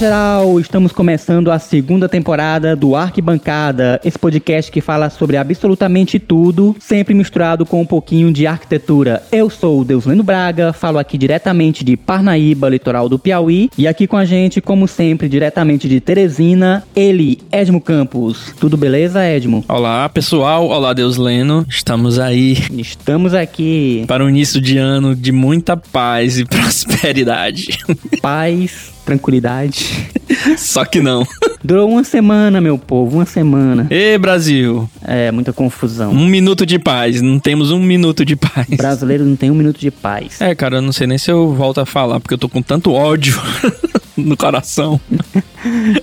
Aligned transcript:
Geral, 0.00 0.58
estamos 0.58 0.92
começando 0.92 1.50
a 1.50 1.58
segunda 1.58 2.08
temporada 2.08 2.74
do 2.74 2.96
Arquibancada, 2.96 4.00
esse 4.02 4.18
podcast 4.18 4.72
que 4.72 4.80
fala 4.80 5.10
sobre 5.10 5.36
absolutamente 5.36 6.18
tudo, 6.18 6.74
sempre 6.80 7.12
misturado 7.12 7.66
com 7.66 7.82
um 7.82 7.84
pouquinho 7.84 8.32
de 8.32 8.46
arquitetura. 8.46 9.22
Eu 9.30 9.50
sou 9.50 9.78
o 9.78 9.84
Deusleno 9.84 10.22
Braga, 10.22 10.72
falo 10.72 10.98
aqui 10.98 11.18
diretamente 11.18 11.84
de 11.84 11.98
Parnaíba, 11.98 12.70
litoral 12.70 13.10
do 13.10 13.18
Piauí, 13.18 13.68
e 13.76 13.86
aqui 13.86 14.06
com 14.06 14.16
a 14.16 14.24
gente, 14.24 14.58
como 14.62 14.88
sempre, 14.88 15.28
diretamente 15.28 15.86
de 15.86 16.00
Teresina, 16.00 16.82
ele, 16.96 17.38
Edmo 17.52 17.78
Campos. 17.78 18.54
Tudo 18.58 18.78
beleza, 18.78 19.22
Edmo? 19.22 19.62
Olá, 19.68 20.08
pessoal. 20.08 20.66
Olá, 20.68 20.94
Deusleno. 20.94 21.66
Estamos 21.68 22.18
aí 22.18 22.56
Estamos 22.72 23.34
aqui. 23.34 24.06
para 24.08 24.24
um 24.24 24.30
início 24.30 24.62
de 24.62 24.78
ano 24.78 25.14
de 25.14 25.30
muita 25.30 25.76
paz 25.76 26.38
e 26.38 26.46
prosperidade. 26.48 27.76
Paz, 28.22 28.89
tranquilidade. 29.04 30.08
Só 30.56 30.84
que 30.84 31.00
não. 31.00 31.26
Durou 31.62 31.90
uma 31.90 32.04
semana, 32.04 32.60
meu 32.60 32.78
povo, 32.78 33.18
uma 33.18 33.26
semana. 33.26 33.86
Ê, 33.90 34.16
Brasil, 34.16 34.88
É, 35.04 35.30
muita 35.30 35.52
confusão. 35.52 36.10
um 36.12 36.26
minuto 36.26 36.64
de 36.64 36.78
paz. 36.78 37.20
Não 37.20 37.38
temos 37.38 37.70
um 37.70 37.78
minuto 37.80 38.24
de 38.24 38.34
paz. 38.36 38.66
Brasileiro 38.68 39.24
não 39.24 39.36
tem 39.36 39.50
um 39.50 39.54
minuto 39.54 39.78
de 39.78 39.90
paz. 39.90 40.40
É, 40.40 40.54
cara, 40.54 40.76
eu 40.76 40.82
não 40.82 40.92
sei 40.92 41.06
nem 41.06 41.18
se 41.18 41.30
eu 41.30 41.52
volto 41.52 41.80
a 41.80 41.86
falar, 41.86 42.18
porque 42.20 42.32
eu 42.34 42.38
tô 42.38 42.48
com 42.48 42.62
tanto 42.62 42.92
ódio 42.92 43.38
no 44.16 44.36
coração. 44.36 44.98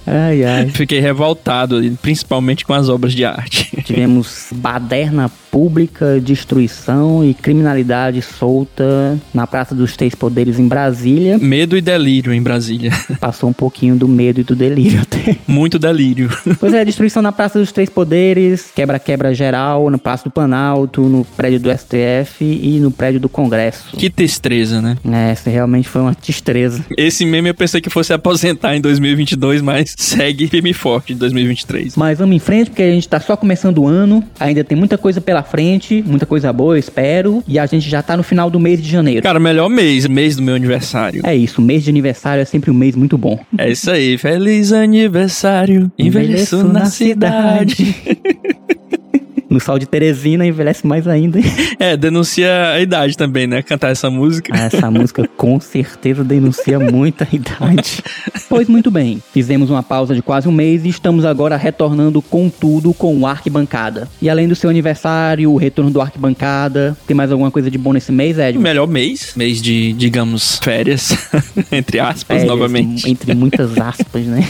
Ai, 0.05 0.43
ai. 0.43 0.69
Fiquei 0.69 0.99
revoltado, 0.99 1.81
principalmente 2.01 2.63
com 2.65 2.73
as 2.73 2.89
obras 2.89 3.13
de 3.13 3.25
arte. 3.25 3.71
Tivemos 3.83 4.47
baderna 4.53 5.31
pública, 5.51 6.19
destruição 6.21 7.23
e 7.23 7.33
criminalidade 7.33 8.21
solta 8.21 9.17
na 9.33 9.47
Praça 9.47 9.73
dos 9.73 9.95
Três 9.95 10.13
Poderes 10.15 10.59
em 10.59 10.67
Brasília. 10.67 11.37
Medo 11.37 11.77
e 11.77 11.81
delírio 11.81 12.33
em 12.33 12.41
Brasília. 12.41 12.91
Passou 13.19 13.49
um 13.49 13.53
pouquinho 13.53 13.95
do 13.95 14.07
medo 14.07 14.41
e 14.41 14.43
do 14.43 14.55
delírio 14.55 15.01
até. 15.01 15.35
Muito 15.47 15.79
delírio. 15.79 16.29
Pois 16.59 16.73
é, 16.73 16.83
destruição 16.83 17.21
na 17.21 17.31
Praça 17.31 17.59
dos 17.59 17.71
Três 17.71 17.89
Poderes, 17.89 18.71
quebra-quebra 18.73 19.33
geral 19.33 19.89
na 19.89 19.97
Praça 19.97 20.23
do 20.23 20.31
Planalto, 20.31 21.01
no 21.03 21.23
prédio 21.23 21.59
do 21.59 21.69
STF 21.71 22.43
e 22.43 22.79
no 22.79 22.89
prédio 22.89 23.19
do 23.19 23.29
Congresso. 23.29 23.95
Que 23.95 24.09
tristeza, 24.09 24.81
né? 24.81 24.97
É, 25.05 25.49
realmente 25.49 25.87
foi 25.87 26.01
uma 26.01 26.15
destreza. 26.19 26.83
Esse 26.97 27.25
meme 27.25 27.49
eu 27.49 27.53
pensei 27.53 27.79
que 27.79 27.89
fosse 27.89 28.11
aposentar 28.11 28.75
em 28.75 28.81
2022, 28.81 29.61
mas 29.61 29.93
segue 29.97 30.47
firme 30.47 30.73
forte 30.73 31.13
em 31.13 31.17
2023. 31.17 31.95
Mas 31.95 32.17
vamos 32.17 32.35
em 32.35 32.39
frente, 32.39 32.69
porque 32.69 32.83
a 32.83 32.91
gente 32.91 33.07
tá 33.07 33.19
só 33.19 33.37
começando 33.37 33.79
o 33.79 33.87
ano, 33.87 34.23
ainda 34.39 34.63
tem 34.63 34.77
muita 34.77 34.97
coisa 34.97 35.21
pela 35.21 35.36
frente, 35.43 36.03
muita 36.05 36.25
coisa 36.25 36.51
boa, 36.51 36.77
espero, 36.77 37.43
e 37.47 37.57
a 37.57 37.65
gente 37.65 37.89
já 37.89 38.01
tá 38.01 38.15
no 38.17 38.23
final 38.23 38.49
do 38.49 38.59
mês 38.59 38.81
de 38.81 38.89
janeiro. 38.89 39.21
Cara, 39.23 39.39
melhor 39.39 39.69
mês, 39.69 40.07
mês 40.07 40.35
do 40.35 40.41
meu 40.41 40.55
aniversário. 40.55 41.21
É 41.23 41.35
isso, 41.35 41.61
mês 41.61 41.83
de 41.83 41.89
aniversário 41.89 42.41
é 42.41 42.45
sempre 42.45 42.71
um 42.71 42.73
mês 42.73 42.95
muito 42.95 43.17
bom. 43.17 43.39
É 43.57 43.69
isso 43.69 43.89
aí, 43.89 44.17
feliz 44.17 44.71
aniversário, 44.71 45.91
envelheço 45.97 46.63
na 46.67 46.85
cidade. 46.85 47.95
No 49.49 49.59
sol 49.59 49.79
de 49.79 49.85
Teresina 49.85 50.45
envelhece 50.45 50.85
mais 50.85 51.07
ainda. 51.07 51.39
É, 51.79 51.95
denuncia 51.95 52.71
a 52.71 52.81
idade 52.81 53.15
também, 53.15 53.45
né? 53.45 53.61
Cantar 53.61 53.91
essa 53.91 54.09
música. 54.09 54.51
Ah, 54.55 54.65
Essa 54.65 54.89
música 54.89 55.29
com 55.37 55.59
certeza 55.59 56.23
denuncia 56.23 56.79
muita 56.79 57.27
idade. 57.31 58.01
Pois 58.49 58.69
muito 58.69 58.89
bem, 58.89 59.21
fizemos 59.33 59.69
uma 59.69 59.83
pausa 59.83 60.15
de 60.15 60.21
quase 60.21 60.47
um 60.47 60.53
mês 60.53 60.85
e 60.85 60.87
estamos 60.87 61.25
agora 61.25 61.57
retornando 61.57 62.21
com 62.21 62.49
tudo 62.49 62.93
com 62.93 63.13
o 63.17 63.27
Arquibancada. 63.27 64.07
E 64.21 64.29
além 64.29 64.47
do 64.47 64.55
seu 64.55 64.69
aniversário, 64.69 65.51
o 65.51 65.57
retorno 65.57 65.91
do 65.91 65.99
Arquibancada, 65.99 66.95
tem 67.05 67.13
mais 67.15 67.29
alguma 67.29 67.51
coisa 67.51 67.69
de 67.69 67.77
bom 67.77 67.91
nesse 67.91 68.09
mês, 68.09 68.39
Ed? 68.39 68.57
Melhor 68.57 68.87
mês, 68.87 69.33
mês 69.35 69.61
de, 69.61 69.91
digamos, 69.91 70.59
férias, 70.63 71.09
entre 71.73 71.99
aspas, 71.99 72.23
Férias, 72.37 72.47
novamente. 72.47 73.09
Entre 73.11 73.35
muitas 73.35 73.77
aspas, 73.77 74.25
né? 74.25 74.47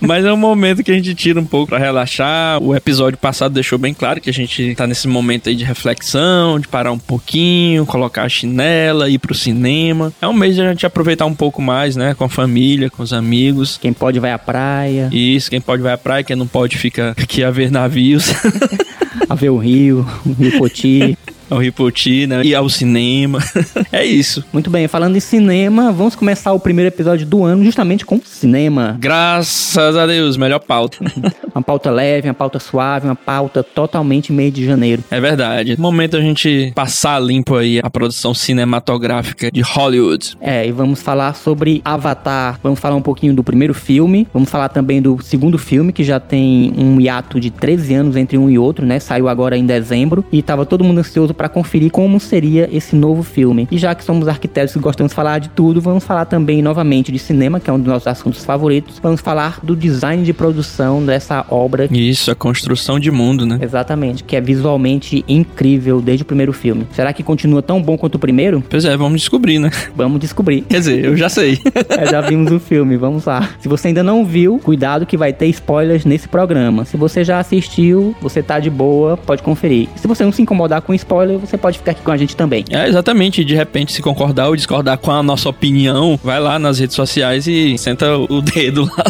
Mas 0.00 0.24
é 0.24 0.32
um 0.32 0.36
momento 0.36 0.82
que 0.82 0.90
a 0.90 0.94
gente 0.94 1.14
tira 1.14 1.38
um 1.40 1.44
pouco 1.44 1.68
pra 1.68 1.78
relaxar. 1.78 2.60
O 2.60 2.74
episódio 2.74 3.18
passado 3.18 3.54
deixou 3.54 3.78
bem 3.78 3.94
claro 3.94 4.11
que 4.20 4.30
a 4.30 4.32
gente 4.32 4.74
tá 4.74 4.86
nesse 4.86 5.08
momento 5.08 5.48
aí 5.48 5.54
de 5.54 5.64
reflexão, 5.64 6.58
de 6.58 6.68
parar 6.68 6.92
um 6.92 6.98
pouquinho, 6.98 7.86
colocar 7.86 8.22
a 8.24 8.28
chinela, 8.28 9.08
ir 9.08 9.18
pro 9.18 9.34
cinema. 9.34 10.12
É 10.20 10.28
um 10.28 10.32
mês 10.32 10.54
de 10.54 10.62
a 10.62 10.68
gente 10.68 10.86
aproveitar 10.86 11.26
um 11.26 11.34
pouco 11.34 11.60
mais, 11.60 11.96
né? 11.96 12.14
Com 12.14 12.24
a 12.24 12.28
família, 12.28 12.90
com 12.90 13.02
os 13.02 13.12
amigos. 13.12 13.78
Quem 13.80 13.92
pode 13.92 14.20
vai 14.20 14.32
à 14.32 14.38
praia, 14.38 15.08
Isso, 15.12 15.50
quem 15.50 15.60
pode 15.60 15.82
vai 15.82 15.92
à 15.92 15.98
praia, 15.98 16.24
quem 16.24 16.36
não 16.36 16.46
pode 16.46 16.76
fica 16.78 17.14
aqui 17.20 17.42
a 17.42 17.50
ver 17.50 17.70
navios. 17.70 18.32
a 19.28 19.34
ver 19.34 19.50
o 19.50 19.58
rio, 19.58 20.06
o 20.26 20.32
Rio 20.32 20.58
Poti. 20.58 21.16
ao 21.52 21.58
Ripoti, 21.58 22.26
né? 22.26 22.42
Ir 22.42 22.54
ao 22.54 22.68
cinema. 22.68 23.38
é 23.92 24.04
isso. 24.04 24.42
Muito 24.52 24.70
bem, 24.70 24.88
falando 24.88 25.16
em 25.16 25.20
cinema, 25.20 25.92
vamos 25.92 26.14
começar 26.14 26.52
o 26.52 26.58
primeiro 26.58 26.88
episódio 26.88 27.26
do 27.26 27.44
ano 27.44 27.62
justamente 27.62 28.06
com 28.06 28.18
cinema. 28.24 28.96
Graças 28.98 29.96
a 29.96 30.06
Deus, 30.06 30.36
melhor 30.38 30.60
pauta. 30.60 30.98
Uma 31.54 31.62
pauta 31.62 31.90
leve, 31.90 32.28
uma 32.28 32.34
pauta 32.34 32.58
suave, 32.58 33.06
uma 33.06 33.14
pauta 33.14 33.62
totalmente 33.62 34.32
mês 34.32 34.54
de 34.54 34.64
janeiro. 34.64 35.04
É 35.10 35.20
verdade. 35.20 35.78
Momento 35.78 36.16
a 36.16 36.20
gente 36.22 36.72
passar 36.74 37.20
limpo 37.20 37.56
aí 37.56 37.78
a 37.82 37.90
produção 37.90 38.32
cinematográfica 38.32 39.50
de 39.52 39.60
Hollywood. 39.60 40.34
É, 40.40 40.66
e 40.66 40.72
vamos 40.72 41.02
falar 41.02 41.34
sobre 41.34 41.82
Avatar. 41.84 42.58
Vamos 42.62 42.80
falar 42.80 42.96
um 42.96 43.02
pouquinho 43.02 43.34
do 43.34 43.44
primeiro 43.44 43.74
filme. 43.74 44.26
Vamos 44.32 44.48
falar 44.48 44.70
também 44.70 45.02
do 45.02 45.22
segundo 45.22 45.58
filme, 45.58 45.92
que 45.92 46.02
já 46.02 46.18
tem 46.18 46.72
um 46.78 46.98
hiato 46.98 47.38
de 47.38 47.50
13 47.50 47.94
anos 47.96 48.16
entre 48.16 48.38
um 48.38 48.48
e 48.48 48.58
outro, 48.58 48.86
né? 48.86 48.98
Saiu 48.98 49.28
agora 49.28 49.54
em 49.54 49.66
dezembro. 49.66 50.24
E 50.32 50.40
tava 50.40 50.64
todo 50.64 50.82
mundo 50.82 51.00
ansioso 51.00 51.34
para 51.42 51.48
conferir 51.48 51.90
como 51.90 52.20
seria 52.20 52.68
esse 52.72 52.94
novo 52.94 53.24
filme. 53.24 53.66
E 53.68 53.76
já 53.76 53.96
que 53.96 54.04
somos 54.04 54.28
arquitetos 54.28 54.76
e 54.76 54.78
gostamos 54.78 55.10
de 55.10 55.16
falar 55.16 55.40
de 55.40 55.48
tudo, 55.48 55.80
vamos 55.80 56.04
falar 56.04 56.24
também 56.24 56.62
novamente 56.62 57.10
de 57.10 57.18
cinema, 57.18 57.58
que 57.58 57.68
é 57.68 57.72
um 57.72 57.80
dos 57.80 57.88
nossos 57.88 58.06
assuntos 58.06 58.44
favoritos. 58.44 59.00
Vamos 59.02 59.20
falar 59.20 59.58
do 59.60 59.74
design 59.74 60.22
de 60.22 60.32
produção 60.32 61.04
dessa 61.04 61.44
obra. 61.50 61.88
Isso, 61.90 62.30
a 62.30 62.36
construção 62.36 63.00
de 63.00 63.10
mundo, 63.10 63.44
né? 63.44 63.58
Exatamente, 63.60 64.22
que 64.22 64.36
é 64.36 64.40
visualmente 64.40 65.24
incrível 65.26 66.00
desde 66.00 66.22
o 66.22 66.24
primeiro 66.24 66.52
filme. 66.52 66.86
Será 66.92 67.12
que 67.12 67.24
continua 67.24 67.60
tão 67.60 67.82
bom 67.82 67.98
quanto 67.98 68.14
o 68.14 68.18
primeiro? 68.20 68.62
Pois 68.70 68.84
é, 68.84 68.96
vamos 68.96 69.20
descobrir, 69.20 69.58
né? 69.58 69.72
Vamos 69.96 70.20
descobrir. 70.20 70.62
Quer 70.62 70.78
dizer, 70.78 71.04
eu 71.04 71.16
já 71.16 71.28
sei. 71.28 71.58
É, 71.88 72.06
já 72.06 72.20
vimos 72.20 72.50
o 72.52 72.60
filme, 72.60 72.96
vamos 72.96 73.24
lá. 73.24 73.50
Se 73.58 73.68
você 73.68 73.88
ainda 73.88 74.02
não 74.02 74.24
viu, 74.24 74.58
cuidado 74.58 75.04
que 75.04 75.16
vai 75.16 75.32
ter 75.32 75.46
spoilers 75.48 76.04
nesse 76.04 76.28
programa. 76.28 76.84
Se 76.84 76.96
você 76.96 77.24
já 77.24 77.38
assistiu, 77.38 78.14
você 78.20 78.42
tá 78.42 78.58
de 78.58 78.70
boa, 78.70 79.16
pode 79.16 79.42
conferir. 79.42 79.88
Se 79.96 80.06
você 80.06 80.24
não 80.24 80.32
se 80.32 80.40
incomodar 80.40 80.80
com 80.80 80.94
você 81.38 81.56
pode 81.56 81.78
ficar 81.78 81.92
aqui 81.92 82.02
com 82.02 82.10
a 82.10 82.16
gente 82.16 82.36
também. 82.36 82.64
É, 82.70 82.88
exatamente. 82.88 83.44
De 83.44 83.54
repente, 83.54 83.92
se 83.92 84.02
concordar 84.02 84.48
ou 84.48 84.56
discordar 84.56 84.98
com 84.98 85.10
a 85.10 85.22
nossa 85.22 85.48
opinião, 85.48 86.18
vai 86.22 86.40
lá 86.40 86.58
nas 86.58 86.78
redes 86.78 86.96
sociais 86.96 87.46
e 87.46 87.76
senta 87.78 88.16
o 88.16 88.40
dedo 88.40 88.84
lá. 88.84 89.04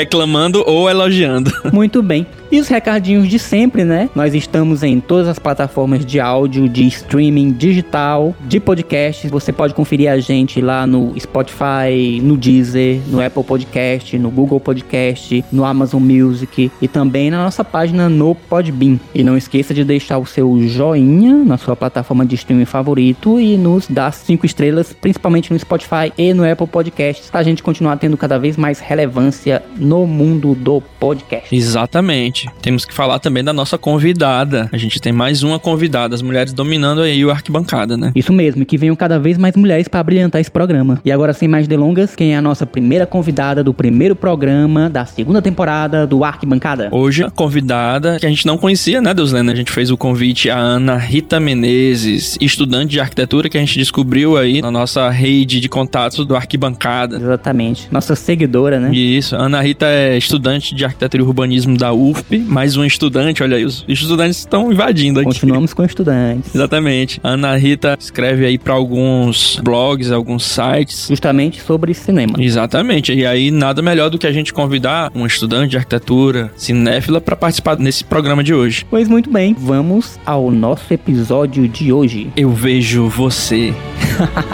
Reclamando 0.00 0.64
ou 0.66 0.88
elogiando. 0.88 1.52
Muito 1.70 2.02
bem. 2.02 2.26
E 2.50 2.58
os 2.58 2.66
recadinhos 2.66 3.28
de 3.28 3.38
sempre, 3.38 3.84
né? 3.84 4.08
Nós 4.12 4.34
estamos 4.34 4.82
em 4.82 4.98
todas 4.98 5.28
as 5.28 5.38
plataformas 5.38 6.04
de 6.04 6.18
áudio, 6.18 6.68
de 6.68 6.84
streaming 6.88 7.52
digital, 7.52 8.34
de 8.40 8.58
podcasts. 8.58 9.30
Você 9.30 9.52
pode 9.52 9.72
conferir 9.72 10.10
a 10.10 10.18
gente 10.18 10.60
lá 10.60 10.84
no 10.84 11.14
Spotify, 11.20 12.20
no 12.20 12.36
Deezer, 12.36 13.00
no 13.06 13.24
Apple 13.24 13.44
Podcast, 13.44 14.18
no 14.18 14.30
Google 14.30 14.58
Podcast, 14.58 15.44
no 15.52 15.64
Amazon 15.64 16.02
Music 16.02 16.72
e 16.82 16.88
também 16.88 17.30
na 17.30 17.44
nossa 17.44 17.62
página 17.62 18.08
no 18.08 18.34
Podbean. 18.34 18.98
E 19.14 19.22
não 19.22 19.36
esqueça 19.36 19.72
de 19.72 19.84
deixar 19.84 20.18
o 20.18 20.26
seu 20.26 20.60
joinha 20.66 21.34
na 21.44 21.56
sua 21.56 21.76
plataforma 21.76 22.26
de 22.26 22.34
streaming 22.34 22.64
favorito 22.64 23.38
e 23.38 23.56
nos 23.56 23.86
dar 23.86 24.12
cinco 24.12 24.44
estrelas, 24.44 24.92
principalmente 24.92 25.52
no 25.52 25.58
Spotify 25.58 26.12
e 26.18 26.34
no 26.34 26.50
Apple 26.50 26.66
Podcasts, 26.66 27.30
pra 27.30 27.44
gente 27.44 27.62
continuar 27.62 27.96
tendo 27.98 28.16
cada 28.16 28.38
vez 28.38 28.56
mais 28.56 28.80
relevância 28.80 29.62
no 29.76 29.89
mundo 30.06 30.54
do 30.54 30.80
podcast. 30.98 31.54
Exatamente. 31.54 32.48
Temos 32.62 32.84
que 32.84 32.94
falar 32.94 33.18
também 33.18 33.44
da 33.44 33.52
nossa 33.52 33.76
convidada. 33.78 34.68
A 34.72 34.76
gente 34.76 35.00
tem 35.00 35.12
mais 35.12 35.42
uma 35.42 35.58
convidada, 35.58 36.14
as 36.14 36.22
mulheres 36.22 36.52
dominando 36.52 37.02
aí 37.02 37.24
o 37.24 37.30
arquibancada, 37.30 37.96
né? 37.96 38.12
Isso 38.14 38.32
mesmo, 38.32 38.62
e 38.62 38.64
que 38.64 38.78
venham 38.78 38.96
cada 38.96 39.18
vez 39.18 39.38
mais 39.38 39.56
mulheres 39.56 39.88
para 39.88 40.02
brilhantar 40.02 40.40
esse 40.40 40.50
programa. 40.50 41.00
E 41.04 41.12
agora, 41.12 41.32
sem 41.32 41.48
mais 41.48 41.66
delongas, 41.66 42.14
quem 42.14 42.34
é 42.34 42.36
a 42.36 42.42
nossa 42.42 42.66
primeira 42.66 43.06
convidada 43.06 43.62
do 43.62 43.72
primeiro 43.72 44.14
programa 44.14 44.88
da 44.88 45.04
segunda 45.04 45.40
temporada 45.40 46.06
do 46.06 46.24
Arquibancada? 46.24 46.88
Hoje, 46.92 47.24
a 47.24 47.30
convidada 47.30 48.18
que 48.18 48.26
a 48.26 48.28
gente 48.28 48.46
não 48.46 48.58
conhecia, 48.58 49.00
né, 49.00 49.14
Deuslena? 49.14 49.52
A 49.52 49.56
gente 49.56 49.72
fez 49.72 49.90
o 49.90 49.96
convite 49.96 50.50
à 50.50 50.58
Ana 50.58 50.96
Rita 50.96 51.40
Menezes, 51.40 52.36
estudante 52.40 52.90
de 52.90 53.00
arquitetura 53.00 53.48
que 53.48 53.56
a 53.56 53.60
gente 53.60 53.78
descobriu 53.78 54.36
aí 54.36 54.60
na 54.60 54.70
nossa 54.70 55.08
rede 55.10 55.60
de 55.60 55.68
contatos 55.68 56.24
do 56.26 56.36
Arquibancada. 56.36 57.16
Exatamente. 57.16 57.88
Nossa 57.90 58.14
seguidora, 58.14 58.78
né? 58.78 58.94
Isso, 58.94 59.36
Ana 59.36 59.60
Rita 59.60 59.69
é 59.80 60.16
estudante 60.16 60.74
de 60.74 60.84
arquitetura 60.84 61.22
e 61.22 61.26
urbanismo 61.26 61.76
da 61.76 61.92
UFP, 61.92 62.38
mais 62.38 62.76
um 62.76 62.84
estudante, 62.84 63.42
olha 63.42 63.56
aí, 63.56 63.64
os 63.64 63.84
estudantes 63.88 64.38
estão 64.38 64.72
invadindo 64.72 65.20
aqui. 65.20 65.28
Continuamos 65.28 65.72
com 65.72 65.84
estudantes. 65.84 66.54
Exatamente. 66.54 67.20
A 67.22 67.30
Ana 67.30 67.56
Rita 67.56 67.96
escreve 67.98 68.44
aí 68.44 68.58
para 68.58 68.74
alguns 68.74 69.60
blogs, 69.62 70.10
alguns 70.10 70.44
sites. 70.44 71.06
Justamente 71.08 71.60
sobre 71.60 71.94
cinema. 71.94 72.34
Exatamente. 72.38 73.12
E 73.12 73.26
aí, 73.26 73.50
nada 73.50 73.82
melhor 73.82 74.10
do 74.10 74.18
que 74.18 74.26
a 74.26 74.32
gente 74.32 74.52
convidar 74.52 75.10
um 75.14 75.26
estudante 75.26 75.70
de 75.70 75.76
arquitetura, 75.76 76.52
cinéfila, 76.56 77.20
para 77.20 77.36
participar 77.36 77.78
nesse 77.78 78.04
programa 78.04 78.42
de 78.42 78.54
hoje. 78.54 78.86
Pois 78.88 79.08
muito 79.08 79.30
bem, 79.30 79.54
vamos 79.58 80.18
ao 80.24 80.50
nosso 80.50 80.92
episódio 80.92 81.68
de 81.68 81.92
hoje. 81.92 82.28
Eu 82.36 82.50
vejo 82.50 83.08
você. 83.08 83.74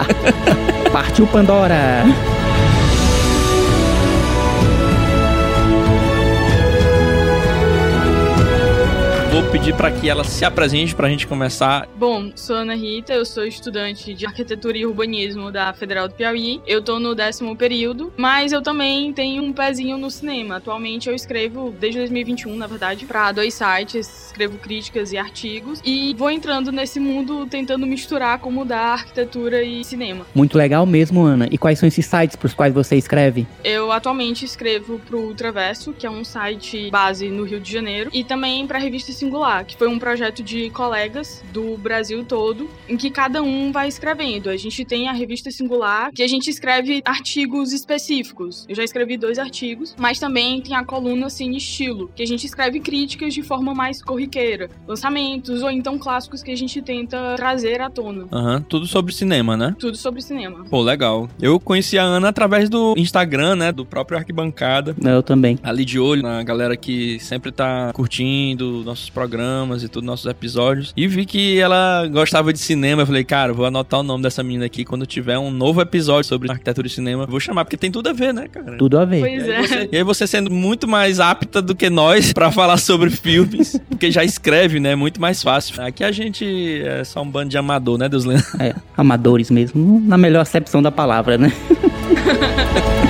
Partiu 0.91 1.27
Pandora! 1.27 2.03
pedir 9.51 9.73
para 9.75 9.89
que 9.89 10.09
ela 10.09 10.25
se 10.25 10.43
apresente 10.43 10.93
para 10.93 11.07
a 11.07 11.09
gente 11.09 11.25
começar. 11.25 11.87
Bom, 11.95 12.31
sou 12.35 12.57
Ana 12.57 12.75
Rita, 12.75 13.13
eu 13.13 13.25
sou 13.25 13.45
estudante 13.45 14.13
de 14.13 14.25
arquitetura 14.25 14.77
e 14.77 14.85
urbanismo 14.85 15.51
da 15.51 15.71
Federal 15.73 16.07
do 16.07 16.13
Piauí. 16.13 16.61
Eu 16.67 16.81
tô 16.81 16.99
no 16.99 17.15
décimo 17.15 17.55
período, 17.55 18.11
mas 18.17 18.51
eu 18.51 18.61
também 18.61 19.13
tenho 19.13 19.41
um 19.41 19.53
pezinho 19.53 19.97
no 19.97 20.11
cinema. 20.11 20.57
Atualmente 20.57 21.07
eu 21.07 21.15
escrevo 21.15 21.73
desde 21.79 21.99
2021, 21.99 22.55
na 22.55 22.67
verdade, 22.67 23.05
para 23.05 23.31
dois 23.31 23.53
sites, 23.53 24.27
escrevo 24.27 24.57
críticas 24.57 25.13
e 25.13 25.17
artigos 25.17 25.81
e 25.83 26.13
vou 26.15 26.29
entrando 26.29 26.71
nesse 26.71 26.99
mundo 26.99 27.47
tentando 27.47 27.87
misturar 27.87 28.39
como 28.39 28.65
dar 28.65 28.93
arquitetura 28.93 29.63
e 29.63 29.83
cinema. 29.83 30.25
Muito 30.35 30.57
legal 30.57 30.85
mesmo, 30.85 31.23
Ana. 31.23 31.47
E 31.49 31.57
quais 31.57 31.79
são 31.79 31.87
esses 31.87 32.05
sites 32.05 32.35
para 32.35 32.47
os 32.47 32.53
quais 32.53 32.73
você 32.73 32.97
escreve? 32.97 33.47
Eu 33.63 33.91
atualmente 33.91 34.43
escrevo 34.43 34.99
pro 34.99 35.19
Ultraverso, 35.19 35.93
que 35.93 36.05
é 36.05 36.09
um 36.09 36.23
site 36.23 36.91
base 36.91 37.29
no 37.29 37.43
Rio 37.43 37.59
de 37.59 37.71
Janeiro, 37.71 38.09
e 38.13 38.23
também 38.23 38.67
para 38.67 38.77
a 38.77 38.81
revista 38.81 39.11
Singular, 39.11 39.36
que 39.65 39.77
foi 39.77 39.87
um 39.87 39.99
projeto 39.99 40.41
de 40.41 40.69
colegas 40.71 41.43
do 41.53 41.77
Brasil 41.77 42.23
todo, 42.23 42.69
em 42.89 42.97
que 42.97 43.09
cada 43.09 43.41
um 43.43 43.71
vai 43.71 43.87
escrevendo. 43.87 44.49
A 44.49 44.57
gente 44.57 44.83
tem 44.83 45.07
a 45.07 45.13
revista 45.13 45.51
Singular, 45.51 46.11
que 46.11 46.23
a 46.23 46.27
gente 46.27 46.49
escreve 46.49 47.01
artigos 47.05 47.71
específicos. 47.71 48.65
Eu 48.67 48.75
já 48.75 48.83
escrevi 48.83 49.15
dois 49.15 49.37
artigos, 49.37 49.95
mas 49.99 50.19
também 50.19 50.61
tem 50.61 50.75
a 50.75 50.83
coluna 50.83 51.29
Cine 51.29 51.57
Estilo, 51.57 52.09
que 52.15 52.23
a 52.23 52.25
gente 52.25 52.45
escreve 52.45 52.79
críticas 52.79 53.33
de 53.33 53.43
forma 53.43 53.73
mais 53.73 54.01
corriqueira, 54.01 54.69
lançamentos 54.87 55.61
ou 55.61 55.69
então 55.69 55.97
clássicos 55.97 56.41
que 56.41 56.51
a 56.51 56.57
gente 56.57 56.81
tenta 56.81 57.35
trazer 57.35 57.79
à 57.79 57.89
tona. 57.89 58.27
Aham, 58.31 58.55
uhum, 58.55 58.61
tudo 58.63 58.87
sobre 58.87 59.13
cinema, 59.13 59.55
né? 59.55 59.75
Tudo 59.77 59.97
sobre 59.97 60.21
cinema. 60.21 60.65
Pô, 60.69 60.81
legal. 60.81 61.29
Eu 61.39 61.59
conheci 61.59 61.97
a 61.97 62.03
Ana 62.03 62.29
através 62.29 62.69
do 62.69 62.95
Instagram, 62.97 63.55
né, 63.55 63.71
do 63.71 63.85
próprio 63.85 64.17
Arquibancada. 64.17 64.95
Eu 65.03 65.21
também. 65.21 65.59
Ali 65.63 65.85
de 65.85 65.99
olho 65.99 66.23
na 66.23 66.41
galera 66.43 66.75
que 66.75 67.19
sempre 67.19 67.51
tá 67.51 67.91
curtindo 67.93 68.83
nossos 68.83 69.09
programas 69.09 69.26
e 69.83 69.87
todos 69.87 70.05
nossos 70.05 70.25
episódios. 70.25 70.93
E 70.95 71.07
vi 71.07 71.25
que 71.25 71.59
ela 71.59 72.07
gostava 72.07 72.53
de 72.53 72.59
cinema. 72.59 73.01
Eu 73.01 73.05
falei, 73.05 73.23
cara, 73.23 73.53
vou 73.53 73.65
anotar 73.65 73.99
o 73.99 74.03
nome 74.03 74.23
dessa 74.23 74.41
menina 74.41 74.65
aqui 74.65 74.85
quando 74.85 75.05
tiver 75.05 75.37
um 75.37 75.51
novo 75.51 75.81
episódio 75.81 76.27
sobre 76.27 76.49
arquitetura 76.49 76.87
e 76.87 76.89
cinema. 76.89 77.25
Vou 77.25 77.39
chamar, 77.39 77.65
porque 77.65 77.77
tem 77.77 77.91
tudo 77.91 78.09
a 78.09 78.13
ver, 78.13 78.33
né, 78.33 78.47
cara? 78.47 78.77
Tudo 78.77 78.97
a 78.97 79.05
ver. 79.05 79.19
Pois 79.19 79.45
E 79.45 79.51
aí, 79.51 79.51
é. 79.51 79.67
você, 79.67 79.89
e 79.91 79.97
aí 79.97 80.03
você 80.03 80.27
sendo 80.27 80.51
muito 80.51 80.87
mais 80.87 81.19
apta 81.19 81.61
do 81.61 81.75
que 81.75 81.89
nós 81.89 82.31
pra 82.33 82.51
falar 82.51 82.77
sobre 82.77 83.09
filmes, 83.09 83.79
porque 83.89 84.11
já 84.11 84.23
escreve, 84.23 84.79
né? 84.79 84.95
Muito 84.95 85.19
mais 85.19 85.43
fácil. 85.43 85.81
Aqui 85.83 86.03
a 86.03 86.11
gente 86.11 86.81
é 86.83 87.03
só 87.03 87.21
um 87.21 87.29
bando 87.29 87.49
de 87.49 87.57
amador, 87.57 87.97
né, 87.97 88.07
Deus 88.07 88.25
lembra? 88.25 88.45
É, 88.59 88.75
amadores 88.95 89.51
mesmo, 89.51 90.01
na 90.05 90.17
melhor 90.17 90.41
acepção 90.41 90.81
da 90.81 90.91
palavra, 90.91 91.37
né? 91.37 91.51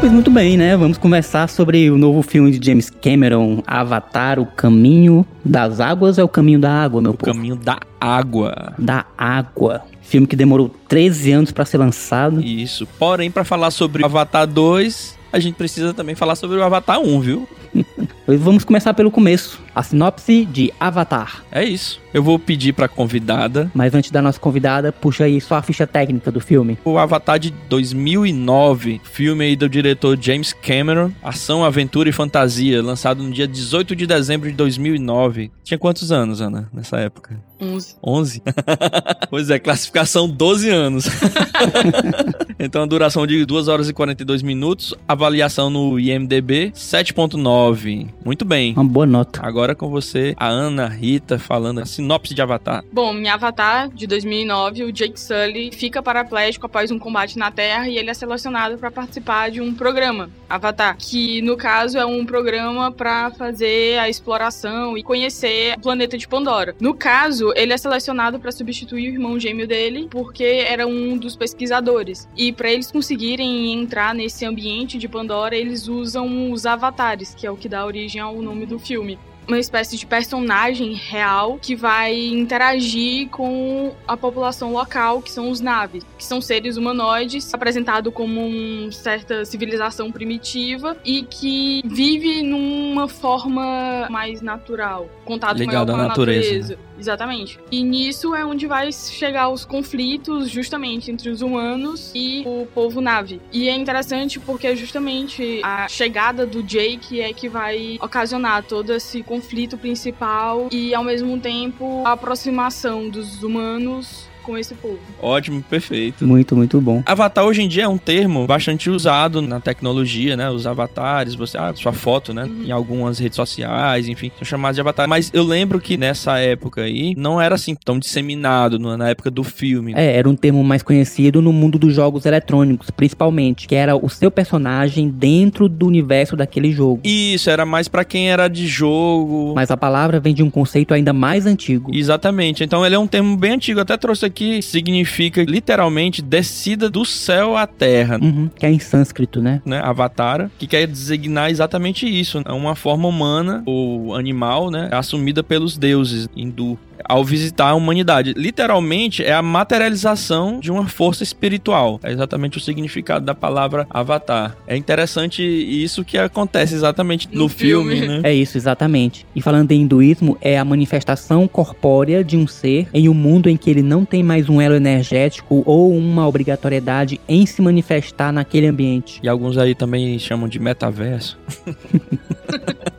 Pois 0.00 0.10
muito 0.12 0.30
bem, 0.30 0.56
né? 0.56 0.76
Vamos 0.78 0.96
conversar 0.96 1.46
sobre 1.48 1.90
o 1.90 1.98
novo 1.98 2.22
filme 2.22 2.50
de 2.58 2.64
James 2.66 2.88
Cameron, 2.88 3.62
Avatar, 3.66 4.38
O 4.38 4.46
Caminho 4.46 5.26
das 5.44 5.78
Águas 5.78 6.16
é 6.18 6.24
o 6.24 6.28
Caminho 6.28 6.58
da 6.58 6.72
Água, 6.72 7.02
meu 7.02 7.10
O 7.10 7.14
povo? 7.14 7.30
caminho 7.32 7.54
da 7.56 7.78
água. 8.00 8.72
Da 8.78 9.04
Água. 9.16 9.82
Filme 10.00 10.26
que 10.26 10.34
demorou 10.34 10.70
13 10.88 11.32
anos 11.32 11.52
pra 11.52 11.66
ser 11.66 11.76
lançado. 11.76 12.40
Isso. 12.42 12.86
Porém, 12.98 13.30
pra 13.30 13.44
falar 13.44 13.70
sobre 13.70 14.02
o 14.02 14.06
Avatar 14.06 14.46
2, 14.46 15.18
a 15.32 15.38
gente 15.38 15.54
precisa 15.56 15.92
também 15.92 16.14
falar 16.14 16.34
sobre 16.34 16.56
o 16.56 16.62
Avatar 16.64 16.98
1, 16.98 17.20
viu? 17.20 17.48
Pois 18.26 18.40
vamos 18.40 18.62
começar 18.62 18.94
pelo 18.94 19.10
começo. 19.10 19.60
A 19.74 19.82
sinopse 19.82 20.44
de 20.44 20.72
Avatar. 20.78 21.42
É 21.50 21.64
isso. 21.64 22.00
Eu 22.12 22.22
vou 22.22 22.38
pedir 22.38 22.72
pra 22.72 22.88
convidada 22.88 23.70
Mas 23.74 23.94
antes 23.94 24.10
da 24.10 24.20
nossa 24.20 24.38
convidada, 24.38 24.92
puxa 24.92 25.24
aí 25.24 25.40
só 25.40 25.56
a 25.56 25.62
ficha 25.62 25.86
técnica 25.86 26.30
do 26.30 26.40
filme. 26.40 26.78
o 26.84 26.98
Avatar 26.98 27.38
de 27.38 27.50
2009, 27.68 29.00
filme 29.04 29.44
aí 29.44 29.56
do 29.56 29.68
diretor 29.68 30.18
James 30.20 30.52
Cameron, 30.52 31.12
ação, 31.22 31.64
aventura 31.64 32.08
e 32.08 32.12
fantasia, 32.12 32.82
lançado 32.82 33.22
no 33.22 33.30
dia 33.30 33.46
18 33.46 33.94
de 33.94 34.06
dezembro 34.06 34.50
de 34.50 34.56
2009. 34.56 35.50
Tinha 35.62 35.78
quantos 35.78 36.10
anos, 36.10 36.40
Ana, 36.40 36.68
nessa 36.72 36.98
época? 36.98 37.38
11. 37.60 37.96
11? 38.02 38.42
pois 39.28 39.50
é, 39.50 39.58
classificação 39.58 40.28
12 40.28 40.68
anos. 40.70 41.06
então 42.58 42.82
a 42.82 42.86
duração 42.86 43.26
de 43.26 43.44
2 43.44 43.68
horas 43.68 43.88
e 43.88 43.92
42 43.92 44.42
minutos, 44.42 44.94
avaliação 45.06 45.68
no 45.68 45.98
IMDB 45.98 46.72
7.9. 46.74 48.08
Muito 48.24 48.44
bem. 48.44 48.72
Uma 48.72 48.84
boa 48.84 49.06
nota. 49.06 49.40
Agora 49.42 49.74
com 49.74 49.88
você, 49.88 50.34
a 50.36 50.48
Ana 50.48 50.88
Rita 50.88 51.38
falando 51.38 51.80
a 51.80 51.86
sinopse 52.00 52.34
de 52.34 52.40
Avatar. 52.40 52.82
Bom, 52.90 53.14
em 53.14 53.28
Avatar, 53.28 53.88
de 53.88 54.06
2009, 54.06 54.84
o 54.84 54.92
Jake 54.92 55.20
Sully 55.20 55.70
fica 55.70 56.02
paraplégico 56.02 56.66
após 56.66 56.90
um 56.90 56.98
combate 56.98 57.38
na 57.38 57.50
Terra 57.50 57.88
e 57.88 57.98
ele 57.98 58.10
é 58.10 58.14
selecionado 58.14 58.78
para 58.78 58.90
participar 58.90 59.50
de 59.50 59.60
um 59.60 59.74
programa, 59.74 60.30
Avatar, 60.48 60.96
que 60.98 61.42
no 61.42 61.56
caso 61.56 61.98
é 61.98 62.06
um 62.06 62.24
programa 62.24 62.90
para 62.90 63.30
fazer 63.32 63.98
a 63.98 64.08
exploração 64.08 64.96
e 64.96 65.02
conhecer 65.02 65.74
o 65.76 65.80
planeta 65.80 66.16
de 66.16 66.26
Pandora. 66.26 66.74
No 66.80 66.94
caso, 66.94 67.52
ele 67.54 67.72
é 67.72 67.76
selecionado 67.76 68.40
para 68.40 68.50
substituir 68.50 69.10
o 69.10 69.14
irmão 69.14 69.38
gêmeo 69.38 69.66
dele, 69.66 70.08
porque 70.10 70.64
era 70.66 70.86
um 70.86 71.18
dos 71.18 71.36
pesquisadores. 71.36 72.26
E 72.36 72.52
para 72.52 72.72
eles 72.72 72.90
conseguirem 72.90 73.74
entrar 73.74 74.14
nesse 74.14 74.46
ambiente 74.46 74.96
de 74.96 75.06
Pandora, 75.06 75.54
eles 75.54 75.86
usam 75.86 76.50
os 76.50 76.64
avatares, 76.64 77.34
que 77.34 77.46
é 77.46 77.50
o 77.50 77.56
que 77.56 77.68
dá 77.68 77.84
origem 77.84 78.20
ao 78.20 78.40
nome 78.40 78.64
do 78.64 78.78
filme 78.78 79.18
uma 79.50 79.58
espécie 79.58 79.96
de 79.96 80.06
personagem 80.06 80.94
real 80.94 81.58
que 81.60 81.74
vai 81.74 82.16
interagir 82.16 83.28
com 83.28 83.92
a 84.06 84.16
população 84.16 84.72
local, 84.72 85.20
que 85.20 85.30
são 85.30 85.50
os 85.50 85.60
naves, 85.60 86.04
que 86.16 86.24
são 86.24 86.40
seres 86.40 86.76
humanoides, 86.76 87.52
apresentado 87.52 88.12
como 88.12 88.46
uma 88.46 88.92
certa 88.92 89.44
civilização 89.44 90.12
primitiva 90.12 90.96
e 91.04 91.22
que 91.22 91.82
vive 91.84 92.42
numa 92.42 93.08
forma 93.08 94.06
mais 94.08 94.40
natural, 94.40 95.08
contato 95.24 95.58
maior 95.58 95.70
Ligado 95.70 95.92
com 95.92 95.98
à 95.98 96.04
a 96.04 96.08
natureza, 96.08 96.52
natureza. 96.52 96.78
Exatamente. 96.98 97.58
E 97.70 97.82
nisso 97.82 98.34
é 98.34 98.44
onde 98.44 98.66
vai 98.66 98.92
chegar 98.92 99.48
os 99.48 99.64
conflitos 99.64 100.50
justamente 100.50 101.10
entre 101.10 101.30
os 101.30 101.40
humanos 101.40 102.12
e 102.14 102.42
o 102.46 102.66
povo 102.66 103.00
nave. 103.00 103.40
E 103.50 103.68
é 103.68 103.74
interessante 103.74 104.38
porque 104.38 104.76
justamente 104.76 105.60
a 105.64 105.88
chegada 105.88 106.46
do 106.46 106.62
Jake 106.62 107.20
é 107.20 107.32
que 107.32 107.48
vai 107.48 107.98
ocasionar 108.00 108.62
todo 108.64 108.92
esse 108.92 109.22
conflito 109.22 109.39
principal 109.76 110.68
e 110.70 110.94
ao 110.94 111.02
mesmo 111.04 111.38
tempo 111.38 112.02
a 112.04 112.12
aproximação 112.12 113.08
dos 113.08 113.42
humanos 113.42 114.29
com 114.42 114.56
esse 114.56 114.74
povo. 114.74 114.98
Ótimo, 115.20 115.62
perfeito. 115.62 116.26
Muito, 116.26 116.56
muito 116.56 116.80
bom. 116.80 117.02
Avatar 117.06 117.44
hoje 117.44 117.62
em 117.62 117.68
dia 117.68 117.84
é 117.84 117.88
um 117.88 117.98
termo 117.98 118.46
bastante 118.46 118.90
usado 118.90 119.40
na 119.42 119.60
tecnologia, 119.60 120.36
né? 120.36 120.50
Os 120.50 120.66
avatares, 120.66 121.34
você, 121.34 121.56
ah, 121.58 121.72
sua 121.74 121.92
foto, 121.92 122.32
né? 122.34 122.44
Uhum. 122.44 122.64
Em 122.66 122.70
algumas 122.72 123.18
redes 123.18 123.36
sociais, 123.36 124.08
enfim, 124.08 124.30
são 124.38 124.44
chamados 124.44 124.76
de 124.76 124.80
avatar. 124.80 125.08
Mas 125.08 125.30
eu 125.32 125.42
lembro 125.44 125.80
que 125.80 125.96
nessa 125.96 126.38
época 126.38 126.82
aí 126.82 127.14
não 127.16 127.40
era 127.40 127.54
assim 127.54 127.74
tão 127.74 127.98
disseminado 127.98 128.78
no- 128.78 128.96
na 128.96 129.08
época 129.10 129.30
do 129.30 129.42
filme. 129.44 129.92
É, 129.96 130.16
era 130.16 130.28
um 130.28 130.36
termo 130.36 130.62
mais 130.64 130.82
conhecido 130.82 131.40
no 131.42 131.52
mundo 131.52 131.78
dos 131.78 131.94
jogos 131.94 132.24
eletrônicos, 132.26 132.90
principalmente, 132.90 133.66
que 133.68 133.74
era 133.74 133.96
o 133.96 134.08
seu 134.08 134.30
personagem 134.30 135.08
dentro 135.08 135.68
do 135.68 135.86
universo 135.86 136.36
daquele 136.36 136.72
jogo. 136.72 137.00
Isso, 137.04 137.50
era 137.50 137.64
mais 137.66 137.88
pra 137.88 138.04
quem 138.04 138.30
era 138.30 138.48
de 138.48 138.66
jogo. 138.66 139.52
Mas 139.54 139.70
a 139.70 139.76
palavra 139.76 140.20
vem 140.20 140.34
de 140.34 140.42
um 140.42 140.50
conceito 140.50 140.94
ainda 140.94 141.12
mais 141.12 141.46
antigo. 141.46 141.90
Exatamente. 141.94 142.62
Então 142.64 142.84
ele 142.84 142.94
é 142.94 142.98
um 142.98 143.06
termo 143.06 143.36
bem 143.36 143.52
antigo. 143.52 143.80
Até 143.80 143.96
trouxe 143.96 144.26
aqui, 144.26 144.29
significa 144.62 145.42
literalmente 145.42 146.22
descida 146.22 146.88
do 146.88 147.04
céu 147.04 147.56
à 147.56 147.66
terra. 147.66 148.18
Uhum, 148.20 148.50
que 148.54 148.66
é 148.66 148.70
em 148.70 148.78
sânscrito, 148.78 149.40
né? 149.40 149.60
né, 149.64 149.80
Avatara, 149.82 150.50
que 150.58 150.66
quer 150.66 150.86
designar 150.86 151.50
exatamente 151.50 152.06
isso. 152.06 152.42
É 152.44 152.52
uma 152.52 152.74
forma 152.74 153.08
humana 153.08 153.62
ou 153.66 154.14
animal, 154.14 154.70
né, 154.70 154.88
assumida 154.92 155.42
pelos 155.42 155.76
deuses 155.76 156.28
hindu 156.36 156.78
ao 157.04 157.24
visitar 157.24 157.68
a 157.68 157.74
humanidade. 157.74 158.34
Literalmente 158.36 159.24
é 159.24 159.32
a 159.32 159.42
materialização 159.42 160.60
de 160.60 160.70
uma 160.70 160.86
força 160.88 161.22
espiritual. 161.22 161.98
É 162.02 162.10
exatamente 162.12 162.58
o 162.58 162.60
significado 162.60 163.24
da 163.24 163.34
palavra 163.34 163.86
avatar. 163.90 164.56
É 164.66 164.76
interessante 164.76 165.42
isso 165.42 166.04
que 166.04 166.18
acontece 166.18 166.74
exatamente 166.74 167.28
no, 167.32 167.42
No 167.42 167.48
filme, 167.48 167.96
filme. 167.96 168.08
né? 168.08 168.20
É 168.24 168.34
isso, 168.34 168.56
exatamente. 168.56 169.26
E 169.34 169.40
falando 169.42 169.72
em 169.72 169.82
hinduísmo, 169.82 170.36
é 170.40 170.58
a 170.58 170.64
manifestação 170.64 171.46
corpórea 171.48 172.22
de 172.24 172.36
um 172.36 172.46
ser 172.46 172.88
em 172.92 173.08
um 173.08 173.14
mundo 173.14 173.48
em 173.48 173.56
que 173.56 173.70
ele 173.70 173.82
não 173.82 174.04
tem 174.04 174.22
mais 174.22 174.48
um 174.48 174.60
elo 174.60 174.74
energético 174.74 175.62
ou 175.66 175.94
uma 175.96 176.26
obrigatoriedade 176.26 177.20
em 177.28 177.46
se 177.46 177.60
manifestar 177.62 178.32
naquele 178.32 178.66
ambiente. 178.66 179.20
E 179.22 179.28
alguns 179.28 179.56
aí 179.58 179.74
também 179.74 180.18
chamam 180.18 180.48
de 180.48 180.58
metaverso. 180.58 181.38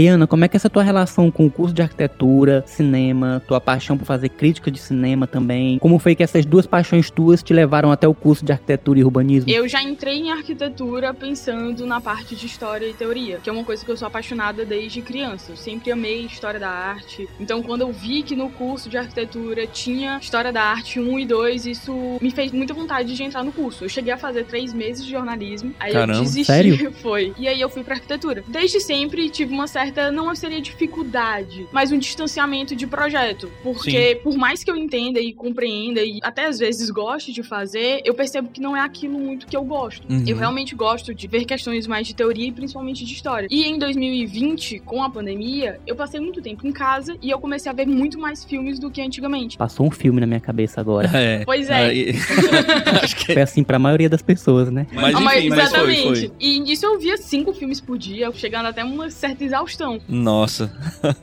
E 0.00 0.06
Ana, 0.06 0.26
como 0.26 0.42
é 0.42 0.48
que 0.48 0.56
é 0.56 0.58
essa 0.58 0.70
tua 0.70 0.82
relação 0.82 1.30
com 1.30 1.44
o 1.44 1.50
curso 1.50 1.74
de 1.74 1.82
arquitetura, 1.82 2.64
cinema, 2.66 3.42
tua 3.46 3.60
paixão 3.60 3.98
por 3.98 4.06
fazer 4.06 4.30
crítica 4.30 4.70
de 4.70 4.78
cinema 4.78 5.26
também? 5.26 5.78
Como 5.78 5.98
foi 5.98 6.14
que 6.14 6.22
essas 6.22 6.46
duas 6.46 6.66
paixões 6.66 7.10
tuas 7.10 7.42
te 7.42 7.52
levaram 7.52 7.92
até 7.92 8.08
o 8.08 8.14
curso 8.14 8.42
de 8.42 8.50
arquitetura 8.50 8.98
e 8.98 9.04
urbanismo? 9.04 9.50
Eu 9.50 9.68
já 9.68 9.82
entrei 9.82 10.14
em 10.20 10.30
arquitetura 10.30 11.12
pensando 11.12 11.84
na 11.84 12.00
parte 12.00 12.34
de 12.34 12.46
história 12.46 12.86
e 12.86 12.94
teoria, 12.94 13.40
que 13.42 13.50
é 13.50 13.52
uma 13.52 13.62
coisa 13.62 13.84
que 13.84 13.90
eu 13.90 13.96
sou 13.98 14.08
apaixonada 14.08 14.64
desde 14.64 15.02
criança. 15.02 15.52
Eu 15.52 15.56
sempre 15.56 15.92
amei 15.92 16.24
história 16.24 16.58
da 16.58 16.70
arte. 16.70 17.28
Então, 17.38 17.62
quando 17.62 17.82
eu 17.82 17.92
vi 17.92 18.22
que 18.22 18.34
no 18.34 18.48
curso 18.48 18.88
de 18.88 18.96
arquitetura 18.96 19.66
tinha 19.66 20.16
história 20.16 20.50
da 20.50 20.62
arte 20.62 20.98
1 20.98 21.18
e 21.18 21.26
2, 21.26 21.66
isso 21.66 22.16
me 22.22 22.30
fez 22.30 22.52
muita 22.52 22.72
vontade 22.72 23.14
de 23.14 23.22
entrar 23.22 23.44
no 23.44 23.52
curso. 23.52 23.84
Eu 23.84 23.88
cheguei 23.90 24.14
a 24.14 24.16
fazer 24.16 24.46
três 24.46 24.72
meses 24.72 25.04
de 25.04 25.10
jornalismo, 25.10 25.74
aí 25.78 25.92
Caramba, 25.92 26.20
eu 26.20 26.22
desisti. 26.22 26.46
sério? 26.46 26.90
Foi. 27.02 27.34
E 27.38 27.46
aí 27.46 27.60
eu 27.60 27.68
fui 27.68 27.84
pra 27.84 27.96
arquitetura. 27.96 28.42
Desde 28.48 28.80
sempre 28.80 29.28
tive 29.28 29.52
uma 29.52 29.66
certa, 29.66 29.89
não 30.12 30.34
seria 30.34 30.60
dificuldade, 30.60 31.66
mas 31.72 31.90
um 31.92 31.98
distanciamento 31.98 32.74
de 32.76 32.86
projeto. 32.86 33.50
Porque 33.62 34.20
por 34.22 34.36
mais 34.36 34.62
que 34.64 34.70
eu 34.70 34.76
entenda 34.76 35.20
e 35.20 35.32
compreenda 35.32 36.00
e 36.02 36.18
até 36.22 36.46
às 36.46 36.58
vezes 36.58 36.90
goste 36.90 37.32
de 37.32 37.42
fazer, 37.42 38.00
eu 38.04 38.14
percebo 38.14 38.48
que 38.50 38.60
não 38.60 38.76
é 38.76 38.80
aquilo 38.80 39.18
muito 39.18 39.46
que 39.46 39.56
eu 39.56 39.64
gosto. 39.64 40.06
Uhum. 40.10 40.24
Eu 40.26 40.36
realmente 40.36 40.74
gosto 40.74 41.14
de 41.14 41.26
ver 41.26 41.44
questões 41.44 41.86
mais 41.86 42.06
de 42.06 42.14
teoria 42.14 42.48
e 42.48 42.52
principalmente 42.52 43.04
de 43.04 43.12
história. 43.12 43.46
E 43.50 43.64
em 43.64 43.78
2020, 43.78 44.80
com 44.80 45.02
a 45.02 45.10
pandemia, 45.10 45.80
eu 45.86 45.94
passei 45.96 46.20
muito 46.20 46.40
tempo 46.42 46.66
em 46.66 46.72
casa 46.72 47.16
e 47.22 47.30
eu 47.30 47.38
comecei 47.38 47.70
a 47.70 47.74
ver 47.74 47.86
muito 47.86 48.18
mais 48.18 48.44
filmes 48.44 48.78
do 48.78 48.90
que 48.90 49.00
antigamente. 49.00 49.56
Passou 49.56 49.86
um 49.86 49.90
filme 49.90 50.20
na 50.20 50.26
minha 50.26 50.40
cabeça 50.40 50.80
agora. 50.80 51.10
É. 51.20 51.44
Pois 51.44 51.68
é. 51.68 51.74
Aí- 51.74 52.14
Acho 53.02 53.16
que 53.16 53.32
Foi 53.34 53.42
assim 53.42 53.62
pra 53.62 53.78
maioria 53.78 54.08
das 54.08 54.22
pessoas, 54.22 54.70
né? 54.70 54.86
Mas 54.92 55.04
Ah, 55.04 55.10
enfim, 55.10 55.22
mas 55.24 55.34
foi, 55.34 55.62
exatamente. 55.62 56.02
foi. 56.28 56.32
E 56.40 56.60
nisso 56.60 56.86
eu 56.86 56.98
via 56.98 57.16
cinco 57.18 57.52
filmes 57.52 57.80
por 57.80 57.98
dia, 57.98 58.30
chegando 58.32 58.66
até 58.66 58.82
uma 58.84 59.10
certa 59.10 59.44
exaustão. 59.44 59.69
Nossa. 60.08 60.70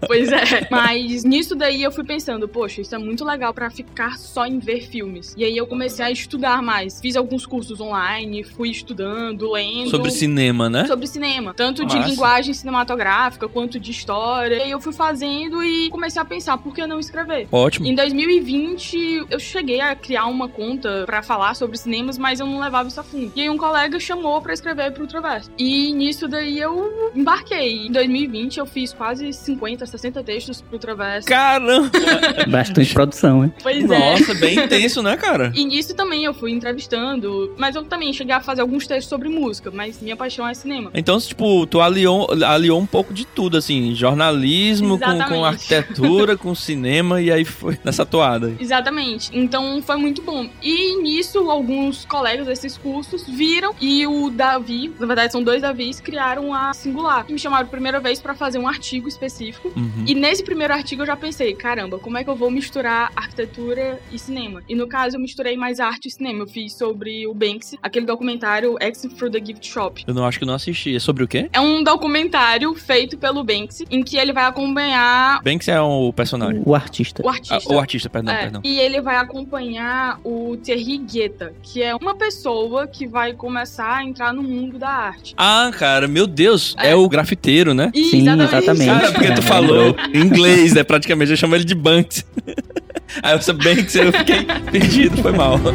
Pois 0.05 0.31
é. 0.31 0.67
Mas 0.71 1.23
nisso 1.23 1.55
daí 1.55 1.83
eu 1.83 1.91
fui 1.91 2.03
pensando, 2.03 2.47
poxa, 2.47 2.81
isso 2.81 2.93
é 2.93 2.97
muito 2.97 3.23
legal 3.23 3.53
pra 3.53 3.69
ficar 3.69 4.17
só 4.17 4.45
em 4.45 4.59
ver 4.59 4.87
filmes. 4.87 5.33
E 5.37 5.43
aí 5.43 5.55
eu 5.55 5.67
comecei 5.67 6.05
a 6.05 6.11
estudar 6.11 6.61
mais. 6.61 6.99
Fiz 7.01 7.15
alguns 7.15 7.45
cursos 7.45 7.79
online, 7.79 8.43
fui 8.43 8.69
estudando, 8.69 9.51
lendo. 9.51 9.89
Sobre 9.89 10.11
cinema, 10.11 10.69
né? 10.69 10.85
sobre 10.85 11.07
cinema, 11.07 11.53
tanto 11.53 11.85
de 11.85 11.97
linguagem 11.99 12.53
cinematográfica 12.53 13.47
quanto 13.47 13.79
de 13.79 13.91
história. 13.91 14.55
E 14.55 14.61
aí 14.63 14.71
eu 14.71 14.79
fui 14.79 14.93
fazendo 14.93 15.63
e 15.63 15.89
comecei 15.89 16.21
a 16.21 16.25
pensar, 16.25 16.57
por 16.57 16.73
que 16.73 16.85
não 16.87 16.99
escrever? 16.99 17.47
Ótimo. 17.51 17.85
Em 17.85 17.95
2020, 17.95 19.27
eu 19.29 19.39
cheguei 19.39 19.81
a 19.81 19.95
criar 19.95 20.25
uma 20.25 20.47
conta 20.47 21.03
pra 21.05 21.21
falar 21.21 21.55
sobre 21.55 21.77
cinemas, 21.77 22.17
mas 22.17 22.39
eu 22.39 22.45
não 22.45 22.59
levava 22.59 22.87
isso 22.87 22.99
a 22.99 23.03
fundo. 23.03 23.31
E 23.35 23.41
aí 23.41 23.49
um 23.49 23.57
colega 23.57 23.99
chamou 23.99 24.41
pra 24.41 24.53
escrever 24.53 24.91
pro 24.91 25.07
Traverso. 25.07 25.51
E 25.57 25.93
nisso 25.93 26.27
daí 26.27 26.59
eu 26.59 27.11
embarquei. 27.15 27.87
Em 27.87 27.91
2020 27.91 28.36
eu 28.57 28.65
fiz 28.65 28.93
quase 28.93 29.31
50, 29.33 29.85
60 29.85 30.23
textos 30.23 30.61
pro 30.61 30.77
Traverso. 30.77 31.27
Caramba! 31.27 31.89
Bastante 32.49 32.93
produção, 32.93 33.43
hein? 33.43 33.53
Pois 33.61 33.89
é. 33.89 33.99
Nossa, 33.99 34.33
bem 34.35 34.59
intenso, 34.59 35.01
né, 35.01 35.17
cara? 35.17 35.51
E 35.55 35.65
nisso 35.65 35.95
também 35.95 36.23
eu 36.25 36.33
fui 36.33 36.51
entrevistando, 36.51 37.53
mas 37.57 37.75
eu 37.75 37.83
também 37.83 38.13
cheguei 38.13 38.33
a 38.33 38.41
fazer 38.41 38.61
alguns 38.61 38.87
textos 38.87 39.09
sobre 39.09 39.29
música, 39.29 39.71
mas 39.71 40.01
minha 40.01 40.15
paixão 40.15 40.47
é 40.47 40.53
cinema. 40.53 40.91
Então, 40.93 41.19
tipo, 41.19 41.65
tu 41.67 41.81
aliou, 41.81 42.27
aliou 42.45 42.79
um 42.79 42.85
pouco 42.85 43.13
de 43.13 43.25
tudo, 43.25 43.57
assim, 43.57 43.93
jornalismo 43.95 44.99
com, 44.99 45.19
com 45.27 45.45
arquitetura, 45.45 46.37
com 46.37 46.53
cinema, 46.55 47.21
e 47.21 47.31
aí 47.31 47.45
foi 47.45 47.77
nessa 47.83 48.05
toada. 48.05 48.55
Exatamente. 48.59 49.29
Então 49.33 49.81
foi 49.81 49.97
muito 49.97 50.21
bom. 50.21 50.47
E 50.61 51.01
nisso, 51.01 51.49
alguns 51.49 52.05
colegas 52.05 52.47
desses 52.47 52.77
cursos 52.77 53.25
viram 53.27 53.73
e 53.79 54.05
o 54.05 54.29
Davi, 54.29 54.93
na 54.99 55.05
verdade 55.05 55.31
são 55.31 55.43
dois 55.43 55.61
Davis, 55.61 55.99
criaram 55.99 56.53
a 56.53 56.73
Singular. 56.73 57.25
E 57.27 57.33
me 57.33 57.39
chamaram 57.39 57.65
a 57.65 57.69
primeira 57.69 57.99
vez 57.99 58.19
pra 58.27 58.35
fazer 58.35 58.59
um 58.59 58.67
artigo 58.67 59.07
específico. 59.07 59.71
Uhum. 59.75 60.03
E 60.05 60.13
nesse 60.13 60.43
primeiro 60.43 60.73
artigo 60.73 61.01
eu 61.03 61.05
já 61.05 61.15
pensei, 61.15 61.53
caramba, 61.53 61.97
como 61.97 62.17
é 62.17 62.23
que 62.25 62.29
eu 62.29 62.35
vou 62.35 62.51
misturar 62.51 63.09
arquitetura 63.15 63.99
e 64.11 64.19
cinema? 64.19 64.61
E 64.67 64.75
no 64.75 64.85
caso 64.85 65.15
eu 65.15 65.19
misturei 65.21 65.55
mais 65.55 65.79
arte 65.79 66.07
e 66.07 66.11
cinema. 66.11 66.39
Eu 66.43 66.47
fiz 66.47 66.73
sobre 66.73 67.25
o 67.25 67.33
Banksy, 67.33 67.79
aquele 67.81 68.05
documentário 68.05 68.75
Exit 68.81 69.15
through 69.15 69.31
the 69.31 69.39
Gift 69.43 69.65
Shop. 69.65 70.03
Eu 70.05 70.13
não 70.13 70.25
acho 70.25 70.37
que 70.39 70.43
eu 70.43 70.47
não 70.47 70.55
assisti. 70.55 70.93
É 70.93 70.99
sobre 70.99 71.23
o 71.23 71.27
quê? 71.27 71.49
É 71.53 71.59
um 71.61 71.81
documentário 71.83 72.73
feito 72.75 73.17
pelo 73.17 73.43
Banksy, 73.45 73.85
em 73.89 74.03
que 74.03 74.17
ele 74.17 74.33
vai 74.33 74.43
acompanhar 74.45 75.41
Banks 75.41 75.67
é 75.69 75.79
o 75.79 76.11
personagem. 76.11 76.61
O 76.65 76.75
artista. 76.75 77.23
o 77.25 77.29
Ah, 77.29 77.33
artista. 77.33 77.73
o 77.73 77.79
artista, 77.79 78.09
perdão, 78.09 78.33
É, 78.33 78.41
perdão. 78.41 78.61
E 78.63 78.77
ele 78.79 78.99
vai 78.99 79.15
acompanhar 79.15 80.19
o 80.23 80.57
Thierry 80.57 80.97
Guetta, 80.97 81.53
que 81.63 81.81
é 81.81 81.95
uma 81.95 82.15
pessoa 82.15 82.85
que 82.87 83.07
vai 83.07 83.33
começar 83.33 83.95
a 83.97 84.03
entrar 84.03 84.33
no 84.33 84.43
mundo 84.43 84.77
da 84.77 84.89
arte. 84.89 85.33
Ah, 85.37 85.71
cara, 85.77 86.07
meu 86.07 86.27
Deus, 86.27 86.75
é, 86.77 86.89
É. 86.91 86.95
o 86.95 87.07
grafiteiro, 87.07 87.73
né? 87.73 87.91
E 87.93 88.03
Sim, 88.21 88.41
exatamente. 88.41 88.85
Cara, 88.85 89.11
porque 89.11 89.31
tu 89.31 89.39
É, 89.39 89.41
falou 89.41 89.95
em 90.13 90.19
inglês, 90.21 90.73
né? 90.73 90.83
Praticamente, 90.83 91.31
eu 91.31 91.37
chamo 91.37 91.55
ele 91.55 91.63
de 91.65 91.75
Banks. 91.75 92.25
Aí 93.23 93.33
eu 93.33 93.41
sou 93.41 93.53
Banks, 93.55 93.95
eu 93.95 94.11
fiquei 94.11 94.45
perdido, 94.71 95.17
foi 95.21 95.31
mal. 95.31 95.59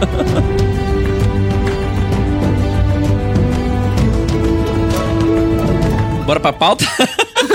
Bora 6.27 6.41
pra 6.41 6.53
pauta? 6.53 6.85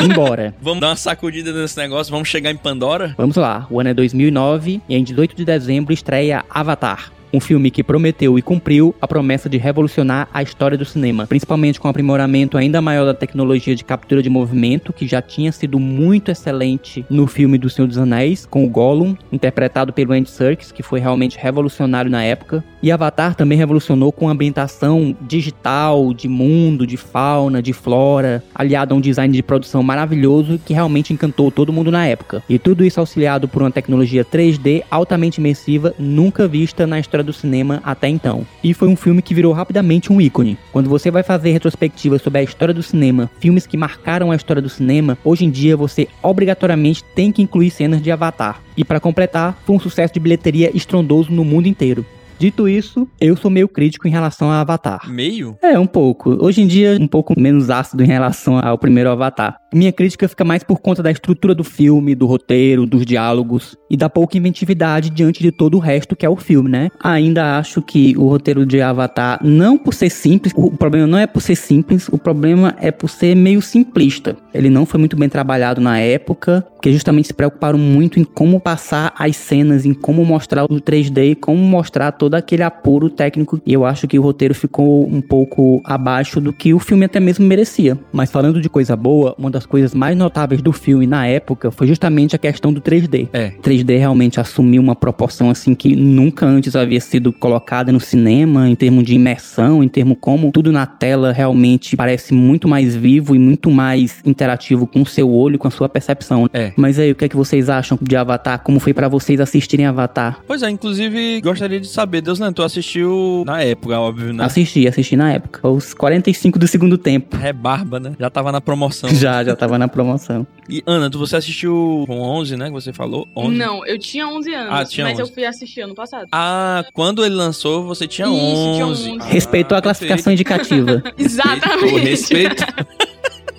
Embora. 0.01 0.53
Vamos 0.61 0.81
dar 0.81 0.89
uma 0.89 0.95
sacudida 0.95 1.51
nesse 1.53 1.77
negócio, 1.77 2.11
vamos 2.11 2.27
chegar 2.27 2.51
em 2.51 2.57
Pandora? 2.57 3.15
Vamos 3.17 3.35
lá, 3.37 3.65
o 3.69 3.79
ano 3.79 3.89
é 3.89 3.93
2009 3.93 4.81
e 4.87 4.95
em 4.95 5.03
18 5.03 5.35
de 5.35 5.45
dezembro 5.45 5.93
estreia 5.93 6.43
Avatar. 6.49 7.11
Um 7.37 7.39
filme 7.39 7.69
que 7.69 7.83
prometeu 7.83 8.39
e 8.39 8.41
cumpriu 8.41 8.95
a 8.99 9.07
promessa 9.07 9.47
de 9.47 9.59
revolucionar 9.59 10.27
a 10.33 10.41
história 10.41 10.75
do 10.75 10.83
cinema, 10.83 11.27
principalmente 11.27 11.79
com 11.79 11.87
o 11.87 11.91
aprimoramento 11.91 12.57
ainda 12.57 12.81
maior 12.81 13.05
da 13.05 13.13
tecnologia 13.13 13.75
de 13.75 13.83
captura 13.83 14.23
de 14.23 14.29
movimento, 14.29 14.91
que 14.91 15.07
já 15.07 15.21
tinha 15.21 15.51
sido 15.51 15.77
muito 15.77 16.31
excelente 16.31 17.05
no 17.07 17.27
filme 17.27 17.59
do 17.59 17.69
Senhor 17.69 17.87
dos 17.87 17.99
Anéis, 17.99 18.47
com 18.47 18.65
o 18.65 18.67
Gollum, 18.67 19.15
interpretado 19.31 19.93
pelo 19.93 20.13
Andy 20.13 20.31
Serkis, 20.31 20.71
que 20.71 20.81
foi 20.81 20.99
realmente 20.99 21.37
revolucionário 21.37 22.09
na 22.09 22.23
época. 22.23 22.63
E 22.81 22.91
Avatar 22.91 23.35
também 23.35 23.55
revolucionou 23.55 24.11
com 24.11 24.27
a 24.27 24.31
ambientação 24.31 25.15
digital, 25.21 26.15
de 26.15 26.27
mundo, 26.27 26.87
de 26.87 26.97
fauna, 26.97 27.61
de 27.61 27.71
flora, 27.71 28.43
aliado 28.55 28.95
a 28.95 28.97
um 28.97 29.01
design 29.01 29.31
de 29.31 29.43
produção 29.43 29.83
maravilhoso 29.83 30.59
que 30.65 30.73
realmente 30.73 31.13
encantou 31.13 31.51
todo 31.51 31.71
mundo 31.71 31.91
na 31.91 32.07
época. 32.07 32.41
E 32.49 32.57
tudo 32.57 32.83
isso 32.83 32.99
auxiliado 32.99 33.47
por 33.47 33.61
uma 33.61 33.69
tecnologia 33.69 34.25
3D 34.25 34.81
altamente 34.89 35.39
imersiva, 35.39 35.93
nunca 35.99 36.47
vista 36.47 36.87
na 36.87 36.99
história 36.99 37.26
do 37.27 37.33
cinema 37.33 37.79
até 37.83 38.07
então. 38.07 38.45
E 38.63 38.73
foi 38.73 38.87
um 38.87 38.95
filme 38.95 39.21
que 39.21 39.35
virou 39.35 39.53
rapidamente 39.53 40.11
um 40.11 40.19
ícone. 40.19 40.57
Quando 40.71 40.89
você 40.89 41.11
vai 41.11 41.21
fazer 41.21 41.51
retrospectiva 41.51 42.17
sobre 42.17 42.39
a 42.39 42.43
história 42.43 42.73
do 42.73 42.81
cinema, 42.81 43.29
filmes 43.39 43.67
que 43.67 43.77
marcaram 43.77 44.31
a 44.31 44.35
história 44.35 44.61
do 44.61 44.69
cinema, 44.69 45.17
hoje 45.23 45.45
em 45.45 45.51
dia 45.51 45.77
você 45.77 46.07
obrigatoriamente 46.23 47.03
tem 47.15 47.31
que 47.31 47.41
incluir 47.41 47.69
cenas 47.69 48.01
de 48.01 48.11
Avatar. 48.11 48.61
E 48.75 48.83
para 48.83 48.99
completar, 48.99 49.61
foi 49.65 49.75
um 49.75 49.79
sucesso 49.79 50.13
de 50.13 50.19
bilheteria 50.19 50.75
estrondoso 50.75 51.31
no 51.31 51.45
mundo 51.45 51.67
inteiro. 51.67 52.05
Dito 52.39 52.69
isso, 52.69 53.07
eu 53.19 53.35
sou 53.35 53.49
meio 53.49 53.67
crítico 53.67 54.07
em 54.07 54.11
relação 54.11 54.51
a 54.51 54.61
Avatar. 54.61 55.09
Meio? 55.09 55.57
É, 55.59 55.79
um 55.79 55.87
pouco. 55.87 56.37
Hoje 56.39 56.61
em 56.61 56.67
dia, 56.67 56.95
um 57.01 57.07
pouco 57.07 57.33
menos 57.39 57.71
ácido 57.71 58.03
em 58.03 58.07
relação 58.07 58.59
ao 58.59 58.77
primeiro 58.77 59.09
Avatar. 59.09 59.57
Minha 59.73 59.91
crítica 59.91 60.27
fica 60.29 60.45
mais 60.45 60.63
por 60.63 60.79
conta 60.79 61.03
da 61.03 61.11
estrutura 61.11 61.53
do 61.53 61.63
filme, 61.63 62.15
do 62.15 62.25
roteiro, 62.25 62.85
dos 62.85 63.05
diálogos 63.05 63.75
e 63.89 63.97
da 63.97 64.09
pouca 64.09 64.37
inventividade 64.37 65.09
diante 65.09 65.41
de 65.41 65.51
todo 65.51 65.75
o 65.75 65.79
resto 65.79 66.15
que 66.15 66.25
é 66.25 66.29
o 66.29 66.37
filme, 66.37 66.69
né? 66.69 66.89
Ainda 67.01 67.57
acho 67.57 67.81
que 67.81 68.15
o 68.17 68.27
roteiro 68.29 68.65
de 68.65 68.81
Avatar, 68.81 69.39
não 69.43 69.77
por 69.77 69.93
ser 69.93 70.09
simples, 70.09 70.53
o 70.55 70.71
problema 70.71 71.05
não 71.05 71.17
é 71.17 71.27
por 71.27 71.41
ser 71.41 71.55
simples, 71.55 72.07
o 72.07 72.17
problema 72.17 72.75
é 72.79 72.91
por 72.91 73.09
ser 73.09 73.35
meio 73.35 73.61
simplista. 73.61 74.37
Ele 74.53 74.69
não 74.69 74.85
foi 74.85 74.99
muito 74.99 75.17
bem 75.17 75.27
trabalhado 75.27 75.81
na 75.81 75.99
época, 75.99 76.65
porque 76.75 76.93
justamente 76.93 77.27
se 77.27 77.33
preocuparam 77.33 77.77
muito 77.77 78.19
em 78.19 78.23
como 78.23 78.61
passar 78.61 79.13
as 79.17 79.35
cenas, 79.35 79.85
em 79.85 79.93
como 79.93 80.23
mostrar 80.23 80.63
o 80.63 80.81
3D, 80.81 81.35
como 81.35 81.57
mostrar 81.57 82.13
todo 82.13 82.35
aquele 82.35 82.63
apuro 82.63 83.09
técnico. 83.09 83.59
E 83.65 83.73
eu 83.73 83.85
acho 83.85 84.07
que 84.07 84.17
o 84.17 84.21
roteiro 84.21 84.55
ficou 84.55 85.05
um 85.05 85.21
pouco 85.21 85.81
abaixo 85.83 86.39
do 86.39 86.53
que 86.53 86.73
o 86.73 86.79
filme 86.79 87.05
até 87.05 87.19
mesmo 87.19 87.45
merecia. 87.45 87.97
Mas 88.13 88.31
falando 88.31 88.61
de 88.61 88.69
coisa 88.69 88.95
boa, 88.95 89.35
uma 89.37 89.51
das 89.57 89.65
coisas 89.65 89.93
mais 89.95 90.15
notáveis 90.15 90.61
do 90.61 90.71
filme 90.71 91.07
na 91.07 91.25
época 91.25 91.71
foi 91.71 91.87
justamente 91.87 92.35
a 92.35 92.39
questão 92.39 92.71
do 92.71 92.79
3D. 92.79 93.27
É. 93.33 93.51
3D 93.61 93.97
realmente 93.97 94.39
assumiu 94.39 94.81
uma 94.81 94.95
proporção 94.95 95.49
assim 95.49 95.73
que 95.73 95.95
nunca 95.95 96.45
antes 96.45 96.75
havia 96.75 97.01
sido 97.01 97.33
colocada 97.33 97.91
no 97.91 97.99
cinema, 97.99 98.69
em 98.69 98.75
termos 98.75 99.03
de 99.03 99.15
imersão, 99.15 99.83
em 99.83 99.87
termos 99.87 100.17
como 100.21 100.51
tudo 100.51 100.71
na 100.71 100.85
tela 100.85 101.31
realmente 101.31 101.95
parece 101.97 102.33
muito 102.33 102.67
mais 102.67 102.95
vivo 102.95 103.35
e 103.35 103.39
muito 103.39 103.71
mais 103.71 104.21
interativo 104.23 104.85
com 104.85 105.01
o 105.01 105.05
seu 105.05 105.29
olho, 105.29 105.57
com 105.57 105.67
a 105.67 105.71
sua 105.71 105.89
percepção. 105.89 106.47
É. 106.53 106.71
Mas 106.75 106.99
aí, 106.99 107.11
o 107.11 107.15
que 107.15 107.25
é 107.25 107.29
que 107.29 107.35
vocês 107.35 107.69
acham 107.69 107.97
de 107.99 108.15
Avatar? 108.15 108.59
Como 108.59 108.79
foi 108.79 108.93
pra 108.93 109.07
vocês 109.07 109.39
assistirem 109.39 109.85
Avatar? 109.85 110.39
Pois 110.45 110.61
é, 110.61 110.69
inclusive, 110.69 111.41
gostaria 111.41 111.79
de 111.79 111.87
saber, 111.87 112.21
Deus 112.21 112.39
né, 112.39 112.51
tu 112.53 112.61
assistiu 112.61 113.43
na 113.45 113.61
época, 113.61 113.99
óbvio, 113.99 114.33
né? 114.33 114.43
Assisti, 114.43 114.87
assisti 114.87 115.15
na 115.15 115.33
época. 115.33 115.67
Os 115.67 115.93
45 115.93 116.59
do 116.59 116.67
segundo 116.67 116.97
tempo. 116.97 117.37
É 117.41 117.51
barba, 117.51 117.99
né? 117.99 118.13
Já 118.19 118.29
tava 118.29 118.51
na 118.51 118.61
promoção. 118.61 119.09
Já, 119.15 119.43
já 119.47 119.55
tava 119.55 119.77
na 119.77 119.87
promoção. 119.87 120.45
E 120.69 120.83
Ana, 120.85 121.09
tu, 121.09 121.17
você 121.17 121.35
assistiu 121.37 122.03
com 122.07 122.19
11, 122.19 122.55
né? 122.57 122.65
Que 122.67 122.71
você 122.73 122.93
falou? 122.93 123.27
11? 123.35 123.55
Não, 123.55 123.85
eu 123.85 123.97
tinha 123.97 124.27
11 124.27 124.53
anos, 124.53 124.73
Ah, 124.73 124.85
tinha 124.85 125.05
mas 125.05 125.19
11. 125.19 125.21
eu 125.29 125.33
fui 125.33 125.45
assistir 125.45 125.81
ano 125.81 125.95
passado. 125.95 126.27
Ah, 126.31 126.83
quando 126.93 127.25
ele 127.25 127.35
lançou, 127.35 127.83
você 127.85 128.07
tinha 128.07 128.27
Isso, 128.27 128.35
11. 128.37 128.73
tinha 128.73 128.87
11. 128.87 129.17
Ah, 129.21 129.25
Respeitou 129.25 129.77
a 129.77 129.81
classificação 129.81 130.31
indicativa. 130.33 131.01
Exatamente. 131.17 131.97
Respeito. 131.99 132.63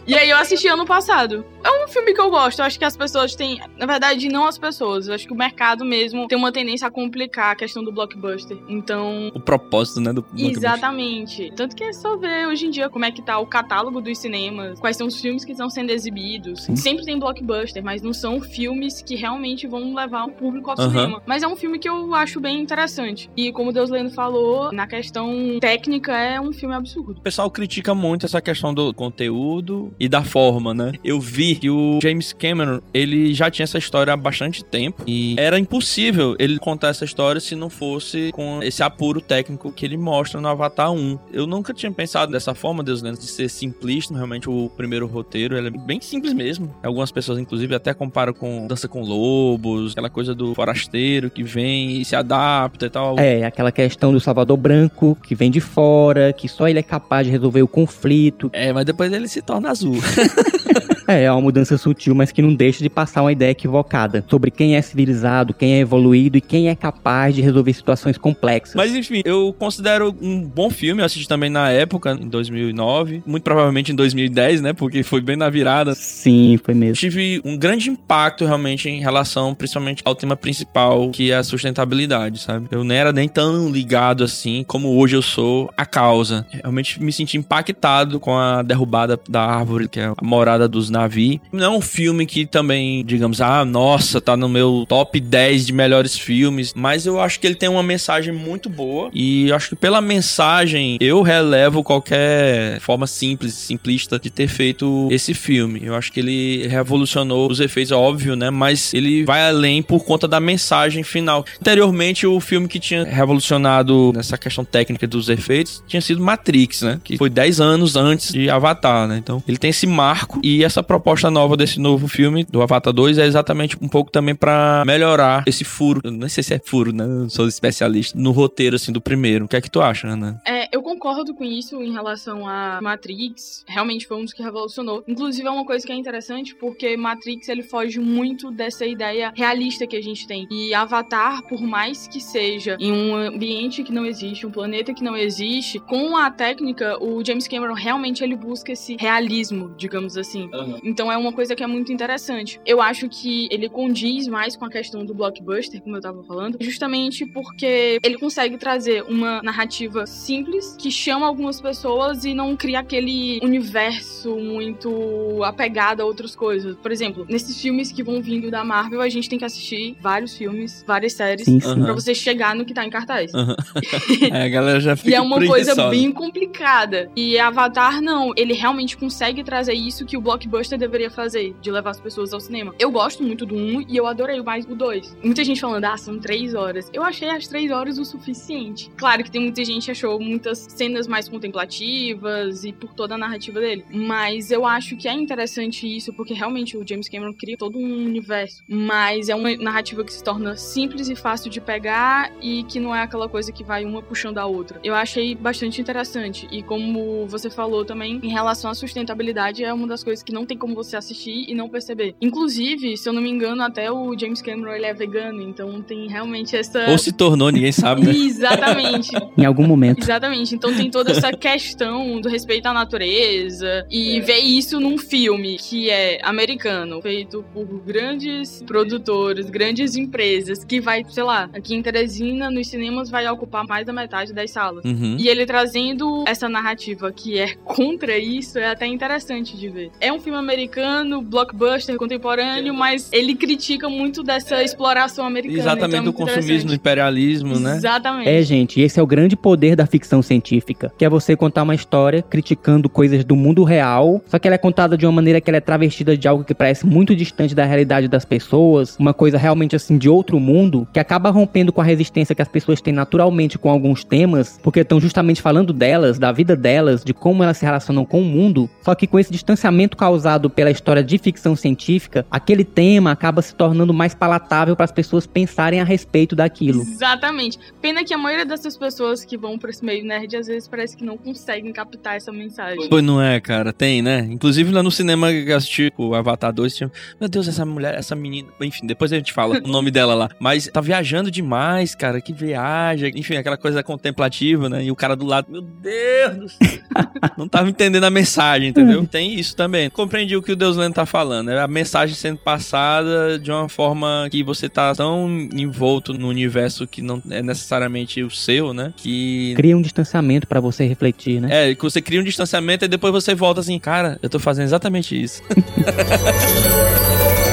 E 0.07 0.15
aí 0.15 0.31
eu 0.31 0.39
assisti 0.39 0.67
ano 0.67 0.87
passado. 0.87 1.45
É 1.63 1.69
um 1.89 1.91
filme 1.91 2.13
que 2.13 2.21
eu 2.21 2.31
gosto. 2.31 2.59
Eu 2.59 2.67
acho 2.67 2.79
que 2.79 2.85
as 2.85 2.97
pessoas 2.97 3.35
têm. 3.35 3.61
Na 3.79 3.87
verdade, 3.87 4.29
não 4.29 4.47
as 4.47 4.59
pessoas. 4.59 5.09
Eu 5.09 5.15
acho 5.15 5.27
que 5.27 5.33
o 5.33 5.37
mercado 5.37 5.85
mesmo 5.85 6.29
tem 6.29 6.37
uma 6.37 6.53
tendência 6.53 6.87
a 6.87 6.91
complicar 6.91 7.53
a 7.53 7.57
questão 7.57 7.83
do 7.83 7.91
blockbuster. 7.91 8.59
Então. 8.69 9.33
O 9.35 9.41
propósito, 9.41 10.01
né? 10.01 10.13
Do 10.13 10.25
Exatamente. 10.37 11.51
Tanto 11.57 11.75
que 11.75 11.83
é 11.83 11.93
só 11.93 12.17
ver 12.17 12.47
hoje 12.47 12.67
em 12.67 12.71
dia 12.71 12.89
como 12.91 13.05
é 13.05 13.11
que 13.11 13.23
tá 13.23 13.39
o 13.39 13.47
catálogo 13.47 14.01
dos 14.01 14.19
cinemas, 14.19 14.79
quais 14.79 14.97
são 14.97 15.07
os 15.07 15.21
filmes 15.21 15.45
que 15.45 15.53
estão 15.53 15.71
sendo 15.71 15.91
exibidos. 15.91 16.65
Sim. 16.65 16.77
Sempre 16.77 17.05
tem 17.05 17.19
blockbuster, 17.19 17.83
mas 17.83 18.03
não 18.03 18.13
são 18.13 18.41
filmes 18.41 19.01
que 19.01 19.15
realmente 19.15 19.67
vão 19.67 19.95
levar 19.95 20.25
o 20.27 20.31
público 20.31 20.71
ao 20.71 20.79
uhum. 20.79 20.91
cinema. 20.91 21.23
Mas 21.27 21.43
é 21.43 21.49
um 21.49 21.57
filme 21.57 21.79
que 21.79 21.89
eu 21.89 22.15
acho 22.15 22.41
bem 22.41 22.61
interessante. 22.61 23.31
E 23.37 23.51
como 23.51 23.73
Deus 23.73 23.89
Lendo 23.89 24.11
falou, 24.11 24.71
na 24.73 24.87
questão 24.87 25.59
técnica, 25.61 26.13
é 26.13 26.41
um 26.41 26.53
filme 26.53 26.75
absurdo. 26.75 27.19
O 27.19 27.23
pessoal 27.23 27.51
critica 27.51 27.95
muito 27.95 28.27
essa 28.27 28.41
questão 28.41 28.75
do 28.75 28.93
conteúdo 28.93 29.93
e 29.99 30.09
da 30.09 30.23
forma, 30.23 30.75
né? 30.75 30.93
Eu 31.03 31.21
vi 31.21 31.55
que 31.55 31.71
o 31.71 31.79
James 32.03 32.33
Cameron, 32.33 32.81
ele 32.93 33.33
já 33.35 33.51
tinha 33.51 33.65
essa 33.65 33.79
história 33.79 34.13
há 34.13 34.17
bastante 34.17 34.65
tempo 34.65 35.03
e 35.07 35.37
era 35.39 35.59
impossível 35.59 36.37
ele 36.39 36.59
contar 36.59 36.89
essa 36.89 37.05
história 37.05 37.41
se 37.41 37.55
não 37.55 37.71
fosse 37.71 38.31
com 38.33 38.61
esse 38.63 38.83
apuro 38.83 39.21
técnico 39.21 39.73
que 39.73 39.85
ele 39.85 39.97
mostra 39.97 40.41
no 40.41 40.49
Avatar 40.49 40.93
1. 40.93 41.19
Eu 41.33 41.47
nunca 41.47 41.73
tinha 41.73 41.91
pensado 41.91 42.33
dessa 42.33 42.55
forma, 42.55 42.83
Deus 42.83 43.03
Lendo, 43.03 43.19
de 43.19 43.27
ser 43.27 43.49
simplista. 43.49 44.15
Realmente, 44.15 44.49
o 44.49 44.71
primeiro 44.77 45.07
roteiro, 45.07 45.57
é 45.57 45.71
bem 45.71 46.01
simples 46.01 46.33
mesmo. 46.33 46.75
Algumas 46.83 47.11
pessoas, 47.11 47.39
inclusive, 47.39 47.75
até 47.75 47.95
comparam 47.95 48.33
com 48.33 48.67
Dança 48.67 48.89
com 48.89 49.03
Lobos, 49.03 49.93
aquela 49.93 50.11
coisa 50.11 50.35
do 50.35 50.55
forasteiro 50.55 51.31
que 51.31 51.43
vem 51.43 52.01
e 52.01 52.05
se 52.05 52.17
adapta 52.17 52.87
e 52.87 52.91
tal. 52.91 53.19
É, 53.19 53.45
aquela 53.45 53.73
questão 53.73 54.13
do 54.13 54.21
Salvador 54.21 54.57
Branco, 54.57 55.17
que 55.23 55.35
vem 55.35 55.51
de 55.51 55.61
fora, 55.61 56.33
que 56.33 56.49
só 56.49 56.69
ele 56.69 56.79
é 56.79 56.83
capaz 56.83 57.27
de 57.27 57.33
resolver 57.33 57.63
o 57.63 57.69
conflito. 57.69 58.51
É, 58.53 58.73
mas 58.73 58.85
depois 58.85 59.13
ele 59.13 59.29
se 59.29 59.43
torna 59.43 59.71
azul. 59.71 59.97
É, 61.09 61.25
é 61.25 61.33
uma 61.33 61.41
mudança 61.41 61.79
sutil, 61.79 62.15
mas 62.15 62.31
que 62.31 62.43
não 62.43 62.55
deixa 62.55 62.83
de 62.83 62.91
passar 62.91 63.23
uma 63.23 63.33
ideia 63.33 63.53
equivocada 63.53 64.23
sobre 64.29 64.51
quem 64.51 64.77
é 64.77 64.83
civilizado, 64.83 65.55
quem 65.55 65.73
é 65.75 65.79
evoluído 65.79 66.37
e 66.37 66.41
quem 66.41 66.69
é 66.69 66.75
capaz 66.75 67.35
de 67.35 67.41
resolver 67.41 67.73
situações 67.73 68.19
complexas. 68.19 68.75
Mas 68.75 68.95
enfim, 68.95 69.23
eu 69.25 69.55
considero 69.59 70.15
um 70.21 70.43
bom 70.43 70.69
filme, 70.69 71.01
eu 71.01 71.07
assisti 71.07 71.27
também 71.27 71.49
na 71.49 71.71
época, 71.71 72.13
em 72.13 72.29
2009, 72.29 73.23
muito 73.25 73.43
provavelmente 73.43 73.91
em 73.91 73.95
2010, 73.95 74.61
né, 74.61 74.73
porque 74.75 75.03
foi 75.03 75.23
bem 75.23 75.35
na 75.35 75.49
virada. 75.49 75.95
Sim, 75.95 76.59
foi 76.63 76.75
mesmo. 76.75 76.97
Tive 76.97 77.41
um 77.43 77.57
grande 77.57 77.89
impacto 77.89 78.45
realmente 78.45 78.91
em 78.91 79.01
relação, 79.01 79.55
principalmente 79.55 80.03
ao 80.05 80.15
tema 80.15 80.37
principal, 80.37 81.11
que 81.11 81.31
é 81.31 81.37
a 81.37 81.43
sustentabilidade, 81.43 82.41
sabe? 82.41 82.69
Eu 82.71 82.85
não 82.85 82.95
era 82.95 83.13
nem 83.13 83.29
tão 83.29 83.71
ligado 83.71 84.23
assim 84.23 84.63
como 84.67 84.99
hoje 84.99 85.17
eu 85.17 85.23
sou 85.23 85.71
a 85.75 85.87
causa. 85.87 86.47
Realmente 86.51 87.03
me 87.03 87.13
senti 87.13 87.39
impactado 87.39 88.21
com 88.21 88.37
a 88.37 88.63
derrubada 88.63 89.19
da 89.27 89.43
árvore, 89.43 89.89
que 89.89 90.01
é 90.01 90.07
a 90.07 90.15
morada 90.23 90.69
dos 90.69 90.91
Navi. 90.99 91.41
Não 91.53 91.65
é 91.65 91.77
um 91.77 91.81
filme 91.81 92.27
que 92.27 92.45
também, 92.45 93.05
digamos, 93.05 93.41
ah, 93.41 93.65
nossa, 93.65 94.21
tá 94.21 94.37
no 94.37 94.49
meu 94.49 94.85
top 94.89 95.21
10 95.21 95.67
de 95.67 95.73
melhores 95.73 96.19
filmes, 96.19 96.73
mas 96.75 97.07
eu 97.07 97.21
acho 97.21 97.39
que 97.39 97.47
ele 97.47 97.55
tem 97.55 97.69
uma 97.69 97.83
mensagem 97.83 98.33
muito 98.33 98.69
boa 98.69 99.11
e 99.15 99.53
acho 99.53 99.71
que 99.71 99.77
pela 99.77 100.01
mensagem 100.01 100.97
eu 101.01 101.23
relevo 101.23 101.83
qualquer 101.83 102.81
forma 102.81 103.07
simples, 103.07 103.55
simplista 103.55 104.19
de 104.19 104.31
ter 104.31 104.49
feito 104.49 105.09
esse 105.11 105.35
filme. 105.35 105.81
Eu 105.85 105.95
acho 105.95 106.13
que 106.13 106.21
ele 106.21 106.67
revolucionou 106.67 107.51
os 107.51 107.61
efeitos, 107.61 107.93
óbvio, 107.93 108.35
né? 108.35 108.51
Mas 108.51 108.93
ele 108.93 109.25
vai 109.25 109.49
além 109.49 109.83
por 109.83 110.05
conta 110.05 110.27
da 110.27 110.41
mensagem 110.41 111.03
final. 111.03 111.45
Anteriormente, 111.61 112.27
o 112.27 112.41
filme 112.41 112.67
que 112.67 112.81
tinha 112.81 113.05
revolucionado 113.05 114.13
nessa 114.15 114.37
questão 114.37 114.65
técnica 114.65 115.07
dos 115.07 115.29
efeitos 115.29 115.83
tinha 115.87 116.01
sido 116.01 116.23
Matrix, 116.23 116.83
né? 116.83 117.01
Que 117.05 117.17
foi 117.17 117.31
10 117.31 117.61
anos 117.61 117.97
antes 117.97 118.33
de 118.33 118.51
Avatar, 118.51 119.07
né? 119.07 119.19
Então, 119.19 119.43
ele 119.47 119.59
tem 119.59 119.71
esse 119.71 119.87
marco 119.87 120.41
e 120.43 120.65
essa 120.65 120.83
proposta 120.89 121.31
nova 121.31 121.55
desse 121.55 121.79
novo 121.79 122.09
filme, 122.09 122.45
do 122.45 122.63
Avatar 122.63 122.95
2, 122.95 123.19
é 123.19 123.27
exatamente 123.27 123.77
um 123.81 123.87
pouco 123.87 124.11
também 124.11 124.35
para 124.35 124.83
melhorar 124.87 125.45
esse 125.47 125.63
furo. 125.63 126.01
Eu 126.03 126.11
não 126.11 126.29
sei 126.31 126.43
se 126.43 126.55
é 126.55 126.59
furo, 126.59 126.93
né? 126.93 127.05
Eu 127.05 127.29
sou 127.29 127.47
especialista 127.47 128.19
no 128.19 128.31
roteiro, 128.31 128.77
assim, 128.77 128.91
do 128.91 129.01
primeiro. 129.01 129.45
O 129.45 129.49
que 129.49 129.57
é 129.57 129.61
que 129.61 129.71
tu 129.71 129.83
acha, 129.83 130.09
Ana? 130.09 130.41
É, 130.47 130.75
eu 130.75 130.83
concordo 130.83 131.35
com 131.35 131.45
isso 131.45 131.83
em 131.83 131.93
relação 131.93 132.49
a 132.49 132.81
Matrix. 132.83 133.65
Realmente 133.69 134.07
foi 134.07 134.17
um 134.17 134.25
dos 134.25 134.33
que 134.33 134.43
revolucionou. 134.43 135.05
Inclusive, 135.07 135.47
é 135.47 135.51
uma 135.51 135.67
coisa 135.67 135.87
que 135.87 135.93
é 135.93 135.95
interessante 135.95 136.55
porque 136.55 136.97
Matrix 136.97 137.51
ele 137.51 137.63
foge 137.63 138.01
muito 138.01 138.51
dessa 138.51 138.87
ideia 138.87 139.31
realista 139.37 139.87
que 139.87 139.97
a 139.97 140.03
gente 140.03 140.27
tem. 140.27 140.49
E 140.51 140.73
Avatar, 140.73 141.43
por 141.43 141.61
mais 141.61 142.09
que 142.09 142.19
seja 142.19 142.79
em 142.81 142.91
um 142.91 143.15
ambiente 143.15 143.83
que 143.83 143.93
não 143.93 144.07
existe, 144.07 144.47
um 144.47 144.51
planeta 144.51 144.95
que 144.95 145.05
não 145.05 145.15
existe, 145.15 145.79
com 145.81 146.17
a 146.17 146.31
técnica, 146.31 146.97
o 146.99 147.23
James 147.23 147.47
Cameron 147.47 147.75
realmente 147.75 148.25
ele 148.25 148.37
busca 148.37 148.73
esse 148.73 148.97
realismo, 148.99 149.75
digamos 149.77 150.17
assim. 150.17 150.49
Uhum. 150.55 150.78
Então 150.83 151.11
é 151.11 151.17
uma 151.17 151.33
coisa 151.33 151.55
que 151.55 151.63
é 151.63 151.67
muito 151.67 151.93
interessante. 151.93 152.61
Eu 152.65 152.81
acho 152.81 153.09
que 153.09 153.49
ele 153.51 153.69
condiz 153.69 154.27
mais 154.27 154.57
com 154.57 154.65
a 154.65 154.71
questão 154.71 155.05
do 155.05 155.15
blockbuster, 155.15 155.81
como 155.83 155.97
eu 155.97 156.01
tava 156.01 156.23
falando, 156.25 156.59
justamente 156.61 157.27
porque 157.27 157.99
ele 158.03 158.19
consegue 158.19 158.57
trazer 158.57 159.03
uma 159.05 159.43
narrativa 159.43 160.07
simples 160.07 160.77
que 160.79 160.91
chama 160.91 161.27
algumas 161.27 161.61
pessoas 161.61 162.25
e 162.25 162.35
não 162.35 162.57
cria 162.57 162.81
aquele 162.81 163.39
universo 163.43 164.37
muito 164.37 165.43
apegado 165.45 166.01
a 166.01 166.05
outras 166.05 166.35
coisas. 166.35 166.77
Por 166.77 166.93
exemplo, 166.93 167.27
nesses 167.29 167.61
filmes 167.61 167.93
que 167.93 168.03
vão 168.03 168.21
vindo 168.21 168.51
da 168.51 168.65
Marvel, 168.65 169.01
a 169.01 169.09
gente 169.09 169.29
tem 169.29 169.39
que 169.39 169.45
assistir 169.45 169.97
vários 170.01 170.37
filmes, 170.37 170.85
várias 170.87 171.13
séries, 171.13 171.45
sim, 171.45 171.61
sim. 171.61 171.83
pra 171.83 171.93
você 171.93 172.15
chegar 172.15 172.55
no 172.55 172.65
que 172.65 172.75
tá 172.75 172.85
em 172.85 172.91
cartaz. 172.91 173.33
Uhum. 173.33 173.55
é, 174.33 174.43
a 174.45 174.49
galera 174.49 174.81
já 174.81 174.97
fica 174.97 175.11
E 175.11 175.15
é 175.15 175.21
uma 175.21 175.45
coisa 175.45 175.89
bem 175.89 176.11
complicada. 176.13 177.11
E 177.17 177.39
Avatar, 177.39 178.01
não. 178.01 178.33
Ele 178.37 178.53
realmente 178.53 178.97
consegue 178.97 179.43
trazer 179.43 179.75
isso 179.75 180.05
que 180.05 180.17
o 180.17 180.21
blockbuster 180.21 180.68
blockbuster 180.69 180.79
deveria 180.79 181.11
fazer, 181.11 181.55
de 181.61 181.71
levar 181.71 181.91
as 181.91 182.01
pessoas 182.01 182.33
ao 182.33 182.41
cinema. 182.41 182.75
Eu 182.79 182.91
gosto 182.91 183.23
muito 183.23 183.47
do 183.47 183.55
1 183.55 183.87
e 183.89 183.97
eu 183.97 184.07
adorei 184.07 184.41
mais 184.43 184.67
o 184.67 184.75
2. 184.75 185.17
Muita 185.23 185.43
gente 185.45 185.61
falando, 185.61 185.85
ah, 185.85 185.97
são 185.97 186.19
3 186.19 186.55
horas. 186.55 186.91
Eu 186.93 187.03
achei 187.03 187.31
as 187.31 187.47
3 187.47 187.71
horas 187.71 187.99
o 187.99 188.05
suficiente. 188.05 188.91
Claro 188.97 189.25
que 189.25 189.31
tem 189.31 189.41
muita 189.41 189.65
gente 189.65 189.87
que 189.87 189.91
achou 189.91 190.21
muitas 190.21 190.59
cenas 190.69 191.07
mais 191.07 191.29
contemplativas 191.29 192.65
e 192.65 192.73
por 192.73 192.93
toda 192.93 193.15
a 193.15 193.19
narrativa 193.19 193.61
dele. 193.61 193.85
Mas 193.91 194.51
eu 194.51 194.67
acho 194.67 194.97
que 194.97 195.09
é 195.09 195.13
interessante 195.13 195.87
isso, 195.87 196.13
porque 196.13 196.35
realmente 196.35 196.77
o 196.77 196.87
James 196.87 197.09
Cameron 197.09 197.33
cria 197.33 197.57
todo 197.57 197.79
um 197.79 198.07
universo. 198.07 198.63
Mas 198.69 199.29
é 199.29 199.35
uma 199.35 199.57
narrativa 199.57 200.05
que 200.05 200.13
se 200.13 200.23
torna 200.23 200.57
simples 200.57 201.09
e 201.09 201.17
fácil 201.17 201.51
de 201.51 201.61
pegar 201.61 202.33
e 202.43 202.63
que 202.65 202.79
não 202.79 202.95
é 202.95 203.03
aquela 203.03 203.29
coisa 203.29 203.53
que 203.53 203.65
vai 203.65 203.85
uma 203.85 204.03
puxando 204.03 204.39
a 204.39 204.47
outra. 204.47 204.81
Eu 204.85 204.95
achei 204.95 205.35
bastante 205.35 205.81
interessante. 205.81 206.47
E 206.51 206.63
como 206.63 207.27
você 207.27 207.49
falou 207.49 207.85
também, 207.85 208.21
em 208.23 208.29
relação 208.29 208.71
à 208.71 208.75
sustentabilidade, 208.75 209.65
é 209.65 209.73
uma 209.73 209.87
das 209.87 210.05
coisas 210.05 210.23
que 210.23 210.33
não 210.33 210.45
tem 210.49 210.59
como 210.59 210.75
você 210.75 210.97
assistir 210.97 211.45
e 211.49 211.55
não 211.55 211.69
perceber. 211.69 212.15
Inclusive, 212.21 212.97
se 212.97 213.09
eu 213.09 213.13
não 213.13 213.23
me 213.23 213.31
engano, 213.31 213.63
até 213.63 213.93
o 213.93 214.19
James 214.19 214.43
Cameron 214.43 214.73
ele 214.73 214.87
é 214.87 214.95
vegano, 214.95 215.43
então 215.43 215.81
tem 215.83 216.09
realmente 216.09 216.57
essa. 216.57 216.91
Ou 216.91 216.99
se 216.99 217.13
tornou, 217.13 217.51
ninguém 217.51 217.71
sabe, 217.71 218.05
né? 218.05 218.13
Exatamente. 218.13 219.11
em 219.37 219.45
algum 219.45 219.67
momento. 219.67 220.03
Exatamente. 220.03 220.55
Então 220.55 220.75
tem 220.75 220.91
toda 220.91 221.13
essa 221.13 221.31
questão 221.33 222.21
do 222.21 222.29
respeito 222.29 222.67
à 222.67 222.73
natureza 222.73 223.87
e 223.91 224.19
é. 224.19 224.21
ver 224.21 224.39
isso 224.39 224.81
num 224.81 224.99
filme 224.99 225.57
que 225.59 225.91
é 225.91 226.19
americano, 226.23 227.01
feito 227.03 227.45
por 227.53 227.67
grandes 227.85 228.63
produtores, 228.67 229.51
grandes 229.51 229.97
empresas, 229.97 230.65
que 230.65 230.81
vai, 230.81 231.05
sei 231.09 231.23
lá, 231.23 231.51
aqui 231.53 231.75
em 231.75 231.83
Teresina, 231.83 232.51
nos 232.51 232.69
cinemas, 232.69 233.11
vai 233.11 233.29
ocupar 233.29 233.67
mais 233.67 233.87
da 233.87 233.93
metade 233.93 234.33
das 234.33 234.51
salas. 234.51 234.85
Uhum. 234.85 235.17
E 235.19 235.29
ele 235.29 235.45
trazendo 235.45 236.25
essa 236.27 236.49
narrativa 236.49 237.13
que 237.13 237.39
é 237.39 237.55
contra 237.65 238.17
isso 238.17 238.59
é 238.59 238.71
até 238.71 238.87
interessante 238.87 239.57
de 239.57 239.69
ver. 239.69 239.91
É 240.01 240.13
um 240.13 240.21
filme 240.21 240.38
americano, 240.39 241.21
blockbuster 241.23 241.97
contemporâneo, 241.97 242.73
mas 242.75 243.09
ele 243.13 243.35
critica 243.35 243.89
muito 243.89 244.23
dessa 244.23 244.57
é. 244.57 244.65
exploração 244.65 245.27
americana. 245.27 245.59
Exatamente, 245.59 245.89
então 245.89 246.01
é 246.01 246.05
do 246.05 246.13
consumismo, 246.13 246.69
do 246.69 246.75
imperialismo, 246.75 247.59
né? 247.59 247.77
Exatamente. 247.77 248.29
É, 248.29 248.43
gente, 248.43 248.81
esse 248.81 248.99
é 248.99 249.03
o 249.03 249.07
grande 249.07 249.37
poder 249.37 249.77
da 249.77 249.87
ficção 249.87 250.23
científica, 250.23 250.93
que 250.97 251.05
é 251.05 251.09
você 251.09 251.37
contar 251.37 251.63
uma 251.63 251.75
história 251.75 252.23
criticando 252.23 252.89
coisas 252.89 253.25
do 253.25 253.37
mundo 253.37 253.65
real, 253.65 254.23
só 254.27 254.39
que 254.39 254.47
ela 254.47 254.55
é 254.55 254.59
contada 254.59 254.97
de 254.97 255.07
uma 255.07 255.13
maneira 255.13 255.41
que 255.41 255.51
ela 255.51 255.57
é 255.57 255.61
travestida 255.61 256.17
de 256.17 256.29
algo 256.29 256.45
que 256.45 256.55
parece 256.55 256.87
muito 256.87 257.15
distante 257.15 257.55
da 257.55 257.65
realidade 257.65 258.09
das 258.09 258.25
pessoas, 258.25 258.97
uma 258.99 259.13
coisa 259.13 259.37
realmente 259.37 259.75
assim 259.77 259.99
de 259.99 260.09
outro 260.09 260.39
mundo, 260.39 260.87
que 260.93 261.01
acaba 261.01 261.31
rompendo 261.31 261.73
com 261.73 261.81
a 261.81 261.85
resistência 261.85 262.35
que 262.35 262.43
as 262.43 262.49
pessoas 262.49 262.81
têm 262.81 262.93
naturalmente 262.93 263.59
com 263.59 263.71
alguns 263.71 264.05
temas, 264.05 264.59
porque 264.63 264.81
estão 264.81 265.01
justamente 265.01 265.43
falando 265.43 265.73
delas, 265.73 266.19
da 266.19 266.33
vida 266.33 266.57
delas, 266.57 267.05
de 267.05 267.13
como 267.13 267.43
elas 267.43 267.57
se 267.57 267.65
relacionam 267.65 268.05
com 268.05 268.21
o 268.21 268.25
mundo, 268.25 268.69
só 268.83 268.95
que 268.95 269.07
com 269.07 269.19
esse 269.19 269.33
distanciamento 269.33 269.97
causado 269.97 270.28
embasado 270.29 270.51
pela 270.51 270.71
história 270.71 271.03
de 271.03 271.17
ficção 271.17 271.57
científica, 271.57 272.27
aquele 272.31 272.65
tema 272.65 273.13
acaba 273.13 273.41
se 273.41 273.55
tornando 273.55 273.95
mais 273.95 274.15
palatável 274.15 274.77
para 274.77 274.85
as 274.85 274.93
pessoas 274.93 275.27
pensarem 275.27 275.81
a 275.81 275.85
respeito 275.85 276.37
daquilo. 276.37 276.83
Exatamente. 276.83 277.59
Pena 277.81 278.05
que 278.05 278.13
a 278.13 278.19
maioria 278.19 278.45
dessas 278.45 278.77
pessoas 278.77 279.25
que 279.25 279.39
vão 279.39 279.59
para 279.59 279.71
esse 279.71 279.85
meio 279.85 280.05
nerd 280.05 280.37
às 280.37 280.47
vezes 280.47 280.69
parece 280.69 280.97
que 280.97 281.05
não 281.05 281.17
conseguem 281.17 281.73
captar 281.73 282.17
essa 282.17 282.31
mensagem. 282.31 282.89
Pois 282.89 283.03
não 283.03 283.23
é, 283.23 283.41
cara, 283.41 283.73
tem, 283.73 284.03
né? 284.03 284.21
Inclusive 284.31 284.71
lá 284.71 284.83
no 284.83 284.91
cinema 284.91 285.31
que 285.31 285.51
eu 285.51 285.57
assisti 285.57 285.93
o 285.97 286.15
Avatar 286.15 286.53
2, 286.53 286.77
tinha, 286.77 286.93
meu 287.19 287.29
Deus, 287.29 287.49
essa 287.49 287.65
mulher, 287.65 287.95
essa 287.95 288.15
menina, 288.15 288.49
enfim, 288.61 288.87
depois 288.87 289.13
a 289.13 289.17
gente 289.17 289.33
fala 289.33 289.59
o 289.59 289.69
nome 289.69 289.91
dela 289.91 290.15
lá, 290.15 290.29
mas 290.39 290.67
tá 290.67 290.81
viajando 290.81 291.31
demais, 291.31 291.95
cara, 291.95 292.21
que 292.21 292.33
viagem, 292.33 293.13
enfim, 293.17 293.37
aquela 293.37 293.57
coisa 293.57 293.83
contemplativa, 293.83 294.69
né? 294.69 294.85
E 294.85 294.91
o 294.91 294.97
cara 294.97 295.17
do 295.17 295.25
lado, 295.25 295.51
meu 295.51 295.63
Deus 295.63 296.37
do 296.37 296.49
céu, 296.49 296.83
não 297.37 297.49
tava 297.49 297.69
entendendo 297.69 298.05
a 298.05 298.11
mensagem, 298.11 298.69
entendeu? 298.69 299.07
Tem 299.07 299.35
isso 299.39 299.57
também. 299.57 299.89
Compreendi 300.19 300.37
o 300.37 300.43
que 300.43 300.51
o 300.51 300.57
Deus 300.57 300.77
Lendo 300.77 300.95
tá 300.95 301.07
falando, 301.07 301.53
é 301.53 301.61
a 301.61 301.69
mensagem 301.69 302.17
sendo 302.17 302.39
passada 302.39 303.39
de 303.39 303.53
uma 303.53 303.69
forma 303.69 304.27
que 304.29 304.43
você 304.43 304.69
tá 304.69 304.93
tão 304.93 305.49
envolto 305.55 306.13
no 306.13 306.27
universo 306.27 306.89
que 306.89 307.01
não 307.01 307.23
é 307.31 307.41
necessariamente 307.41 308.21
o 308.25 308.31
seu, 308.31 308.75
né? 308.75 308.93
Que 308.97 309.55
Cria 309.55 309.77
um 309.77 309.83
distanciamento 309.83 310.49
para 310.49 310.59
você 310.59 310.85
refletir, 310.87 311.41
né? 311.41 311.71
é, 311.71 311.75
que 311.75 311.83
você 311.83 312.03
cria 312.03 312.21
um 312.21 312.25
distanciamento 312.25 312.85
e 312.85 312.89
depois 312.89 313.13
você 313.13 313.33
volta 313.33 313.61
assim, 313.61 313.79
cara, 313.79 314.19
eu 314.21 314.29
tô 314.29 314.41
fazendo 314.41 314.65
exatamente 314.65 315.23
isso. 315.23 315.41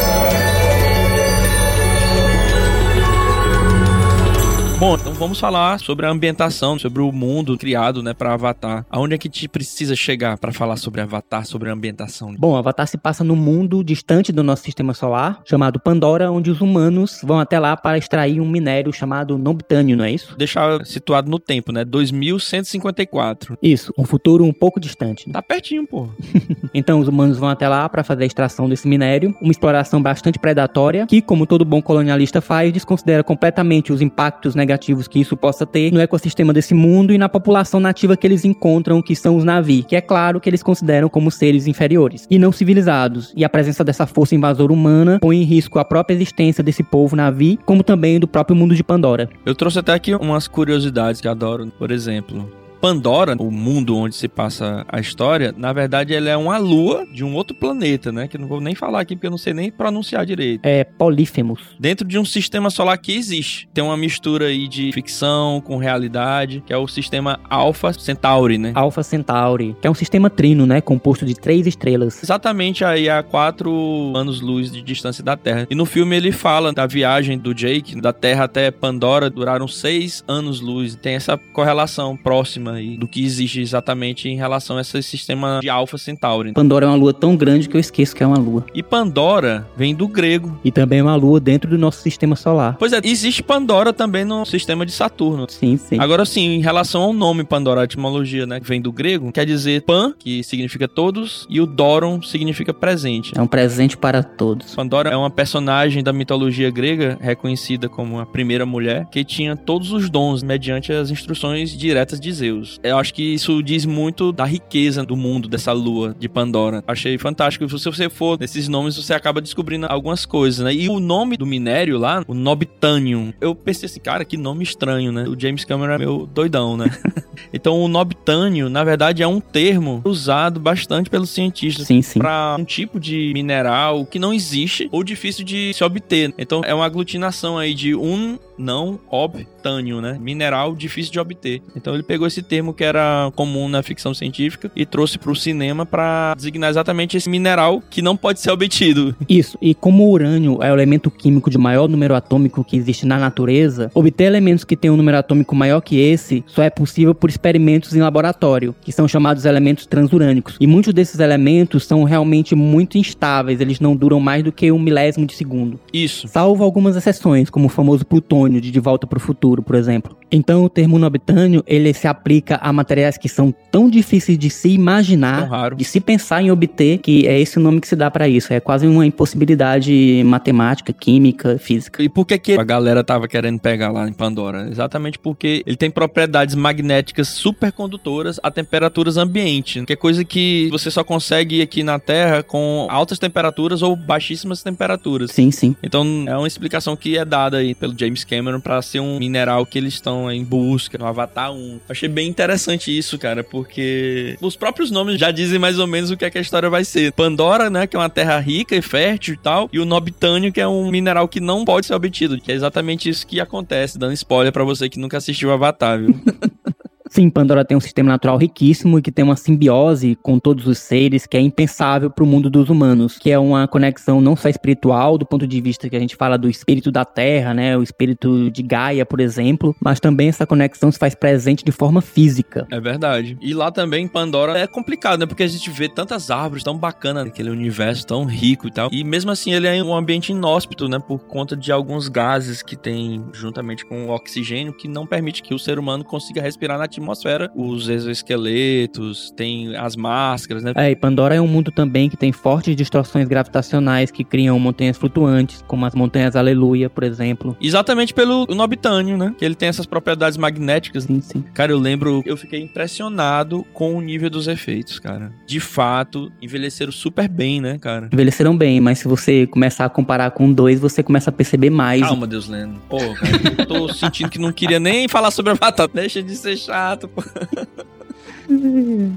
Bom, 4.78 4.96
então 4.96 5.14
vamos 5.14 5.40
falar 5.40 5.80
sobre 5.80 6.06
a 6.06 6.10
ambientação, 6.10 6.78
sobre 6.78 7.02
o 7.02 7.10
mundo 7.10 7.58
criado, 7.58 8.04
né, 8.04 8.14
para 8.14 8.34
Avatar. 8.34 8.86
Aonde 8.90 9.16
é 9.16 9.18
que 9.18 9.30
a 9.30 9.32
gente 9.32 9.48
precisa 9.48 9.96
chegar 9.96 10.38
para 10.38 10.52
falar 10.52 10.76
sobre 10.76 11.00
Avatar, 11.00 11.46
sobre 11.46 11.70
a 11.70 11.74
ambientação? 11.74 12.36
Bom, 12.38 12.58
Avatar 12.58 12.86
se 12.86 12.98
passa 12.98 13.24
num 13.24 13.38
mundo 13.38 13.82
distante 13.86 14.34
do 14.34 14.44
nosso 14.44 14.64
sistema 14.64 14.94
solar, 14.94 15.42
chamado 15.46 15.80
Pandora, 15.80 16.30
onde 16.30 16.52
os 16.52 16.60
humanos 16.60 17.22
vão 17.24 17.40
até 17.40 17.58
lá 17.58 17.78
para 17.78 17.98
extrair 17.98 18.42
um 18.42 18.50
minério 18.50 18.92
chamado 18.92 19.38
Nobtânio, 19.38 19.96
não 19.96 20.04
é 20.04 20.12
isso? 20.12 20.36
Deixar 20.38 20.86
situado 20.86 21.32
no 21.32 21.40
tempo, 21.40 21.72
né? 21.72 21.86
2154. 21.86 23.58
Isso, 23.64 23.94
um 23.98 24.04
futuro 24.04 24.44
um 24.44 24.54
pouco 24.54 24.78
distante. 24.78 25.28
né? 25.28 25.34
Tá 25.34 25.42
pertinho, 25.42 25.88
pô. 25.88 26.10
Então 26.74 27.00
os 27.00 27.08
humanos 27.08 27.38
vão 27.38 27.48
até 27.48 27.70
lá 27.70 27.88
para 27.88 28.04
fazer 28.04 28.24
a 28.24 28.28
extração 28.28 28.68
desse 28.68 28.86
minério, 28.86 29.34
uma 29.42 29.52
exploração 29.52 30.02
bastante 30.02 30.38
predatória, 30.38 31.08
que, 31.08 31.22
como 31.22 31.46
todo 31.46 31.64
bom 31.64 31.82
colonialista 31.82 32.42
faz, 32.42 32.74
desconsidera 32.74 33.24
completamente 33.24 33.94
os 33.94 34.02
impactos 34.02 34.56
negativos 34.66 35.08
que 35.08 35.20
isso 35.20 35.38
possa 35.38 35.66
ter 35.66 35.92
no 35.92 36.00
ecossistema 36.00 36.52
desse 36.52 36.74
mundo 36.74 37.14
e 37.14 37.18
na 37.18 37.30
população 37.30 37.80
nativa 37.80 38.18
que 38.18 38.26
eles 38.26 38.44
encontram, 38.44 39.02
que 39.02 39.16
são 39.16 39.36
os 39.36 39.44
Navi, 39.44 39.84
que 39.84 39.96
é 39.96 40.02
claro 40.02 40.40
que 40.40 40.50
eles 40.50 40.64
consideram 40.64 41.08
como 41.08 41.30
seres 41.30 41.68
inferiores 41.68 42.28
e 42.30 42.40
não 42.40 42.52
civilizados. 42.52 43.32
E 43.36 43.46
a 43.46 43.50
presença 43.50 43.84
dessa 43.84 44.06
força 44.06 44.36
invasora 44.36 44.74
humana 44.74 45.20
põe 45.22 45.38
em 45.38 45.44
risco 45.44 45.80
a 45.80 45.86
própria 45.86 46.16
existência 46.16 46.64
desse 46.64 46.84
povo 46.84 47.16
Navi, 47.16 47.60
como 47.66 47.84
também 47.84 48.20
do 48.20 48.28
próprio 48.28 48.56
mundo 48.56 48.76
de 48.76 48.84
Pandora. 48.84 49.30
Eu 49.46 49.56
trouxe 49.56 49.80
até 49.80 49.94
aqui 49.94 50.16
umas 50.16 50.48
curiosidades 50.48 51.22
que 51.22 51.28
adoro. 51.28 51.72
Por 51.78 51.92
exemplo, 51.92 52.50
Pandora, 52.86 53.36
o 53.40 53.50
mundo 53.50 53.98
onde 53.98 54.16
se 54.16 54.28
passa 54.28 54.86
a 54.88 55.00
história, 55.00 55.52
na 55.58 55.74
verdade 55.74 56.14
ela 56.14 56.30
é 56.30 56.38
uma 56.38 56.60
lua 56.60 57.04
de 57.12 57.24
um 57.24 57.34
outro 57.34 57.58
planeta, 57.58 58.12
né? 58.12 58.28
Que 58.28 58.38
eu 58.38 58.42
não 58.42 58.48
vou 58.48 58.62
nem 58.62 58.76
falar 58.76 59.00
aqui 59.00 59.16
porque 59.16 59.26
eu 59.26 59.32
não 59.32 59.40
sei 59.40 59.56
nem 59.56 59.72
pronunciar 59.72 60.24
direito. 60.24 60.62
É 60.64 60.84
Polífemos. 60.84 61.60
Dentro 61.80 62.08
de 62.08 62.20
um 62.20 62.24
sistema 62.24 62.70
solar 62.70 62.96
que 63.00 63.12
existe. 63.12 63.68
Tem 63.74 63.84
uma 63.84 63.98
mistura 63.98 64.46
aí 64.46 64.68
de 64.68 64.92
ficção 64.92 65.60
com 65.62 65.78
realidade, 65.78 66.64
que 66.64 66.72
é 66.72 66.78
o 66.78 66.88
sistema 66.88 67.40
Alpha 67.50 67.92
Centauri, 67.92 68.60
né? 68.60 68.72
Alpha 68.76 69.02
Centauri, 69.02 69.76
que 69.82 69.88
é 69.88 69.90
um 69.90 69.96
sistema 69.96 70.30
trino, 70.30 70.68
né, 70.68 70.80
composto 70.80 71.26
de 71.26 71.34
três 71.34 71.66
estrelas. 71.66 72.22
Exatamente 72.22 72.86
aí 72.86 73.10
a 73.10 73.24
quatro 73.24 74.14
anos-luz 74.16 74.72
de 74.72 74.84
distância 74.84 75.24
da 75.24 75.36
Terra. 75.36 75.66
E 75.72 75.74
no 75.74 75.88
filme 75.88 76.16
ele 76.16 76.32
fala 76.32 76.72
da 76.72 76.86
viagem 76.86 77.40
do 77.40 77.52
Jake, 77.52 78.00
da 78.00 78.14
Terra 78.14 78.44
até 78.44 78.70
Pandora, 78.70 79.28
duraram 79.28 79.68
seis 79.68 80.24
anos-luz. 80.28 80.96
Tem 80.96 81.16
essa 81.16 81.36
correlação 81.36 82.16
próxima 82.16 82.75
aí 82.76 82.98
do 82.98 83.08
que 83.08 83.24
existe 83.24 83.60
exatamente 83.62 84.30
em 84.30 84.36
relação 84.36 84.78
a 84.78 84.82
esse 84.82 85.02
sistema 85.04 85.60
de 85.62 85.70
Alpha 85.70 85.98
Centauri. 85.98 86.54
Pandora 86.54 86.86
é 86.86 86.90
uma 86.90 86.96
lua 86.96 87.14
tão 87.14 87.36
grande 87.36 87.68
que 87.68 87.76
eu 87.76 87.80
esqueço 87.80 88.16
que 88.16 88.24
é 88.24 88.28
uma 88.28 88.38
lua. 88.38 88.66
E 88.74 88.84
Pandora 88.84 89.68
vem 89.76 89.96
do 89.96 90.08
grego. 90.08 90.60
E 90.64 90.72
também 90.72 91.00
é 91.00 91.04
uma 91.04 91.16
lua 91.16 91.40
dentro 91.40 91.70
do 91.70 91.78
nosso 91.78 92.02
sistema 92.02 92.36
solar. 92.36 92.76
Pois 92.78 92.94
é, 92.94 93.02
existe 93.04 93.42
Pandora 93.42 93.94
também 93.94 94.26
no 94.26 94.46
sistema 94.46 94.86
de 94.86 94.92
Saturno. 94.92 95.46
Sim, 95.50 95.78
sim. 95.78 95.98
Agora 96.00 96.26
sim, 96.26 96.56
em 96.56 96.62
relação 96.62 97.02
ao 97.02 97.14
nome 97.14 97.44
Pandora, 97.44 97.82
a 97.82 97.84
etimologia, 97.84 98.46
né, 98.46 98.60
que 98.60 98.68
vem 98.68 98.82
do 98.82 98.92
grego, 98.92 99.32
quer 99.32 99.46
dizer 99.46 99.82
pan, 99.84 100.14
que 100.18 100.44
significa 100.44 100.88
todos, 100.88 101.46
e 101.50 101.62
o 101.62 101.66
Doron 101.66 102.22
significa 102.22 102.74
presente. 102.74 103.34
É 103.36 103.42
um 103.42 103.48
presente 103.48 103.98
para 103.98 104.24
todos. 104.24 104.76
Pandora 104.76 105.10
é 105.10 105.16
uma 105.16 105.30
personagem 105.30 106.04
da 106.04 106.14
mitologia 106.14 106.70
grega, 106.70 107.18
reconhecida 107.22 107.88
como 107.88 108.20
a 108.20 108.26
primeira 108.26 108.66
mulher, 108.66 109.06
que 109.12 109.24
tinha 109.24 109.56
todos 109.56 109.92
os 109.92 110.10
dons 110.10 110.44
mediante 110.44 110.92
as 110.92 111.10
instruções 111.10 111.76
diretas 111.78 112.20
de 112.20 112.32
Zeus. 112.32 112.65
Eu 112.84 112.98
acho 112.98 113.14
que 113.14 113.34
isso 113.34 113.62
diz 113.62 113.86
muito 113.86 114.32
da 114.32 114.46
riqueza 114.46 115.06
do 115.06 115.16
mundo 115.16 115.48
dessa 115.48 115.72
lua 115.72 116.16
de 116.18 116.28
Pandora. 116.28 116.84
Achei 116.88 117.18
fantástico. 117.18 117.68
Se 117.68 117.86
você 117.86 118.10
for 118.10 118.40
nesses 118.40 118.68
nomes, 118.68 118.96
você 118.96 119.14
acaba 119.14 119.42
descobrindo 119.42 119.86
algumas 119.90 120.26
coisas, 120.26 120.64
né? 120.64 120.74
E 120.74 120.90
o 120.90 121.00
nome 121.00 121.38
do 121.38 121.46
minério 121.46 121.98
lá, 121.98 122.24
o 122.28 122.34
Nobtanium, 122.34 123.34
eu 123.40 123.54
pensei 123.56 123.86
assim, 123.86 124.00
cara, 124.00 124.26
que 124.26 124.38
nome 124.38 124.64
estranho, 124.64 125.12
né? 125.12 125.24
O 125.28 125.40
James 125.40 125.66
Cameron 125.66 125.94
é 125.94 125.98
meu 125.98 126.26
doidão, 126.26 126.78
né? 126.78 126.86
então 127.54 127.80
o 127.82 127.88
Nobtânio, 127.88 128.70
na 128.70 128.84
verdade, 128.84 129.24
é 129.24 129.28
um 129.28 129.40
termo 129.40 130.02
usado 130.04 130.60
bastante 130.60 131.10
pelos 131.10 131.30
cientistas 131.30 131.88
para 132.14 132.56
um 132.60 132.66
tipo 132.66 133.00
de 133.00 133.32
mineral 133.34 134.06
que 134.06 134.20
não 134.20 134.34
existe 134.34 134.88
ou 134.92 135.04
difícil 135.04 135.46
de 135.46 135.74
se 135.74 135.84
obter. 135.84 136.34
Então 136.38 136.62
é 136.66 136.74
uma 136.74 136.86
aglutinação 136.86 137.58
aí 137.58 137.74
de 137.74 137.96
um 137.96 138.38
não 138.58 139.00
obtânio, 139.10 140.02
né? 140.02 140.18
Mineral 140.20 140.76
difícil 140.76 141.12
de 141.12 141.20
obter. 141.20 141.62
Então 141.76 141.94
ele 141.94 142.04
pegou 142.04 142.28
esse 142.28 142.42
termo 142.42 142.74
que 142.74 142.84
era 142.84 143.32
comum 143.36 143.68
na 143.68 143.84
ficção 143.84 144.14
científica 144.14 144.72
e 144.76 144.86
trouxe 144.86 145.18
para 145.18 145.32
o 145.32 145.36
cinema 145.36 145.86
para 145.86 146.34
designar 146.36 146.70
exatamente 146.70 147.18
esse 147.18 147.30
mineral 147.30 147.82
que 147.90 148.02
não 148.02 148.16
pode 148.16 148.40
ser 148.40 148.52
obtido. 148.52 149.16
Isso, 149.28 149.58
e 149.62 149.74
como 149.74 150.06
o 150.06 150.12
urânio 150.12 150.62
é 150.62 150.72
o 150.72 150.76
elemento 150.76 151.10
químico 151.12 151.50
de 151.50 151.58
maior 151.58 151.88
número 151.88 152.16
atômico 152.16 152.64
que 152.64 152.78
existe 152.78 153.06
na 153.06 153.18
natureza, 153.18 153.92
obter 153.94 154.26
elementos 154.26 154.64
que 154.64 154.76
têm 154.76 154.92
um 154.92 154.98
número 154.98 155.18
atômico 155.18 155.56
maior 155.56 155.82
que 155.82 156.00
esse 156.00 156.44
só 156.48 156.64
é 156.64 156.70
possível 156.70 157.14
por 157.14 157.30
experimentos 157.30 157.96
em 157.96 158.02
laboratório, 158.02 158.76
que 158.82 158.92
são 158.92 159.08
chamados 159.08 159.46
elementos 159.46 159.86
transurânicos. 159.86 160.58
E 160.60 160.68
muitos 160.68 160.94
desses 160.94 161.20
elementos 161.20 161.86
são 161.86 162.04
realmente 162.04 162.56
muito 162.56 162.98
instáveis, 162.98 163.60
eles 163.60 163.80
não 163.80 163.96
duram 163.96 164.20
mais 164.20 164.44
do 164.44 164.52
que 164.52 164.72
um 164.72 164.80
milésimo 164.80 165.26
de 165.26 165.36
segundo. 165.36 165.80
Isso. 165.94 166.28
Salvo 166.28 166.64
algumas 166.64 166.96
exceções, 166.96 167.50
como 167.50 167.66
o 167.66 167.70
famoso 167.70 168.06
plutônio 168.06 168.45
de 168.50 168.72
De 168.72 168.80
Volta 168.80 169.06
para 169.08 169.18
o 169.18 169.22
Futuro, 169.22 169.62
por 169.62 169.76
exemplo. 169.76 170.18
Então, 170.32 170.64
o 170.64 170.70
termo 170.70 170.98
nobtânio, 170.98 171.64
ele 171.68 171.94
se 171.94 172.08
aplica 172.08 172.58
a 172.58 172.72
materiais 172.74 173.18
que 173.18 173.30
são 173.30 173.54
tão 173.72 173.90
difíceis 173.90 174.38
de 174.38 174.50
se 174.50 174.70
imaginar, 174.70 175.74
de 175.76 175.84
se 175.84 176.00
pensar 176.00 176.42
em 176.42 176.52
obter, 176.52 176.98
que 177.00 177.28
é 177.28 177.40
esse 177.40 177.58
o 177.58 177.62
nome 177.62 177.80
que 177.80 177.88
se 177.88 177.96
dá 177.96 178.10
para 178.10 178.28
isso. 178.28 178.54
É 178.54 178.60
quase 178.60 178.88
uma 178.88 179.06
impossibilidade 179.06 180.24
matemática, 180.26 180.92
química, 180.92 181.58
física. 181.58 182.04
E 182.04 182.10
por 182.10 182.26
que, 182.26 182.38
que 182.38 182.54
a 182.54 182.64
galera 182.64 183.04
tava 183.04 183.28
querendo 183.28 183.60
pegar 183.60 183.92
lá 183.92 184.08
em 184.08 184.14
Pandora? 184.14 184.68
Exatamente 184.70 185.18
porque 185.20 185.64
ele 185.66 185.76
tem 185.76 185.90
propriedades 185.90 186.56
magnéticas 186.56 187.28
supercondutoras 187.28 188.40
a 188.44 188.52
temperaturas 188.52 189.18
ambientes, 189.18 189.86
que 189.86 189.94
é 189.94 189.96
coisa 189.96 190.24
que 190.24 190.68
você 190.72 190.92
só 190.92 191.04
consegue 191.04 191.62
aqui 191.62 191.84
na 191.84 192.00
Terra 192.00 192.44
com 192.44 192.88
altas 192.90 193.20
temperaturas 193.20 193.82
ou 193.82 193.96
baixíssimas 193.96 194.62
temperaturas. 194.62 195.32
Sim, 195.32 195.52
sim. 195.52 195.76
Então 195.82 196.26
é 196.28 196.38
uma 196.38 196.48
explicação 196.48 196.96
que 196.96 197.18
é 197.18 197.26
dada 197.26 197.58
aí 197.58 197.74
pelo 197.74 197.98
James 197.98 198.24
Cameron 198.24 198.35
para 198.62 198.82
ser 198.82 199.00
um 199.00 199.18
mineral 199.20 199.66
que 199.66 199.78
eles 199.78 199.96
estão 199.96 200.32
em 200.32 200.44
busca 200.44 200.98
no 200.98 201.06
Avatar 201.06 201.52
1. 201.52 201.80
Achei 201.90 202.10
bem 202.10 202.28
interessante 202.28 202.96
isso, 202.96 203.18
cara, 203.18 203.44
porque 203.44 204.38
os 204.42 204.56
próprios 204.56 204.92
nomes 204.92 205.20
já 205.20 205.32
dizem 205.32 205.60
mais 205.60 205.80
ou 205.80 205.88
menos 205.88 206.12
o 206.12 206.18
que, 206.18 206.26
é 206.26 206.30
que 206.30 206.38
a 206.38 206.42
história 206.42 206.70
vai 206.70 206.84
ser. 206.84 207.12
Pandora, 207.14 207.70
né, 207.70 207.88
que 207.88 207.96
é 207.96 208.00
uma 208.00 208.10
terra 208.10 208.40
rica 208.40 208.76
e 208.76 208.82
fértil 208.82 209.34
e 209.34 209.38
tal, 209.38 209.70
e 209.72 209.80
o 209.80 209.86
Nobtânio, 209.86 210.52
que 210.52 210.62
é 210.62 210.68
um 210.68 210.90
mineral 210.90 211.28
que 211.28 211.40
não 211.40 211.66
pode 211.66 211.86
ser 211.86 211.94
obtido, 211.94 212.40
que 212.40 212.52
é 212.52 212.56
exatamente 212.56 213.10
isso 213.10 213.26
que 213.26 213.40
acontece, 213.40 213.98
dando 213.98 214.14
spoiler 214.14 214.52
para 214.52 214.64
você 214.64 214.90
que 214.90 215.00
nunca 215.00 215.18
assistiu 215.18 215.52
Avatar, 215.52 216.00
viu? 216.00 216.16
Sim, 217.16 217.30
Pandora 217.30 217.64
tem 217.64 217.78
um 217.78 217.80
sistema 217.80 218.10
natural 218.10 218.36
riquíssimo 218.36 219.00
e 219.00 219.02
que 219.02 219.10
tem 219.10 219.24
uma 219.24 219.38
simbiose 219.38 220.18
com 220.22 220.38
todos 220.38 220.68
os 220.68 220.80
seres 220.80 221.26
que 221.26 221.38
é 221.38 221.40
impensável 221.40 222.10
para 222.10 222.26
o 222.26 222.28
mundo 222.28 222.50
dos 222.50 222.70
humanos, 222.70 223.18
que 223.18 223.32
é 223.32 223.40
uma 223.40 223.70
conexão 223.70 224.20
não 224.20 224.36
só 224.36 224.50
espiritual, 224.50 225.18
do 225.18 225.26
ponto 225.26 225.48
de 225.48 225.62
vista 225.62 225.90
que 225.90 225.96
a 225.96 226.00
gente 226.00 226.14
fala 226.14 226.38
do 226.38 226.50
espírito 226.50 226.92
da 226.92 227.06
Terra, 227.06 227.54
né, 227.54 227.78
o 227.78 227.82
espírito 227.82 228.52
de 228.52 228.62
Gaia, 228.62 229.06
por 229.06 229.22
exemplo, 229.22 229.74
mas 229.82 229.98
também 229.98 230.28
essa 230.28 230.46
conexão 230.46 230.92
se 230.92 231.00
faz 231.00 231.16
presente 231.16 231.64
de 231.64 231.72
forma 231.72 232.02
física. 232.02 232.68
É 232.70 232.82
verdade. 232.82 233.38
E 233.40 233.54
lá 233.54 233.72
também, 233.72 234.10
Pandora, 234.10 234.60
é 234.60 234.68
complicado, 234.68 235.22
né? 235.22 235.26
Porque 235.26 235.44
a 235.44 235.48
gente 235.48 235.70
vê 235.70 235.88
tantas 235.88 236.30
árvores 236.30 236.66
tão 236.66 236.78
bacanas 236.78 237.24
naquele 237.24 237.50
universo 237.50 238.06
tão 238.06 238.26
rico 238.26 238.68
e 238.68 238.72
tal. 238.72 238.90
E 238.92 239.06
mesmo 239.06 239.32
assim, 239.32 239.54
ele 239.54 239.68
é 239.68 239.82
um 239.82 239.96
ambiente 239.96 240.34
inóspito, 240.34 240.90
né? 240.90 241.00
Por 241.00 241.20
conta 241.20 241.56
de 241.56 241.72
alguns 241.72 242.10
gases 242.10 242.62
que 242.62 242.76
tem 242.76 243.24
juntamente 243.32 243.86
com 243.86 244.08
o 244.08 244.10
oxigênio 244.10 244.74
que 244.74 244.90
não 244.90 245.08
permite 245.08 245.42
que 245.42 245.54
o 245.54 245.60
ser 245.60 245.80
humano 245.80 246.04
consiga 246.04 246.42
respirar 246.42 246.78
na 246.78 246.84
atmosfera 246.84 247.05
atmosfera 247.06 247.52
os 247.56 247.88
exoesqueletos, 247.88 249.32
tem 249.32 249.76
as 249.76 249.96
máscaras, 249.96 250.64
né? 250.64 250.74
É, 250.76 250.92
e 250.92 250.96
Pandora 250.96 251.36
é 251.36 251.42
um 251.42 251.48
mundo 251.48 251.72
também 251.72 252.10
que 252.10 252.18
tem 252.18 252.32
fortes 252.32 252.76
distorções 252.76 253.28
gravitacionais 253.28 254.12
que 254.12 254.24
criam 254.24 254.60
montanhas 254.60 254.98
flutuantes, 254.98 255.64
como 255.68 255.86
as 255.86 255.94
montanhas 255.94 256.36
Aleluia, 256.36 256.90
por 256.90 257.04
exemplo. 257.04 257.56
Exatamente 257.62 258.14
pelo 258.14 258.46
Nobitânio, 258.48 259.18
né? 259.18 259.34
Que 259.38 259.46
ele 259.46 259.56
tem 259.56 259.70
essas 259.70 259.86
propriedades 259.86 260.38
magnéticas. 260.38 261.04
Sim, 261.04 261.22
sim. 261.22 261.44
Cara, 261.54 261.72
eu 261.72 261.80
lembro, 261.80 262.24
eu 262.26 262.36
fiquei 262.36 262.62
impressionado 262.62 263.66
com 263.74 263.96
o 263.96 264.02
nível 264.02 264.30
dos 264.30 264.48
efeitos, 264.48 265.00
cara. 265.00 265.32
De 265.46 265.60
fato, 265.60 266.32
envelheceram 266.42 266.92
super 266.92 267.28
bem, 267.28 267.62
né, 267.62 267.78
cara? 267.78 268.10
Envelheceram 268.12 268.58
bem, 268.58 268.82
mas 268.82 269.00
se 269.00 269.08
você 269.08 269.48
começar 269.48 269.86
a 269.86 269.90
comparar 269.90 270.32
com 270.32 270.52
dois, 270.52 270.80
você 270.80 271.04
começa 271.04 271.30
a 271.30 271.34
perceber 271.34 271.70
mais. 271.70 272.02
Calma, 272.02 272.28
Deus 272.28 272.48
Lendo. 272.48 272.80
Pô, 272.90 272.98
cara, 272.98 273.60
eu 273.60 273.66
tô 273.66 273.94
sentindo 273.94 274.30
que 274.30 274.40
não 274.40 274.52
queria 274.52 274.80
nem 274.80 275.08
falar 275.08 275.32
sobre 275.32 275.52
a 275.52 275.56
batata. 275.56 275.94
Deixa 275.94 276.22
de 276.22 276.36
ser 276.36 276.58
chato, 276.58 276.76
pô. 277.08 277.22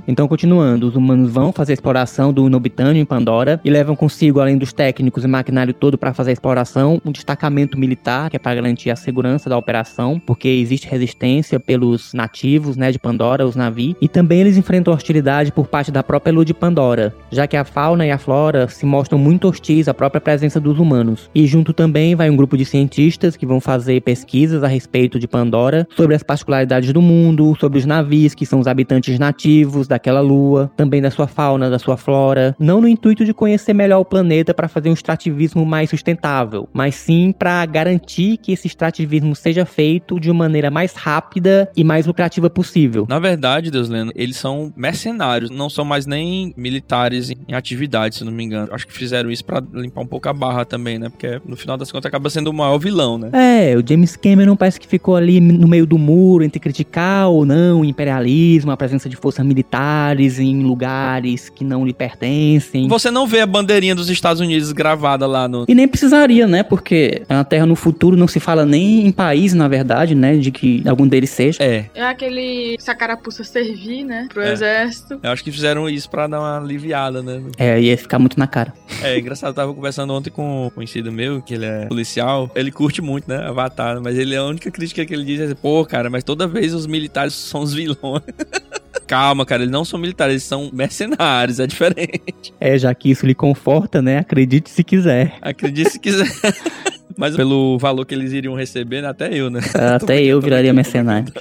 Então, 0.07 0.27
continuando, 0.27 0.89
os 0.89 0.97
humanos 0.97 1.31
vão 1.31 1.53
fazer 1.53 1.73
a 1.73 1.75
exploração 1.75 2.33
do 2.33 2.49
Nobitânio 2.49 3.01
em 3.01 3.05
Pandora 3.05 3.61
e 3.65 3.71
levam 3.71 3.95
consigo, 3.95 4.41
além 4.41 4.57
dos 4.57 4.73
técnicos 4.73 5.25
e 5.25 5.29
maquinário 5.29 5.75
todo 5.75 5.99
para 5.99 6.15
fazer 6.15 6.31
a 6.31 6.33
exploração, 6.33 7.01
um 7.05 7.13
destacamento 7.13 7.79
militar 7.79 8.31
que 8.31 8.37
é 8.37 8.39
para 8.39 8.55
garantir 8.55 8.91
a 8.91 8.97
segurança 8.97 9.49
da 9.49 9.57
operação, 9.57 10.21
porque 10.25 10.49
existe 10.49 10.89
resistência 10.89 11.61
pelos 11.61 12.13
nativos, 12.15 12.77
né, 12.77 12.91
de 12.91 12.99
Pandora, 12.99 13.47
os 13.47 13.57
navios, 13.57 13.97
e 14.01 14.09
também 14.09 14.41
eles 14.41 14.57
enfrentam 14.57 14.95
hostilidade 14.95 15.53
por 15.53 15.67
parte 15.67 15.91
da 15.91 16.03
própria 16.03 16.33
lua 16.33 16.45
de 16.45 16.55
Pandora, 16.55 17.15
já 17.31 17.47
que 17.47 17.57
a 17.57 17.65
fauna 17.65 18.07
e 18.07 18.11
a 18.11 18.19
flora 18.19 18.69
se 18.69 18.87
mostram 18.87 19.19
muito 19.19 19.49
hostis 19.49 19.89
à 19.89 19.95
própria 19.95 20.21
presença 20.21 20.61
dos 20.61 20.79
humanos. 20.79 21.31
E 21.35 21.47
junto 21.47 21.73
também 21.73 22.15
vai 22.15 22.31
um 22.31 22.37
grupo 22.37 22.57
de 22.57 22.65
cientistas 22.65 23.37
que 23.37 23.47
vão 23.47 23.61
fazer 23.61 24.01
pesquisas 24.03 24.63
a 24.63 24.69
respeito 24.69 25.19
de 25.19 25.29
Pandora, 25.29 25.87
sobre 25.97 26.15
as 26.15 26.23
particularidades 26.23 26.93
do 26.93 27.03
mundo, 27.03 27.57
sobre 27.61 27.79
os 27.79 27.87
navios 27.87 28.35
que 28.35 28.47
são 28.47 28.61
os 28.61 28.67
habitantes 28.67 29.18
nativos 29.19 29.87
daquela 29.87 30.21
lua, 30.21 30.71
também 30.77 31.01
da 31.01 31.11
sua 31.11 31.27
fauna, 31.27 31.71
da 31.71 31.79
sua 31.79 31.97
flora, 31.97 32.55
não 32.59 32.81
no 32.81 32.89
intuito 32.89 33.25
de 33.25 33.35
conhecer 33.35 33.73
melhor 33.73 34.01
o 34.01 34.05
planeta 34.05 34.55
para 34.55 34.69
fazer 34.69 34.91
um 34.91 34.95
extrativismo 34.95 35.65
mais 35.65 35.91
sustentável, 35.91 36.69
mas 36.73 36.95
sim 36.95 37.35
para 37.37 37.65
garantir 37.67 38.37
que 38.39 38.53
esse 38.53 38.67
extrativismo 38.67 39.35
seja 39.35 39.65
feito 39.65 40.19
de 40.19 40.31
uma 40.31 40.45
maneira 40.45 40.71
mais 40.71 40.95
rápida 40.95 41.71
e 41.77 41.85
mais 41.85 42.07
lucrativa 42.07 42.49
possível. 42.49 43.07
Na 43.09 43.19
verdade, 43.19 43.71
Deus 43.71 43.89
Lendo, 43.89 44.13
eles 44.15 44.37
são 44.37 44.73
mercenários, 44.77 45.51
não 45.51 45.69
são 45.69 45.85
mais 45.85 46.07
nem 46.07 46.55
militares 46.57 47.31
em 47.31 47.55
atividade, 47.55 48.17
se 48.17 48.25
não 48.25 48.33
me 48.33 48.45
engano. 48.45 48.69
Acho 48.73 48.87
que 48.87 48.93
fizeram 48.93 49.31
isso 49.31 49.45
para 49.45 49.63
limpar 49.73 50.01
um 50.01 50.07
pouco 50.07 50.29
a 50.29 50.33
barra 50.33 50.65
também, 50.65 50.99
né? 50.99 51.09
Porque 51.09 51.41
no 51.45 51.57
final 51.57 51.77
das 51.77 51.93
contas 51.93 52.07
acaba 52.09 52.31
sendo 52.31 52.49
o 52.49 52.53
maior 52.53 52.79
vilão, 52.79 53.19
né? 53.19 53.31
É, 53.33 53.77
o 53.77 53.87
James 53.87 54.17
Cameron 54.17 54.57
parece 54.57 54.81
que 54.81 54.87
ficou 54.87 55.17
ali 55.17 55.41
no 55.41 55.69
meio 55.69 55.87
do 55.87 55.99
muro 55.99 56.45
entre 56.45 56.61
criticar 56.61 57.29
ou 57.29 57.45
não 57.45 57.81
o 57.81 57.85
imperialismo, 57.85 58.71
a 58.71 58.77
presença 58.77 59.08
de 59.09 59.17
forças 59.17 59.45
militares 59.45 60.39
em 60.39 60.63
lugares 60.63 61.49
que 61.49 61.65
não 61.65 61.85
lhe 61.87 61.93
pertencem. 61.93 62.87
Você 62.89 63.11
não 63.11 63.27
vê 63.27 63.41
a 63.41 63.47
bandeirinha 63.47 63.95
dos 63.95 64.09
Estados 64.11 64.41
Unidos 64.41 64.73
gravada 64.73 65.27
lá 65.27 65.49
no. 65.49 65.65
E 65.69 65.75
nem 65.75 65.89
precisaria, 65.89 66.47
né? 66.47 66.63
Porque 66.63 67.23
a 67.29 67.43
Terra 67.45 67.67
no 67.67 67.75
futuro 67.75 68.17
não 68.17 68.29
se 68.29 68.39
fala 68.41 68.65
nem 68.65 69.07
em 69.07 69.13
país, 69.13 69.55
na 69.55 69.69
verdade, 69.69 70.15
né? 70.15 70.37
De 70.37 70.51
que 70.51 70.83
algum 70.87 71.07
deles 71.07 71.31
seja. 71.31 71.63
É, 71.63 71.87
É 71.95 72.03
aquele 72.05 72.77
se 72.79 72.91
a 72.91 72.95
carapuça 72.95 73.43
servir, 73.45 74.05
né? 74.05 74.27
Pro 74.33 74.43
É. 74.43 74.53
exército. 74.53 75.19
eu 75.23 75.31
acho 75.31 75.43
que 75.45 75.51
fizeram 75.53 75.89
isso 75.89 76.09
pra 76.11 76.27
dar 76.27 76.41
uma 76.41 76.59
aliviada, 76.59 77.23
né? 77.23 77.43
É, 77.57 77.81
ia 77.81 77.97
ficar 77.97 78.19
muito 78.19 78.39
na 78.39 78.47
cara. 78.47 78.73
É 79.03 79.19
engraçado, 79.19 79.51
eu 79.51 79.55
tava 79.55 79.75
conversando 79.75 80.13
ontem 80.13 80.31
com 80.31 80.67
um 80.67 80.71
conhecido 80.71 81.11
meu, 81.13 81.41
que 81.43 81.55
ele 81.55 81.65
é 81.67 81.87
policial. 81.87 82.51
Ele 82.55 82.71
curte 82.71 83.01
muito, 83.03 83.29
né? 83.29 83.37
Avatar, 83.47 84.01
mas 84.03 84.17
ele 84.19 84.37
a 84.37 84.45
única 84.45 84.71
crítica 84.71 85.05
que 85.05 85.13
ele 85.15 85.25
diz 85.25 85.41
é 85.41 85.45
assim, 85.45 85.55
pô, 85.55 85.85
cara, 85.85 86.09
mas 86.11 86.25
toda 86.25 86.47
vez 86.47 86.75
os 86.75 86.87
militares 86.87 87.35
são 87.35 87.61
os 87.63 87.73
vilões. 87.75 88.23
Calma, 89.07 89.45
cara, 89.47 89.63
eles 89.63 89.73
não 89.73 89.85
são 89.85 89.99
militares, 89.99 90.33
eles 90.33 90.43
são 90.45 90.71
mercenários, 90.73 91.61
é 91.61 91.67
diferente. 91.67 92.53
É, 92.61 92.79
já 92.79 92.95
que 92.95 93.11
isso 93.11 93.27
lhe 93.27 93.35
conforta, 93.35 94.03
né? 94.03 94.19
Acredite 94.19 94.71
se 94.71 94.83
quiser. 94.85 95.35
Acredite 95.41 95.91
se 95.91 95.99
quiser. 95.99 96.29
Mas 97.17 97.35
pelo 97.35 97.77
valor 97.79 98.07
que 98.07 98.15
eles 98.15 98.33
iriam 98.33 98.55
receber, 98.55 99.03
né, 99.03 99.09
até 99.09 99.35
eu, 99.35 99.51
né? 99.51 99.61
Até 99.75 100.23
eu 100.23 100.41
viraria 100.41 100.73
mercenário. 100.73 101.33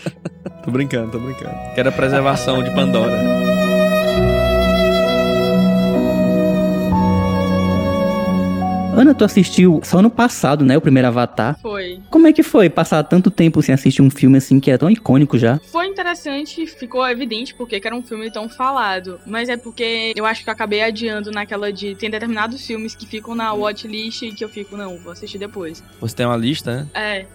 Tô 0.63 0.71
brincando, 0.71 1.11
tô 1.11 1.19
brincando. 1.19 1.55
Quero 1.75 1.89
a 1.89 1.91
preservação 1.91 2.63
de 2.63 2.71
Pandora. 2.71 3.56
Ana, 8.97 9.13
tu 9.13 9.23
assistiu 9.23 9.79
só 9.83 10.01
no 10.01 10.09
passado, 10.09 10.65
né? 10.65 10.75
O 10.75 10.81
primeiro 10.81 11.07
Avatar. 11.07 11.55
Foi. 11.61 11.99
Como 12.09 12.25
é 12.25 12.33
que 12.33 12.41
foi 12.41 12.67
passar 12.67 13.03
tanto 13.03 13.29
tempo 13.29 13.61
sem 13.61 13.75
assistir 13.75 14.01
um 14.01 14.09
filme 14.09 14.39
assim 14.39 14.59
que 14.59 14.71
é 14.71 14.77
tão 14.77 14.89
icônico 14.89 15.37
já? 15.37 15.59
Foi 15.71 15.85
interessante, 15.85 16.65
ficou 16.65 17.07
evidente 17.07 17.53
porque 17.53 17.79
que 17.79 17.85
era 17.85 17.95
um 17.95 18.01
filme 18.01 18.31
tão 18.31 18.49
falado. 18.49 19.19
Mas 19.23 19.49
é 19.49 19.55
porque 19.55 20.13
eu 20.15 20.25
acho 20.25 20.43
que 20.43 20.49
eu 20.49 20.53
acabei 20.53 20.81
adiando 20.81 21.29
naquela 21.29 21.71
de. 21.71 21.93
Tem 21.93 22.09
determinados 22.09 22.65
filmes 22.65 22.95
que 22.95 23.05
ficam 23.05 23.35
na 23.35 23.53
watchlist 23.53 24.23
e 24.23 24.31
que 24.31 24.43
eu 24.43 24.49
fico, 24.49 24.75
não, 24.75 24.97
vou 24.97 25.11
assistir 25.11 25.37
depois. 25.37 25.83
Você 26.01 26.15
tem 26.15 26.25
uma 26.25 26.35
lista, 26.35 26.77
né? 26.77 26.87
É. 26.95 27.25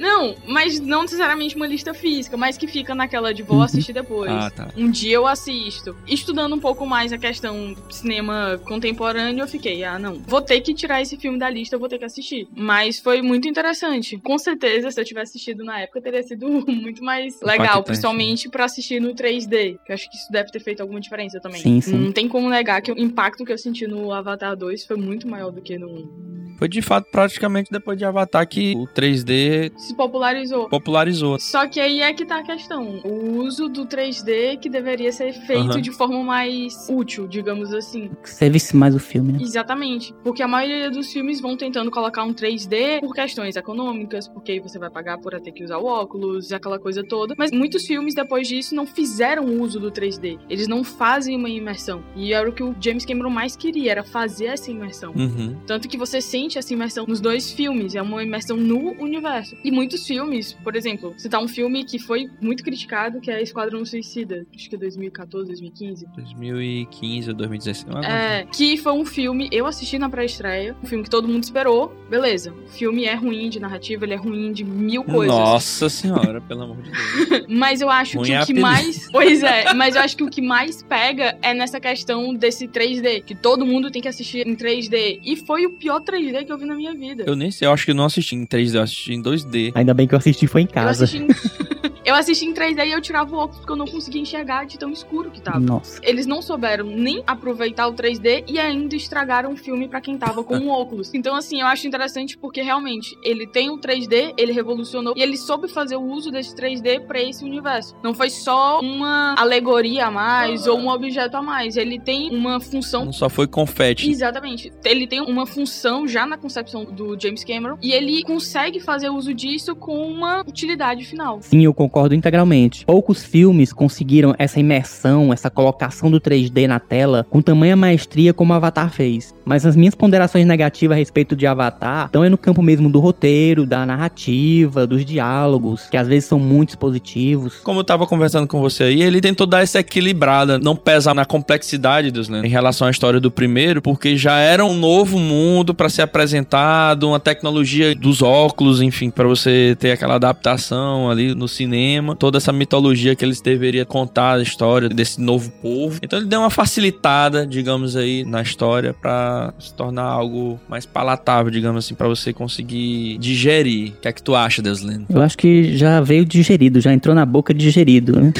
Não, 0.00 0.34
mas 0.46 0.80
não 0.80 1.02
necessariamente 1.02 1.54
uma 1.54 1.66
lista 1.66 1.92
física, 1.92 2.36
mas 2.36 2.56
que 2.56 2.66
fica 2.66 2.94
naquela 2.94 3.32
de 3.34 3.42
vou 3.42 3.58
Uhum. 3.58 3.62
assistir 3.64 3.92
depois. 3.92 4.30
Ah, 4.32 4.50
tá. 4.50 4.68
Um 4.76 4.90
dia 4.90 5.16
eu 5.16 5.26
assisto. 5.26 5.94
Estudando 6.08 6.54
um 6.54 6.58
pouco 6.58 6.86
mais 6.86 7.12
a 7.12 7.18
questão 7.18 7.76
cinema 7.90 8.58
contemporâneo, 8.64 9.42
eu 9.42 9.48
fiquei, 9.48 9.84
ah, 9.84 9.98
não, 9.98 10.14
vou 10.26 10.40
ter 10.40 10.60
que 10.62 10.72
tirar 10.72 11.02
esse 11.02 11.16
filme 11.18 11.38
da 11.38 11.50
lista, 11.50 11.76
eu 11.76 11.80
vou 11.80 11.88
ter 11.88 11.98
que 11.98 12.04
assistir. 12.06 12.48
Mas 12.56 12.98
foi 12.98 13.20
muito 13.20 13.46
interessante. 13.46 14.16
Com 14.18 14.38
certeza, 14.38 14.90
se 14.90 14.98
eu 15.00 15.04
tivesse 15.04 15.32
assistido 15.32 15.62
na 15.64 15.80
época, 15.80 16.00
teria 16.00 16.22
sido 16.22 16.48
muito 16.66 17.04
mais 17.04 17.38
legal, 17.42 17.64
Impactante, 17.66 17.84
principalmente 17.84 18.48
pra 18.48 18.64
assistir 18.64 19.00
no 19.00 19.14
3D. 19.14 19.78
Que 19.84 19.92
eu 19.92 19.94
acho 19.94 20.10
que 20.10 20.16
isso 20.16 20.32
deve 20.32 20.50
ter 20.50 20.60
feito 20.60 20.80
alguma 20.80 21.00
diferença 21.00 21.38
também. 21.40 21.60
Sim, 21.60 21.80
sim. 21.82 21.96
Não 21.96 22.12
tem 22.12 22.26
como 22.26 22.48
negar 22.48 22.80
que 22.80 22.90
o 22.90 22.98
impacto 22.98 23.44
que 23.44 23.52
eu 23.52 23.58
senti 23.58 23.86
no 23.86 24.12
Avatar 24.12 24.56
2 24.56 24.86
foi 24.86 24.96
muito 24.96 25.28
maior 25.28 25.50
do 25.52 25.60
que 25.60 25.76
no. 25.78 26.30
Foi 26.58 26.68
de 26.68 26.82
fato 26.82 27.10
praticamente 27.10 27.70
depois 27.70 27.96
de 27.98 28.04
Avatar 28.04 28.46
que 28.46 28.74
o 28.76 28.86
3D 28.86 29.72
Se 29.90 29.94
popularizou. 29.96 30.68
popularizou. 30.68 31.38
Só 31.40 31.66
que 31.66 31.80
aí 31.80 32.00
é 32.00 32.12
que 32.12 32.24
tá 32.24 32.38
a 32.38 32.42
questão. 32.42 33.00
O 33.04 33.38
uso 33.38 33.68
do 33.68 33.84
3D 33.86 34.58
que 34.58 34.68
deveria 34.68 35.10
ser 35.10 35.32
feito 35.32 35.72
Aham. 35.72 35.80
de 35.80 35.90
forma 35.90 36.22
mais 36.22 36.86
útil, 36.88 37.26
digamos 37.26 37.74
assim. 37.74 38.10
Servisse 38.22 38.76
mais 38.76 38.94
o 38.94 39.00
filme, 39.00 39.32
né? 39.32 39.38
Exatamente. 39.42 40.14
Porque 40.22 40.42
a 40.42 40.48
maioria 40.48 40.90
dos 40.90 41.12
filmes 41.12 41.40
vão 41.40 41.56
tentando 41.56 41.90
colocar 41.90 42.22
um 42.22 42.32
3D 42.32 43.00
por 43.00 43.12
questões 43.12 43.56
econômicas, 43.56 44.28
porque 44.28 44.52
aí 44.52 44.60
você 44.60 44.78
vai 44.78 44.90
pagar 44.90 45.18
por 45.18 45.38
ter 45.40 45.50
que 45.50 45.64
usar 45.64 45.78
o 45.78 45.86
óculos, 45.86 46.52
aquela 46.52 46.78
coisa 46.78 47.02
toda. 47.02 47.34
Mas 47.36 47.50
muitos 47.50 47.84
filmes, 47.84 48.14
depois 48.14 48.46
disso, 48.46 48.74
não 48.74 48.86
fizeram 48.86 49.44
uso 49.60 49.80
do 49.80 49.90
3D. 49.90 50.38
Eles 50.48 50.68
não 50.68 50.84
fazem 50.84 51.36
uma 51.36 51.48
imersão. 51.48 52.04
E 52.14 52.32
era 52.32 52.48
o 52.48 52.52
que 52.52 52.62
o 52.62 52.76
James 52.80 53.04
Cameron 53.04 53.30
mais 53.30 53.56
queria, 53.56 53.90
era 53.90 54.04
fazer 54.04 54.46
essa 54.46 54.70
imersão. 54.70 55.12
Uhum. 55.16 55.56
Tanto 55.66 55.88
que 55.88 55.96
você 55.96 56.20
sente 56.20 56.58
essa 56.58 56.72
imersão 56.72 57.06
nos 57.08 57.20
dois 57.20 57.50
filmes, 57.50 57.96
é 57.96 58.02
uma 58.02 58.22
imersão 58.22 58.56
no 58.56 58.92
universo. 59.02 59.56
E 59.64 59.70
muitos 59.80 60.06
filmes, 60.06 60.52
por 60.62 60.76
exemplo, 60.76 61.14
citar 61.16 61.42
um 61.42 61.48
filme 61.48 61.84
que 61.84 61.98
foi 61.98 62.28
muito 62.38 62.62
criticado, 62.62 63.18
que 63.18 63.30
é 63.30 63.40
Esquadrão 63.42 63.82
Suicida, 63.82 64.46
acho 64.54 64.68
que 64.68 64.76
é 64.76 64.78
2014, 64.78 65.46
2015. 65.46 66.06
2015 66.14 67.30
ou 67.30 67.34
2016. 67.34 67.84
uma 67.86 67.94
coisa 67.94 68.08
É, 68.08 68.44
que 68.44 68.76
foi 68.76 68.92
um 68.92 69.06
filme, 69.06 69.48
eu 69.50 69.66
assisti 69.66 69.98
na 69.98 70.10
pré-estreia, 70.10 70.76
um 70.82 70.86
filme 70.86 71.02
que 71.02 71.08
todo 71.08 71.26
mundo 71.26 71.42
esperou, 71.44 71.94
beleza. 72.10 72.52
O 72.52 72.68
filme 72.68 73.06
é 73.06 73.14
ruim 73.14 73.48
de 73.48 73.58
narrativa, 73.58 74.04
ele 74.04 74.12
é 74.12 74.16
ruim 74.16 74.52
de 74.52 74.64
mil 74.64 75.02
coisas. 75.02 75.34
Nossa 75.34 75.88
senhora, 75.88 76.42
pelo 76.42 76.62
amor 76.64 76.76
de 76.82 76.90
Deus. 76.90 77.46
Mas 77.48 77.80
eu 77.80 77.88
acho 77.88 78.18
Ruim 78.18 78.26
que 78.28 78.32
é 78.34 78.42
o 78.42 78.46
que 78.46 78.52
apelido. 78.52 78.60
mais. 78.60 79.08
Pois 79.10 79.42
é, 79.42 79.72
mas 79.72 79.96
eu 79.96 80.02
acho 80.02 80.16
que 80.16 80.22
o 80.22 80.28
que 80.28 80.42
mais 80.42 80.82
pega 80.82 81.38
é 81.40 81.54
nessa 81.54 81.80
questão 81.80 82.34
desse 82.34 82.68
3D, 82.68 83.24
que 83.24 83.34
todo 83.34 83.64
mundo 83.64 83.90
tem 83.90 84.02
que 84.02 84.08
assistir 84.08 84.46
em 84.46 84.54
3D. 84.54 85.20
E 85.24 85.36
foi 85.36 85.64
o 85.66 85.70
pior 85.70 86.00
3D 86.00 86.44
que 86.44 86.52
eu 86.52 86.58
vi 86.58 86.66
na 86.66 86.74
minha 86.74 86.94
vida. 86.94 87.24
Eu 87.26 87.34
nem 87.34 87.50
sei, 87.50 87.66
eu 87.66 87.72
acho 87.72 87.84
que 87.84 87.90
eu 87.92 87.94
não 87.94 88.04
assisti 88.04 88.34
em 88.34 88.46
3D, 88.46 88.74
eu 88.74 88.82
assisti 88.82 89.14
em 89.14 89.22
2D. 89.22 89.69
Ainda 89.74 89.94
bem 89.94 90.06
que 90.06 90.14
eu 90.14 90.18
assisti 90.18 90.46
foi 90.46 90.62
em 90.62 90.66
Eu 90.66 90.70
casa. 90.72 91.04
assisti, 91.04 91.24
em... 91.24 91.28
eu 92.10 92.16
assisti 92.16 92.44
em 92.44 92.52
3D 92.52 92.88
e 92.88 92.92
eu 92.92 93.00
tirava 93.00 93.34
o 93.34 93.38
óculos 93.38 93.58
porque 93.58 93.72
eu 93.72 93.76
não 93.76 93.86
conseguia 93.86 94.20
enxergar 94.20 94.66
de 94.66 94.76
tão 94.76 94.90
escuro 94.90 95.30
que 95.30 95.40
tava. 95.40 95.60
Nossa. 95.60 96.00
Eles 96.02 96.26
não 96.26 96.42
souberam 96.42 96.84
nem 96.84 97.22
aproveitar 97.24 97.86
o 97.86 97.92
3D 97.94 98.44
e 98.48 98.58
ainda 98.58 98.96
estragaram 98.96 99.52
o 99.52 99.56
filme 99.56 99.88
pra 99.88 100.00
quem 100.00 100.18
tava 100.18 100.42
com 100.42 100.56
um 100.56 100.70
óculos. 100.74 101.14
Então, 101.14 101.36
assim, 101.36 101.60
eu 101.60 101.68
acho 101.68 101.86
interessante 101.86 102.36
porque 102.36 102.62
realmente 102.62 103.16
ele 103.22 103.46
tem 103.46 103.70
o 103.70 103.78
3D, 103.78 104.34
ele 104.36 104.50
revolucionou 104.50 105.14
e 105.16 105.22
ele 105.22 105.36
soube 105.36 105.68
fazer 105.68 105.96
o 105.96 106.02
uso 106.02 106.32
desse 106.32 106.54
3D 106.54 107.06
pra 107.06 107.22
esse 107.22 107.44
universo. 107.44 107.94
Não 108.02 108.12
foi 108.12 108.28
só 108.28 108.80
uma 108.80 109.36
alegoria 109.38 110.06
a 110.06 110.10
mais 110.10 110.66
ou 110.66 110.78
um 110.78 110.88
objeto 110.88 111.36
a 111.36 111.42
mais. 111.42 111.76
Ele 111.76 112.00
tem 112.00 112.34
uma 112.34 112.58
função 112.58 113.04
Não 113.04 113.12
só 113.12 113.28
foi 113.28 113.46
confete. 113.46 114.10
Exatamente. 114.10 114.72
Ele 114.84 115.06
tem 115.06 115.20
uma 115.20 115.46
função 115.46 116.08
já 116.08 116.26
na 116.26 116.36
concepção 116.36 116.84
do 116.84 117.16
James 117.20 117.44
Cameron 117.44 117.78
e 117.80 117.92
ele 117.92 118.24
consegue 118.24 118.80
fazer 118.80 119.10
uso 119.10 119.32
disso 119.32 119.76
com 119.76 119.96
uma 120.08 120.40
utilidade 120.40 121.04
final. 121.04 121.40
Sim, 121.42 121.64
eu 121.64 121.72
concordo 121.72 121.99
concordo 122.00 122.14
integralmente. 122.14 122.84
Poucos 122.86 123.22
filmes 123.22 123.72
conseguiram 123.72 124.34
essa 124.38 124.58
imersão, 124.58 125.32
essa 125.32 125.50
colocação 125.50 126.10
do 126.10 126.18
3D 126.18 126.66
na 126.66 126.80
tela 126.80 127.26
com 127.28 127.42
tamanha 127.42 127.76
maestria 127.76 128.32
como 128.32 128.54
Avatar 128.54 128.90
fez. 128.90 129.34
Mas 129.44 129.66
as 129.66 129.76
minhas 129.76 129.94
ponderações 129.94 130.46
negativas 130.46 130.96
a 130.96 130.98
respeito 130.98 131.36
de 131.36 131.46
Avatar 131.46 132.06
estão 132.06 132.24
é 132.24 132.28
no 132.28 132.38
campo 132.38 132.62
mesmo 132.62 132.88
do 132.88 133.00
roteiro, 133.00 133.66
da 133.66 133.84
narrativa, 133.84 134.86
dos 134.86 135.04
diálogos, 135.04 135.88
que 135.90 135.96
às 135.96 136.08
vezes 136.08 136.24
são 136.24 136.38
muito 136.38 136.78
positivos. 136.78 137.56
Como 137.62 137.80
eu 137.80 137.84
tava 137.84 138.06
conversando 138.06 138.46
com 138.46 138.60
você 138.60 138.84
aí, 138.84 139.02
ele 139.02 139.20
tentou 139.20 139.46
dar 139.46 139.62
essa 139.62 139.80
equilibrada, 139.80 140.58
não 140.58 140.76
pesa 140.76 141.12
na 141.12 141.24
complexidade 141.24 142.10
dos 142.10 142.28
lendas 142.28 142.46
em 142.46 142.52
relação 142.52 142.86
à 142.86 142.90
história 142.90 143.20
do 143.20 143.30
primeiro, 143.30 143.82
porque 143.82 144.16
já 144.16 144.38
era 144.38 144.64
um 144.64 144.74
novo 144.74 145.18
mundo 145.18 145.74
para 145.74 145.88
ser 145.88 146.02
apresentado, 146.02 147.08
uma 147.08 147.20
tecnologia 147.20 147.94
dos 147.94 148.22
óculos, 148.22 148.80
enfim, 148.80 149.10
para 149.10 149.26
você 149.26 149.76
ter 149.78 149.92
aquela 149.92 150.14
adaptação 150.14 151.10
ali 151.10 151.34
no 151.34 151.48
cinema, 151.48 151.89
toda 152.18 152.38
essa 152.38 152.52
mitologia 152.52 153.14
que 153.14 153.24
eles 153.24 153.40
deveriam 153.40 153.84
contar 153.84 154.34
a 154.34 154.42
história 154.42 154.88
desse 154.88 155.20
novo 155.20 155.50
povo. 155.62 155.98
Então 156.02 156.18
ele 156.18 156.28
deu 156.28 156.40
uma 156.40 156.50
facilitada, 156.50 157.46
digamos 157.46 157.96
aí, 157.96 158.24
na 158.24 158.42
história 158.42 158.94
para 158.94 159.52
se 159.58 159.72
tornar 159.74 160.04
algo 160.04 160.60
mais 160.68 160.86
palatável, 160.86 161.50
digamos 161.50 161.84
assim, 161.84 161.94
para 161.94 162.08
você 162.08 162.32
conseguir 162.32 163.18
digerir. 163.18 163.92
O 163.92 164.00
que 164.00 164.08
é 164.08 164.12
que 164.12 164.22
tu 164.22 164.34
acha, 164.34 164.60
Deus 164.60 164.82
Lendo? 164.82 165.06
Eu 165.08 165.22
acho 165.22 165.36
que 165.36 165.76
já 165.76 166.00
veio 166.00 166.24
digerido, 166.24 166.80
já 166.80 166.92
entrou 166.92 167.14
na 167.14 167.24
boca 167.24 167.54
digerido, 167.54 168.20
né? 168.20 168.32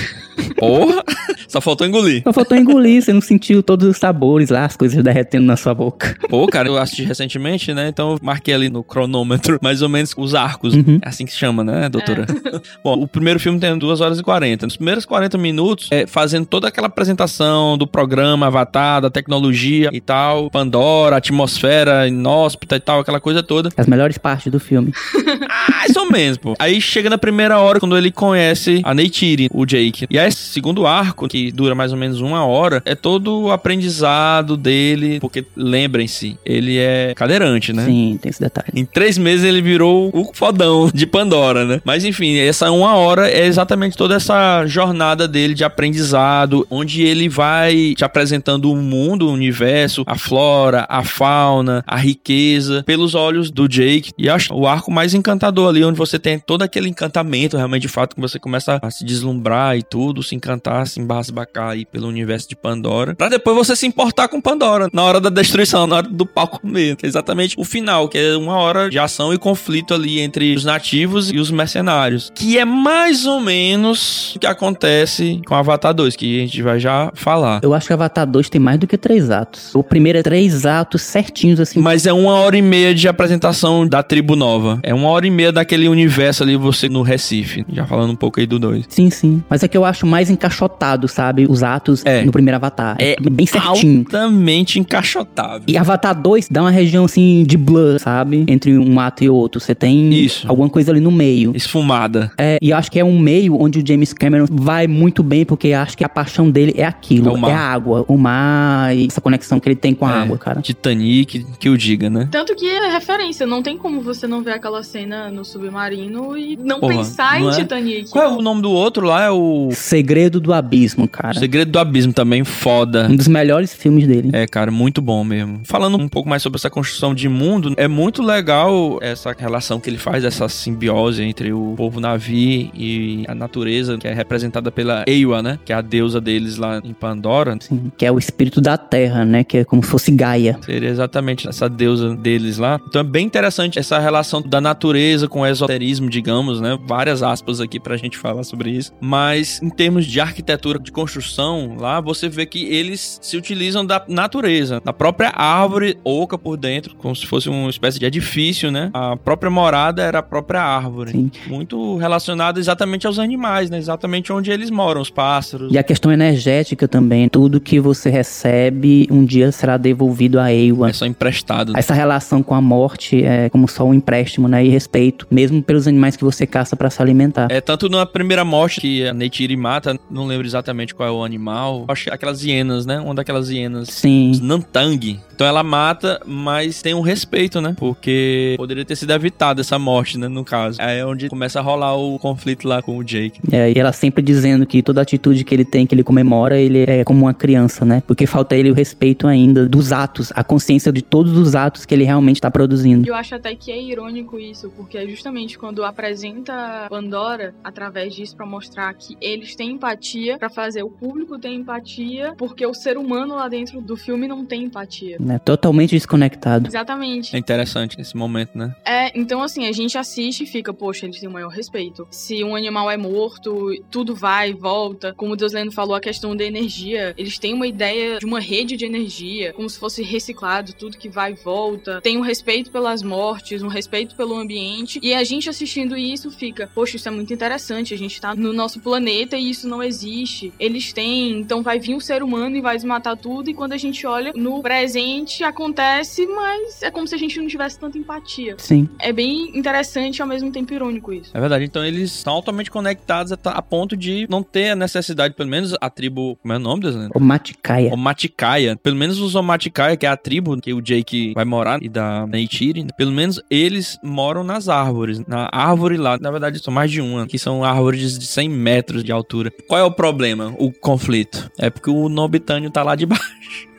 Porra! 0.56 1.04
Só 1.48 1.60
faltou 1.60 1.84
engolir. 1.84 2.22
Só 2.22 2.32
faltou 2.32 2.56
engolir, 2.56 3.02
você 3.02 3.12
não 3.12 3.20
sentiu 3.20 3.60
todos 3.62 3.88
os 3.88 3.96
sabores 3.96 4.50
lá, 4.50 4.64
as 4.64 4.76
coisas 4.76 5.02
derretendo 5.02 5.46
na 5.46 5.56
sua 5.56 5.74
boca. 5.74 6.16
Pô, 6.28 6.46
cara, 6.46 6.68
eu 6.68 6.78
assisti 6.78 7.02
recentemente, 7.02 7.74
né? 7.74 7.88
Então 7.88 8.12
eu 8.12 8.18
marquei 8.22 8.54
ali 8.54 8.68
no 8.68 8.84
cronômetro 8.84 9.58
mais 9.60 9.82
ou 9.82 9.88
menos 9.88 10.14
os 10.16 10.34
arcos. 10.34 10.74
Uhum. 10.74 11.00
É 11.02 11.08
assim 11.08 11.24
que 11.24 11.32
se 11.32 11.38
chama, 11.38 11.64
né, 11.64 11.88
doutora? 11.88 12.26
Bom, 12.84 13.02
o 13.02 13.08
primeiro 13.08 13.29
filme 13.38 13.60
tem 13.60 13.76
2 13.76 14.00
horas 14.00 14.18
e 14.18 14.22
40. 14.22 14.66
Nos 14.66 14.76
primeiros 14.76 15.04
40 15.04 15.38
minutos, 15.38 15.88
é 15.90 16.06
fazendo 16.06 16.46
toda 16.46 16.68
aquela 16.68 16.86
apresentação 16.86 17.78
do 17.78 17.86
programa, 17.86 18.46
Avatar, 18.46 19.00
da 19.00 19.10
tecnologia 19.10 19.90
e 19.92 20.00
tal, 20.00 20.50
Pandora, 20.50 21.16
atmosfera 21.16 22.08
inóspita 22.08 22.76
e 22.76 22.80
tal, 22.80 23.00
aquela 23.00 23.20
coisa 23.20 23.42
toda. 23.42 23.70
As 23.76 23.86
melhores 23.86 24.18
partes 24.18 24.50
do 24.50 24.58
filme. 24.58 24.92
Mais 25.70 25.94
ou 25.96 26.10
menos, 26.10 26.38
pô. 26.38 26.54
Aí 26.58 26.80
chega 26.80 27.10
na 27.10 27.18
primeira 27.18 27.58
hora, 27.58 27.78
quando 27.78 27.96
ele 27.96 28.10
conhece 28.10 28.80
a 28.84 28.94
Neytiri, 28.94 29.48
o 29.52 29.64
Jake. 29.64 30.06
E 30.10 30.18
aí, 30.18 30.28
esse 30.28 30.38
segundo 30.38 30.86
arco, 30.86 31.28
que 31.28 31.52
dura 31.52 31.74
mais 31.74 31.92
ou 31.92 31.98
menos 31.98 32.20
uma 32.20 32.44
hora, 32.44 32.82
é 32.84 32.94
todo 32.94 33.42
o 33.42 33.52
aprendizado 33.52 34.56
dele, 34.56 35.20
porque 35.20 35.44
lembrem-se, 35.56 36.38
ele 36.44 36.78
é 36.78 37.12
cadeirante, 37.14 37.72
né? 37.72 37.84
Sim, 37.84 38.18
tem 38.20 38.30
esse 38.30 38.40
detalhe. 38.40 38.68
Em 38.74 38.84
três 38.84 39.18
meses 39.18 39.44
ele 39.44 39.60
virou 39.60 40.10
o 40.12 40.30
fodão 40.32 40.90
de 40.92 41.06
Pandora, 41.06 41.64
né? 41.64 41.80
Mas 41.84 42.04
enfim, 42.04 42.36
essa 42.38 42.70
uma 42.70 42.94
hora 42.94 43.19
é 43.28 43.46
exatamente 43.46 43.96
toda 43.96 44.14
essa 44.14 44.64
jornada 44.66 45.26
dele 45.26 45.54
de 45.54 45.64
aprendizado, 45.64 46.66
onde 46.70 47.02
ele 47.02 47.28
vai 47.28 47.94
te 47.96 48.04
apresentando 48.04 48.70
o 48.70 48.76
mundo, 48.76 49.26
o 49.26 49.32
universo, 49.32 50.04
a 50.06 50.16
flora, 50.16 50.86
a 50.88 51.02
fauna, 51.02 51.84
a 51.86 51.96
riqueza, 51.96 52.82
pelos 52.84 53.14
olhos 53.14 53.50
do 53.50 53.68
Jake. 53.68 54.12
E 54.16 54.28
acho 54.28 54.54
o 54.54 54.66
arco 54.66 54.90
mais 54.90 55.14
encantador 55.14 55.68
ali, 55.68 55.84
onde 55.84 55.98
você 55.98 56.18
tem 56.18 56.38
todo 56.38 56.62
aquele 56.62 56.88
encantamento, 56.88 57.56
realmente, 57.56 57.82
de 57.82 57.88
fato, 57.88 58.14
que 58.14 58.20
você 58.20 58.38
começa 58.38 58.78
a 58.82 58.90
se 58.90 59.04
deslumbrar 59.04 59.76
e 59.76 59.82
tudo, 59.82 60.22
se 60.22 60.34
encantar, 60.34 60.86
se 60.86 61.00
embasbacar 61.00 61.70
aí 61.70 61.84
pelo 61.84 62.08
universo 62.08 62.48
de 62.48 62.56
Pandora, 62.56 63.14
pra 63.14 63.28
depois 63.28 63.56
você 63.56 63.74
se 63.74 63.86
importar 63.86 64.28
com 64.28 64.40
Pandora, 64.40 64.88
na 64.92 65.02
hora 65.02 65.20
da 65.20 65.30
destruição, 65.30 65.86
na 65.86 65.96
hora 65.96 66.08
do 66.08 66.26
pau 66.26 66.46
comer. 66.46 66.96
Que 66.96 67.06
é 67.06 67.08
exatamente 67.08 67.54
o 67.58 67.64
final, 67.64 68.08
que 68.08 68.18
é 68.18 68.36
uma 68.36 68.56
hora 68.56 68.88
de 68.88 68.98
ação 68.98 69.32
e 69.32 69.38
conflito 69.38 69.94
ali 69.94 70.20
entre 70.20 70.54
os 70.54 70.64
nativos 70.64 71.32
e 71.32 71.38
os 71.38 71.50
mercenários. 71.50 72.30
Que 72.34 72.58
é 72.58 72.64
mais 72.64 73.09
ou 73.26 73.40
menos 73.40 74.34
o 74.36 74.38
que 74.38 74.46
acontece 74.46 75.40
com 75.46 75.54
Avatar 75.54 75.92
2, 75.92 76.16
que 76.16 76.38
a 76.38 76.40
gente 76.46 76.62
vai 76.62 76.78
já 76.78 77.10
falar. 77.14 77.60
Eu 77.62 77.74
acho 77.74 77.86
que 77.86 77.92
Avatar 77.92 78.26
2 78.26 78.48
tem 78.48 78.60
mais 78.60 78.78
do 78.78 78.86
que 78.86 78.96
três 78.96 79.30
atos. 79.30 79.74
O 79.74 79.82
primeiro 79.82 80.18
é 80.18 80.22
três 80.22 80.64
atos 80.64 81.02
certinhos, 81.02 81.58
assim. 81.60 81.80
Mas 81.80 82.06
é 82.06 82.12
uma 82.12 82.32
hora 82.34 82.56
e 82.56 82.62
meia 82.62 82.94
de 82.94 83.08
apresentação 83.08 83.86
da 83.86 84.02
tribo 84.02 84.36
nova. 84.36 84.78
É 84.82 84.94
uma 84.94 85.08
hora 85.08 85.26
e 85.26 85.30
meia 85.30 85.50
daquele 85.52 85.88
universo 85.88 86.42
ali, 86.42 86.56
você 86.56 86.88
no 86.88 87.02
Recife. 87.02 87.64
Já 87.72 87.84
falando 87.86 88.10
um 88.12 88.16
pouco 88.16 88.38
aí 88.40 88.46
do 88.46 88.58
2. 88.58 88.84
Sim, 88.88 89.10
sim. 89.10 89.42
Mas 89.48 89.62
é 89.62 89.68
que 89.68 89.76
eu 89.76 89.84
acho 89.84 90.06
mais 90.06 90.30
encaixotado, 90.30 91.08
sabe? 91.08 91.46
Os 91.48 91.62
atos 91.62 92.04
É. 92.06 92.22
no 92.24 92.30
primeiro 92.32 92.56
Avatar. 92.56 92.96
É 92.98 93.16
bem 93.20 93.46
certinho. 93.46 94.00
altamente 94.00 94.78
encaixotável. 94.78 95.62
E 95.66 95.76
Avatar 95.76 96.14
2 96.20 96.48
dá 96.50 96.60
uma 96.62 96.70
região 96.70 97.04
assim 97.04 97.44
de 97.44 97.56
blur, 97.56 97.98
sabe? 97.98 98.44
Entre 98.48 98.76
um 98.78 99.00
ato 99.00 99.24
e 99.24 99.28
outro. 99.30 99.60
Você 99.60 99.74
tem 99.74 100.12
Isso. 100.12 100.46
alguma 100.48 100.68
coisa 100.68 100.90
ali 100.92 101.00
no 101.00 101.10
meio. 101.10 101.52
Esfumada. 101.54 102.30
É, 102.38 102.58
e 102.60 102.70
eu 102.70 102.76
acho 102.76 102.90
que 102.90 102.99
é 103.00 103.04
um 103.04 103.18
meio 103.18 103.60
onde 103.60 103.78
o 103.80 103.86
James 103.86 104.12
Cameron 104.12 104.46
vai 104.50 104.86
muito 104.86 105.22
bem, 105.22 105.44
porque 105.44 105.68
eu 105.68 105.78
acho 105.78 105.96
que 105.96 106.04
a 106.04 106.08
paixão 106.08 106.50
dele 106.50 106.74
é 106.76 106.84
aquilo. 106.84 107.36
É 107.36 107.40
mar. 107.40 107.50
a 107.50 107.58
água. 107.58 108.04
O 108.08 108.16
mar 108.16 108.94
e 108.96 109.06
essa 109.06 109.20
conexão 109.20 109.58
que 109.58 109.68
ele 109.68 109.76
tem 109.76 109.94
com 109.94 110.06
a 110.06 110.10
É, 110.16 110.22
água, 110.22 110.38
cara. 110.38 110.60
Titanic, 110.60 111.46
que 111.58 111.68
o 111.68 111.76
diga, 111.76 112.08
né? 112.10 112.28
Tanto 112.30 112.54
que 112.54 112.66
é 112.68 112.90
referência, 112.92 113.46
não 113.46 113.62
tem 113.62 113.76
como 113.76 114.00
você 114.00 114.26
não 114.26 114.42
ver 114.42 114.52
aquela 114.52 114.82
cena 114.82 115.30
no 115.30 115.44
submarino 115.44 116.36
e 116.36 116.56
não 116.56 116.80
Porra, 116.80 116.96
pensar 116.96 117.40
não 117.40 117.48
em 117.48 117.52
é? 117.52 117.56
Titanic. 117.56 118.10
Qual 118.10 118.24
é 118.24 118.28
o 118.28 118.42
nome 118.42 118.62
do 118.62 118.70
outro 118.70 119.06
lá? 119.06 119.24
É 119.24 119.30
o 119.30 119.70
Segredo 119.72 120.40
do 120.40 120.52
Abismo, 120.52 121.08
cara. 121.08 121.38
Segredo 121.38 121.70
do 121.70 121.78
Abismo 121.78 122.12
também, 122.12 122.44
foda. 122.44 123.06
Um 123.10 123.16
dos 123.16 123.28
melhores 123.28 123.72
filmes 123.74 124.06
dele. 124.06 124.30
É, 124.32 124.46
cara, 124.46 124.70
muito 124.70 125.00
bom 125.00 125.24
mesmo. 125.24 125.60
Falando 125.64 125.96
um 125.96 126.08
pouco 126.08 126.28
mais 126.28 126.42
sobre 126.42 126.58
essa 126.58 126.70
construção 126.70 127.14
de 127.14 127.28
mundo, 127.28 127.74
é 127.76 127.88
muito 127.88 128.22
legal 128.22 128.98
essa 129.00 129.34
relação 129.36 129.80
que 129.80 129.88
ele 129.88 129.98
faz, 129.98 130.24
essa 130.24 130.48
simbiose 130.48 131.22
entre 131.22 131.52
o 131.52 131.74
povo 131.76 132.00
Navi 132.00 132.70
e 132.74 132.89
a 133.28 133.34
natureza, 133.34 133.98
que 133.98 134.06
é 134.06 134.12
representada 134.12 134.70
pela 134.70 135.04
Ewa, 135.06 135.42
né? 135.42 135.58
Que 135.64 135.72
é 135.72 135.76
a 135.76 135.80
deusa 135.80 136.20
deles 136.20 136.56
lá 136.56 136.80
em 136.82 136.92
Pandora. 136.92 137.56
Sim, 137.60 137.90
que 137.96 138.04
é 138.04 138.12
o 138.12 138.18
espírito 138.18 138.60
da 138.60 138.76
terra, 138.76 139.24
né? 139.24 139.44
Que 139.44 139.58
é 139.58 139.64
como 139.64 139.82
se 139.82 139.90
fosse 139.90 140.10
Gaia. 140.10 140.58
Seria 140.62 140.88
exatamente 140.88 141.48
essa 141.48 141.68
deusa 141.68 142.14
deles 142.16 142.58
lá. 142.58 142.80
Então 142.88 143.00
é 143.00 143.04
bem 143.04 143.26
interessante 143.26 143.78
essa 143.78 143.98
relação 143.98 144.42
da 144.42 144.60
natureza 144.60 145.28
com 145.28 145.40
o 145.40 145.46
esoterismo, 145.46 146.08
digamos, 146.08 146.60
né? 146.60 146.78
Várias 146.86 147.22
aspas 147.22 147.60
aqui 147.60 147.78
pra 147.78 147.96
gente 147.96 148.16
falar 148.18 148.44
sobre 148.44 148.70
isso. 148.70 148.92
Mas 149.00 149.60
em 149.62 149.70
termos 149.70 150.06
de 150.06 150.20
arquitetura, 150.20 150.78
de 150.78 150.92
construção, 150.92 151.76
lá 151.78 152.00
você 152.00 152.28
vê 152.28 152.46
que 152.46 152.64
eles 152.64 153.18
se 153.22 153.36
utilizam 153.36 153.84
da 153.84 154.04
natureza, 154.08 154.80
da 154.84 154.92
própria 154.92 155.30
árvore 155.34 155.98
oca 156.04 156.36
por 156.36 156.56
dentro, 156.56 156.94
como 156.96 157.14
se 157.14 157.26
fosse 157.26 157.48
uma 157.48 157.70
espécie 157.70 157.98
de 157.98 158.06
edifício, 158.06 158.70
né? 158.70 158.90
A 158.92 159.16
própria 159.16 159.50
morada 159.50 160.02
era 160.02 160.18
a 160.18 160.22
própria 160.22 160.62
árvore. 160.62 161.12
Sim. 161.12 161.30
Muito 161.46 161.96
relacionado 161.96 162.58
exatamente 162.58 162.79
aos 163.06 163.18
animais, 163.18 163.70
né? 163.70 163.78
Exatamente 163.78 164.32
onde 164.32 164.50
eles 164.50 164.70
moram, 164.70 165.00
os 165.00 165.10
pássaros. 165.10 165.72
E 165.72 165.78
a 165.78 165.82
questão 165.82 166.12
energética 166.12 166.86
também. 166.86 167.28
Tudo 167.28 167.60
que 167.60 167.80
você 167.80 168.10
recebe 168.10 169.06
um 169.10 169.24
dia 169.24 169.52
será 169.52 169.76
devolvido 169.76 170.38
a 170.38 170.52
Ewa. 170.52 170.90
É 170.90 170.92
só 170.92 171.06
emprestado. 171.06 171.76
Essa 171.76 171.94
relação 171.94 172.42
com 172.42 172.54
a 172.54 172.60
morte 172.60 173.24
é 173.24 173.48
como 173.48 173.68
só 173.68 173.84
um 173.84 173.94
empréstimo, 173.94 174.48
né? 174.48 174.64
E 174.64 174.68
respeito, 174.68 175.26
mesmo 175.30 175.62
pelos 175.62 175.86
animais 175.86 176.16
que 176.16 176.24
você 176.24 176.46
caça 176.46 176.76
pra 176.76 176.90
se 176.90 177.00
alimentar. 177.00 177.48
É 177.50 177.60
tanto 177.60 177.88
na 177.88 178.04
primeira 178.06 178.44
morte 178.44 178.80
que 178.80 179.06
a 179.06 179.14
Neytiri 179.14 179.56
mata, 179.56 179.98
não 180.10 180.26
lembro 180.26 180.46
exatamente 180.46 180.94
qual 180.94 181.08
é 181.08 181.12
o 181.12 181.24
animal. 181.24 181.84
Acho 181.88 182.04
que 182.04 182.10
aquelas 182.10 182.42
hienas, 182.42 182.86
né? 182.86 183.00
Uma 183.00 183.14
daquelas 183.14 183.50
hienas. 183.50 183.88
Sim. 183.88 184.30
Os 184.30 184.40
Nantang. 184.40 185.20
Então 185.34 185.46
ela 185.46 185.62
mata, 185.62 186.20
mas 186.26 186.82
tem 186.82 186.92
um 186.92 187.00
respeito, 187.00 187.60
né? 187.60 187.74
Porque 187.78 188.54
poderia 188.58 188.84
ter 188.84 188.96
sido 188.96 189.12
evitada 189.12 189.60
essa 189.62 189.78
morte, 189.78 190.18
né? 190.18 190.28
No 190.28 190.44
caso. 190.44 190.80
Aí 190.80 190.98
é 190.98 191.06
onde 191.06 191.28
começa 191.28 191.58
a 191.58 191.62
rolar 191.62 191.96
o 191.96 192.18
conflito 192.18 192.68
lá 192.70 192.82
com 192.82 192.96
o 192.96 193.04
Jake. 193.04 193.40
É, 193.52 193.70
e 193.70 193.78
ela 193.78 193.92
sempre 193.92 194.22
dizendo 194.22 194.64
que 194.64 194.82
toda 194.82 195.00
atitude 195.00 195.44
que 195.44 195.54
ele 195.54 195.64
tem, 195.64 195.86
que 195.86 195.94
ele 195.94 196.04
comemora, 196.04 196.58
ele 196.58 196.84
é 196.84 197.04
como 197.04 197.22
uma 197.22 197.34
criança, 197.34 197.84
né? 197.84 198.02
Porque 198.06 198.26
falta 198.26 198.56
ele 198.56 198.70
o 198.70 198.74
respeito 198.74 199.26
ainda 199.26 199.68
dos 199.68 199.92
atos, 199.92 200.32
a 200.34 200.44
consciência 200.44 200.92
de 200.92 201.02
todos 201.02 201.36
os 201.36 201.54
atos 201.54 201.84
que 201.84 201.94
ele 201.94 202.04
realmente 202.04 202.40
tá 202.40 202.50
produzindo. 202.50 203.06
Eu 203.06 203.14
acho 203.14 203.34
até 203.34 203.54
que 203.54 203.70
é 203.70 203.80
irônico 203.80 204.38
isso, 204.38 204.70
porque 204.76 204.96
é 204.96 205.06
justamente 205.06 205.58
quando 205.58 205.84
apresenta 205.84 206.86
Pandora 206.88 207.54
através 207.62 208.14
disso 208.14 208.36
pra 208.36 208.46
mostrar 208.46 208.92
que 208.94 209.16
eles 209.20 209.54
têm 209.56 209.72
empatia, 209.72 210.38
pra 210.38 210.48
fazer 210.48 210.82
o 210.82 210.90
público 210.90 211.38
ter 211.38 211.50
empatia, 211.50 212.34
porque 212.38 212.64
o 212.64 212.74
ser 212.74 212.96
humano 212.96 213.34
lá 213.34 213.48
dentro 213.48 213.80
do 213.80 213.96
filme 213.96 214.28
não 214.28 214.44
tem 214.44 214.64
empatia. 214.64 215.16
Né? 215.18 215.38
Totalmente 215.38 215.90
desconectado. 215.90 216.68
Exatamente. 216.68 217.34
É 217.34 217.38
interessante 217.38 218.00
esse 218.00 218.16
momento, 218.16 218.56
né? 218.56 218.74
É, 218.84 219.18
então 219.18 219.42
assim, 219.42 219.66
a 219.66 219.72
gente 219.72 219.98
assiste 219.98 220.44
e 220.44 220.46
fica, 220.46 220.72
poxa, 220.72 221.06
eles 221.06 221.18
têm 221.18 221.28
o 221.28 221.32
maior 221.32 221.48
respeito. 221.48 222.06
Se 222.10 222.44
um 222.44 222.59
animal 222.60 222.90
é 222.90 222.96
morto, 222.96 223.72
tudo 223.90 224.14
vai 224.14 224.50
e 224.50 224.54
volta. 224.54 225.12
Como 225.16 225.32
o 225.32 225.36
Deus 225.36 225.52
Lendo 225.52 225.72
falou, 225.72 225.94
a 225.94 226.00
questão 226.00 226.36
da 226.36 226.44
energia. 226.44 227.14
Eles 227.16 227.38
têm 227.38 227.54
uma 227.54 227.66
ideia 227.66 228.18
de 228.18 228.26
uma 228.26 228.40
rede 228.40 228.76
de 228.76 228.84
energia, 228.84 229.52
como 229.52 229.68
se 229.68 229.78
fosse 229.78 230.02
reciclado, 230.02 230.72
tudo 230.72 230.98
que 230.98 231.08
vai 231.08 231.32
e 231.32 231.34
volta. 231.34 232.00
Tem 232.00 232.16
um 232.16 232.20
respeito 232.20 232.70
pelas 232.70 233.02
mortes, 233.02 233.62
um 233.62 233.68
respeito 233.68 234.14
pelo 234.14 234.34
ambiente. 234.34 234.98
E 235.02 235.14
a 235.14 235.24
gente 235.24 235.48
assistindo 235.48 235.96
isso 235.96 236.30
fica, 236.30 236.70
poxa, 236.74 236.96
isso 236.96 237.08
é 237.08 237.10
muito 237.10 237.32
interessante. 237.32 237.94
A 237.94 237.98
gente 237.98 238.20
tá 238.20 238.34
no 238.34 238.52
nosso 238.52 238.80
planeta 238.80 239.36
e 239.36 239.50
isso 239.50 239.68
não 239.68 239.82
existe. 239.82 240.52
Eles 240.58 240.92
têm, 240.92 241.40
então 241.40 241.62
vai 241.62 241.78
vir 241.78 241.94
um 241.94 242.00
ser 242.00 242.22
humano 242.22 242.56
e 242.56 242.60
vai 242.60 242.76
desmatar 242.76 243.16
tudo. 243.16 243.50
E 243.50 243.54
quando 243.54 243.72
a 243.72 243.76
gente 243.76 244.06
olha 244.06 244.32
no 244.34 244.62
presente, 244.62 245.42
acontece, 245.42 246.26
mas 246.26 246.82
é 246.82 246.90
como 246.90 247.06
se 247.06 247.14
a 247.14 247.18
gente 247.18 247.38
não 247.38 247.46
tivesse 247.46 247.78
tanta 247.78 247.98
empatia. 247.98 248.56
Sim. 248.58 248.88
É 248.98 249.12
bem 249.12 249.56
interessante 249.56 250.18
e 250.18 250.22
ao 250.22 250.28
mesmo 250.28 250.50
tempo 250.50 250.72
irônico 250.72 251.12
isso. 251.12 251.30
É 251.34 251.40
verdade. 251.40 251.64
Então 251.64 251.84
eles 251.84 252.14
estão 252.14 252.34
totalmente 252.50 252.70
conectadas 252.70 253.32
a, 253.32 253.50
a 253.50 253.62
ponto 253.62 253.96
de 253.96 254.26
não 254.28 254.42
ter 254.42 254.70
a 254.70 254.76
necessidade, 254.76 255.34
pelo 255.34 255.48
menos 255.48 255.74
a 255.80 255.88
tribo. 255.88 256.36
Como 256.42 256.52
é 256.52 256.56
o 256.56 256.60
nome, 256.60 256.82
Deus? 256.82 256.96
O 257.14 257.20
Matikaia. 257.20 257.94
O 257.94 257.96
Matikaia. 257.96 258.76
Pelo 258.76 258.96
menos 258.96 259.20
os 259.20 259.34
Omatikaia, 259.34 259.96
que 259.96 260.04
é 260.04 260.08
a 260.08 260.16
tribo 260.16 260.60
que 260.60 260.74
o 260.74 260.82
Jake 260.82 261.32
vai 261.34 261.44
morar 261.44 261.82
e 261.82 261.88
da 261.88 262.26
Neytiri, 262.26 262.86
pelo 262.96 263.12
menos 263.12 263.40
eles 263.50 263.98
moram 264.02 264.42
nas 264.42 264.68
árvores. 264.68 265.24
Na 265.26 265.48
árvore 265.52 265.96
lá, 265.96 266.18
na 266.18 266.30
verdade 266.30 266.58
são 266.58 266.72
mais 266.72 266.90
de 266.90 267.00
uma, 267.00 267.26
que 267.26 267.38
são 267.38 267.64
árvores 267.64 268.18
de 268.18 268.26
100 268.26 268.48
metros 268.48 269.04
de 269.04 269.12
altura. 269.12 269.52
Qual 269.68 269.80
é 269.80 269.84
o 269.84 269.92
problema? 269.92 270.54
O 270.58 270.72
conflito? 270.72 271.50
É 271.58 271.70
porque 271.70 271.90
o 271.90 272.08
Nobitânio 272.08 272.70
tá 272.70 272.82
lá 272.82 272.94
de 272.94 273.06
baixo 273.06 273.69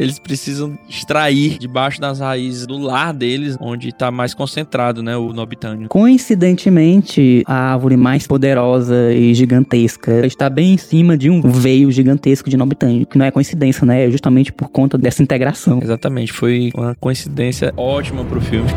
eles 0.00 0.18
precisam 0.18 0.78
extrair 0.88 1.58
debaixo 1.58 2.00
das 2.00 2.20
raízes 2.20 2.66
do 2.66 2.78
lar 2.78 3.12
deles, 3.12 3.56
onde 3.60 3.90
está 3.90 4.10
mais 4.10 4.32
concentrado, 4.32 5.02
né, 5.02 5.14
o 5.14 5.32
nobitânio. 5.34 5.88
Coincidentemente, 5.88 7.42
a 7.46 7.72
árvore 7.74 7.98
mais 7.98 8.26
poderosa 8.26 9.12
e 9.12 9.34
gigantesca 9.34 10.26
está 10.26 10.48
bem 10.48 10.72
em 10.72 10.78
cima 10.78 11.18
de 11.18 11.28
um 11.28 11.42
veio 11.42 11.92
gigantesco 11.92 12.48
de 12.48 12.56
nobitânio, 12.56 13.06
que 13.06 13.18
não 13.18 13.26
é 13.26 13.30
coincidência, 13.30 13.84
né? 13.84 14.06
É 14.06 14.10
justamente 14.10 14.50
por 14.50 14.70
conta 14.70 14.96
dessa 14.96 15.22
integração. 15.22 15.80
Exatamente, 15.82 16.32
foi 16.32 16.70
uma 16.74 16.94
coincidência 16.94 17.74
ótima 17.76 18.24
pro 18.24 18.40
filme. 18.40 18.70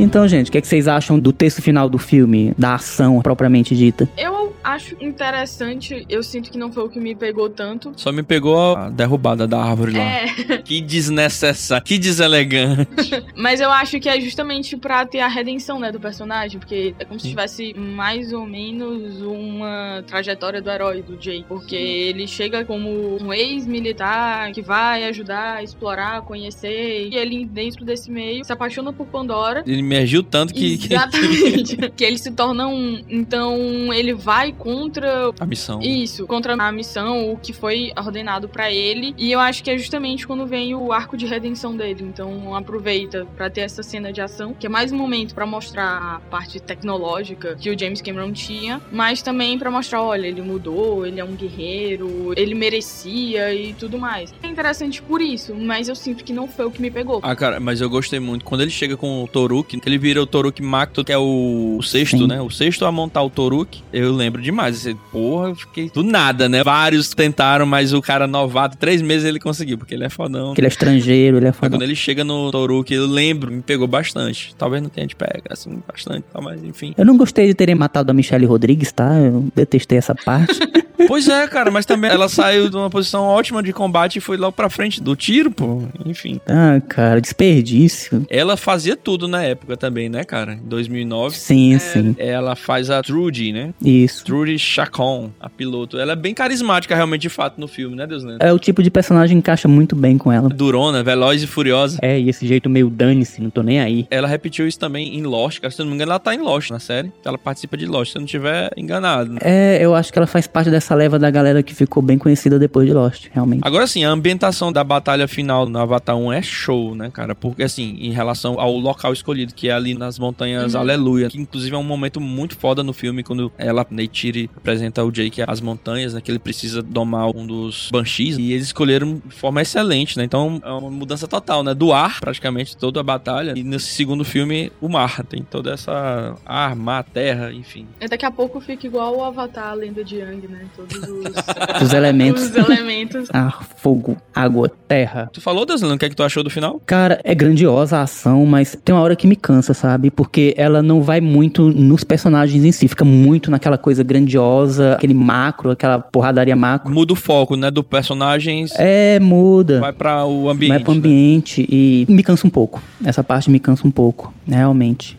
Então, 0.00 0.26
gente, 0.28 0.48
o 0.48 0.52
que, 0.52 0.58
é 0.58 0.60
que 0.60 0.68
vocês 0.68 0.88
acham 0.88 1.18
do 1.18 1.32
texto 1.32 1.62
final 1.62 1.88
do 1.88 1.98
filme, 1.98 2.52
da 2.56 2.74
ação 2.74 3.20
propriamente 3.22 3.74
dita? 3.76 4.08
Eu 4.16 4.54
acho 4.66 4.96
interessante, 5.00 6.04
eu 6.08 6.22
sinto 6.22 6.50
que 6.50 6.58
não 6.58 6.72
foi 6.72 6.84
o 6.84 6.88
que 6.88 6.98
me 6.98 7.14
pegou 7.14 7.48
tanto. 7.48 7.92
Só 7.96 8.10
me 8.10 8.22
pegou 8.22 8.76
a 8.76 8.90
derrubada 8.90 9.46
da 9.46 9.62
árvore 9.62 9.92
lá. 9.92 10.02
É, 10.02 10.26
Que 10.64 10.80
desnecessário, 10.80 11.84
que 11.84 11.98
deselegante. 11.98 12.86
mas 13.36 13.60
eu 13.60 13.70
acho 13.70 14.00
que 14.00 14.08
é 14.08 14.20
justamente 14.20 14.76
pra 14.76 15.06
ter 15.06 15.20
a 15.20 15.28
redenção, 15.28 15.78
né, 15.78 15.92
do 15.92 16.00
personagem, 16.00 16.58
porque 16.58 16.94
é 16.98 17.04
como 17.04 17.20
se 17.20 17.28
tivesse 17.28 17.74
mais 17.74 18.32
ou 18.32 18.44
menos 18.44 19.22
uma 19.22 20.02
trajetória 20.06 20.60
do 20.60 20.68
herói, 20.68 21.02
do 21.02 21.20
Jay, 21.20 21.44
porque 21.46 21.76
ele 21.76 22.26
chega 22.26 22.64
como 22.64 23.22
um 23.22 23.32
ex-militar 23.32 24.50
que 24.52 24.62
vai 24.62 25.04
ajudar 25.04 25.56
a 25.56 25.62
explorar, 25.62 26.22
conhecer, 26.22 27.08
e 27.08 27.16
ele 27.16 27.46
dentro 27.46 27.84
desse 27.84 28.10
meio 28.10 28.44
se 28.44 28.52
apaixona 28.52 28.92
por 28.92 29.06
Pandora. 29.06 29.62
Ele 29.66 29.82
emergiu 29.86 30.22
tanto 30.22 30.52
que, 30.52 30.74
Exatamente. 30.74 31.76
que 31.96 32.04
ele 32.04 32.18
se 32.18 32.30
torna 32.32 32.66
um. 32.66 33.02
Então 33.08 33.92
ele 33.92 34.12
vai 34.14 34.52
contra 34.52 35.30
a 35.38 35.46
missão. 35.46 35.80
isso, 35.80 36.26
contra 36.26 36.54
a 36.54 36.72
missão, 36.72 37.32
o 37.32 37.36
que 37.36 37.52
foi 37.52 37.92
ordenado 37.96 38.48
pra 38.48 38.70
ele. 38.72 39.14
E 39.16 39.30
eu 39.32 39.40
acho 39.40 39.62
que 39.62 39.70
é 39.70 39.78
justamente 39.78 40.26
quando 40.26 40.46
vem 40.46 40.74
o 40.74 40.92
arco 40.92 41.16
de 41.16 41.26
redenção 41.26 41.76
dele. 41.76 42.02
Então 42.02 42.54
aproveita 42.54 43.26
pra 43.36 43.48
ter 43.48 43.62
essa 43.62 43.82
cena 43.82 44.12
de 44.12 44.20
ação, 44.20 44.54
que 44.54 44.66
é 44.66 44.68
mais 44.68 44.92
um 44.92 44.96
momento 44.96 45.34
pra 45.34 45.46
mostrar 45.46 46.16
a 46.16 46.20
parte 46.30 46.60
tecnológica 46.60 47.56
que 47.56 47.70
o 47.70 47.78
James 47.78 48.00
Cameron 48.02 48.32
tinha, 48.32 48.80
mas 48.92 49.22
também 49.22 49.58
pra 49.58 49.70
mostrar, 49.70 50.02
olha, 50.02 50.26
ele 50.26 50.42
mudou, 50.42 51.06
ele 51.06 51.20
é 51.20 51.24
um 51.24 51.34
guerreiro, 51.34 52.32
ele 52.36 52.54
merecia 52.54 53.54
e 53.54 53.72
tudo 53.74 53.98
mais. 53.98 54.34
É 54.42 54.48
interessante 54.48 55.00
por 55.02 55.20
isso, 55.20 55.54
mas 55.54 55.88
eu 55.88 55.94
sinto 55.94 56.24
que 56.24 56.32
não 56.32 56.48
foi 56.48 56.66
o 56.66 56.70
que 56.70 56.80
me 56.82 56.90
pegou. 56.90 57.20
Ah, 57.22 57.36
cara, 57.36 57.60
mas 57.60 57.80
eu 57.80 57.88
gostei 57.88 58.18
muito. 58.18 58.44
Quando 58.44 58.62
ele 58.62 58.70
chega 58.70 58.96
com 58.96 59.22
o 59.22 59.28
Toruk, 59.76 59.80
que 59.80 59.88
ele 59.88 59.98
vira 59.98 60.22
o 60.22 60.26
Toruk 60.26 60.62
Macto, 60.62 61.04
que 61.04 61.12
é 61.12 61.18
o 61.18 61.80
sexto, 61.82 62.18
Sim. 62.18 62.26
né? 62.26 62.40
O 62.40 62.50
sexto 62.50 62.84
a 62.84 62.92
montar 62.92 63.22
o 63.22 63.30
Toruk, 63.30 63.82
eu 63.92 64.12
lembro 64.12 64.40
demais. 64.40 64.86
Porra, 65.12 65.48
eu 65.48 65.54
fiquei 65.54 65.90
do 65.90 66.02
nada, 66.02 66.48
né? 66.48 66.62
Vários 66.62 67.10
tentaram, 67.10 67.66
mas 67.66 67.92
o 67.92 68.00
cara 68.00 68.26
novato, 68.26 68.76
três 68.76 69.00
meses 69.02 69.24
ele 69.26 69.38
conseguiu, 69.38 69.78
porque 69.78 69.94
ele 69.94 70.04
é 70.04 70.08
fodão. 70.08 70.54
Que 70.54 70.60
ele 70.60 70.66
é 70.66 70.68
estrangeiro, 70.68 71.36
ele 71.38 71.46
é 71.46 71.48
Mas 71.48 71.56
foda. 71.56 71.70
quando 71.70 71.82
ele 71.82 71.94
chega 71.94 72.24
no 72.24 72.50
Toruk, 72.50 72.92
eu 72.92 73.06
lembro, 73.06 73.50
me 73.50 73.62
pegou 73.62 73.86
bastante. 73.86 74.54
Talvez 74.56 74.82
não 74.82 74.88
tenha 74.88 75.06
de 75.06 75.16
pega, 75.16 75.42
assim, 75.50 75.82
bastante, 75.86 76.24
mas 76.42 76.62
enfim. 76.62 76.94
Eu 76.96 77.04
não 77.04 77.16
gostei 77.16 77.46
de 77.46 77.54
terem 77.54 77.74
matado 77.74 78.10
a 78.10 78.14
Michelle 78.14 78.46
Rodrigues, 78.46 78.92
tá? 78.92 79.14
Eu 79.18 79.46
detestei 79.54 79.98
essa 79.98 80.14
parte. 80.14 80.58
pois 81.06 81.28
é, 81.28 81.46
cara, 81.46 81.70
mas 81.70 81.86
também 81.86 82.10
ela 82.10 82.28
saiu 82.28 82.68
de 82.68 82.76
uma 82.76 82.90
posição 82.90 83.24
ótima 83.24 83.62
de 83.62 83.72
combate 83.72 84.16
e 84.16 84.20
foi 84.20 84.36
logo 84.36 84.52
pra 84.52 84.68
frente 84.70 85.02
do 85.02 85.14
tiro, 85.16 85.50
pô. 85.50 85.82
Enfim. 86.04 86.40
ah, 86.48 86.80
cara, 86.88 87.20
desperdício. 87.20 88.26
Ela 88.28 88.56
fazia 88.56 88.96
tudo 88.96 89.26
na 89.28 89.42
época 89.42 89.76
também, 89.76 90.08
né, 90.08 90.24
cara? 90.24 90.54
Em 90.54 90.68
2009. 90.68 91.36
Sim, 91.36 91.78
sim. 91.78 92.14
Ela 92.18 92.54
faz 92.56 92.90
a 92.90 93.02
Trudy, 93.02 93.52
né? 93.52 93.72
Isso. 93.84 94.24
Trudy 94.24 94.58
Chacon, 94.58 95.30
a 95.40 95.48
piloto. 95.48 95.98
Ela 95.98 96.12
é 96.12 96.16
bem 96.16 96.34
carismática 96.34 96.94
realmente 96.94 97.22
de 97.22 97.28
fato 97.28 97.60
no 97.60 97.66
filme, 97.68 97.96
né, 97.96 98.06
Deus 98.06 98.22
Lendo? 98.22 98.42
É 98.42 98.52
o 98.52 98.58
tipo 98.58 98.82
de 98.82 98.90
personagem 98.90 99.36
que 99.36 99.38
encaixa 99.38 99.68
muito 99.68 99.96
bem 99.96 100.18
com 100.18 100.30
ela. 100.32 100.48
Durona, 100.48 101.02
veloz 101.02 101.42
e 101.42 101.46
furiosa. 101.46 101.98
É, 102.02 102.18
e 102.18 102.28
esse 102.28 102.46
jeito 102.46 102.68
meio 102.68 102.88
dane-se, 102.90 103.40
não 103.42 103.50
tô 103.50 103.62
nem 103.62 103.80
aí. 103.80 104.06
Ela 104.10 104.28
repetiu 104.28 104.66
isso 104.66 104.78
também 104.78 105.16
em 105.16 105.22
Lost, 105.22 105.60
cara. 105.60 105.70
Se 105.70 105.80
eu 105.80 105.84
não 105.84 105.90
me 105.90 105.96
engano, 105.96 106.12
ela 106.12 106.18
tá 106.18 106.34
em 106.34 106.38
Lost 106.38 106.70
na 106.70 106.78
série. 106.78 107.12
Ela 107.24 107.38
participa 107.38 107.76
de 107.76 107.86
Lost, 107.86 108.12
se 108.12 108.18
eu 108.18 108.20
não 108.20 108.26
tiver 108.26 108.70
enganado. 108.76 109.32
né? 109.32 109.38
É, 109.42 109.78
eu 109.80 109.94
acho 109.94 110.12
que 110.12 110.18
ela 110.18 110.26
faz 110.26 110.46
parte 110.46 110.70
dessa 110.70 110.85
leva 110.94 111.18
da 111.18 111.30
galera 111.30 111.62
que 111.62 111.74
ficou 111.74 112.02
bem 112.02 112.18
conhecida 112.18 112.58
depois 112.58 112.86
de 112.86 112.94
Lost, 112.94 113.28
realmente. 113.32 113.60
Agora 113.64 113.86
sim, 113.86 114.04
a 114.04 114.10
ambientação 114.10 114.72
da 114.72 114.84
batalha 114.84 115.26
final 115.28 115.66
no 115.68 115.78
Avatar 115.78 116.16
1 116.16 116.32
é 116.32 116.42
show, 116.42 116.94
né, 116.94 117.10
cara? 117.10 117.34
Porque 117.34 117.62
assim, 117.62 117.96
em 118.00 118.10
relação 118.10 118.60
ao 118.60 118.76
local 118.76 119.12
escolhido, 119.12 119.54
que 119.54 119.68
é 119.68 119.72
ali 119.72 119.94
nas 119.94 120.18
montanhas 120.18 120.74
Uhum. 120.74 120.80
Aleluia, 120.80 121.28
que 121.28 121.38
inclusive 121.38 121.74
é 121.74 121.78
um 121.78 121.82
momento 121.82 122.20
muito 122.20 122.56
foda 122.56 122.82
no 122.82 122.92
filme 122.92 123.22
quando 123.22 123.52
ela, 123.58 123.86
Neytiri, 123.90 124.50
apresenta 124.56 125.00
ao 125.00 125.10
Jake 125.10 125.42
as 125.46 125.60
montanhas, 125.60 126.14
né, 126.14 126.20
que 126.20 126.30
ele 126.30 126.38
precisa 126.38 126.82
domar 126.82 127.28
um 127.34 127.46
dos 127.46 127.88
Banshees, 127.90 128.38
e 128.38 128.52
eles 128.52 128.66
escolheram 128.66 129.20
de 129.24 129.34
forma 129.34 129.62
excelente, 129.62 130.16
né? 130.16 130.24
Então 130.24 130.60
é 130.62 130.70
uma 130.70 130.90
mudança 130.90 131.26
total, 131.26 131.62
né? 131.62 131.74
Do 131.74 131.92
ar, 131.92 132.20
praticamente, 132.20 132.76
toda 132.76 133.00
a 133.00 133.02
batalha, 133.02 133.54
e 133.56 133.62
nesse 133.62 133.86
segundo 133.86 134.24
filme, 134.24 134.70
o 134.80 134.88
mar, 134.88 135.24
tem 135.24 135.42
toda 135.42 135.72
essa 135.72 136.36
ar, 136.44 136.76
mar, 136.76 137.04
terra, 137.04 137.52
enfim. 137.52 137.86
E 138.00 138.08
Daqui 138.08 138.24
a 138.24 138.30
pouco 138.30 138.60
fica 138.60 138.86
igual 138.86 139.16
o 139.16 139.24
Avatar, 139.24 139.70
a 139.70 139.74
lenda 139.74 140.04
de 140.04 140.16
Yang, 140.16 140.48
né? 140.48 140.66
Todos 140.76 140.96
os, 141.08 141.82
Os 141.82 141.92
elementos. 141.92 142.42
os 142.50 142.54
elementos. 142.56 143.28
Ar, 143.32 143.64
fogo, 143.76 144.16
água, 144.34 144.70
terra. 144.88 145.28
Tu 145.32 145.40
falou, 145.40 145.64
Deslano, 145.66 145.94
o 145.94 145.98
que 145.98 146.04
é 146.04 146.08
que 146.08 146.16
tu 146.16 146.22
achou 146.22 146.42
do 146.44 146.50
final? 146.50 146.80
Cara, 146.84 147.20
é 147.24 147.34
grandiosa 147.34 147.98
a 147.98 148.02
ação, 148.02 148.44
mas 148.46 148.76
tem 148.84 148.94
uma 148.94 149.00
hora 149.02 149.16
que 149.16 149.26
me 149.26 149.36
cansa, 149.36 149.72
sabe? 149.74 150.10
Porque 150.10 150.54
ela 150.56 150.82
não 150.82 151.02
vai 151.02 151.20
muito 151.20 151.68
nos 151.70 152.04
personagens 152.04 152.64
em 152.64 152.72
si, 152.72 152.88
fica 152.88 153.04
muito 153.04 153.50
naquela 153.50 153.78
coisa 153.78 154.02
grandiosa, 154.02 154.94
aquele 154.94 155.14
macro, 155.14 155.70
aquela 155.70 155.98
porradaria 155.98 156.56
macro. 156.56 156.92
Muda 156.92 157.12
o 157.12 157.16
foco, 157.16 157.56
né, 157.56 157.70
do 157.70 157.82
personagens, 157.82 158.72
É, 158.76 159.18
muda. 159.20 159.80
vai 159.80 159.92
pra 159.92 160.24
o 160.26 160.48
ambiente. 160.48 160.68
Vai 160.70 160.80
pro 160.80 160.92
né? 160.92 160.98
ambiente 160.98 161.66
e 161.70 162.06
me 162.08 162.22
cansa 162.22 162.46
um 162.46 162.50
pouco. 162.50 162.82
Essa 163.04 163.22
parte 163.24 163.50
me 163.50 163.58
cansa 163.60 163.86
um 163.86 163.90
pouco, 163.90 164.32
realmente. 164.48 165.16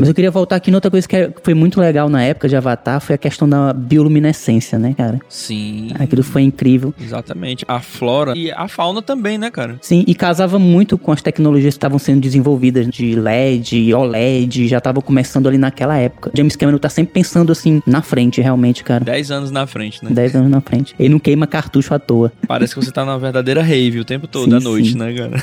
Mas 0.00 0.08
eu 0.08 0.14
queria 0.14 0.30
voltar 0.30 0.56
aqui 0.56 0.70
noutra 0.70 0.90
coisa 0.90 1.06
que 1.06 1.14
é- 1.14 1.30
foi 1.42 1.52
muito 1.52 1.78
legal 1.78 2.08
na 2.08 2.22
época 2.22 2.48
de 2.48 2.56
Avatar, 2.56 2.98
foi 3.02 3.16
a 3.16 3.18
questão 3.18 3.46
da 3.46 3.70
bioluminescência, 3.74 4.78
né, 4.78 4.94
cara? 4.96 5.20
Sim. 5.28 5.90
Aquilo 5.98 6.22
foi 6.22 6.40
incrível. 6.40 6.94
Exatamente. 6.98 7.66
A 7.68 7.80
flora 7.80 8.32
e 8.34 8.50
a 8.50 8.66
fauna 8.66 9.02
também, 9.02 9.36
né, 9.36 9.50
cara? 9.50 9.76
Sim, 9.82 10.02
e 10.06 10.14
casava 10.14 10.58
muito 10.58 10.96
com 10.96 11.12
as 11.12 11.20
tecnologias 11.20 11.74
que 11.74 11.78
estavam 11.78 11.98
sendo 11.98 12.18
desenvolvidas 12.22 12.88
de 12.88 13.14
LED, 13.14 13.92
OLED, 13.92 14.68
já 14.68 14.78
estavam 14.78 15.02
começando 15.02 15.46
ali 15.46 15.58
naquela 15.58 15.98
época. 15.98 16.30
James 16.34 16.56
Cameron 16.56 16.78
tá 16.78 16.88
sempre 16.88 17.12
pensando 17.12 17.52
assim, 17.52 17.82
na 17.86 18.00
frente, 18.00 18.40
realmente, 18.40 18.82
cara. 18.82 19.04
Dez 19.04 19.30
anos 19.30 19.50
na 19.50 19.66
frente, 19.66 20.02
né? 20.02 20.10
10 20.10 20.34
anos 20.34 20.50
na 20.50 20.62
frente. 20.62 20.94
Ele 20.98 21.10
não 21.10 21.18
queima 21.18 21.46
cartucho 21.46 21.92
à 21.92 21.98
toa. 21.98 22.32
Parece 22.48 22.74
que 22.74 22.82
você 22.82 22.90
tá 22.90 23.04
numa 23.04 23.18
verdadeira 23.18 23.62
rave 23.62 24.00
o 24.00 24.04
tempo 24.04 24.26
todo 24.26 24.48
Sim, 24.50 24.56
à 24.56 24.60
noite, 24.60 24.92
sim. 24.92 24.98
né, 24.98 25.12
cara? 25.12 25.42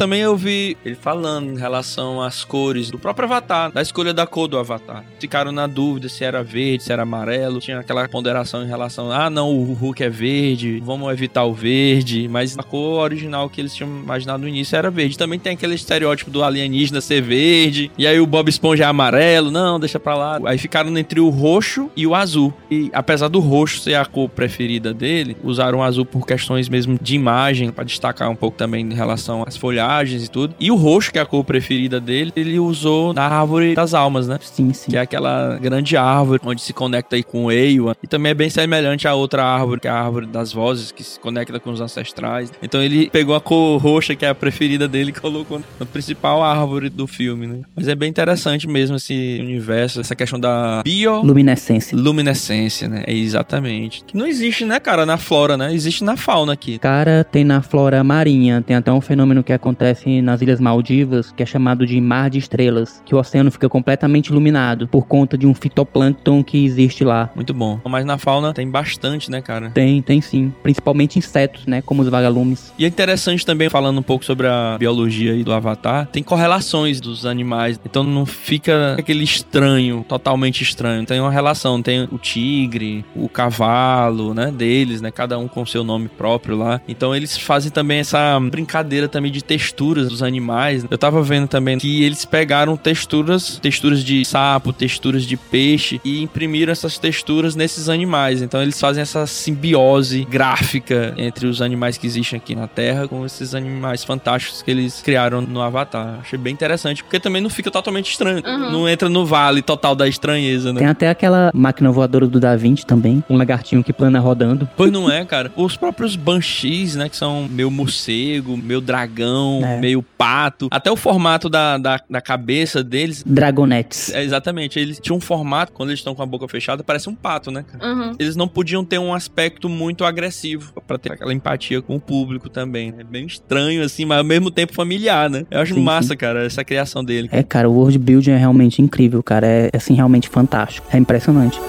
Também 0.00 0.22
eu 0.22 0.34
vi 0.34 0.78
ele 0.82 0.94
falando 0.94 1.52
em 1.52 1.58
relação 1.58 2.22
às 2.22 2.42
cores 2.42 2.90
do 2.90 2.98
próprio 2.98 3.26
Avatar, 3.26 3.70
da 3.70 3.82
escolha 3.82 4.14
da 4.14 4.26
cor 4.26 4.48
do 4.48 4.56
Avatar. 4.56 5.04
Ficaram 5.18 5.52
na 5.52 5.66
dúvida 5.66 6.08
se 6.08 6.24
era 6.24 6.42
verde, 6.42 6.84
se 6.84 6.90
era 6.90 7.02
amarelo. 7.02 7.60
Tinha 7.60 7.80
aquela 7.80 8.08
ponderação 8.08 8.62
em 8.62 8.66
relação, 8.66 9.12
ah, 9.12 9.28
não, 9.28 9.54
o 9.54 9.74
Hulk 9.74 10.02
é 10.02 10.08
verde, 10.08 10.82
vamos 10.82 11.12
evitar 11.12 11.44
o 11.44 11.52
verde. 11.52 12.26
Mas 12.28 12.58
a 12.58 12.62
cor 12.62 13.02
original 13.02 13.50
que 13.50 13.60
eles 13.60 13.74
tinham 13.74 13.90
imaginado 13.90 14.42
no 14.42 14.48
início 14.48 14.74
era 14.74 14.90
verde. 14.90 15.18
Também 15.18 15.38
tem 15.38 15.52
aquele 15.52 15.74
estereótipo 15.74 16.30
do 16.30 16.42
alienígena 16.42 17.02
ser 17.02 17.20
verde. 17.20 17.90
E 17.98 18.06
aí 18.06 18.18
o 18.18 18.26
Bob 18.26 18.48
Esponja 18.48 18.84
é 18.84 18.86
amarelo, 18.86 19.50
não, 19.50 19.78
deixa 19.78 20.00
pra 20.00 20.14
lá. 20.14 20.40
Aí 20.46 20.56
ficaram 20.56 20.96
entre 20.96 21.20
o 21.20 21.28
roxo 21.28 21.90
e 21.94 22.06
o 22.06 22.14
azul. 22.14 22.54
E 22.70 22.90
apesar 22.94 23.28
do 23.28 23.38
roxo 23.38 23.80
ser 23.80 23.96
a 23.96 24.06
cor 24.06 24.30
preferida 24.30 24.94
dele, 24.94 25.36
usaram 25.44 25.80
o 25.80 25.82
azul 25.82 26.06
por 26.06 26.26
questões 26.26 26.70
mesmo 26.70 26.98
de 26.98 27.14
imagem, 27.14 27.70
pra 27.70 27.84
destacar 27.84 28.30
um 28.30 28.36
pouco 28.36 28.56
também 28.56 28.82
em 28.86 28.94
relação 28.94 29.44
às 29.46 29.58
folhagens 29.58 29.89
e 30.24 30.28
tudo. 30.28 30.54
E 30.58 30.70
o 30.70 30.76
roxo, 30.76 31.12
que 31.12 31.18
é 31.18 31.22
a 31.22 31.26
cor 31.26 31.44
preferida 31.44 32.00
dele, 32.00 32.32
ele 32.36 32.58
usou 32.58 33.12
na 33.12 33.22
árvore 33.22 33.74
das 33.74 33.94
almas, 33.94 34.28
né? 34.28 34.38
Sim, 34.40 34.72
sim. 34.72 34.90
Que 34.90 34.96
é 34.96 35.00
aquela 35.00 35.58
grande 35.60 35.96
árvore 35.96 36.40
onde 36.44 36.62
se 36.62 36.72
conecta 36.72 37.16
aí 37.16 37.22
com 37.22 37.46
o 37.46 37.52
Eiwa. 37.52 37.96
E 38.02 38.06
também 38.06 38.30
é 38.30 38.34
bem 38.34 38.48
semelhante 38.48 39.08
à 39.08 39.14
outra 39.14 39.44
árvore, 39.44 39.80
que 39.80 39.88
é 39.88 39.90
a 39.90 40.00
árvore 40.00 40.26
das 40.26 40.52
vozes, 40.52 40.92
que 40.92 41.02
se 41.02 41.18
conecta 41.18 41.58
com 41.58 41.70
os 41.70 41.80
ancestrais. 41.80 42.52
Então 42.62 42.82
ele 42.82 43.10
pegou 43.10 43.34
a 43.34 43.40
cor 43.40 43.80
roxa, 43.80 44.14
que 44.14 44.24
é 44.24 44.28
a 44.28 44.34
preferida 44.34 44.86
dele, 44.86 45.10
e 45.10 45.12
colocou 45.12 45.60
na 45.78 45.86
principal 45.86 46.42
árvore 46.42 46.88
do 46.88 47.06
filme, 47.06 47.46
né? 47.46 47.60
Mas 47.74 47.88
é 47.88 47.94
bem 47.94 48.08
interessante 48.08 48.68
mesmo 48.68 48.96
esse 48.96 49.38
universo, 49.40 50.00
essa 50.00 50.14
questão 50.14 50.38
da 50.38 50.82
bio 50.84 51.20
Luminescência. 51.22 51.96
luminescência, 51.96 52.88
né? 52.88 53.04
É 53.06 53.14
exatamente. 53.14 54.04
Que 54.04 54.16
não 54.16 54.26
existe, 54.26 54.64
né, 54.64 54.78
cara, 54.78 55.04
na 55.04 55.16
flora, 55.16 55.56
né? 55.56 55.72
Existe 55.74 56.04
na 56.04 56.16
fauna 56.16 56.52
aqui. 56.52 56.78
Cara, 56.78 57.24
tem 57.24 57.44
na 57.44 57.62
flora 57.62 58.02
marinha, 58.04 58.62
tem 58.64 58.76
até 58.76 58.92
um 58.92 59.00
fenômeno 59.00 59.42
que 59.42 59.52
acontece 59.52 59.79
acontece 59.80 60.20
nas 60.20 60.42
Ilhas 60.42 60.60
Maldivas, 60.60 61.32
que 61.32 61.42
é 61.42 61.46
chamado 61.46 61.86
de 61.86 61.98
Mar 62.00 62.28
de 62.28 62.38
Estrelas, 62.38 63.02
que 63.06 63.14
o 63.14 63.18
oceano 63.18 63.50
fica 63.50 63.68
completamente 63.68 64.26
iluminado 64.26 64.86
por 64.86 65.06
conta 65.06 65.38
de 65.38 65.46
um 65.46 65.54
fitoplâncton 65.54 66.44
que 66.44 66.62
existe 66.64 67.02
lá. 67.02 67.30
Muito 67.34 67.54
bom. 67.54 67.80
Mas 67.88 68.04
na 68.04 68.18
fauna 68.18 68.52
tem 68.52 68.68
bastante, 68.68 69.30
né, 69.30 69.40
cara? 69.40 69.70
Tem, 69.70 70.02
tem 70.02 70.20
sim. 70.20 70.52
Principalmente 70.62 71.18
insetos, 71.18 71.66
né? 71.66 71.80
Como 71.80 72.02
os 72.02 72.08
vagalumes. 72.08 72.72
E 72.78 72.84
é 72.84 72.88
interessante 72.88 73.44
também, 73.44 73.70
falando 73.70 73.98
um 73.98 74.02
pouco 74.02 74.24
sobre 74.24 74.46
a 74.46 74.76
biologia 74.78 75.32
aí 75.32 75.42
do 75.42 75.52
Avatar, 75.52 76.06
tem 76.06 76.22
correlações 76.22 77.00
dos 77.00 77.24
animais. 77.24 77.80
Então 77.84 78.04
não 78.04 78.26
fica 78.26 78.96
aquele 78.98 79.24
estranho, 79.24 80.04
totalmente 80.06 80.62
estranho. 80.62 81.06
Tem 81.06 81.20
uma 81.20 81.30
relação. 81.30 81.80
Tem 81.80 82.06
o 82.12 82.18
tigre, 82.18 83.04
o 83.16 83.28
cavalo, 83.28 84.34
né? 84.34 84.50
Deles, 84.50 85.00
né? 85.00 85.10
Cada 85.10 85.38
um 85.38 85.48
com 85.48 85.64
seu 85.64 85.82
nome 85.82 86.08
próprio 86.08 86.56
lá. 86.56 86.80
Então 86.86 87.14
eles 87.14 87.38
fazem 87.38 87.70
também 87.70 87.98
essa 88.00 88.38
brincadeira 88.40 89.08
também 89.08 89.32
de 89.32 89.42
texturas 89.70 90.08
dos 90.08 90.22
animais. 90.22 90.84
Eu 90.90 90.98
tava 90.98 91.22
vendo 91.22 91.46
também 91.46 91.78
que 91.78 92.02
eles 92.02 92.24
pegaram 92.24 92.76
texturas, 92.76 93.58
texturas 93.58 94.02
de 94.02 94.24
sapo, 94.24 94.72
texturas 94.72 95.24
de 95.24 95.36
peixe 95.36 96.00
e 96.04 96.22
imprimiram 96.22 96.72
essas 96.72 96.98
texturas 96.98 97.54
nesses 97.54 97.88
animais. 97.88 98.42
Então 98.42 98.60
eles 98.60 98.78
fazem 98.80 99.00
essa 99.00 99.26
simbiose 99.26 100.26
gráfica 100.28 101.14
entre 101.16 101.46
os 101.46 101.62
animais 101.62 101.96
que 101.96 102.06
existem 102.06 102.36
aqui 102.36 102.54
na 102.54 102.66
Terra 102.66 103.06
com 103.06 103.24
esses 103.24 103.54
animais 103.54 104.04
fantásticos 104.04 104.62
que 104.62 104.70
eles 104.70 105.00
criaram 105.02 105.40
no 105.40 105.60
Avatar. 105.60 106.18
Achei 106.20 106.38
bem 106.38 106.52
interessante, 106.52 107.04
porque 107.04 107.20
também 107.20 107.40
não 107.40 107.50
fica 107.50 107.70
totalmente 107.70 108.10
estranho. 108.10 108.42
Uhum. 108.44 108.70
Não 108.72 108.88
entra 108.88 109.08
no 109.08 109.24
vale 109.24 109.62
total 109.62 109.94
da 109.94 110.08
estranheza, 110.08 110.72
né? 110.72 110.80
Tem 110.80 110.88
até 110.88 111.08
aquela 111.08 111.50
máquina 111.54 111.90
voadora 111.90 112.26
do 112.26 112.40
Da 112.40 112.56
Vinci 112.56 112.84
também, 112.84 113.22
um 113.30 113.36
lagartinho 113.36 113.84
que 113.84 113.92
plana 113.92 114.18
rodando. 114.18 114.68
Pois 114.76 114.90
não 114.90 115.10
é, 115.10 115.24
cara. 115.24 115.52
Os 115.56 115.76
próprios 115.76 116.16
banshees, 116.16 116.96
né? 116.96 117.08
Que 117.08 117.16
são 117.16 117.46
meio 117.48 117.70
morcego, 117.70 118.56
meio 118.56 118.80
dragão, 118.80 119.59
É. 119.64 119.78
meio 119.78 120.02
pato. 120.02 120.68
Até 120.70 120.90
o 120.90 120.96
formato 120.96 121.48
da, 121.48 121.78
da, 121.78 122.00
da 122.08 122.20
cabeça 122.20 122.82
deles. 122.82 123.22
Dragonettes. 123.26 124.12
É, 124.12 124.22
exatamente. 124.22 124.78
Eles 124.78 124.98
tinham 125.00 125.16
um 125.16 125.20
formato, 125.20 125.72
quando 125.72 125.90
eles 125.90 126.00
estão 126.00 126.14
com 126.14 126.22
a 126.22 126.26
boca 126.26 126.46
fechada, 126.48 126.82
parece 126.82 127.08
um 127.08 127.14
pato, 127.14 127.50
né, 127.50 127.64
cara? 127.70 127.92
Uhum. 127.92 128.16
Eles 128.18 128.36
não 128.36 128.48
podiam 128.48 128.84
ter 128.84 128.98
um 128.98 129.14
aspecto 129.14 129.68
muito 129.68 130.04
agressivo 130.04 130.72
pra 130.86 130.98
ter 130.98 131.12
aquela 131.12 131.32
empatia 131.32 131.80
com 131.82 131.96
o 131.96 132.00
público 132.00 132.48
também. 132.48 132.94
É 132.98 133.04
bem 133.04 133.26
estranho, 133.26 133.82
assim, 133.82 134.04
mas 134.04 134.18
ao 134.18 134.24
mesmo 134.24 134.50
tempo 134.50 134.74
familiar, 134.74 135.28
né? 135.28 135.46
Eu 135.50 135.60
acho 135.60 135.74
Sim, 135.74 135.82
massa, 135.82 136.16
cara, 136.16 136.44
essa 136.44 136.64
criação 136.64 137.04
dele. 137.04 137.28
É, 137.32 137.42
cara, 137.42 137.68
o 137.68 137.72
world 137.72 137.98
building 137.98 138.32
é 138.32 138.36
realmente 138.36 138.82
incrível, 138.82 139.22
cara. 139.22 139.46
É, 139.46 139.70
assim, 139.74 139.94
realmente 139.94 140.28
fantástico. 140.28 140.86
É 140.92 140.98
impressionante. 140.98 141.60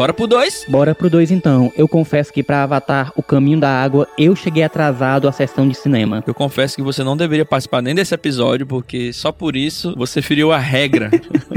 Bora 0.00 0.14
pro 0.14 0.26
dois? 0.26 0.64
Bora 0.66 0.94
pro 0.94 1.10
2 1.10 1.30
então. 1.30 1.70
Eu 1.76 1.86
confesso 1.86 2.32
que 2.32 2.42
pra 2.42 2.62
Avatar 2.62 3.12
O 3.14 3.22
Caminho 3.22 3.60
da 3.60 3.68
Água, 3.68 4.08
eu 4.16 4.34
cheguei 4.34 4.62
atrasado 4.62 5.28
à 5.28 5.32
sessão 5.32 5.68
de 5.68 5.74
cinema. 5.74 6.24
Eu 6.26 6.32
confesso 6.32 6.74
que 6.74 6.80
você 6.82 7.04
não 7.04 7.14
deveria 7.14 7.44
participar 7.44 7.82
nem 7.82 7.94
desse 7.94 8.14
episódio, 8.14 8.66
porque 8.66 9.12
só 9.12 9.30
por 9.30 9.54
isso 9.54 9.94
você 9.94 10.22
feriu 10.22 10.52
a 10.52 10.58
regra. 10.58 11.10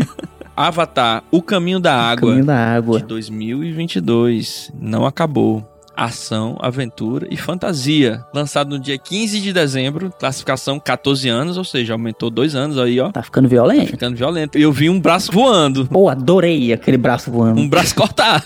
Avatar, 0.57 1.23
O 1.31 1.41
Caminho 1.41 1.79
da 1.79 1.95
Água, 1.95 2.31
Caminho 2.31 2.45
da 2.45 2.57
Água. 2.57 2.99
de 2.99 3.05
2022. 3.05 4.73
Não 4.77 5.05
acabou. 5.05 5.65
Ação, 5.95 6.57
aventura 6.59 7.27
e 7.29 7.37
fantasia. 7.37 8.23
Lançado 8.33 8.69
no 8.69 8.79
dia 8.79 8.97
15 8.97 9.39
de 9.39 9.53
dezembro, 9.53 10.11
classificação 10.19 10.79
14 10.79 11.29
anos, 11.29 11.57
ou 11.57 11.63
seja, 11.63 11.93
aumentou 11.93 12.29
dois 12.29 12.55
anos 12.55 12.77
aí, 12.77 12.99
ó. 12.99 13.11
Tá 13.11 13.21
ficando 13.23 13.47
violento. 13.47 13.87
Ficando 13.91 14.15
violento. 14.15 14.57
E 14.57 14.61
eu 14.61 14.71
vi 14.71 14.89
um 14.89 14.99
braço 14.99 15.31
voando. 15.31 15.85
Pô, 15.85 16.09
adorei 16.09 16.73
aquele 16.73 16.97
braço 16.97 17.31
voando. 17.31 17.59
Um 17.61 17.67
braço 17.69 17.93
cortado. 17.95 18.45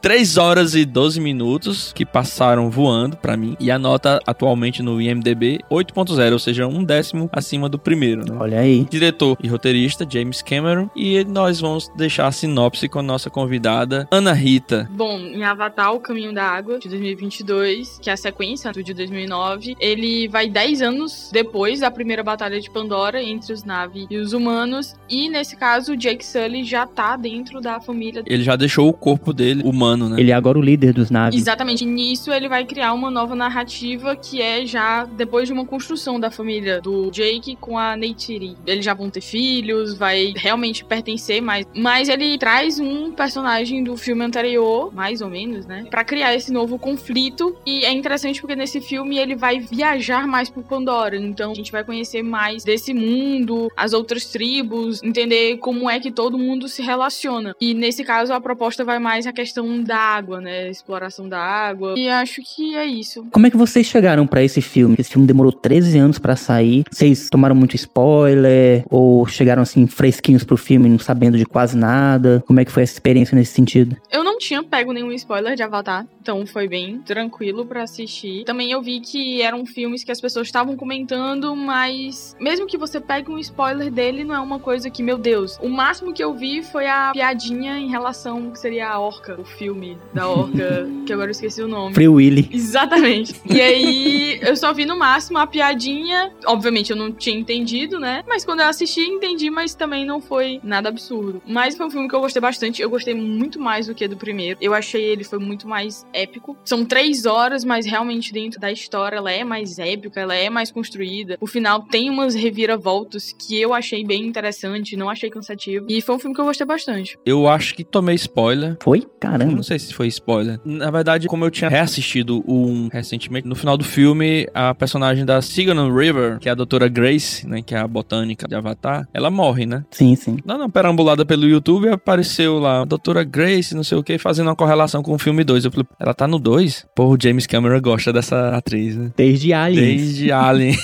3 0.00 0.36
horas 0.36 0.74
e 0.74 0.84
12 0.84 1.20
minutos 1.20 1.92
que 1.92 2.04
passaram 2.04 2.70
voando 2.70 3.16
pra 3.16 3.36
mim. 3.36 3.56
E 3.60 3.70
a 3.70 3.78
nota 3.78 4.20
atualmente 4.26 4.82
no 4.82 5.00
IMDB 5.00 5.60
8.0, 5.70 6.32
ou 6.32 6.38
seja, 6.38 6.66
um 6.66 6.82
décimo 6.82 7.28
acima 7.32 7.68
do 7.68 7.78
primeiro, 7.78 8.24
né? 8.24 8.36
Olha 8.38 8.60
aí. 8.60 8.86
Diretor 8.88 9.36
e 9.42 9.48
roteirista 9.48 10.06
James 10.08 10.42
Cameron. 10.42 10.88
E 10.96 11.24
nós 11.24 11.60
vamos 11.60 11.90
deixar 11.96 12.26
a 12.26 12.32
sinopse 12.32 12.88
com 12.88 13.00
a 13.00 13.02
nossa 13.02 13.28
convidada, 13.28 14.08
Ana 14.10 14.32
Rita. 14.32 14.88
Bom, 14.90 15.18
em 15.18 15.44
Avatar, 15.44 15.92
O 15.92 16.00
Caminho 16.00 16.32
da 16.32 16.44
Água, 16.44 16.78
de 16.78 16.88
2022, 16.88 17.98
que 18.00 18.10
é 18.10 18.12
a 18.12 18.16
sequência 18.16 18.72
do 18.72 18.82
de 18.82 18.94
2009, 18.94 19.76
ele 19.80 20.28
vai 20.28 20.48
10 20.48 20.82
anos 20.82 21.30
depois 21.32 21.80
da 21.80 21.90
primeira 21.90 22.22
batalha 22.22 22.60
de 22.60 22.70
Pandora 22.70 23.22
entre 23.22 23.52
os 23.52 23.64
Na'vi 23.64 24.06
e 24.08 24.16
os 24.16 24.32
humanos, 24.32 24.94
e 25.08 25.28
nesse 25.28 25.56
caso 25.56 25.92
o 25.92 25.96
Jake 25.96 26.24
Sully 26.24 26.64
já 26.64 26.86
tá 26.86 27.16
dentro 27.16 27.60
da 27.60 27.80
família. 27.80 28.22
Ele 28.26 28.44
já 28.44 28.54
deixou 28.54 28.88
o 28.88 28.92
corpo 28.92 29.32
dele 29.32 29.62
humano, 29.64 29.85
né? 29.94 30.20
Ele 30.20 30.30
é 30.30 30.34
agora 30.34 30.58
o 30.58 30.62
líder 30.62 30.92
dos 30.92 31.10
naves. 31.10 31.38
Exatamente, 31.38 31.84
e 31.84 31.86
nisso 31.86 32.32
ele 32.32 32.48
vai 32.48 32.64
criar 32.64 32.92
uma 32.92 33.10
nova 33.10 33.34
narrativa 33.34 34.16
que 34.16 34.40
é 34.40 34.64
já 34.64 35.04
depois 35.04 35.46
de 35.46 35.52
uma 35.52 35.64
construção 35.64 36.18
da 36.18 36.30
família 36.30 36.80
do 36.80 37.10
Jake 37.10 37.56
com 37.56 37.78
a 37.78 37.96
Neytiri. 37.96 38.56
Eles 38.66 38.84
já 38.84 38.94
vão 38.94 39.10
ter 39.10 39.20
filhos, 39.20 39.94
vai 39.94 40.32
realmente 40.36 40.84
pertencer 40.84 41.42
mais. 41.42 41.66
Mas 41.74 42.08
ele 42.08 42.38
traz 42.38 42.78
um 42.78 43.12
personagem 43.12 43.84
do 43.84 43.96
filme 43.96 44.24
anterior, 44.24 44.92
mais 44.94 45.20
ou 45.20 45.28
menos, 45.28 45.66
né? 45.66 45.86
Pra 45.90 46.04
criar 46.04 46.34
esse 46.34 46.52
novo 46.52 46.78
conflito. 46.78 47.56
E 47.66 47.84
é 47.84 47.92
interessante 47.92 48.40
porque 48.40 48.56
nesse 48.56 48.80
filme 48.80 49.18
ele 49.18 49.36
vai 49.36 49.60
viajar 49.60 50.26
mais 50.26 50.48
por 50.48 50.62
Pandora. 50.64 51.16
Então 51.16 51.50
a 51.50 51.54
gente 51.54 51.70
vai 51.72 51.84
conhecer 51.84 52.22
mais 52.22 52.64
desse 52.64 52.94
mundo, 52.94 53.70
as 53.76 53.92
outras 53.92 54.26
tribos, 54.26 55.02
entender 55.02 55.58
como 55.58 55.88
é 55.90 56.00
que 56.00 56.10
todo 56.10 56.38
mundo 56.38 56.68
se 56.68 56.82
relaciona. 56.82 57.54
E 57.60 57.74
nesse 57.74 58.04
caso 58.04 58.32
a 58.32 58.40
proposta 58.40 58.84
vai 58.84 58.98
mais 58.98 59.26
a 59.26 59.32
questão 59.32 59.75
da 59.82 59.98
água, 59.98 60.40
né? 60.40 60.68
Exploração 60.68 61.28
da 61.28 61.40
água. 61.40 61.94
E 61.96 62.08
acho 62.08 62.42
que 62.42 62.76
é 62.76 62.86
isso. 62.86 63.26
Como 63.30 63.46
é 63.46 63.50
que 63.50 63.56
vocês 63.56 63.86
chegaram 63.86 64.26
pra 64.26 64.42
esse 64.42 64.60
filme? 64.60 64.96
Esse 64.98 65.10
filme 65.10 65.26
demorou 65.26 65.52
13 65.52 65.98
anos 65.98 66.18
pra 66.18 66.36
sair. 66.36 66.84
Vocês 66.90 67.28
tomaram 67.30 67.54
muito 67.54 67.76
spoiler? 67.76 68.84
Ou 68.90 69.26
chegaram 69.26 69.62
assim 69.62 69.86
fresquinhos 69.86 70.44
pro 70.44 70.56
filme, 70.56 70.88
não 70.88 70.98
sabendo 70.98 71.38
de 71.38 71.44
quase 71.44 71.76
nada? 71.76 72.42
Como 72.46 72.60
é 72.60 72.64
que 72.64 72.72
foi 72.72 72.82
essa 72.82 72.94
experiência 72.94 73.34
nesse 73.34 73.52
sentido? 73.52 73.96
Eu 74.10 74.22
não 74.24 74.38
tinha 74.38 74.62
pego 74.62 74.92
nenhum 74.92 75.12
spoiler 75.12 75.56
de 75.56 75.62
Avatar, 75.62 76.06
então 76.20 76.46
foi 76.46 76.68
bem 76.68 76.98
tranquilo 77.00 77.64
pra 77.64 77.82
assistir. 77.82 78.44
Também 78.44 78.70
eu 78.70 78.82
vi 78.82 79.00
que 79.00 79.42
eram 79.42 79.64
filmes 79.66 80.04
que 80.04 80.12
as 80.12 80.20
pessoas 80.20 80.46
estavam 80.46 80.76
comentando, 80.76 81.54
mas 81.54 82.36
mesmo 82.40 82.66
que 82.66 82.76
você 82.76 83.00
pegue 83.00 83.30
um 83.30 83.38
spoiler 83.38 83.90
dele, 83.90 84.24
não 84.24 84.34
é 84.34 84.40
uma 84.40 84.58
coisa 84.58 84.90
que, 84.90 85.02
meu 85.02 85.18
Deus. 85.18 85.58
O 85.62 85.68
máximo 85.68 86.12
que 86.12 86.22
eu 86.22 86.34
vi 86.34 86.62
foi 86.62 86.86
a 86.86 87.10
piadinha 87.12 87.78
em 87.78 87.88
relação 87.88 88.44
ao 88.46 88.52
que 88.52 88.58
seria 88.58 88.88
a 88.88 88.98
Orca, 88.98 89.40
o 89.40 89.44
filme 89.44 89.65
da 90.12 90.28
Orca, 90.28 90.88
que 91.06 91.12
agora 91.12 91.28
eu 91.28 91.32
esqueci 91.32 91.62
o 91.62 91.68
nome. 91.68 91.94
Free 91.94 92.08
Willy. 92.08 92.48
Exatamente. 92.52 93.34
E 93.56 93.60
aí, 93.60 94.38
eu 94.42 94.54
só 94.54 94.72
vi 94.74 94.84
no 94.84 94.98
máximo 94.98 95.38
a 95.38 95.46
piadinha. 95.46 96.30
Obviamente, 96.46 96.90
eu 96.90 96.96
não 96.96 97.10
tinha 97.10 97.38
entendido, 97.38 97.98
né? 97.98 98.22
Mas 98.26 98.44
quando 98.44 98.60
eu 98.60 98.66
assisti, 98.66 99.00
entendi, 99.00 99.48
mas 99.48 99.74
também 99.74 100.04
não 100.04 100.20
foi 100.20 100.60
nada 100.62 100.90
absurdo. 100.90 101.40
Mas 101.46 101.74
foi 101.74 101.86
um 101.86 101.90
filme 101.90 102.08
que 102.08 102.14
eu 102.14 102.20
gostei 102.20 102.42
bastante. 102.42 102.82
Eu 102.82 102.90
gostei 102.90 103.14
muito 103.14 103.58
mais 103.58 103.86
do 103.86 103.94
que 103.94 104.06
do 104.06 104.16
primeiro. 104.16 104.58
Eu 104.60 104.74
achei 104.74 105.02
ele 105.02 105.24
foi 105.24 105.38
muito 105.38 105.66
mais 105.66 106.04
épico. 106.12 106.56
São 106.64 106.84
três 106.84 107.24
horas, 107.24 107.64
mas 107.64 107.86
realmente 107.86 108.32
dentro 108.32 108.60
da 108.60 108.70
história 108.70 109.16
ela 109.16 109.30
é 109.30 109.42
mais 109.42 109.78
épica, 109.78 110.20
ela 110.20 110.34
é 110.34 110.50
mais 110.50 110.70
construída. 110.70 111.38
O 111.40 111.46
final 111.46 111.82
tem 111.82 112.10
umas 112.10 112.34
reviravoltas 112.34 113.32
que 113.32 113.58
eu 113.58 113.72
achei 113.72 114.04
bem 114.04 114.26
interessante, 114.26 114.96
não 114.96 115.08
achei 115.08 115.30
cansativo. 115.30 115.86
E 115.88 116.02
foi 116.02 116.16
um 116.16 116.18
filme 116.18 116.34
que 116.34 116.40
eu 116.40 116.44
gostei 116.44 116.66
bastante. 116.66 117.18
Eu 117.24 117.48
acho 117.48 117.74
que 117.74 117.84
tomei 117.84 118.16
spoiler. 118.16 118.76
Foi? 118.82 119.06
Caramba. 119.20 119.55
Não 119.56 119.62
sei 119.62 119.78
se 119.78 119.92
foi 119.92 120.06
spoiler. 120.08 120.60
Na 120.64 120.90
verdade, 120.90 121.26
como 121.26 121.44
eu 121.44 121.50
tinha 121.50 121.70
reassistido 121.70 122.44
1 122.46 122.88
recentemente, 122.92 123.48
no 123.48 123.54
final 123.54 123.76
do 123.76 123.84
filme, 123.84 124.48
a 124.54 124.74
personagem 124.74 125.24
da 125.24 125.40
Sigourney 125.42 125.90
River, 125.90 126.38
que 126.38 126.48
é 126.48 126.52
a 126.52 126.54
doutora 126.54 126.88
Grace, 126.88 127.46
né, 127.46 127.62
que 127.62 127.74
é 127.74 127.78
a 127.78 127.86
botânica 127.86 128.46
de 128.46 128.54
Avatar, 128.54 129.08
ela 129.12 129.30
morre, 129.30 129.66
né? 129.66 129.84
Sim, 129.90 130.14
sim. 130.14 130.38
Não, 130.44 130.58
não, 130.58 130.70
perambulada 130.70 131.24
pelo 131.24 131.46
YouTube, 131.46 131.88
apareceu 131.88 132.58
lá 132.58 132.82
a 132.82 132.84
doutora 132.84 133.24
Grace, 133.24 133.74
não 133.74 133.84
sei 133.84 133.98
o 133.98 134.02
que, 134.02 134.18
fazendo 134.18 134.48
uma 134.48 134.56
correlação 134.56 135.02
com 135.02 135.14
o 135.14 135.18
filme 135.18 135.42
2. 135.44 135.64
Eu 135.64 135.70
falei, 135.70 135.86
ela 135.98 136.14
tá 136.14 136.26
no 136.26 136.38
2? 136.38 136.86
Pô, 136.94 137.06
o 137.06 137.16
James 137.20 137.46
Cameron 137.46 137.80
gosta 137.80 138.12
dessa 138.12 138.50
atriz, 138.50 138.96
né? 138.96 139.12
Desde 139.16 139.52
Aliens. 139.52 140.02
Desde 140.02 140.32
Alien. 140.32 140.76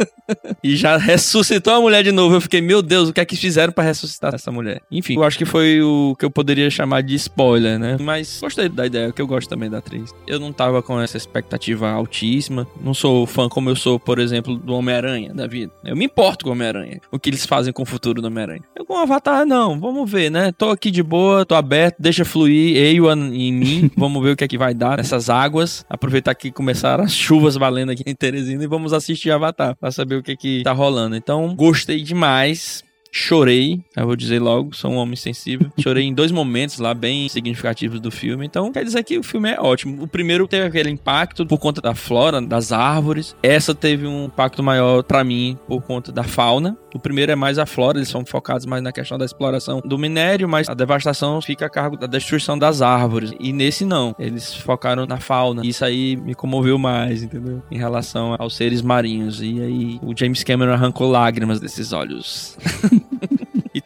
e 0.62 0.76
já 0.76 0.96
ressuscitou 0.96 1.74
a 1.74 1.80
mulher 1.80 2.02
de 2.02 2.12
novo. 2.12 2.34
Eu 2.34 2.40
fiquei, 2.40 2.60
meu 2.60 2.82
Deus, 2.82 3.08
o 3.08 3.12
que 3.12 3.20
é 3.20 3.24
que 3.24 3.36
fizeram 3.36 3.72
pra 3.72 3.84
ressuscitar 3.84 4.34
essa 4.34 4.50
mulher? 4.50 4.80
Enfim, 4.90 5.16
eu 5.16 5.24
acho 5.24 5.38
que 5.38 5.44
foi 5.44 5.80
o 5.82 6.14
que 6.18 6.24
eu 6.24 6.30
poderia 6.30 6.70
chamar 6.70 7.02
de 7.02 7.14
spoiler, 7.14 7.78
né? 7.78 7.96
Mas 8.10 8.40
gostei 8.40 8.68
da 8.68 8.86
ideia, 8.86 9.12
que 9.12 9.22
eu 9.22 9.26
gosto 9.26 9.48
também 9.48 9.70
da 9.70 9.78
atriz. 9.78 10.12
Eu 10.26 10.40
não 10.40 10.52
tava 10.52 10.82
com 10.82 11.00
essa 11.00 11.16
expectativa 11.16 11.88
altíssima. 11.88 12.66
Não 12.82 12.92
sou 12.92 13.24
fã 13.24 13.48
como 13.48 13.70
eu 13.70 13.76
sou, 13.76 14.00
por 14.00 14.18
exemplo, 14.18 14.56
do 14.56 14.74
Homem-Aranha 14.74 15.32
da 15.32 15.46
vida. 15.46 15.72
Eu 15.84 15.96
me 15.96 16.06
importo 16.06 16.44
com 16.44 16.50
o 16.50 16.52
Homem-Aranha. 16.52 17.00
O 17.12 17.20
que 17.20 17.30
eles 17.30 17.46
fazem 17.46 17.72
com 17.72 17.84
o 17.84 17.86
futuro 17.86 18.20
do 18.20 18.26
Homem-Aranha. 18.26 18.62
Eu 18.74 18.84
com 18.84 18.94
o 18.94 18.96
Avatar, 18.96 19.46
não. 19.46 19.78
Vamos 19.78 20.10
ver, 20.10 20.28
né? 20.28 20.50
Tô 20.50 20.70
aqui 20.70 20.90
de 20.90 21.04
boa, 21.04 21.46
tô 21.46 21.54
aberto, 21.54 21.98
deixa 22.00 22.24
fluir 22.24 22.76
Ewan 22.76 23.28
em 23.32 23.52
mim. 23.52 23.90
vamos 23.96 24.20
ver 24.24 24.32
o 24.32 24.36
que 24.36 24.42
é 24.42 24.48
que 24.48 24.58
vai 24.58 24.74
dar 24.74 24.96
nessas 24.96 25.30
águas. 25.30 25.86
Aproveitar 25.88 26.34
que 26.34 26.50
começaram 26.50 27.04
as 27.04 27.12
chuvas 27.12 27.54
valendo 27.54 27.92
aqui 27.92 28.02
em 28.04 28.14
Teresina 28.14 28.64
e 28.64 28.66
vamos 28.66 28.92
assistir 28.92 29.30
Avatar 29.30 29.76
pra 29.76 29.92
saber 29.92 30.16
o 30.16 30.22
que 30.22 30.32
é 30.32 30.36
que 30.36 30.62
tá 30.64 30.72
rolando. 30.72 31.14
Então, 31.14 31.54
gostei 31.54 32.02
demais. 32.02 32.82
Chorei, 33.12 33.80
eu 33.96 34.06
vou 34.06 34.14
dizer 34.14 34.40
logo, 34.40 34.74
sou 34.74 34.90
um 34.90 34.96
homem 34.96 35.16
sensível. 35.16 35.70
Chorei 35.78 36.04
em 36.04 36.14
dois 36.14 36.30
momentos 36.30 36.78
lá 36.78 36.94
bem 36.94 37.28
significativos 37.28 38.00
do 38.00 38.10
filme. 38.10 38.46
Então, 38.46 38.70
quer 38.72 38.84
dizer 38.84 39.02
que 39.02 39.18
o 39.18 39.22
filme 39.22 39.50
é 39.50 39.60
ótimo. 39.60 40.02
O 40.02 40.08
primeiro 40.08 40.46
teve 40.46 40.66
aquele 40.66 40.90
impacto 40.90 41.44
por 41.44 41.58
conta 41.58 41.80
da 41.80 41.94
flora, 41.94 42.40
das 42.40 42.72
árvores. 42.72 43.34
Essa 43.42 43.74
teve 43.74 44.06
um 44.06 44.26
impacto 44.26 44.62
maior 44.62 45.02
para 45.02 45.24
mim 45.24 45.58
por 45.66 45.82
conta 45.82 46.12
da 46.12 46.22
fauna. 46.22 46.76
O 46.94 46.98
primeiro 46.98 47.30
é 47.30 47.36
mais 47.36 47.58
a 47.58 47.66
flora, 47.66 47.98
eles 47.98 48.08
são 48.08 48.24
focados 48.24 48.66
mais 48.66 48.82
na 48.82 48.92
questão 48.92 49.16
da 49.16 49.24
exploração 49.24 49.80
do 49.84 49.96
minério, 49.96 50.48
mas 50.48 50.68
a 50.68 50.74
devastação 50.74 51.40
fica 51.40 51.66
a 51.66 51.70
cargo 51.70 51.96
da 51.96 52.06
destruição 52.06 52.58
das 52.58 52.82
árvores. 52.82 53.32
E 53.38 53.52
nesse 53.52 53.84
não, 53.84 54.14
eles 54.18 54.54
focaram 54.54 55.06
na 55.06 55.18
fauna. 55.18 55.64
Isso 55.64 55.84
aí 55.84 56.16
me 56.16 56.34
comoveu 56.34 56.78
mais, 56.78 57.22
entendeu? 57.22 57.62
Em 57.70 57.78
relação 57.78 58.34
aos 58.38 58.56
seres 58.56 58.82
marinhos. 58.82 59.40
E 59.40 59.60
aí 59.60 60.00
o 60.02 60.16
James 60.16 60.42
Cameron 60.42 60.72
arrancou 60.72 61.08
lágrimas 61.08 61.60
desses 61.60 61.92
olhos. 61.92 62.56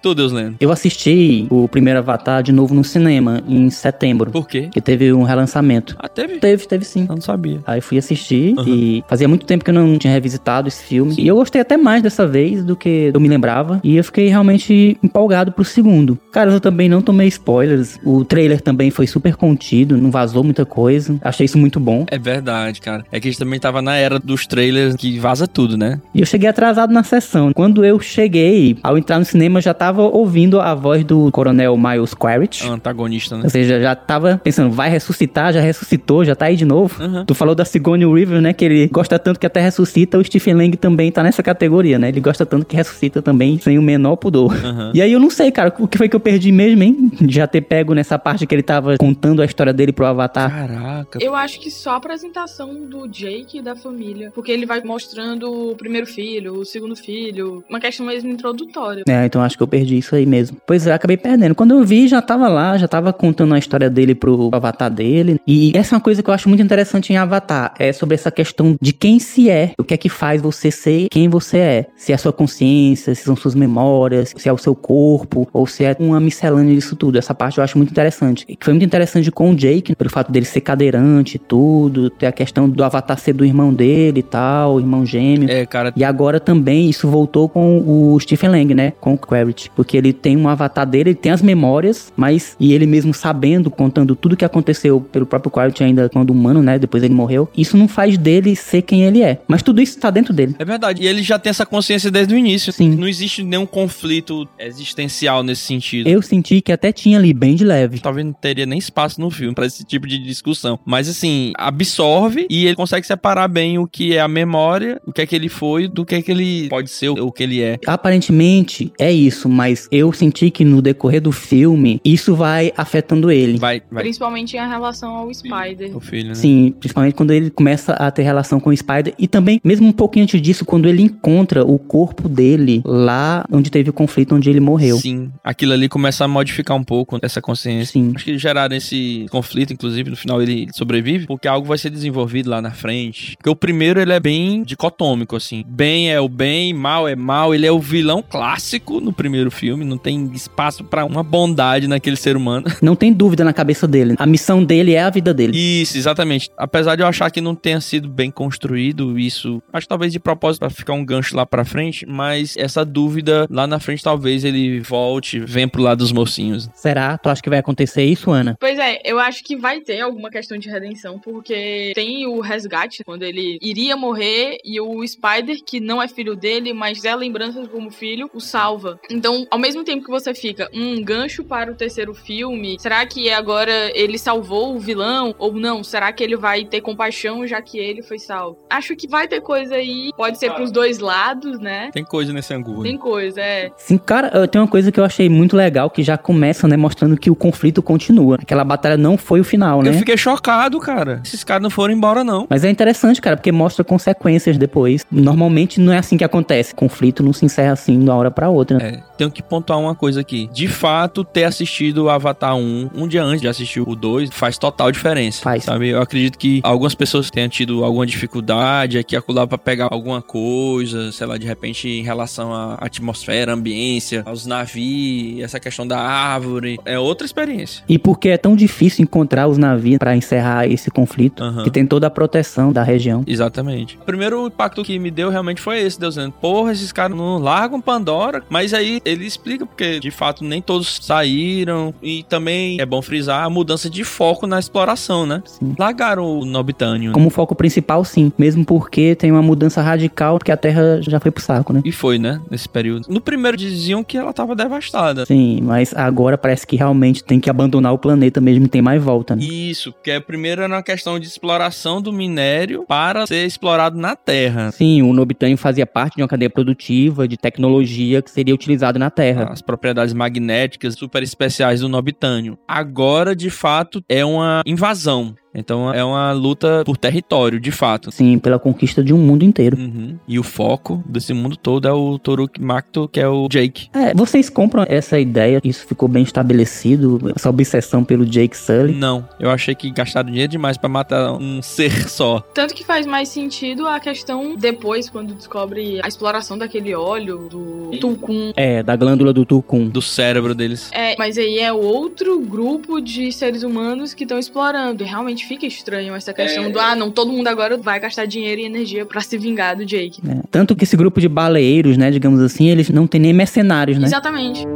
Tu, 0.04 0.14
Deus 0.14 0.32
Lendo? 0.32 0.56
Eu 0.60 0.70
assisti 0.70 1.46
o 1.48 1.66
primeiro 1.66 1.98
Avatar 1.98 2.42
de 2.42 2.52
novo 2.52 2.74
no 2.74 2.84
cinema, 2.84 3.42
em 3.48 3.70
setembro. 3.70 4.30
Por 4.30 4.46
quê? 4.46 4.68
Que 4.70 4.78
teve 4.78 5.10
um 5.14 5.22
relançamento. 5.22 5.96
Ah, 5.98 6.08
teve? 6.10 6.36
Teve, 6.40 6.66
teve 6.68 6.84
sim. 6.84 7.06
Eu 7.08 7.14
não 7.14 7.22
sabia. 7.22 7.60
Aí 7.66 7.80
fui 7.80 7.96
assistir 7.96 8.54
Uhum. 8.58 8.64
e 8.68 9.04
fazia 9.08 9.26
muito 9.26 9.46
tempo 9.46 9.64
que 9.64 9.70
eu 9.70 9.74
não 9.74 9.96
tinha 9.96 10.12
revisitado 10.12 10.68
esse 10.68 10.84
filme. 10.84 11.14
E 11.18 11.26
eu 11.26 11.36
gostei 11.36 11.58
até 11.62 11.78
mais 11.78 12.02
dessa 12.02 12.26
vez 12.26 12.62
do 12.62 12.76
que 12.76 13.10
eu 13.14 13.18
me 13.18 13.28
lembrava. 13.28 13.80
E 13.82 13.96
eu 13.96 14.04
fiquei 14.04 14.28
realmente 14.28 14.98
empolgado 15.02 15.52
pro 15.52 15.64
segundo. 15.64 16.18
Cara, 16.30 16.50
eu 16.52 16.60
também 16.60 16.86
não 16.86 17.00
tomei 17.00 17.28
spoilers. 17.28 17.98
O 18.04 18.26
trailer 18.26 18.60
também 18.60 18.90
foi 18.90 19.06
super 19.06 19.36
contido, 19.36 19.96
não 19.96 20.10
vazou 20.10 20.44
muita 20.44 20.66
coisa. 20.66 21.16
Achei 21.22 21.46
isso 21.46 21.56
muito 21.56 21.80
bom. 21.80 22.04
É 22.10 22.18
verdade, 22.18 22.78
cara. 22.82 23.06
É 23.10 23.18
que 23.18 23.28
a 23.28 23.30
gente 23.30 23.38
também 23.40 23.58
tava 23.58 23.80
na 23.80 23.96
era 23.96 24.18
dos 24.18 24.46
trailers 24.46 24.96
que 24.96 25.18
vaza 25.18 25.46
tudo, 25.48 25.78
né? 25.78 25.98
E 26.14 26.20
eu 26.20 26.26
cheguei 26.26 26.50
atrasado 26.50 26.92
na 26.92 27.02
sessão. 27.02 27.54
Quando 27.54 27.82
eu 27.86 27.98
cheguei, 28.00 28.76
ao 28.82 28.98
entrar 28.98 29.18
no 29.18 29.24
cinema, 29.24 29.62
já 29.62 29.72
tava 29.72 29.93
ouvindo 30.02 30.60
a 30.60 30.74
voz 30.74 31.04
do 31.04 31.30
coronel 31.30 31.76
Miles 31.76 32.14
Quaritch. 32.14 32.64
Antagonista, 32.64 33.36
né? 33.36 33.44
Ou 33.44 33.50
seja, 33.50 33.80
já 33.80 33.94
tava 33.94 34.40
pensando, 34.42 34.70
vai 34.70 34.90
ressuscitar, 34.90 35.52
já 35.52 35.60
ressuscitou, 35.60 36.24
já 36.24 36.34
tá 36.34 36.46
aí 36.46 36.56
de 36.56 36.64
novo. 36.64 37.02
Uhum. 37.02 37.24
Tu 37.24 37.34
falou 37.34 37.54
da 37.54 37.64
Sigourney 37.64 38.06
Weaver, 38.06 38.40
né, 38.40 38.52
que 38.52 38.64
ele 38.64 38.88
gosta 38.88 39.18
tanto 39.18 39.40
que 39.40 39.46
até 39.46 39.60
ressuscita, 39.60 40.18
o 40.18 40.24
Stephen 40.24 40.54
Lang 40.54 40.76
também 40.76 41.10
tá 41.10 41.22
nessa 41.22 41.42
categoria, 41.42 41.98
né? 41.98 42.08
Ele 42.08 42.20
gosta 42.20 42.44
tanto 42.46 42.66
que 42.66 42.76
ressuscita 42.76 43.22
também 43.22 43.58
sem 43.58 43.78
o 43.78 43.82
menor 43.82 44.16
pudor. 44.16 44.52
Uhum. 44.52 44.92
E 44.94 45.02
aí 45.02 45.12
eu 45.12 45.20
não 45.20 45.30
sei, 45.30 45.50
cara, 45.50 45.72
o 45.78 45.88
que 45.88 45.98
foi 45.98 46.08
que 46.08 46.16
eu 46.16 46.20
perdi 46.20 46.50
mesmo, 46.50 46.82
hein? 46.82 47.10
De 47.20 47.34
já 47.34 47.46
ter 47.46 47.60
pego 47.60 47.94
nessa 47.94 48.18
parte 48.18 48.46
que 48.46 48.54
ele 48.54 48.62
tava 48.62 48.96
contando 48.98 49.42
a 49.42 49.44
história 49.44 49.72
dele 49.72 49.92
pro 49.92 50.06
Avatar. 50.06 50.50
Caraca. 50.50 51.18
Eu 51.20 51.34
acho 51.34 51.60
que 51.60 51.70
só 51.70 51.90
a 51.90 51.96
apresentação 51.96 52.86
do 52.86 53.06
Jake 53.08 53.58
e 53.58 53.62
da 53.62 53.76
família. 53.76 54.30
Porque 54.34 54.50
ele 54.50 54.66
vai 54.66 54.82
mostrando 54.82 55.70
o 55.70 55.76
primeiro 55.76 56.06
filho, 56.06 56.54
o 56.54 56.64
segundo 56.64 56.96
filho. 56.96 57.64
Uma 57.68 57.80
questão 57.80 58.06
mesmo 58.06 58.30
introdutória. 58.30 59.04
É, 59.08 59.26
então 59.26 59.42
acho 59.42 59.56
que 59.56 59.62
eu 59.62 59.66
perdi 59.66 59.83
isso 59.92 60.14
aí 60.14 60.26
mesmo. 60.26 60.56
Pois 60.66 60.86
é, 60.86 60.92
acabei 60.92 61.16
perdendo. 61.16 61.54
Quando 61.54 61.74
eu 61.74 61.84
vi, 61.84 62.08
já 62.08 62.22
tava 62.22 62.48
lá, 62.48 62.76
já 62.78 62.88
tava 62.88 63.12
contando 63.12 63.54
a 63.54 63.58
história 63.58 63.90
dele 63.90 64.14
pro 64.14 64.50
avatar 64.52 64.90
dele. 64.90 65.40
E 65.46 65.72
essa 65.74 65.94
é 65.94 65.96
uma 65.96 66.02
coisa 66.02 66.22
que 66.22 66.30
eu 66.30 66.34
acho 66.34 66.48
muito 66.48 66.62
interessante 66.62 67.12
em 67.12 67.16
Avatar. 67.16 67.74
É 67.78 67.92
sobre 67.92 68.14
essa 68.14 68.30
questão 68.30 68.76
de 68.80 68.92
quem 68.92 69.18
se 69.18 69.50
é. 69.50 69.72
O 69.78 69.84
que 69.84 69.94
é 69.94 69.96
que 69.96 70.08
faz 70.08 70.40
você 70.40 70.70
ser 70.70 71.08
quem 71.10 71.28
você 71.28 71.58
é. 71.58 71.86
Se 71.96 72.12
é 72.12 72.14
a 72.14 72.18
sua 72.18 72.32
consciência, 72.32 73.14
se 73.14 73.22
são 73.22 73.36
suas 73.36 73.54
memórias, 73.54 74.32
se 74.36 74.48
é 74.48 74.52
o 74.52 74.58
seu 74.58 74.74
corpo, 74.74 75.48
ou 75.52 75.66
se 75.66 75.84
é 75.84 75.96
uma 75.98 76.20
miscelânea 76.20 76.74
disso 76.74 76.96
tudo. 76.96 77.18
Essa 77.18 77.34
parte 77.34 77.58
eu 77.58 77.64
acho 77.64 77.76
muito 77.76 77.90
interessante. 77.90 78.44
E 78.48 78.56
foi 78.60 78.72
muito 78.72 78.84
interessante 78.84 79.30
com 79.30 79.50
o 79.50 79.54
Jake, 79.54 79.94
pelo 79.94 80.10
fato 80.10 80.30
dele 80.30 80.46
ser 80.46 80.60
cadeirante 80.60 81.36
e 81.36 81.38
tudo. 81.38 82.10
Ter 82.10 82.26
a 82.26 82.32
questão 82.32 82.68
do 82.68 82.84
avatar 82.84 83.18
ser 83.18 83.32
do 83.32 83.44
irmão 83.44 83.72
dele 83.72 84.20
e 84.20 84.22
tal, 84.22 84.80
irmão 84.80 85.04
gêmeo. 85.04 85.50
É, 85.50 85.66
cara. 85.66 85.92
E 85.96 86.04
agora 86.04 86.40
também 86.40 86.88
isso 86.88 87.08
voltou 87.08 87.48
com 87.48 87.82
o 87.86 88.18
Stephen 88.20 88.50
Lang, 88.50 88.74
né? 88.74 88.92
Com 89.00 89.14
o 89.14 89.18
Quaritch. 89.18 89.63
Porque 89.74 89.96
ele 89.96 90.12
tem 90.12 90.36
um 90.36 90.48
avatar 90.48 90.86
dele, 90.86 91.10
ele 91.10 91.16
tem 91.16 91.32
as 91.32 91.42
memórias, 91.42 92.12
mas 92.16 92.56
e 92.58 92.72
ele 92.72 92.86
mesmo 92.86 93.12
sabendo, 93.12 93.70
contando 93.70 94.14
tudo 94.14 94.36
que 94.36 94.44
aconteceu 94.44 95.00
pelo 95.00 95.26
próprio 95.26 95.50
Quaritch 95.50 95.80
ainda 95.80 96.08
quando 96.08 96.30
humano, 96.30 96.62
né? 96.62 96.78
Depois 96.78 97.02
ele 97.02 97.14
morreu. 97.14 97.48
Isso 97.56 97.76
não 97.76 97.88
faz 97.88 98.16
dele 98.18 98.56
ser 98.56 98.82
quem 98.82 99.04
ele 99.04 99.22
é. 99.22 99.40
Mas 99.46 99.62
tudo 99.62 99.80
isso 99.80 99.98
tá 99.98 100.10
dentro 100.10 100.32
dele. 100.32 100.54
É 100.58 100.64
verdade. 100.64 101.02
E 101.02 101.06
ele 101.06 101.22
já 101.22 101.38
tem 101.38 101.50
essa 101.50 101.66
consciência 101.66 102.10
desde 102.10 102.34
o 102.34 102.38
início. 102.38 102.72
Sim. 102.72 102.90
Não 102.90 103.08
existe 103.08 103.42
nenhum 103.42 103.66
conflito 103.66 104.46
existencial 104.58 105.42
nesse 105.42 105.62
sentido. 105.62 106.08
Eu 106.08 106.22
senti 106.22 106.60
que 106.60 106.72
até 106.72 106.92
tinha 106.92 107.18
ali 107.18 107.32
bem 107.32 107.54
de 107.54 107.64
leve. 107.64 108.00
Talvez 108.00 108.26
não 108.26 108.32
teria 108.32 108.66
nem 108.66 108.78
espaço 108.78 109.20
no 109.20 109.30
filme 109.30 109.54
pra 109.54 109.66
esse 109.66 109.84
tipo 109.84 110.06
de 110.06 110.18
discussão. 110.18 110.78
Mas 110.84 111.08
assim, 111.08 111.52
absorve 111.56 112.46
e 112.50 112.66
ele 112.66 112.76
consegue 112.76 113.06
separar 113.06 113.48
bem 113.48 113.78
o 113.78 113.86
que 113.86 114.14
é 114.14 114.20
a 114.20 114.28
memória, 114.28 115.00
o 115.06 115.12
que 115.12 115.22
é 115.22 115.26
que 115.26 115.34
ele 115.34 115.48
foi, 115.48 115.88
do 115.88 116.04
que 116.04 116.14
é 116.14 116.22
que 116.22 116.30
ele 116.30 116.68
pode 116.68 116.90
ser, 116.90 117.08
o 117.08 117.30
que 117.30 117.42
ele 117.42 117.62
é. 117.62 117.78
Aparentemente 117.86 118.92
é 118.98 119.12
isso, 119.12 119.48
mas 119.54 119.88
eu 119.90 120.12
senti 120.12 120.50
que 120.50 120.64
no 120.64 120.82
decorrer 120.82 121.20
do 121.20 121.30
filme 121.30 122.00
isso 122.04 122.34
vai 122.34 122.72
afetando 122.76 123.30
ele. 123.30 123.56
Vai, 123.58 123.80
vai. 123.90 124.02
Principalmente 124.02 124.56
em 124.56 124.68
relação 124.68 125.14
ao 125.14 125.32
Spider. 125.32 125.96
O 125.96 126.00
filho, 126.00 126.28
né? 126.28 126.34
Sim, 126.34 126.74
principalmente 126.78 127.14
quando 127.14 127.32
ele 127.32 127.50
começa 127.50 127.92
a 127.92 128.10
ter 128.10 128.22
relação 128.22 128.58
com 128.58 128.70
o 128.70 128.76
Spider. 128.76 129.14
E 129.18 129.28
também, 129.28 129.60
mesmo 129.62 129.86
um 129.86 129.92
pouquinho 129.92 130.24
antes 130.24 130.40
disso, 130.42 130.64
quando 130.64 130.88
ele 130.88 131.02
encontra 131.02 131.64
o 131.64 131.78
corpo 131.78 132.28
dele 132.28 132.82
lá 132.84 133.44
onde 133.50 133.70
teve 133.70 133.90
o 133.90 133.92
conflito, 133.92 134.34
onde 134.34 134.50
ele 134.50 134.60
morreu. 134.60 134.98
Sim, 134.98 135.30
aquilo 135.42 135.72
ali 135.72 135.88
começa 135.88 136.24
a 136.24 136.28
modificar 136.28 136.76
um 136.76 136.84
pouco 136.84 137.18
essa 137.22 137.40
consciência. 137.40 137.92
Sim. 137.92 138.12
Acho 138.14 138.24
que 138.24 138.36
geraram 138.36 138.76
esse 138.76 139.26
conflito, 139.30 139.72
inclusive, 139.72 140.10
no 140.10 140.16
final 140.16 140.42
ele 140.42 140.68
sobrevive, 140.72 141.26
porque 141.26 141.46
algo 141.46 141.66
vai 141.66 141.78
ser 141.78 141.90
desenvolvido 141.90 142.50
lá 142.50 142.60
na 142.60 142.72
frente. 142.72 143.36
Porque 143.36 143.50
o 143.50 143.56
primeiro, 143.56 144.00
ele 144.00 144.12
é 144.12 144.20
bem 144.20 144.62
dicotômico, 144.64 145.36
assim. 145.36 145.64
Bem 145.66 146.10
é 146.10 146.20
o 146.20 146.28
bem, 146.28 146.74
mal 146.74 147.06
é 147.06 147.14
mal. 147.14 147.54
Ele 147.54 147.66
é 147.66 147.72
o 147.72 147.78
vilão 147.78 148.22
clássico 148.22 149.00
no 149.00 149.12
primeiro 149.12 149.43
filme, 149.50 149.84
não 149.84 149.98
tem 149.98 150.30
espaço 150.32 150.84
pra 150.84 151.04
uma 151.04 151.22
bondade 151.22 151.88
naquele 151.88 152.16
ser 152.16 152.36
humano. 152.36 152.64
Não 152.82 152.94
tem 152.94 153.12
dúvida 153.12 153.44
na 153.44 153.52
cabeça 153.52 153.88
dele. 153.88 154.14
A 154.18 154.26
missão 154.26 154.62
dele 154.62 154.92
é 154.92 155.02
a 155.02 155.08
vida 155.08 155.32
dele. 155.32 155.56
Isso, 155.56 155.96
exatamente. 155.96 156.50
Apesar 156.56 156.96
de 156.96 157.02
eu 157.02 157.06
achar 157.06 157.30
que 157.30 157.40
não 157.40 157.54
tenha 157.54 157.80
sido 157.80 158.08
bem 158.08 158.30
construído 158.30 159.18
isso, 159.18 159.62
acho 159.72 159.86
que 159.86 159.88
talvez 159.88 160.12
de 160.12 160.20
propósito 160.20 160.60
pra 160.60 160.70
ficar 160.70 160.92
um 160.92 161.04
gancho 161.04 161.34
lá 161.34 161.46
pra 161.46 161.64
frente, 161.64 162.04
mas 162.06 162.56
essa 162.56 162.84
dúvida 162.84 163.46
lá 163.50 163.66
na 163.66 163.80
frente 163.80 164.02
talvez 164.02 164.44
ele 164.44 164.80
volte, 164.80 165.40
venha 165.40 165.68
pro 165.68 165.82
lado 165.82 165.98
dos 165.98 166.12
mocinhos. 166.12 166.68
Será? 166.74 167.16
Tu 167.16 167.28
acha 167.28 167.42
que 167.42 167.50
vai 167.50 167.58
acontecer 167.58 168.04
isso, 168.04 168.30
Ana? 168.30 168.56
Pois 168.60 168.78
é, 168.78 169.00
eu 169.04 169.18
acho 169.18 169.42
que 169.42 169.56
vai 169.56 169.80
ter 169.80 170.00
alguma 170.00 170.30
questão 170.30 170.58
de 170.58 170.68
redenção, 170.68 171.18
porque 171.18 171.92
tem 171.94 172.26
o 172.26 172.40
resgate, 172.40 173.02
quando 173.04 173.22
ele 173.22 173.58
iria 173.62 173.96
morrer, 173.96 174.58
e 174.64 174.80
o 174.80 175.06
Spider, 175.06 175.56
que 175.64 175.80
não 175.80 176.02
é 176.02 176.08
filho 176.08 176.36
dele, 176.36 176.72
mas 176.72 177.04
é 177.04 177.14
lembranças 177.14 177.66
como 177.68 177.90
filho, 177.90 178.28
o 178.34 178.40
salva. 178.40 178.98
Então, 179.10 179.33
ao 179.50 179.58
mesmo 179.58 179.84
tempo 179.84 180.04
que 180.04 180.10
você 180.10 180.34
fica, 180.34 180.68
um 180.72 181.02
gancho 181.02 181.44
para 181.44 181.70
o 181.70 181.74
terceiro 181.74 182.14
filme, 182.14 182.76
será 182.78 183.04
que 183.06 183.30
agora 183.30 183.72
ele 183.94 184.18
salvou 184.18 184.74
o 184.74 184.78
vilão 184.78 185.34
ou 185.38 185.52
não? 185.52 185.82
Será 185.84 186.12
que 186.12 186.22
ele 186.22 186.36
vai 186.36 186.64
ter 186.64 186.80
compaixão 186.80 187.46
já 187.46 187.60
que 187.62 187.78
ele 187.78 188.02
foi 188.02 188.18
salvo? 188.18 188.58
Acho 188.70 188.94
que 188.96 189.06
vai 189.08 189.26
ter 189.28 189.40
coisa 189.40 189.74
aí, 189.76 190.10
pode 190.16 190.38
ser 190.38 190.52
pros 190.52 190.70
dois 190.70 190.98
lados, 190.98 191.58
né? 191.58 191.90
Tem 191.92 192.04
coisa 192.04 192.32
nesse 192.32 192.52
angu. 192.54 192.82
Tem 192.82 192.96
coisa, 192.96 193.40
é. 193.40 193.70
Sim, 193.76 193.98
cara, 193.98 194.30
eu- 194.34 194.48
tem 194.48 194.60
uma 194.60 194.68
coisa 194.68 194.90
que 194.92 194.98
eu 195.00 195.04
achei 195.04 195.28
muito 195.28 195.56
legal, 195.56 195.90
que 195.90 196.02
já 196.02 196.16
começa, 196.18 196.66
né, 196.68 196.76
mostrando 196.76 197.16
que 197.16 197.30
o 197.30 197.34
conflito 197.34 197.82
continua. 197.82 198.36
Aquela 198.40 198.64
batalha 198.64 198.96
não 198.96 199.16
foi 199.16 199.40
o 199.40 199.44
final, 199.44 199.82
né? 199.82 199.90
Eu 199.90 199.94
fiquei 199.94 200.16
chocado, 200.16 200.78
cara. 200.80 201.20
Esses 201.24 201.42
caras 201.44 201.62
não 201.62 201.70
foram 201.70 201.94
embora, 201.94 202.22
não. 202.24 202.46
Mas 202.48 202.64
é 202.64 202.70
interessante, 202.70 203.20
cara, 203.20 203.36
porque 203.36 203.52
mostra 203.52 203.84
consequências 203.84 204.56
depois. 204.58 205.04
Normalmente 205.10 205.80
não 205.80 205.92
é 205.92 205.98
assim 205.98 206.16
que 206.16 206.24
acontece. 206.24 206.74
Conflito 206.74 207.22
não 207.22 207.32
se 207.32 207.44
encerra 207.44 207.72
assim 207.72 207.98
de 207.98 208.04
uma 208.04 208.14
hora 208.14 208.30
pra 208.30 208.48
outra. 208.48 208.78
É, 208.82 209.02
tenho 209.16 209.30
que 209.30 209.42
pontuar 209.42 209.78
uma 209.78 209.94
coisa 209.94 210.20
aqui. 210.20 210.48
De 210.52 210.68
fato, 210.68 211.24
ter 211.24 211.44
assistido 211.44 212.04
o 212.04 212.10
Avatar 212.10 212.56
1 212.56 212.90
um 212.94 213.08
dia 213.08 213.22
antes 213.22 213.40
de 213.40 213.48
assistir 213.48 213.80
o 213.80 213.94
2 213.94 214.30
faz 214.32 214.58
total 214.58 214.90
diferença. 214.90 215.42
Faz. 215.42 215.64
Sabe? 215.64 215.88
Eu 215.88 216.00
acredito 216.00 216.38
que 216.38 216.60
algumas 216.62 216.94
pessoas 216.94 217.30
tenham 217.30 217.48
tido 217.48 217.84
alguma 217.84 218.06
dificuldade 218.06 218.98
aqui 218.98 219.16
acolá 219.16 219.46
pra 219.46 219.58
pegar 219.58 219.88
alguma 219.90 220.20
coisa, 220.20 221.12
sei 221.12 221.26
lá, 221.26 221.36
de 221.36 221.46
repente 221.46 221.88
em 221.88 222.02
relação 222.02 222.52
à 222.52 222.74
atmosfera, 222.80 223.52
ambiência, 223.52 224.22
aos 224.26 224.46
navios, 224.46 225.42
essa 225.42 225.60
questão 225.60 225.86
da 225.86 225.98
árvore. 225.98 226.78
É 226.84 226.98
outra 226.98 227.24
experiência. 227.26 227.82
E 227.88 227.98
porque 227.98 228.30
é 228.30 228.36
tão 228.36 228.56
difícil 228.56 229.02
encontrar 229.02 229.46
os 229.46 229.58
navios 229.58 229.98
pra 229.98 230.16
encerrar 230.16 230.66
esse 230.66 230.90
conflito, 230.90 231.42
Aham. 231.42 231.64
que 231.64 231.70
tem 231.70 231.86
toda 231.86 232.06
a 232.06 232.10
proteção 232.10 232.72
da 232.72 232.82
região. 232.82 233.22
Exatamente. 233.26 233.96
O 233.96 234.04
primeiro 234.04 234.46
impacto 234.46 234.82
que 234.82 234.98
me 234.98 235.10
deu 235.10 235.30
realmente 235.30 235.60
foi 235.60 235.80
esse, 235.80 235.98
Deus 235.98 236.14
dizendo, 236.14 236.32
porra, 236.32 236.72
esses 236.72 236.92
caras 236.92 237.16
não 237.16 237.38
largam 237.38 237.80
Pandora, 237.80 238.42
mas 238.48 238.72
aí 238.72 239.00
ele 239.04 239.26
explica 239.26 239.66
porque 239.66 240.00
de 240.00 240.10
fato 240.10 240.44
nem 240.44 240.60
todos 240.60 240.98
saíram 241.02 241.94
e 242.02 242.22
também 242.24 242.80
é 242.80 242.86
bom 242.86 243.02
frisar 243.02 243.44
a 243.44 243.50
mudança 243.50 243.88
de 243.90 244.04
foco 244.04 244.46
na 244.46 244.58
exploração, 244.58 245.26
né? 245.26 245.42
Sim. 245.44 245.74
Largaram 245.78 246.40
o 246.40 246.44
Nobitânio. 246.44 247.12
Como 247.12 247.30
foco 247.30 247.54
principal, 247.54 248.04
sim. 248.04 248.32
Mesmo 248.38 248.64
porque 248.64 249.14
tem 249.14 249.30
uma 249.30 249.42
mudança 249.42 249.82
radical, 249.82 250.38
porque 250.38 250.52
a 250.52 250.56
Terra 250.56 251.00
já 251.02 251.20
foi 251.20 251.30
pro 251.30 251.42
saco, 251.42 251.72
né? 251.72 251.82
E 251.84 251.92
foi, 251.92 252.18
né? 252.18 252.40
Nesse 252.50 252.68
período. 252.68 253.06
No 253.08 253.20
primeiro 253.20 253.56
diziam 253.56 254.02
que 254.02 254.16
ela 254.16 254.32
tava 254.32 254.54
devastada. 254.54 255.26
Sim, 255.26 255.60
mas 255.62 255.94
agora 255.94 256.38
parece 256.38 256.66
que 256.66 256.76
realmente 256.76 257.22
tem 257.22 257.40
que 257.40 257.50
abandonar 257.50 257.92
o 257.92 257.98
planeta 257.98 258.40
mesmo, 258.40 258.68
tem 258.68 258.82
mais 258.82 259.02
volta, 259.02 259.36
né? 259.36 259.44
Isso, 259.44 259.92
porque 259.92 260.10
a 260.10 260.20
primeira 260.20 260.64
era 260.64 260.74
uma 260.74 260.82
questão 260.82 261.18
de 261.18 261.26
exploração 261.26 262.00
do 262.00 262.12
minério 262.12 262.84
para 262.86 263.26
ser 263.26 263.46
explorado 263.46 263.98
na 263.98 264.16
Terra. 264.16 264.72
Sim, 264.72 265.02
o 265.02 265.12
Nobitânio 265.12 265.56
fazia 265.56 265.86
parte 265.86 266.16
de 266.16 266.22
uma 266.22 266.28
cadeia 266.28 266.50
produtiva 266.50 267.28
de 267.28 267.36
tecnologia 267.36 268.22
que 268.22 268.30
seria 268.30 268.54
utilizada 268.54 268.93
instalado 268.94 268.98
na 268.98 269.10
Terra. 269.10 269.48
As 269.50 269.60
propriedades 269.60 270.14
magnéticas 270.14 270.94
super 270.94 271.22
especiais 271.22 271.80
do 271.80 271.88
Nobitânio. 271.88 272.58
Agora, 272.66 273.34
de 273.34 273.50
fato, 273.50 274.02
é 274.08 274.24
uma 274.24 274.62
invasão. 274.64 275.34
Então 275.54 275.92
é 275.92 276.04
uma 276.04 276.32
luta 276.32 276.82
por 276.84 276.96
território, 276.96 277.60
de 277.60 277.70
fato. 277.70 278.10
Sim, 278.10 278.38
pela 278.38 278.58
conquista 278.58 279.02
de 279.02 279.12
um 279.14 279.18
mundo 279.18 279.44
inteiro. 279.44 279.76
Uhum. 279.78 280.16
E 280.26 280.38
o 280.38 280.42
foco 280.42 281.02
desse 281.06 281.32
mundo 281.32 281.56
todo 281.56 281.86
é 281.86 281.92
o 281.92 282.18
Toruk 282.18 282.60
Makto, 282.60 283.08
que 283.08 283.20
é 283.20 283.28
o 283.28 283.48
Jake. 283.48 283.88
É, 283.92 284.14
vocês 284.14 284.50
compram 284.50 284.84
essa 284.88 285.18
ideia? 285.18 285.60
Isso 285.62 285.86
ficou 285.86 286.08
bem 286.08 286.22
estabelecido? 286.22 287.20
Essa 287.34 287.50
obsessão 287.50 288.04
pelo 288.04 288.26
Jake 288.26 288.56
Sully? 288.56 288.94
Não, 288.94 289.26
eu 289.38 289.50
achei 289.50 289.74
que 289.74 289.90
gastaram 289.90 290.30
dinheiro 290.30 290.50
demais 290.50 290.76
pra 290.76 290.88
matar 290.88 291.32
um 291.32 291.62
ser 291.62 292.08
só. 292.08 292.40
Tanto 292.54 292.74
que 292.74 292.84
faz 292.84 293.06
mais 293.06 293.28
sentido 293.28 293.86
a 293.86 294.00
questão 294.00 294.56
depois, 294.56 295.08
quando 295.08 295.34
descobre 295.34 296.00
a 296.02 296.08
exploração 296.08 296.58
daquele 296.58 296.94
óleo 296.94 297.48
do 297.48 297.90
Tulkun. 297.98 298.52
É, 298.56 298.82
da 298.82 298.96
glândula 298.96 299.32
do 299.32 299.44
Tulkun. 299.44 299.88
Do 299.88 300.02
cérebro 300.02 300.54
deles. 300.54 300.90
É, 300.92 301.14
mas 301.18 301.38
aí 301.38 301.58
é 301.58 301.72
outro 301.72 302.40
grupo 302.40 303.00
de 303.00 303.30
seres 303.32 303.62
humanos 303.62 304.14
que 304.14 304.24
estão 304.24 304.38
explorando. 304.38 305.02
E 305.02 305.06
realmente 305.06 305.43
fica 305.44 305.66
estranho 305.66 306.14
essa 306.14 306.32
questão 306.32 306.70
do, 306.70 306.78
ah, 306.78 306.94
não, 306.94 307.10
todo 307.10 307.32
mundo 307.32 307.48
agora 307.48 307.76
vai 307.76 308.00
gastar 308.00 308.26
dinheiro 308.26 308.60
e 308.60 308.64
energia 308.64 309.04
pra 309.06 309.20
se 309.20 309.36
vingar 309.38 309.76
do 309.76 309.84
Jake. 309.84 310.20
É, 310.28 310.42
Tanto 310.50 310.74
que 310.74 310.84
esse 310.84 310.96
grupo 310.96 311.20
de 311.20 311.28
baleeiros, 311.28 311.96
né, 311.96 312.10
digamos 312.10 312.40
assim, 312.40 312.68
eles 312.68 312.88
não 312.90 313.06
tem 313.06 313.20
nem 313.20 313.32
mercenários, 313.32 313.98
né? 313.98 314.06
Exatamente. 314.06 314.66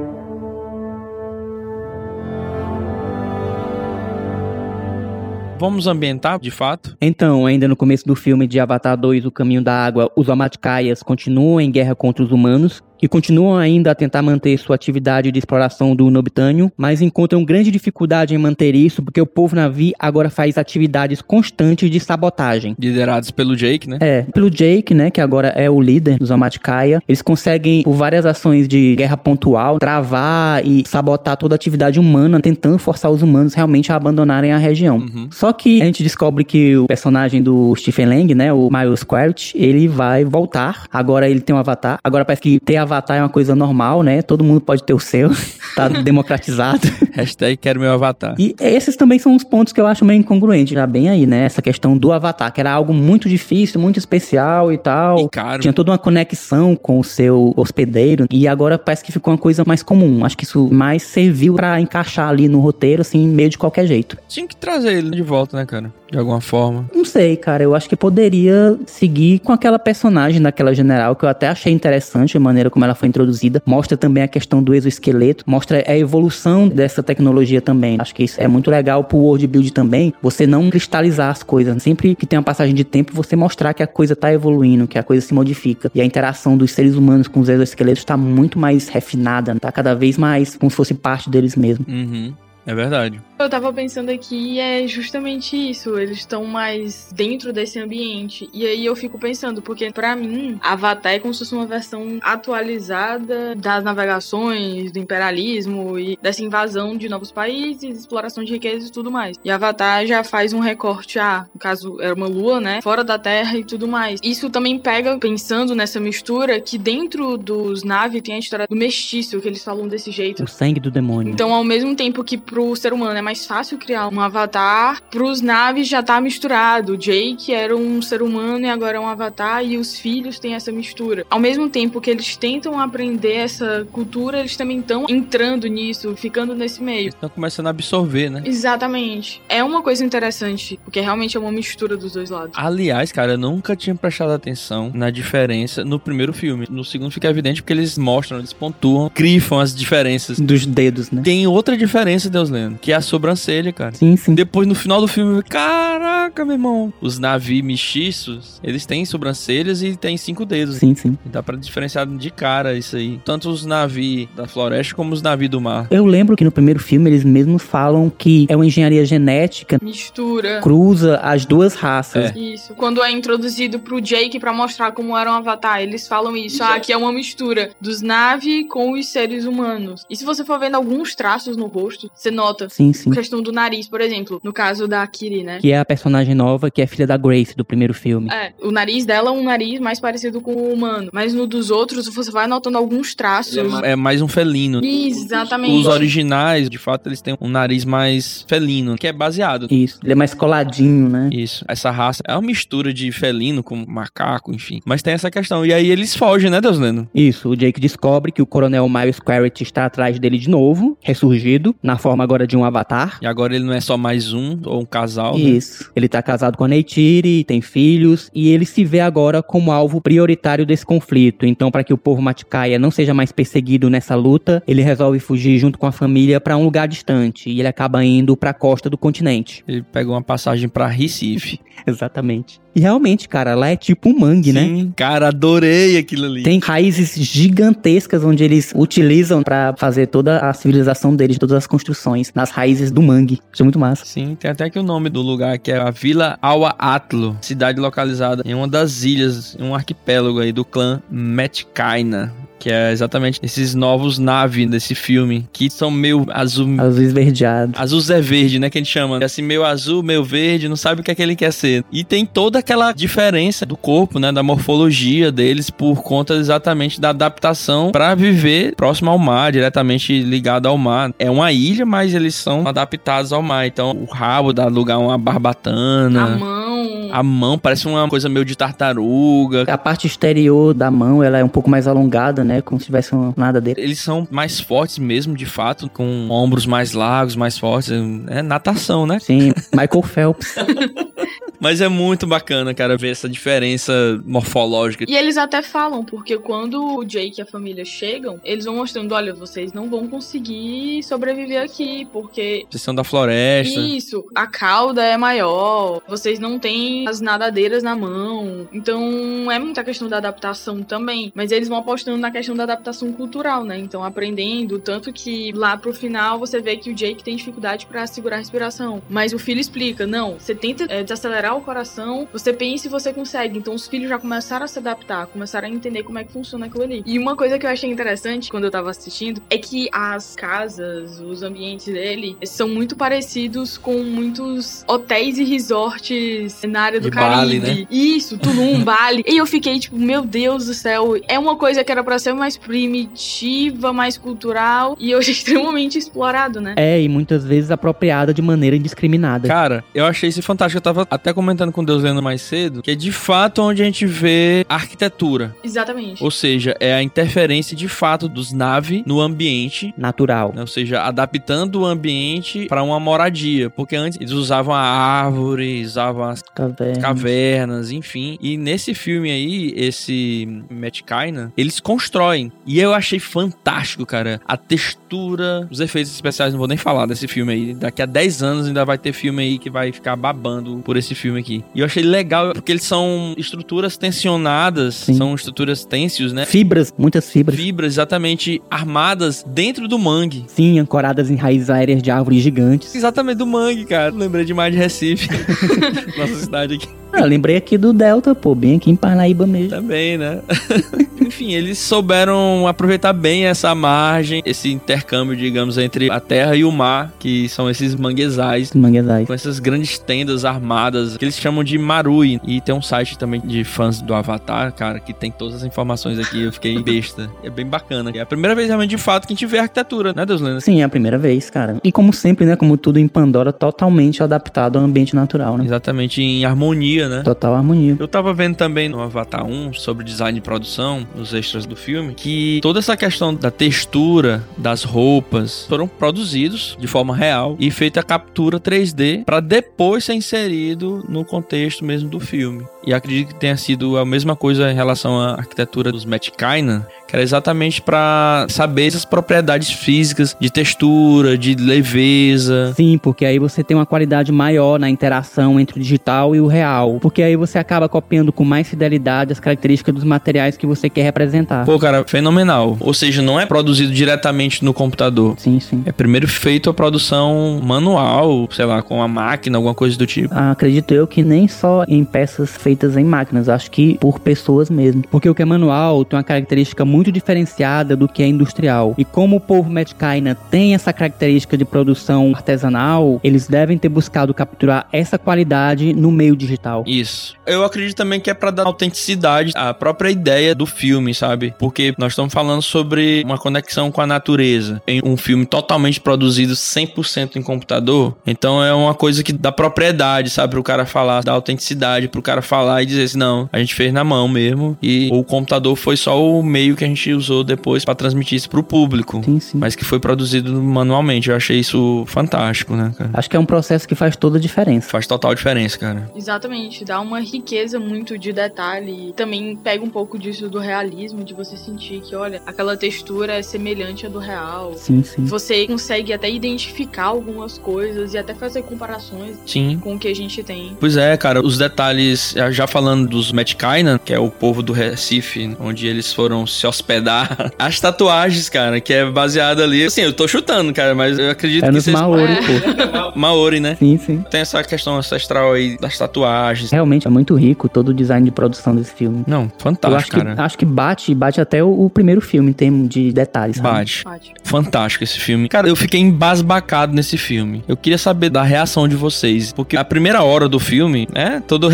Vamos 5.61 5.89
ambientar, 5.89 6.39
de 6.39 6.53
fato. 6.53 6.97
Então, 7.01 7.45
ainda 7.45 7.67
no 7.67 7.75
começo 7.75 8.07
do 8.07 8.15
filme 8.15 8.47
de 8.47 8.61
Avatar 8.61 8.97
2, 8.97 9.27
O 9.27 9.31
Caminho 9.31 9.61
da 9.61 9.75
Água, 9.75 10.09
os 10.15 10.31
Amaticaias 10.31 11.03
continuam 11.03 11.61
em 11.61 11.69
guerra 11.69 11.97
contra 11.97 12.23
os 12.25 12.31
humanos 12.31 12.81
e 13.01 13.09
continuam 13.09 13.57
ainda 13.57 13.91
a 13.91 13.95
tentar 13.95 14.23
manter 14.23 14.59
sua 14.59 14.77
atividade 14.77 15.31
de 15.31 15.39
exploração 15.39 15.95
do 15.95 16.11
Nobitânio, 16.11 16.71
mas 16.77 17.01
encontram 17.03 17.45
grande 17.45 17.71
dificuldade 17.71 18.35
em 18.35 18.39
manter 18.39 18.75
isso 18.75 19.03
porque 19.03 19.21
o 19.21 19.27
povo 19.27 19.57
Navi 19.57 19.93
agora 19.99 20.31
faz 20.31 20.59
atividades 20.59 21.23
constantes 21.23 21.91
de 21.91 22.01
sabotagem. 22.01 22.75
Liderados 22.79 23.31
pelo 23.31 23.57
Jake, 23.57 23.89
né? 23.89 23.99
É, 24.01 24.23
pelo 24.23 24.51
Jake, 24.51 24.95
né, 24.95 25.11
que 25.11 25.21
agora 25.21 25.49
é 25.49 25.69
o 25.71 25.81
líder 25.81 26.19
dos 26.19 26.31
Amaticaya, 26.31 27.03
eles 27.09 27.23
conseguem, 27.23 27.83
por 27.83 27.95
várias 27.95 28.27
ações 28.27 28.69
de 28.69 28.97
guerra 28.97 29.17
pontual, 29.17 29.79
travar 29.79 30.65
e 30.67 30.85
sabotar 30.87 31.37
toda 31.37 31.55
a 31.55 31.57
atividade 31.57 31.99
humana, 31.99 32.41
tentando 32.41 32.79
forçar 32.79 33.11
os 33.11 33.23
humanos 33.23 33.55
realmente 33.55 33.93
a 33.93 33.97
abandonarem 33.97 34.53
a 34.53 34.59
região. 34.59 34.99
Uhum. 34.99 35.29
Só 35.31 35.53
que 35.53 35.81
a 35.81 35.85
gente 35.85 36.03
descobre 36.03 36.45
que 36.45 36.77
o 36.77 36.87
personagem 36.87 37.43
do 37.43 37.75
Stephen 37.77 38.07
Lang, 38.07 38.35
né, 38.35 38.53
o 38.53 38.69
Miles 38.71 39.03
Quaritch, 39.03 39.55
ele 39.55 39.89
vai 39.89 40.25
voltar. 40.25 40.85
Agora 40.93 41.29
ele 41.29 41.41
tem 41.41 41.55
um 41.55 41.59
avatar. 41.59 41.99
Agora 42.03 42.25
parece 42.25 42.43
que 42.43 42.61
ter 42.61 42.77
avatar 42.89 43.19
é 43.19 43.21
uma 43.21 43.29
coisa 43.29 43.55
normal, 43.55 44.03
né? 44.03 44.23
Todo 44.23 44.43
mundo 44.43 44.61
pode 44.61 44.83
ter 44.83 44.95
o 44.95 44.99
seu. 44.99 45.31
tá 45.77 45.89
democratizado. 45.89 46.81
Hashtag 47.13 47.57
quero 47.57 47.81
meu 47.81 47.93
avatar. 47.93 48.35
E 48.39 48.55
esses 48.61 48.97
também 48.97 49.19
são 49.19 49.35
os 49.37 49.45
pontos 49.45 49.73
que 49.73 49.81
eu 49.81 49.87
acho 49.87 50.05
meio 50.05 50.21
incongruentes. 50.21 50.75
Já 50.75 50.87
bem 50.87 51.09
aí, 51.09 51.27
né? 51.27 51.45
Essa 51.45 51.63
questão 51.63 51.97
do 51.97 52.13
avatar, 52.13 52.53
que 52.53 52.61
era 52.61 52.73
algo 52.73 52.93
muito 52.93 53.29
difícil, 53.29 53.81
muito 53.81 53.99
especial 53.99 54.73
e 54.73 54.79
tal. 54.79 55.21
E 55.21 55.29
caro. 55.29 55.61
Tinha 55.61 55.73
toda 55.73 55.91
uma 55.91 55.99
conexão 55.99 56.75
com 56.75 56.99
o 56.99 57.05
seu 57.05 57.53
hospedeiro. 57.57 58.27
E 58.31 58.49
agora 58.49 58.79
parece 58.79 59.05
que 59.05 59.13
ficou 59.13 59.33
uma 59.33 59.39
coisa 59.39 59.65
mais 59.67 59.83
comum. 59.83 60.25
Acho 60.25 60.37
que 60.37 60.45
isso 60.45 60.69
mais 60.73 61.03
serviu 61.03 61.55
pra 61.55 61.81
encaixar 61.81 62.29
ali 62.29 62.49
no 62.49 62.61
roteiro, 62.61 63.03
assim, 63.03 63.27
meio 63.27 63.51
de 63.51 63.59
qualquer 63.59 63.87
jeito. 63.87 64.17
Tinha 64.29 64.47
que 64.47 64.57
trazer 64.57 64.95
ele 64.95 65.11
de 65.11 65.23
volta, 65.23 65.57
né, 65.57 65.67
cara? 65.67 65.93
De 66.11 66.19
alguma 66.19 66.41
forma. 66.41 66.87
Não 66.95 67.05
sei, 67.05 67.37
cara. 67.37 67.63
Eu 67.63 67.75
acho 67.75 67.89
que 67.89 67.97
poderia 67.97 68.79
seguir 68.87 69.41
com 69.41 69.53
aquela 69.53 69.79
personagem 69.79 70.41
daquela 70.41 70.75
general 70.75 71.15
que 71.15 71.25
eu 71.25 71.29
até 71.29 71.49
achei 71.49 71.73
interessante 71.73 72.37
a 72.37 72.41
maneira 72.41 72.71
como 72.71 72.85
ela 72.85 72.95
foi 72.95 73.09
introduzida. 73.09 73.63
Mostra 73.67 73.97
também 73.97 74.23
a 74.23 74.29
questão 74.29 74.63
do 74.63 74.75
exoesqueleto, 74.75 75.45
mostra 75.47 75.85
a 75.87 75.97
evolução 75.97 76.69
dessa 76.69 77.03
tecnologia 77.03 77.61
também. 77.61 77.99
Acho 78.01 78.15
que 78.15 78.25
isso 78.25 78.41
é 78.41 78.49
muito 78.49 78.71
legal 78.71 79.05
pro 79.05 79.19
world 79.19 79.47
build 79.47 79.73
também. 79.73 80.15
Você 80.23 80.47
não 80.47 80.71
cristalizar 80.71 81.31
as 81.31 81.43
coisas. 81.43 81.83
Sempre 81.83 82.15
que 82.15 82.27
tem 82.27 82.39
uma 82.39 82.45
passagem 82.45 82.75
de 82.75 82.85
tempo, 82.85 83.13
você 83.15 83.37
mostrar 83.37 83.75
que 83.75 83.83
a 83.83 83.87
coisa 83.87 84.17
tá 84.17 84.33
evoluindo, 84.33 84.87
que 84.87 84.99
a 84.99 85.03
coisa 85.03 85.25
se 85.25 85.35
modifica. 85.35 85.91
E 85.95 86.01
a 86.01 86.05
interação 86.05 86.57
dos 86.57 86.73
seres 86.73 86.95
humanos 86.95 87.29
com 87.29 87.41
os 87.41 87.49
exoesqueletos 87.49 88.05
tá 88.05 88.17
muito 88.17 88.59
mais 88.59 88.89
refinada, 88.89 89.55
tá 89.61 89.71
cada 89.71 89.95
vez 89.95 90.17
mais 90.17 90.57
como 90.57 90.71
se 90.71 90.77
fosse 90.77 90.95
parte 90.95 91.29
deles 91.29 91.55
mesmo. 91.55 91.85
Uhum. 91.87 92.33
É 92.69 92.75
verdade. 92.75 93.19
Eu 93.39 93.49
tava 93.49 93.73
pensando 93.73 94.11
aqui 94.11 94.37
e 94.37 94.59
é 94.61 94.87
justamente 94.87 95.57
isso. 95.57 95.99
Eles 95.99 96.19
estão 96.19 96.45
mais 96.45 97.11
dentro 97.15 97.51
desse 97.51 97.79
ambiente. 97.79 98.47
E 98.53 98.67
aí 98.67 98.85
eu 98.85 98.95
fico 98.95 99.19
pensando, 99.19 99.63
porque 99.63 99.91
pra 99.91 100.15
mim, 100.15 100.59
Avatar 100.61 101.15
é 101.15 101.19
como 101.19 101.33
se 101.33 101.39
fosse 101.39 101.55
uma 101.55 101.65
versão 101.65 102.19
atualizada 102.21 103.55
das 103.55 103.83
navegações, 103.83 104.93
do 104.93 104.99
imperialismo 104.99 105.99
e 105.99 106.19
dessa 106.21 106.45
invasão 106.45 106.95
de 106.95 107.09
novos 107.09 107.33
países, 107.33 108.01
exploração 108.01 108.45
de 108.45 108.53
riquezas 108.53 108.91
e 108.91 108.93
tudo 108.93 109.11
mais. 109.11 109.39
E 109.43 109.51
Avatar 109.51 110.05
já 110.05 110.23
faz 110.23 110.53
um 110.53 110.59
recorte, 110.59 111.19
ah, 111.19 111.47
no 111.55 111.59
caso 111.59 111.99
era 112.03 112.15
uma 112.15 112.27
lua, 112.27 112.61
né? 112.61 112.83
Fora 112.83 113.03
da 113.03 113.19
Terra 113.19 113.57
e 113.57 113.65
tudo 113.65 113.89
mais. 113.89 114.21
Isso 114.23 114.51
também 114.51 114.79
pega, 114.79 115.17
pensando 115.17 115.75
nessa 115.75 115.99
mistura, 115.99 116.61
que 116.61 116.77
dentro 116.77 117.39
dos 117.39 117.83
naves 117.83 118.21
tem 118.21 118.35
a 118.35 118.39
história 118.39 118.67
do 118.69 118.77
mestiço, 118.77 119.41
que 119.41 119.49
eles 119.49 119.65
falam 119.65 119.89
desse 119.89 120.11
jeito. 120.11 120.45
O 120.45 120.49
sangue 120.49 120.81
do 120.81 120.91
demônio. 120.91 121.33
Então, 121.33 121.55
ao 121.55 121.65
mesmo 121.65 121.97
tempo 121.97 122.23
que 122.23 122.37
pro 122.59 122.75
ser 122.75 122.93
humano 122.93 123.17
é 123.17 123.23
mais 123.23 123.47
fácil 123.47 123.79
criar 123.79 124.09
um 124.09 124.21
avatar, 124.21 125.01
pros 125.13 125.41
naves 125.41 125.87
já 125.87 126.03
tá 126.03 126.21
misturado. 126.21 126.95
O 126.95 126.97
Jake 126.97 127.55
era 127.55 127.77
um 127.77 128.03
ser 128.03 128.21
humano 128.21 128.67
e 128.67 128.69
agora 128.69 128.97
é 128.97 129.01
um 129.01 129.07
avatar, 129.07 129.65
e 129.65 129.79
os 129.79 129.97
filhos 129.97 130.41
têm 130.41 130.55
essa 130.55 130.73
mistura. 130.73 131.25
Ao 131.31 131.39
mesmo 131.39 131.71
tempo 131.71 132.01
que 132.01 132.11
eles 132.11 132.37
tentam 132.37 132.81
aprender 132.81 133.35
essa 133.35 133.87
cultura, 133.93 134.41
eles 134.41 134.57
também 134.57 134.81
estão 134.81 135.07
entrando 135.09 135.69
nisso, 135.69 136.17
ficando 136.17 136.53
nesse 136.53 136.83
meio. 136.83 137.11
Estão 137.11 137.29
começando 137.29 137.69
a 137.69 137.71
absorver, 137.71 138.29
né? 138.29 138.43
Exatamente. 138.45 139.41
É 139.49 139.63
uma 139.63 139.81
coisa 139.81 140.05
interessante, 140.05 140.81
porque 140.83 141.01
realmente 141.01 141.37
é 141.37 141.41
uma 141.41 141.53
mistura 141.53 141.97
dos 141.97 142.15
dois 142.15 142.29
lados. 142.29 142.55
Aliás, 142.57 143.13
cara, 143.13 143.33
eu 143.35 143.39
nunca 143.39 143.77
tinha 143.77 143.95
prestado 143.95 144.33
atenção 144.33 144.91
na 144.93 145.11
diferença 145.11 145.85
no 145.85 146.01
primeiro 146.01 146.33
filme. 146.33 146.67
No 146.69 146.85
segundo 146.85 147.13
fica 147.13 147.29
evidente 147.29 147.63
porque 147.63 147.73
eles 147.73 147.97
mostram, 147.97 148.39
eles 148.39 148.53
pontuam, 148.53 149.13
grifam 149.15 149.61
as 149.61 149.73
diferenças. 149.73 150.41
Dos 150.41 150.67
dedos, 150.67 151.13
né? 151.13 151.23
Tem 151.23 151.47
outra 151.47 151.77
diferença, 151.77 152.29
Deus 152.39 152.51
lendo, 152.51 152.79
que 152.79 152.93
é 152.93 152.95
a 152.95 153.01
sobrancelha, 153.01 153.73
cara. 153.73 153.95
Sim, 153.95 154.17
sim. 154.17 154.35
Depois, 154.35 154.67
no 154.67 154.75
final 154.75 155.01
do 155.01 155.09
filme, 155.09 155.43
caraca, 155.43 156.45
meu 156.45 156.55
irmão. 156.55 156.93
Os 157.01 157.19
navios 157.19 157.65
mestiços, 157.65 158.61
eles 158.63 158.87
têm 158.87 159.05
sobrancelhas 159.05 159.83
e 159.83 159.97
têm 159.97 160.17
cinco 160.17 160.45
dedos. 160.45 160.77
Sim, 160.77 160.95
sim. 160.95 161.19
Dá 161.25 161.43
pra 161.43 161.57
diferenciar 161.57 162.07
de 162.07 162.31
cara 162.31 162.75
isso 162.77 162.97
aí. 162.97 163.21
Tanto 163.25 163.51
os 163.51 163.65
navios 163.65 164.29
da 164.37 164.47
floresta 164.47 164.95
como 164.95 165.13
os 165.13 165.23
navios 165.23 165.51
do 165.51 165.61
mar. 165.61 165.89
Eu 165.91 166.07
lembro 166.07 166.37
que 166.37 166.45
no 166.45 166.53
primeiro 166.53 166.79
filme 166.79 167.11
eles 167.11 167.25
mesmos 167.25 167.63
falam 167.63 168.11
que 168.11 168.47
é 168.49 168.55
uma 168.55 168.67
engenharia 168.67 169.05
genética 169.05 169.79
Mistura. 169.83 170.61
cruza 170.63 171.17
as 171.17 171.45
duas 171.45 171.75
raças. 171.75 172.35
É. 172.35 172.39
Isso. 172.39 172.75
Quando 172.75 173.03
é 173.03 173.11
introduzido 173.11 173.81
pro 173.81 174.01
Jake 174.01 174.39
pra 174.39 174.53
mostrar 174.53 174.93
como 174.93 175.17
era 175.17 175.31
um 175.31 175.35
avatar, 175.35 175.83
eles 175.83 176.07
falam 176.07 176.37
isso. 176.37 176.63
Ah, 176.63 176.79
que 176.79 176.93
é 176.93 176.97
uma 176.97 177.13
mistura 177.13 177.71
dos 177.81 178.01
Na'vi 178.01 178.65
com 178.65 178.93
os 178.93 179.07
seres 179.07 179.45
humanos. 179.45 180.05
E 180.09 180.17
se 180.17 180.25
você 180.25 180.45
for 180.45 180.59
vendo 180.59 180.77
alguns 180.77 181.15
traços 181.15 181.57
no 181.57 181.67
rosto, 181.67 182.11
você 182.15 182.28
nota. 182.31 182.69
Sim, 182.69 182.93
sim. 182.93 183.11
A 183.11 183.15
questão 183.15 183.43
do 183.43 183.53
nariz, 183.53 183.89
por 183.89 184.01
exemplo. 184.01 184.41
No 184.43 184.53
caso 184.53 184.87
da 184.87 185.07
Kiri, 185.07 185.43
né? 185.43 185.59
Que 185.61 185.73
é 185.73 185.79
a 185.79 185.85
personagem 185.85 186.35
nova, 186.35 186.71
que 186.71 186.83
é 186.83 186.87
filha 186.87 187.07
da 187.07 187.17
Grace 187.17 187.57
do 187.57 187.65
primeiro 187.65 187.95
filme. 187.95 188.31
É, 188.31 188.53
o 188.63 188.71
nariz 188.71 189.05
dela 189.05 189.31
é 189.31 189.33
um 189.33 189.45
nariz 189.45 189.81
mais 189.81 190.01
parecido 190.01 190.41
com 190.41 190.53
o 190.53 190.73
humano. 190.73 191.11
Mas 191.13 191.35
no 191.35 191.47
dos 191.47 191.71
outros, 191.71 192.09
você 192.09 192.31
vai 192.31 192.47
notando 192.47 192.79
alguns 192.79 193.15
traços. 193.15 193.57
É 193.83 193.97
mais 193.97 194.23
um 194.23 194.29
felino. 194.29 194.85
Exatamente. 194.85 195.81
Os 195.81 195.87
originais, 195.87 196.69
de 196.69 196.79
fato, 196.79 197.09
eles 197.09 197.21
têm 197.21 197.37
um 197.41 197.49
nariz 197.49 197.85
mais 197.85 198.45
felino, 198.49 198.97
que 198.97 199.07
é 199.07 199.13
baseado. 199.13 199.69
Isso. 199.71 200.01
Ele 200.03 200.13
é 200.13 200.17
mais 200.17 200.35
coladinho, 200.35 201.09
né? 201.09 201.31
Isso. 201.33 201.65
Essa 201.69 201.91
raça 201.91 202.23
é 202.27 202.33
uma 202.33 202.43
mistura 202.43 202.93
de 202.93 203.11
felino 203.13 203.63
com 203.63 203.85
macaco, 203.87 204.53
enfim. 204.53 204.81
Mas 204.85 205.03
tem 205.03 205.15
essa 205.15 205.31
questão. 205.31 205.65
E 205.65 205.73
aí 205.73 205.91
eles 205.91 206.15
fogem, 206.15 206.51
né, 206.51 206.61
Deus 206.61 206.79
Lendo? 206.79 207.09
Isso. 207.15 207.49
O 207.51 207.57
Jake 207.57 207.81
descobre 207.81 208.33
que 208.33 208.43
o 208.43 208.47
coronel 208.47 208.89
Miles 208.89 209.19
Quaritch 209.19 209.61
está 209.61 209.87
atrás 209.87 210.19
dele 210.19 210.39
de 210.39 210.49
novo, 210.49 210.97
ressurgido, 211.03 211.75
na 211.83 211.99
forma 211.99 212.18
agora 212.23 212.47
de 212.47 212.57
um 212.57 212.65
avatar. 212.65 213.19
E 213.23 213.27
agora 213.27 213.55
ele 213.55 213.65
não 213.65 213.73
é 213.73 213.81
só 213.81 213.97
mais 213.97 214.33
um 214.33 214.59
ou 214.65 214.81
um 214.81 214.85
casal. 214.85 215.35
né? 215.35 215.41
Isso. 215.45 215.91
Ele 215.95 216.09
tá 216.09 216.23
casado 216.23 216.57
com 216.57 216.65
a 216.65 216.69
Neytiri, 216.69 217.45
tem 217.45 217.61
filhos, 217.61 218.31
e 218.35 218.51
ele 218.51 218.65
se 218.65 218.85
vê 218.85 219.01
agora 219.01 219.43
como 219.43 219.73
alvo 219.73 220.01
prioritário 220.01 220.67
desse 220.67 220.85
conflito. 220.85 221.47
Então, 221.47 221.71
para 221.71 221.85
que 221.85 221.93
o 221.93 221.99
povo 221.99 222.21
Matikaia 222.23 222.79
não 222.79 222.91
seja 222.91 223.13
mais 223.15 223.33
perseguido 223.33 223.89
nessa 223.91 224.15
luta, 224.15 224.63
ele 224.67 224.83
resolve 224.83 225.19
fugir 225.21 225.59
junto 225.59 225.79
com 225.79 225.87
a 225.87 225.93
família 225.93 226.41
para 226.41 226.57
um 226.57 226.65
lugar 226.65 226.89
distante. 226.89 227.51
E 227.51 227.59
ele 227.59 227.69
acaba 227.69 228.05
indo 228.05 228.37
para 228.37 228.51
a 228.51 228.55
costa 228.55 228.89
do 228.91 228.99
continente. 228.99 229.65
Ele 229.67 229.83
pegou 229.83 230.15
uma 230.15 230.23
passagem 230.23 230.69
pra 230.69 230.87
Recife. 230.87 231.61
Exatamente. 231.87 232.61
E 232.75 232.81
realmente, 232.81 233.29
cara, 233.29 233.55
lá 233.55 233.69
é 233.69 233.77
tipo 233.77 234.09
um 234.09 234.19
mangue, 234.19 234.53
né? 234.53 234.65
Sim, 234.65 234.93
cara, 234.95 235.29
adorei 235.29 235.97
aquilo 235.97 236.27
ali. 236.27 236.43
Tem 236.43 236.59
raízes 236.59 237.15
gigantescas 237.17 238.23
onde 238.23 238.45
eles 238.45 238.73
utilizam 238.75 239.43
para 239.43 239.75
fazer 239.77 240.07
toda 240.07 240.39
a 240.39 240.53
civilização 240.53 241.15
deles, 241.15 241.39
todas 241.39 241.57
as 241.57 241.67
construções, 241.67 242.33
nas 242.35 242.51
raízes 242.51 242.91
do 242.91 243.03
mangue. 243.03 243.41
Isso 243.53 243.63
é 243.63 243.65
muito 243.65 243.79
massa. 243.79 244.05
Sim, 244.05 244.37
tem 244.39 244.51
até 244.51 244.65
aqui 244.65 244.79
o 244.79 244.83
nome 244.83 245.09
do 245.09 245.23
lugar, 245.23 245.59
que 245.59 245.73
é 245.73 245.79
a 245.79 245.91
Vila 245.91 246.39
Awa-Atlo, 246.41 247.37
cidade 247.41 247.81
localizada 247.81 248.43
em 248.45 248.55
uma 248.55 248.69
das 248.69 249.03
ilhas, 249.03 249.57
em 249.59 249.65
um 249.65 249.75
arquipélago 249.75 250.39
aí 250.41 250.53
do 250.53 250.65
clã 250.65 251.03
Metkaina. 251.11 252.33
Que 252.59 252.71
é 252.71 252.93
exatamente 252.93 253.41
esses 253.43 253.75
novos 253.75 254.19
naves 254.19 254.69
desse 254.69 254.95
filme, 254.95 255.47
que 255.53 255.71
são 255.71 255.91
meio 255.91 256.27
azul. 256.31 256.69
Azul 256.79 257.03
esverdeado. 257.03 257.73
Azul 257.77 258.01
Zé 258.01 258.21
Verde, 258.21 258.59
né? 258.59 258.71
Que 258.71 258.79
a 258.79 258.81
gente 258.81 258.91
chama. 258.91 259.25
Assim, 259.25 259.43
meio 259.43 259.65
azul, 259.65 260.03
meio 260.03 260.25
verde, 260.25 260.69
não 260.69 260.77
sabe 260.77 261.01
o 261.01 261.05
que 261.05 261.11
é 261.11 261.15
que 261.15 261.23
ele 261.23 261.37
quer 261.37 261.53
ser. 261.53 261.85
E 261.93 262.05
tem 262.05 262.27
toda 262.27 262.59
aquela 262.59 262.93
diferença 262.93 263.65
do 263.65 263.77
corpo, 263.77 264.19
né? 264.19 264.33
Da 264.33 264.43
morfologia 264.43 265.31
deles 265.31 265.71
por 265.71 266.03
conta 266.03 266.35
exatamente 266.35 267.01
da 267.01 267.11
adaptação 267.11 267.91
para 267.93 268.15
viver 268.15 268.75
próximo 268.75 269.11
ao 269.11 269.19
mar, 269.19 269.53
diretamente 269.53 270.21
ligado 270.23 270.67
ao 270.67 270.77
mar. 270.77 271.13
É 271.19 271.31
uma 271.31 271.53
ilha, 271.53 271.87
mas 271.87 272.15
eles 272.15 272.35
são 272.35 272.67
adaptados 272.67 273.33
ao 273.33 273.43
mar. 273.43 273.67
Então 273.67 273.93
o 273.93 274.05
rabo 274.05 274.53
dá 274.53 274.67
lugar 274.67 274.95
a 274.95 274.99
uma 274.99 275.19
barbatana. 275.19 276.25
A 276.25 276.37
mão. 276.37 276.68
A 277.13 277.23
mão 277.23 277.59
parece 277.59 277.87
uma 277.87 278.09
coisa 278.09 278.29
meio 278.29 278.45
de 278.45 278.57
tartaruga. 278.57 279.65
A 279.69 279.79
parte 279.79 280.07
exterior 280.07 280.75
da 280.75 280.91
mão, 280.91 281.23
ela 281.23 281.39
é 281.39 281.45
um 281.45 281.49
pouco 281.49 281.71
mais 281.71 281.87
alongada, 281.87 282.45
né? 282.45 282.61
Como 282.61 282.79
se 282.81 282.87
tivesse 282.87 283.13
uma 283.13 283.33
nadadeira. 283.37 283.81
Eles 283.81 284.01
são 284.01 284.27
mais 284.31 284.61
fortes 284.61 284.99
mesmo, 284.99 285.37
de 285.37 285.47
fato, 285.47 285.89
com 285.89 286.29
ombros 286.31 286.67
mais 286.67 286.93
largos, 286.93 287.37
mais 287.37 287.59
fortes. 287.59 287.91
É 288.29 288.43
natação, 288.43 289.07
né? 289.07 289.19
Sim, 289.21 289.53
Michael 289.73 290.03
Phelps. 290.03 290.55
Mas 291.61 291.81
é 291.81 291.89
muito 291.89 292.27
bacana, 292.27 292.73
cara, 292.73 292.97
ver 292.97 293.11
essa 293.11 293.29
diferença 293.29 293.93
morfológica. 294.25 295.05
E 295.09 295.17
eles 295.17 295.37
até 295.37 295.63
falam, 295.63 296.05
porque 296.05 296.39
quando 296.39 296.99
o 296.99 297.05
Jake 297.05 297.41
e 297.41 297.43
a 297.43 297.47
família 297.47 297.85
chegam, 297.85 298.41
eles 298.45 298.65
vão 298.65 298.77
mostrando: 298.77 299.13
olha, 299.13 299.35
vocês 299.35 299.73
não 299.73 299.89
vão 299.89 300.07
conseguir 300.07 301.03
sobreviver 301.03 301.63
aqui, 301.63 302.07
porque. 302.13 302.67
Vocês 302.71 302.83
são 302.83 302.95
da 302.95 303.05
floresta. 303.05 303.81
Isso, 303.81 304.25
a 304.35 304.47
cauda 304.47 305.03
é 305.03 305.17
maior, 305.17 306.01
vocês 306.09 306.39
não 306.39 306.59
têm 306.59 307.09
as 307.09 307.21
nadadeiras 307.21 307.83
na 307.83 307.97
mão. 307.97 308.69
Então 308.73 309.51
é 309.51 309.59
muita 309.59 309.83
questão 309.83 310.09
da 310.09 310.19
adaptação 310.19 310.83
também. 310.83 311.33
Mas 311.35 311.51
eles 311.51 311.69
vão 311.69 311.79
apostando 311.79 312.19
na 312.19 312.31
questão 312.31 312.55
da 312.55 312.63
adaptação 312.63 313.13
cultural, 313.13 313.65
né? 313.65 313.79
Então 313.79 314.05
aprendendo, 314.05 314.79
tanto 314.79 315.13
que 315.13 315.53
lá 315.53 315.77
pro 315.77 315.93
final 315.93 316.39
você 316.39 316.61
vê 316.61 316.77
que 316.77 316.91
o 316.91 316.95
Jake 316.95 317.25
tem 317.25 317.37
dificuldade 317.37 317.87
para 317.87 318.07
segurar 318.07 318.37
a 318.37 318.39
respiração. 318.39 319.03
Mas 319.09 319.33
o 319.33 319.39
filho 319.39 319.61
explica: 319.61 320.07
não, 320.07 320.39
você 320.39 320.55
tenta 320.55 320.87
é, 320.89 321.03
desacelerar 321.03 321.48
o 321.55 321.61
coração, 321.61 322.27
você 322.33 322.53
pensa 322.53 322.87
e 322.87 322.91
você 322.91 323.13
consegue. 323.13 323.59
Então 323.59 323.75
os 323.75 323.87
filhos 323.87 324.09
já 324.09 324.19
começaram 324.19 324.65
a 324.65 324.69
se 324.69 324.79
adaptar, 324.79 325.27
começaram 325.27 325.69
a 325.69 325.71
entender 325.71 326.03
como 326.03 326.19
é 326.19 326.25
que 326.25 326.33
funciona 326.33 326.67
aquilo 326.67 326.85
ali. 326.85 327.03
E 327.07 327.19
uma 327.19 327.37
coisa 327.37 327.59
que 327.59 327.67
eu 327.67 327.71
achei 327.71 327.91
interessante 327.91 328.51
quando 328.51 328.65
eu 328.65 328.71
tava 328.71 328.91
assistindo 328.91 329.41
é 329.51 329.59
que 329.59 329.89
as 329.93 330.35
casas, 330.35 331.21
os 331.21 331.43
ambientes 331.43 331.87
dele 331.87 332.37
são 332.45 332.69
muito 332.69 332.97
parecidos 332.97 333.77
com 333.79 333.99
muitos 334.03 334.85
hotéis 334.87 335.39
e 335.39 335.45
resorts 335.45 336.63
na 336.67 336.83
área 336.83 337.01
do 337.01 337.11
De 337.11 337.17
Bali, 337.17 337.61
Caribe. 337.61 337.81
né? 337.83 337.87
Isso, 337.91 338.39
Tulum, 338.39 338.83
Bali. 338.85 339.23
E 339.27 339.37
eu 339.37 339.47
fiquei 339.47 339.79
tipo, 339.79 339.97
meu 339.99 340.23
Deus 340.23 340.67
do 340.67 340.75
céu, 340.75 341.17
é 341.29 341.39
uma 341.39 341.57
coisa 341.57 341.83
que 341.85 341.91
era 341.93 342.03
pra 342.05 342.19
ser 342.19 342.33
mais 342.33 342.57
primitiva, 342.57 343.93
mais 343.93 344.17
cultural 344.19 344.97
e 344.99 345.15
hoje 345.15 345.31
é 345.31 345.33
extremamente 345.39 345.99
explorado, 345.99 346.61
né? 346.61 346.75
É, 346.77 347.01
e 347.01 347.09
muitas 347.09 347.45
vezes 347.45 347.71
apropriada 347.71 348.33
de 348.35 348.43
maneira 348.43 348.77
indiscriminada. 348.77 349.49
Cara, 349.49 349.85
eu 349.95 350.05
achei 350.05 350.29
isso 350.29 350.43
fantástico. 350.43 350.79
Eu 350.79 350.83
tava 350.83 351.07
até 351.11 351.33
comentando 351.39 351.71
com 351.71 351.85
Deus 351.85 352.03
lendo 352.03 352.21
mais 352.21 352.43
cedo, 352.43 352.83
que 352.83 352.91
é 352.91 352.95
de 352.97 353.13
fato 353.13 353.63
onde 353.63 353.81
a 353.81 353.85
gente 353.85 354.05
vê 354.05 354.67
a 354.69 354.75
arquitetura. 354.75 355.55
Exatamente. 355.63 356.23
Ou 356.23 356.33
seja, 356.33 356.77
é 356.81 356.93
a 356.95 357.01
interferência 357.03 357.77
de 357.77 357.87
fato 357.87 358.29
dos 358.29 358.53
naves 358.53 359.03
no 359.07 359.21
ambiente. 359.21 359.95
Natural. 359.97 360.53
né? 360.53 360.61
Ou 360.61 360.67
seja, 360.67 361.03
adaptando 361.03 361.83
o 361.83 361.87
ambiente 361.87 362.67
para 362.67 362.83
uma 362.83 362.99
moradia. 362.99 363.71
Porque 363.71 363.95
antes 363.95 364.19
eles 364.21 364.33
usavam 364.33 364.75
a 364.75 364.81
árvore, 364.81 365.85
usavam 365.85 366.25
as 366.25 366.43
Caverna. 366.43 367.01
cavernas, 367.01 367.93
enfim. 367.93 368.37
E 368.41 368.57
nesse 368.57 368.93
filme 368.95 369.31
aí, 369.31 369.73
esse 369.77 370.63
Matt 370.69 371.03
Kaina, 371.03 371.53
eles 371.57 371.79
constroem. 371.79 372.51
E 372.67 372.81
eu 372.81 372.93
achei 372.93 373.21
fantástico, 373.21 374.05
cara. 374.05 374.41
A 374.45 374.57
textura, 374.57 375.69
os 375.71 375.79
efeitos 375.79 376.13
especiais, 376.13 376.53
não 376.53 376.59
vou 376.59 376.67
nem 376.69 376.77
falar 376.77 377.07
desse 377.07 377.29
filme 377.29 377.53
aí. 377.53 377.75
Daqui 377.75 378.03
a 378.03 378.07
10 378.07 378.43
anos 378.43 378.67
ainda 378.67 378.85
vai 378.85 378.99
ter 378.99 379.13
filme 379.13 379.43
aí 379.43 379.59
que 379.59 379.71
vai 379.71 379.93
ficar 379.93 380.17
babando 380.17 380.79
por 380.85 380.97
esse 380.97 381.15
filme 381.15 381.28
aqui. 381.37 381.65
E 381.75 381.81
eu 381.81 381.87
achei 381.87 382.03
legal 382.03 382.53
porque 382.53 382.73
eles 382.73 382.85
são 382.85 383.35
estruturas 383.37 383.97
tensionadas, 383.97 384.95
Sim. 384.95 385.15
são 385.15 385.35
estruturas 385.35 385.85
tênsios, 385.85 386.33
né? 386.33 386.45
Fibras, 386.47 386.93
muitas 386.97 387.31
fibras. 387.31 387.59
Fibras 387.59 387.93
exatamente 387.93 388.63
armadas 388.71 389.45
dentro 389.47 389.89
do 389.89 389.99
mangue. 389.99 390.45
Sim, 390.49 390.79
ancoradas 390.79 391.31
em 391.31 391.37
raízes 391.37 391.71
aéreas 391.71 392.03
de 392.03 392.11
árvores 392.11 392.43
gigantes. 392.43 392.95
Exatamente 392.95 393.39
do 393.39 393.47
mangue, 393.47 393.85
cara. 393.85 394.13
Lembrei 394.15 394.45
demais 394.45 394.73
de 394.73 394.79
Recife. 394.79 395.29
Nossa 396.17 396.35
cidade 396.37 396.75
aqui. 396.75 396.89
Ah, 397.13 397.25
lembrei 397.25 397.57
aqui 397.57 397.79
do 397.79 397.93
Delta, 397.93 398.35
pô, 398.35 398.55
bem 398.55 398.77
aqui 398.77 398.91
em 398.91 398.97
Parnaíba 398.97 399.47
mesmo. 399.47 399.71
Também, 399.71 400.19
né? 400.19 400.41
Enfim, 401.29 401.53
eles 401.53 401.79
souberam 401.79 402.67
aproveitar 402.67 403.13
bem 403.13 403.45
essa 403.45 403.75
margem, 403.75 404.43
esse 404.47 404.73
intercâmbio, 404.73 405.37
digamos, 405.37 405.77
entre 405.77 406.11
a 406.11 406.19
terra 406.19 406.57
e 406.57 406.65
o 406.65 406.73
mar, 406.73 407.13
que 407.19 407.51
são 407.51 407.69
esses 407.69 407.95
manguezais. 407.95 408.73
Manguezais. 408.73 409.27
Com 409.27 409.35
essas 409.35 409.59
grandes 409.59 409.99
tendas 409.99 410.47
armadas, 410.47 411.19
que 411.19 411.25
eles 411.27 411.37
chamam 411.37 411.63
de 411.63 411.77
Marui. 411.77 412.41
E 412.47 412.63
tem 412.63 412.75
um 412.75 412.81
site 412.81 413.19
também 413.19 413.43
de 413.43 413.63
fãs 413.63 414.01
do 414.01 414.15
Avatar, 414.15 414.73
cara, 414.73 414.99
que 415.01 415.13
tem 415.13 415.31
todas 415.31 415.57
as 415.57 415.65
informações 415.65 416.19
aqui. 416.19 416.45
Eu 416.45 416.53
fiquei 416.53 416.81
besta. 416.83 417.29
É 417.45 417.51
bem 417.51 417.67
bacana. 417.67 418.11
É 418.15 418.21
a 418.21 418.27
primeira 418.27 418.55
vez 418.55 418.69
realmente, 418.69 418.89
de 418.89 418.99
fato, 418.99 419.27
que 419.27 419.35
a 419.35 419.37
gente 419.37 419.45
vê 419.45 419.59
a 419.59 419.63
arquitetura, 419.63 420.15
né, 420.15 420.25
Deus 420.25 420.41
Lenda? 420.41 420.63
Sim, 420.63 420.81
é 420.81 420.85
a 420.85 420.89
primeira 420.89 421.19
vez, 421.19 421.51
cara. 421.51 421.77
E 421.85 421.93
como 421.93 422.11
sempre, 422.11 422.47
né, 422.47 422.57
como 422.57 422.79
tudo 422.79 422.99
em 422.99 423.07
Pandora, 423.07 423.53
totalmente 423.53 424.23
adaptado 424.23 424.79
ao 424.79 424.85
ambiente 424.85 425.15
natural, 425.15 425.59
né? 425.59 425.65
Exatamente 425.67 426.23
em 426.23 426.47
harmonia, 426.47 427.07
né? 427.07 427.23
Total 427.23 427.55
harmonia. 427.55 427.99
Eu 428.01 428.09
tava 428.09 428.33
vendo 428.33 428.57
também 428.57 428.89
no 428.89 429.03
Avatar 429.03 429.45
1 429.45 429.75
sobre 429.75 430.05
design 430.05 430.39
de 430.39 430.41
produção, 430.41 431.07
nos 431.19 431.35
extras 431.35 431.67
do 431.67 431.77
filme, 431.77 432.15
que 432.15 432.61
toda 432.63 432.79
essa 432.79 432.97
questão 432.97 433.35
da 433.35 433.51
textura 433.51 434.47
das 434.57 434.85
roupas 434.85 435.67
foram 435.69 435.89
produzidos 435.89 436.77
de 436.79 436.87
forma 436.87 437.15
real 437.15 437.57
e 437.59 437.71
feita 437.71 438.01
a 438.01 438.03
captura 438.03 438.61
3D 438.61 439.25
para 439.25 439.41
depois 439.41 440.05
ser 440.05 440.15
inserido 440.15 441.05
no 441.09 441.25
contexto 441.25 441.85
mesmo 441.85 442.09
do 442.09 442.21
filme. 442.21 442.65
E 442.89 442.95
acredito 442.95 443.29
que 443.29 443.35
tenha 443.35 443.55
sido 443.55 443.99
a 443.99 444.07
mesma 444.07 444.35
coisa 444.35 444.73
em 444.73 444.75
relação 444.75 445.21
à 445.21 445.33
arquitetura 445.33 445.93
dos 445.93 446.07
Matt 446.07 446.31
Kainan, 446.31 446.87
que 447.07 447.15
era 447.15 447.23
exatamente 447.23 447.83
para 447.83 448.47
saber 448.49 448.87
essas 448.87 449.05
propriedades 449.05 449.71
físicas 449.71 450.35
de 450.41 450.51
textura, 450.51 451.37
de 451.37 451.55
leveza. 451.55 452.73
Sim, 452.75 452.97
porque 452.97 453.27
aí 453.27 453.39
você 453.39 453.63
tem 453.63 453.77
uma 453.77 453.85
qualidade 453.85 454.33
maior 454.33 454.81
na 454.81 454.89
interação 454.89 455.61
entre 455.61 455.79
o 455.79 455.83
digital 455.83 456.35
e 456.35 456.41
o 456.41 456.47
real. 456.47 456.99
Porque 456.99 457.23
aí 457.23 457.37
você 457.37 457.59
acaba 457.59 457.91
copiando 457.91 458.33
com 458.33 458.43
mais 458.43 458.67
fidelidade 458.67 459.33
as 459.33 459.41
características 459.41 459.95
dos 459.95 460.05
materiais 460.05 460.57
que 460.57 460.67
você 460.67 460.89
quer 460.89 461.03
representar. 461.03 461.67
Pô, 461.67 461.79
cara, 461.79 462.05
fenomenal. 462.07 462.79
Ou 462.81 462.95
seja, 462.95 463.21
não 463.21 463.39
é 463.39 463.45
produzido 463.45 463.93
diretamente 463.93 464.65
no 464.65 464.73
computador. 464.73 465.35
Sim, 465.37 465.61
sim. 465.61 465.83
É 465.85 465.93
primeiro 465.93 466.27
feito 466.27 466.71
a 466.71 466.75
produção 466.75 467.61
manual, 467.63 468.49
sei 468.51 468.65
lá, 468.65 468.81
com 468.81 469.03
a 469.03 469.09
máquina, 469.09 469.59
alguma 469.59 469.75
coisa 469.75 469.99
do 469.99 470.07
tipo. 470.07 470.33
Ah, 470.35 470.53
Acredito 470.53 470.95
eu 470.95 471.07
que 471.07 471.23
nem 471.23 471.47
só 471.47 471.85
em 471.87 472.03
peças 472.03 472.57
feitas 472.57 472.78
em 472.97 473.05
máquinas, 473.05 473.49
acho 473.49 473.71
que 473.71 473.99
por 473.99 474.19
pessoas 474.19 474.71
mesmo. 474.71 475.03
Porque 475.11 475.29
o 475.29 475.35
que 475.35 475.43
é 475.43 475.45
manual 475.45 476.05
tem 476.05 476.17
uma 476.17 476.25
característica 476.25 476.85
muito 476.85 477.11
diferenciada 477.11 477.97
do 477.97 478.09
que 478.09 478.23
é 478.23 478.27
industrial. 478.27 478.95
E 478.97 479.05
como 479.05 479.37
o 479.37 479.41
povo 479.41 479.71
Metcaina 479.71 480.35
tem 480.35 480.75
essa 480.75 480.93
característica 480.93 481.57
de 481.57 481.65
produção 481.65 482.33
artesanal, 482.35 483.21
eles 483.23 483.47
devem 483.47 483.79
ter 483.79 483.89
buscado 483.89 484.33
capturar 484.33 484.87
essa 484.93 485.19
qualidade 485.19 485.93
no 485.93 486.11
meio 486.11 486.37
digital. 486.37 486.85
Isso. 486.87 487.35
Eu 487.47 487.65
acredito 487.65 487.97
também 487.97 488.21
que 488.21 488.31
é 488.31 488.35
pra 488.35 488.51
dar 488.51 488.67
autenticidade 488.67 489.53
à 489.55 489.73
própria 489.73 490.11
ideia 490.11 490.55
do 490.55 490.67
filme, 490.67 491.15
sabe? 491.15 491.55
Porque 491.59 491.95
nós 491.99 492.13
estamos 492.13 492.33
falando 492.33 492.63
sobre 492.63 493.23
uma 493.25 493.39
conexão 493.39 493.91
com 493.91 494.01
a 494.01 494.07
natureza 494.07 494.83
em 494.87 495.01
um 495.05 495.17
filme 495.17 495.47
totalmente 495.47 496.01
produzido 496.01 496.55
100% 496.55 497.37
em 497.37 497.43
computador. 497.43 498.17
Então 498.27 498.63
é 498.63 498.73
uma 498.73 498.95
coisa 498.95 499.23
que 499.23 499.33
dá 499.33 499.51
propriedade, 499.51 500.31
sabe, 500.31 500.53
pro 500.53 500.63
cara 500.63 500.85
falar, 500.87 501.23
dá 501.23 501.33
autenticidade 501.33 502.09
pro 502.09 502.23
cara 502.23 502.43
falar 502.43 502.68
e 502.83 502.87
dizer 502.87 503.05
assim, 503.05 503.19
não, 503.19 503.49
a 503.53 503.59
gente 503.59 503.75
fez 503.75 503.93
na 503.93 504.05
mão 504.05 504.29
mesmo 504.29 504.77
e 504.83 505.09
o 505.13 505.23
computador 505.25 505.75
foi 505.77 505.97
só 505.97 506.23
o 506.23 506.43
meio 506.43 506.77
que 506.77 506.85
a 506.85 506.87
gente 506.87 507.13
usou 507.13 507.43
depois 507.43 507.85
pra 507.85 507.95
transmitir 507.95 508.37
isso 508.37 508.49
pro 508.49 508.63
público. 508.63 509.23
Sim, 509.25 509.41
sim. 509.41 509.59
Mas 509.59 509.75
que 509.75 509.85
foi 509.85 509.99
produzido 509.99 510.61
manualmente. 510.63 511.31
Eu 511.31 511.37
achei 511.37 511.59
isso 511.59 512.05
fantástico, 512.07 512.75
né, 512.75 512.93
cara? 512.97 513.11
Acho 513.15 513.29
que 513.29 513.37
é 513.37 513.41
um 513.41 513.47
processo 513.47 513.87
que 513.87 513.95
faz 513.95 514.17
toda 514.17 514.39
a 514.39 514.41
diferença. 514.41 514.89
Faz 514.89 515.07
total 515.07 515.35
diferença, 515.35 515.79
cara. 515.79 516.11
Exatamente, 516.15 516.85
dá 516.85 517.01
uma 517.01 517.21
riqueza 517.21 517.79
muito 517.81 518.19
de 518.19 518.33
detalhe. 518.33 519.13
Também 519.17 519.57
pega 519.57 519.85
um 519.85 519.91
pouco 519.91 520.19
disso 520.19 520.49
do 520.49 520.59
realismo, 520.59 521.25
de 521.25 521.35
você 521.35 521.57
sentir 521.57 522.01
que, 522.01 522.15
olha, 522.15 522.43
aquela 522.47 522.77
textura 522.77 523.35
é 523.35 523.43
semelhante 523.43 524.07
à 524.07 524.09
do 524.09 524.19
real. 524.19 524.75
Sim, 524.77 525.03
sim. 525.03 525.25
Você 525.25 525.67
consegue 525.67 526.13
até 526.13 526.31
identificar 526.31 527.05
algumas 527.05 527.59
coisas 527.59 528.15
e 528.15 528.19
até 528.19 528.35
fazer 528.35 528.63
comparações 528.63 529.37
Sim. 529.47 529.79
com 529.79 529.95
o 529.95 529.99
que 529.99 530.09
a 530.09 530.15
gente 530.15 530.43
tem. 530.43 530.77
Pois 530.79 530.97
é, 530.97 531.17
cara, 531.17 531.45
os 531.45 531.59
detalhes, 531.59 532.37
eu 532.49 532.53
já, 532.53 532.67
falando 532.67 533.09
dos 533.09 533.31
Metcaina, 533.33 534.01
que 534.03 534.13
é 534.13 534.19
o 534.19 534.31
povo 534.31 534.63
do 534.63 534.73
Recife, 534.73 535.57
onde 535.61 535.87
eles 535.87 536.13
foram 536.13 536.47
se 536.47 536.67
hospedar. 536.67 537.53
As 537.59 537.81
tatuagens, 537.81 538.49
cara, 538.49 538.81
que 538.81 538.93
é 538.93 539.05
baseada 539.09 539.63
ali. 539.65 539.85
Assim, 539.85 540.03
eu 540.03 540.13
tô 540.13 540.27
chutando, 540.27 540.73
cara, 540.73 540.95
mas 540.95 541.19
eu 541.19 541.31
acredito 541.31 541.65
É 541.65 541.69
que 541.69 541.75
nos 541.75 541.85
vocês... 541.85 541.95
Maori, 541.99 542.37
pô. 542.37 543.13
Maori, 543.19 543.61
né? 543.61 543.77
Sim, 543.79 543.99
sim. 543.99 544.25
Tem 544.31 544.41
essa 544.41 544.63
questão 544.65 544.97
ancestral 544.97 545.53
aí 545.53 545.77
das 545.79 545.97
tatuagens. 545.99 546.71
Realmente 546.71 547.07
é 547.07 547.11
muito 547.11 547.35
rico 547.35 547.69
todo 547.69 547.91
o 547.91 547.95
design 547.95 548.25
de 548.25 548.31
produção 548.31 548.75
desse 548.75 548.93
filme. 548.93 549.25
Não, 549.27 549.45
Eu 549.45 549.53
fantástico, 549.59 549.97
acho 549.97 550.11
que, 550.11 550.17
cara. 550.35 550.43
acho 550.45 550.59
que 550.59 550.65
bate, 550.65 551.15
bate 551.15 551.41
até 551.41 551.63
o, 551.63 551.85
o 551.85 551.91
primeiro 551.91 552.21
filme 552.21 552.51
em 552.51 552.55
termos 552.55 552.89
de 552.89 553.13
detalhes. 553.13 553.57
sabe? 553.57 553.69
Bate. 553.69 554.05
Fantástico 554.43 555.05
esse 555.05 555.19
filme. 555.19 555.49
Cara, 555.49 555.69
eu 555.69 555.77
fiquei 555.77 556.01
embasbacado 556.01 556.95
nesse 556.95 557.17
filme. 557.19 557.63
Eu 557.69 557.77
queria 557.77 557.99
saber 557.99 558.31
da 558.31 558.43
reação 558.43 558.89
de 558.89 558.97
vocês. 558.97 559.53
Porque 559.53 559.77
a 559.77 559.85
primeira 559.85 560.23
hora 560.23 560.49
do 560.49 560.59
filme, 560.59 561.09
né? 561.13 561.43
Todo 561.47 561.65
o 561.65 561.69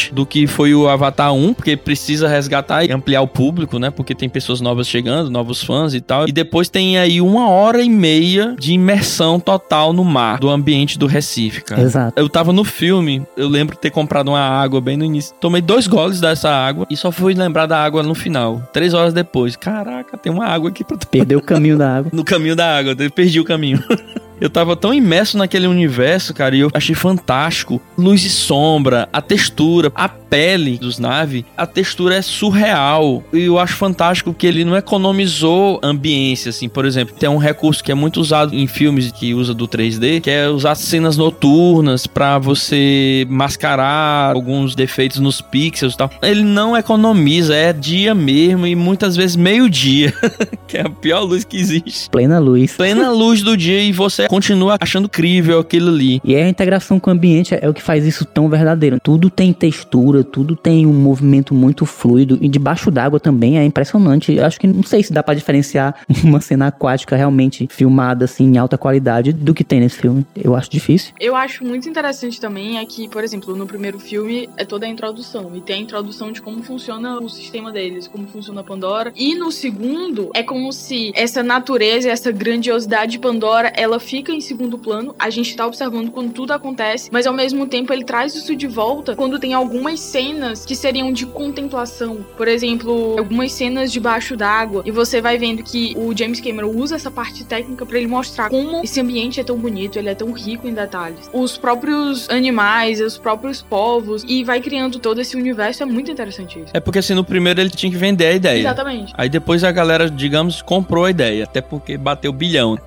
resgate 0.00 0.14
do 0.14 0.24
que 0.24 0.46
foi 0.46 0.74
o 0.74 0.88
Avatar 0.88 1.32
1, 1.34 1.54
porque 1.54 1.76
precisa 1.76 2.28
resgatar 2.28 2.84
e 2.84 2.92
ampliar 2.92 3.20
o 3.20 3.28
público, 3.28 3.78
né? 3.78 3.90
Porque 3.90 4.14
tem 4.14 4.28
pessoas 4.28 4.60
novas 4.60 4.88
chegando, 4.88 5.30
novos 5.30 5.62
fãs 5.62 5.92
e 5.94 6.00
tal. 6.00 6.28
E 6.28 6.32
depois 6.32 6.68
tem 6.68 6.98
aí 6.98 7.20
uma 7.20 7.48
hora 7.48 7.82
e 7.82 7.90
meia 7.90 8.54
de 8.58 8.72
imersão 8.72 9.38
total 9.38 9.92
no 9.92 10.04
mar, 10.04 10.38
do 10.38 10.48
ambiente 10.48 10.98
do 10.98 11.06
Recife, 11.06 11.62
cara. 11.62 11.82
Exato. 11.82 12.20
Eu 12.20 12.28
tava 12.28 12.52
no 12.52 12.64
filme, 12.64 13.22
eu 13.36 13.48
lembro 13.48 13.74
de 13.74 13.80
ter 13.80 13.90
comprado 13.90 14.28
uma 14.28 14.40
água 14.40 14.80
bem 14.80 14.96
no 14.96 15.04
início. 15.04 15.34
Tomei 15.40 15.60
dois 15.60 15.86
goles 15.86 16.20
dessa 16.20 16.50
água 16.50 16.86
e 16.88 16.96
só 16.96 17.10
fui 17.10 17.34
lembrar 17.34 17.66
da 17.66 17.82
água 17.82 18.02
no 18.02 18.14
final. 18.14 18.62
Três 18.72 18.94
horas 18.94 19.12
depois. 19.12 19.56
Caraca, 19.56 20.16
tem 20.16 20.32
uma 20.32 20.46
água 20.46 20.70
aqui 20.70 20.84
pra 20.84 20.96
tomar 20.96 21.10
Perdeu 21.10 21.38
o 21.38 21.42
caminho 21.42 21.76
da 21.76 21.96
água. 21.96 22.10
no 22.14 22.24
caminho 22.24 22.56
da 22.56 22.78
água, 22.78 22.94
eu 22.98 23.10
perdi 23.10 23.40
o 23.40 23.44
caminho. 23.44 23.82
Eu 24.40 24.48
tava 24.48 24.74
tão 24.74 24.94
imerso 24.94 25.36
naquele 25.36 25.66
universo, 25.66 26.32
cara, 26.32 26.56
e 26.56 26.60
eu 26.60 26.70
achei 26.72 26.94
fantástico. 26.94 27.80
Luz 27.98 28.24
e 28.24 28.30
sombra, 28.30 29.08
a 29.12 29.20
textura, 29.20 29.92
a 29.94 30.08
pele 30.08 30.78
dos 30.78 30.98
naves, 30.98 31.44
a 31.56 31.66
textura 31.66 32.14
é 32.16 32.22
surreal. 32.22 33.22
E 33.32 33.40
eu 33.42 33.58
acho 33.58 33.74
fantástico 33.74 34.32
que 34.32 34.46
ele 34.46 34.64
não 34.64 34.76
economizou 34.76 35.78
ambiência, 35.82 36.50
assim. 36.50 36.68
Por 36.68 36.84
exemplo, 36.86 37.14
tem 37.18 37.28
um 37.28 37.36
recurso 37.36 37.82
que 37.82 37.92
é 37.92 37.94
muito 37.94 38.20
usado 38.20 38.54
em 38.54 38.66
filmes 38.66 39.10
que 39.12 39.34
usa 39.34 39.52
do 39.52 39.66
3D, 39.68 40.20
que 40.20 40.30
é 40.30 40.48
usar 40.48 40.74
cenas 40.74 41.16
noturnas 41.16 42.06
pra 42.06 42.38
você 42.38 43.26
mascarar 43.28 44.34
alguns 44.34 44.74
defeitos 44.74 45.18
nos 45.18 45.40
pixels 45.40 45.94
e 45.94 45.96
tal. 45.96 46.10
Ele 46.22 46.42
não 46.42 46.76
economiza, 46.76 47.54
é 47.54 47.72
dia 47.72 48.14
mesmo 48.14 48.66
e 48.66 48.74
muitas 48.74 49.16
vezes 49.16 49.36
meio-dia, 49.36 50.14
que 50.66 50.78
é 50.78 50.82
a 50.82 50.88
pior 50.90 51.22
luz 51.22 51.44
que 51.44 51.56
existe 51.56 52.08
Plena 52.10 52.38
luz. 52.38 52.72
plena 52.76 53.10
luz 53.10 53.42
do 53.42 53.56
dia 53.56 53.82
e 53.82 53.92
você 53.92 54.28
continua 54.30 54.76
achando 54.80 55.08
crível 55.08 55.58
aquilo 55.58 55.88
ali. 55.90 56.20
E 56.22 56.36
a 56.36 56.48
integração 56.48 57.00
com 57.00 57.10
o 57.10 57.12
ambiente 57.12 57.52
é 57.60 57.68
o 57.68 57.74
que 57.74 57.82
faz 57.82 58.06
isso 58.06 58.24
tão 58.24 58.48
verdadeiro. 58.48 59.00
Tudo 59.02 59.28
tem 59.28 59.52
textura, 59.52 60.22
tudo 60.22 60.54
tem 60.54 60.86
um 60.86 60.92
movimento 60.92 61.52
muito 61.52 61.84
fluido. 61.84 62.38
E 62.40 62.48
debaixo 62.48 62.92
d'água 62.92 63.18
também 63.18 63.58
é 63.58 63.64
impressionante. 63.64 64.32
Eu 64.32 64.46
acho 64.46 64.60
que 64.60 64.68
não 64.68 64.84
sei 64.84 65.02
se 65.02 65.12
dá 65.12 65.20
pra 65.20 65.34
diferenciar 65.34 65.96
uma 66.22 66.40
cena 66.40 66.68
aquática 66.68 67.16
realmente 67.16 67.66
filmada 67.68 68.24
assim 68.24 68.44
em 68.44 68.56
alta 68.56 68.78
qualidade 68.78 69.32
do 69.32 69.52
que 69.52 69.64
tem 69.64 69.80
nesse 69.80 69.96
filme. 69.96 70.24
Eu 70.36 70.54
acho 70.54 70.70
difícil. 70.70 71.12
Eu 71.18 71.34
acho 71.34 71.64
muito 71.64 71.88
interessante 71.88 72.40
também 72.40 72.78
é 72.78 72.84
que, 72.84 73.08
por 73.08 73.24
exemplo, 73.24 73.56
no 73.56 73.66
primeiro 73.66 73.98
filme 73.98 74.48
é 74.56 74.64
toda 74.64 74.86
a 74.86 74.88
introdução. 74.88 75.50
E 75.56 75.60
tem 75.60 75.74
a 75.74 75.80
introdução 75.80 76.30
de 76.30 76.40
como 76.40 76.62
funciona 76.62 77.18
o 77.18 77.28
sistema 77.28 77.72
deles, 77.72 78.06
como 78.06 78.28
funciona 78.28 78.60
a 78.60 78.64
Pandora. 78.64 79.12
E 79.16 79.34
no 79.34 79.50
segundo, 79.50 80.30
é 80.36 80.44
como 80.44 80.72
se 80.72 81.10
essa 81.16 81.42
natureza, 81.42 82.08
essa 82.08 82.30
grandiosidade 82.30 83.10
de 83.10 83.18
Pandora, 83.18 83.72
ela 83.74 83.98
fica 83.98 84.19
em 84.28 84.40
segundo 84.40 84.78
plano. 84.78 85.14
A 85.18 85.30
gente 85.30 85.56
tá 85.56 85.66
observando 85.66 86.10
quando 86.10 86.32
tudo 86.32 86.52
acontece, 86.52 87.08
mas 87.12 87.26
ao 87.26 87.32
mesmo 87.32 87.66
tempo 87.66 87.92
ele 87.92 88.04
traz 88.04 88.34
isso 88.34 88.54
de 88.54 88.66
volta 88.66 89.14
quando 89.16 89.38
tem 89.38 89.54
algumas 89.54 90.00
cenas 90.00 90.64
que 90.64 90.74
seriam 90.74 91.12
de 91.12 91.26
contemplação. 91.26 92.24
Por 92.36 92.48
exemplo, 92.48 93.16
algumas 93.18 93.52
cenas 93.52 93.92
debaixo 93.92 94.36
d'água. 94.36 94.82
E 94.84 94.90
você 94.90 95.20
vai 95.20 95.38
vendo 95.38 95.62
que 95.62 95.94
o 95.96 96.16
James 96.16 96.40
Cameron 96.40 96.70
usa 96.70 96.96
essa 96.96 97.10
parte 97.10 97.44
técnica 97.44 97.86
pra 97.86 97.98
ele 97.98 98.06
mostrar 98.06 98.50
como 98.50 98.82
esse 98.82 99.00
ambiente 99.00 99.40
é 99.40 99.44
tão 99.44 99.56
bonito, 99.56 99.98
ele 99.98 100.08
é 100.08 100.14
tão 100.14 100.32
rico 100.32 100.66
em 100.68 100.74
detalhes. 100.74 101.30
Os 101.32 101.56
próprios 101.56 102.28
animais, 102.28 103.00
os 103.00 103.16
próprios 103.16 103.62
povos, 103.62 104.24
e 104.26 104.44
vai 104.44 104.60
criando 104.60 104.98
todo 104.98 105.20
esse 105.20 105.36
universo. 105.36 105.82
É 105.82 105.86
muito 105.86 106.10
interessante 106.10 106.58
isso. 106.58 106.70
É 106.72 106.80
porque 106.80 106.98
assim, 106.98 107.14
no 107.14 107.24
primeiro 107.24 107.60
ele 107.60 107.70
tinha 107.70 107.90
que 107.90 107.98
vender 107.98 108.26
a 108.26 108.32
ideia. 108.32 108.60
Exatamente. 108.60 109.12
Aí 109.16 109.28
depois 109.28 109.64
a 109.64 109.72
galera, 109.72 110.10
digamos, 110.10 110.62
comprou 110.62 111.04
a 111.04 111.10
ideia, 111.10 111.44
até 111.44 111.60
porque 111.60 111.96
bateu 111.96 112.32
bilhão. 112.32 112.78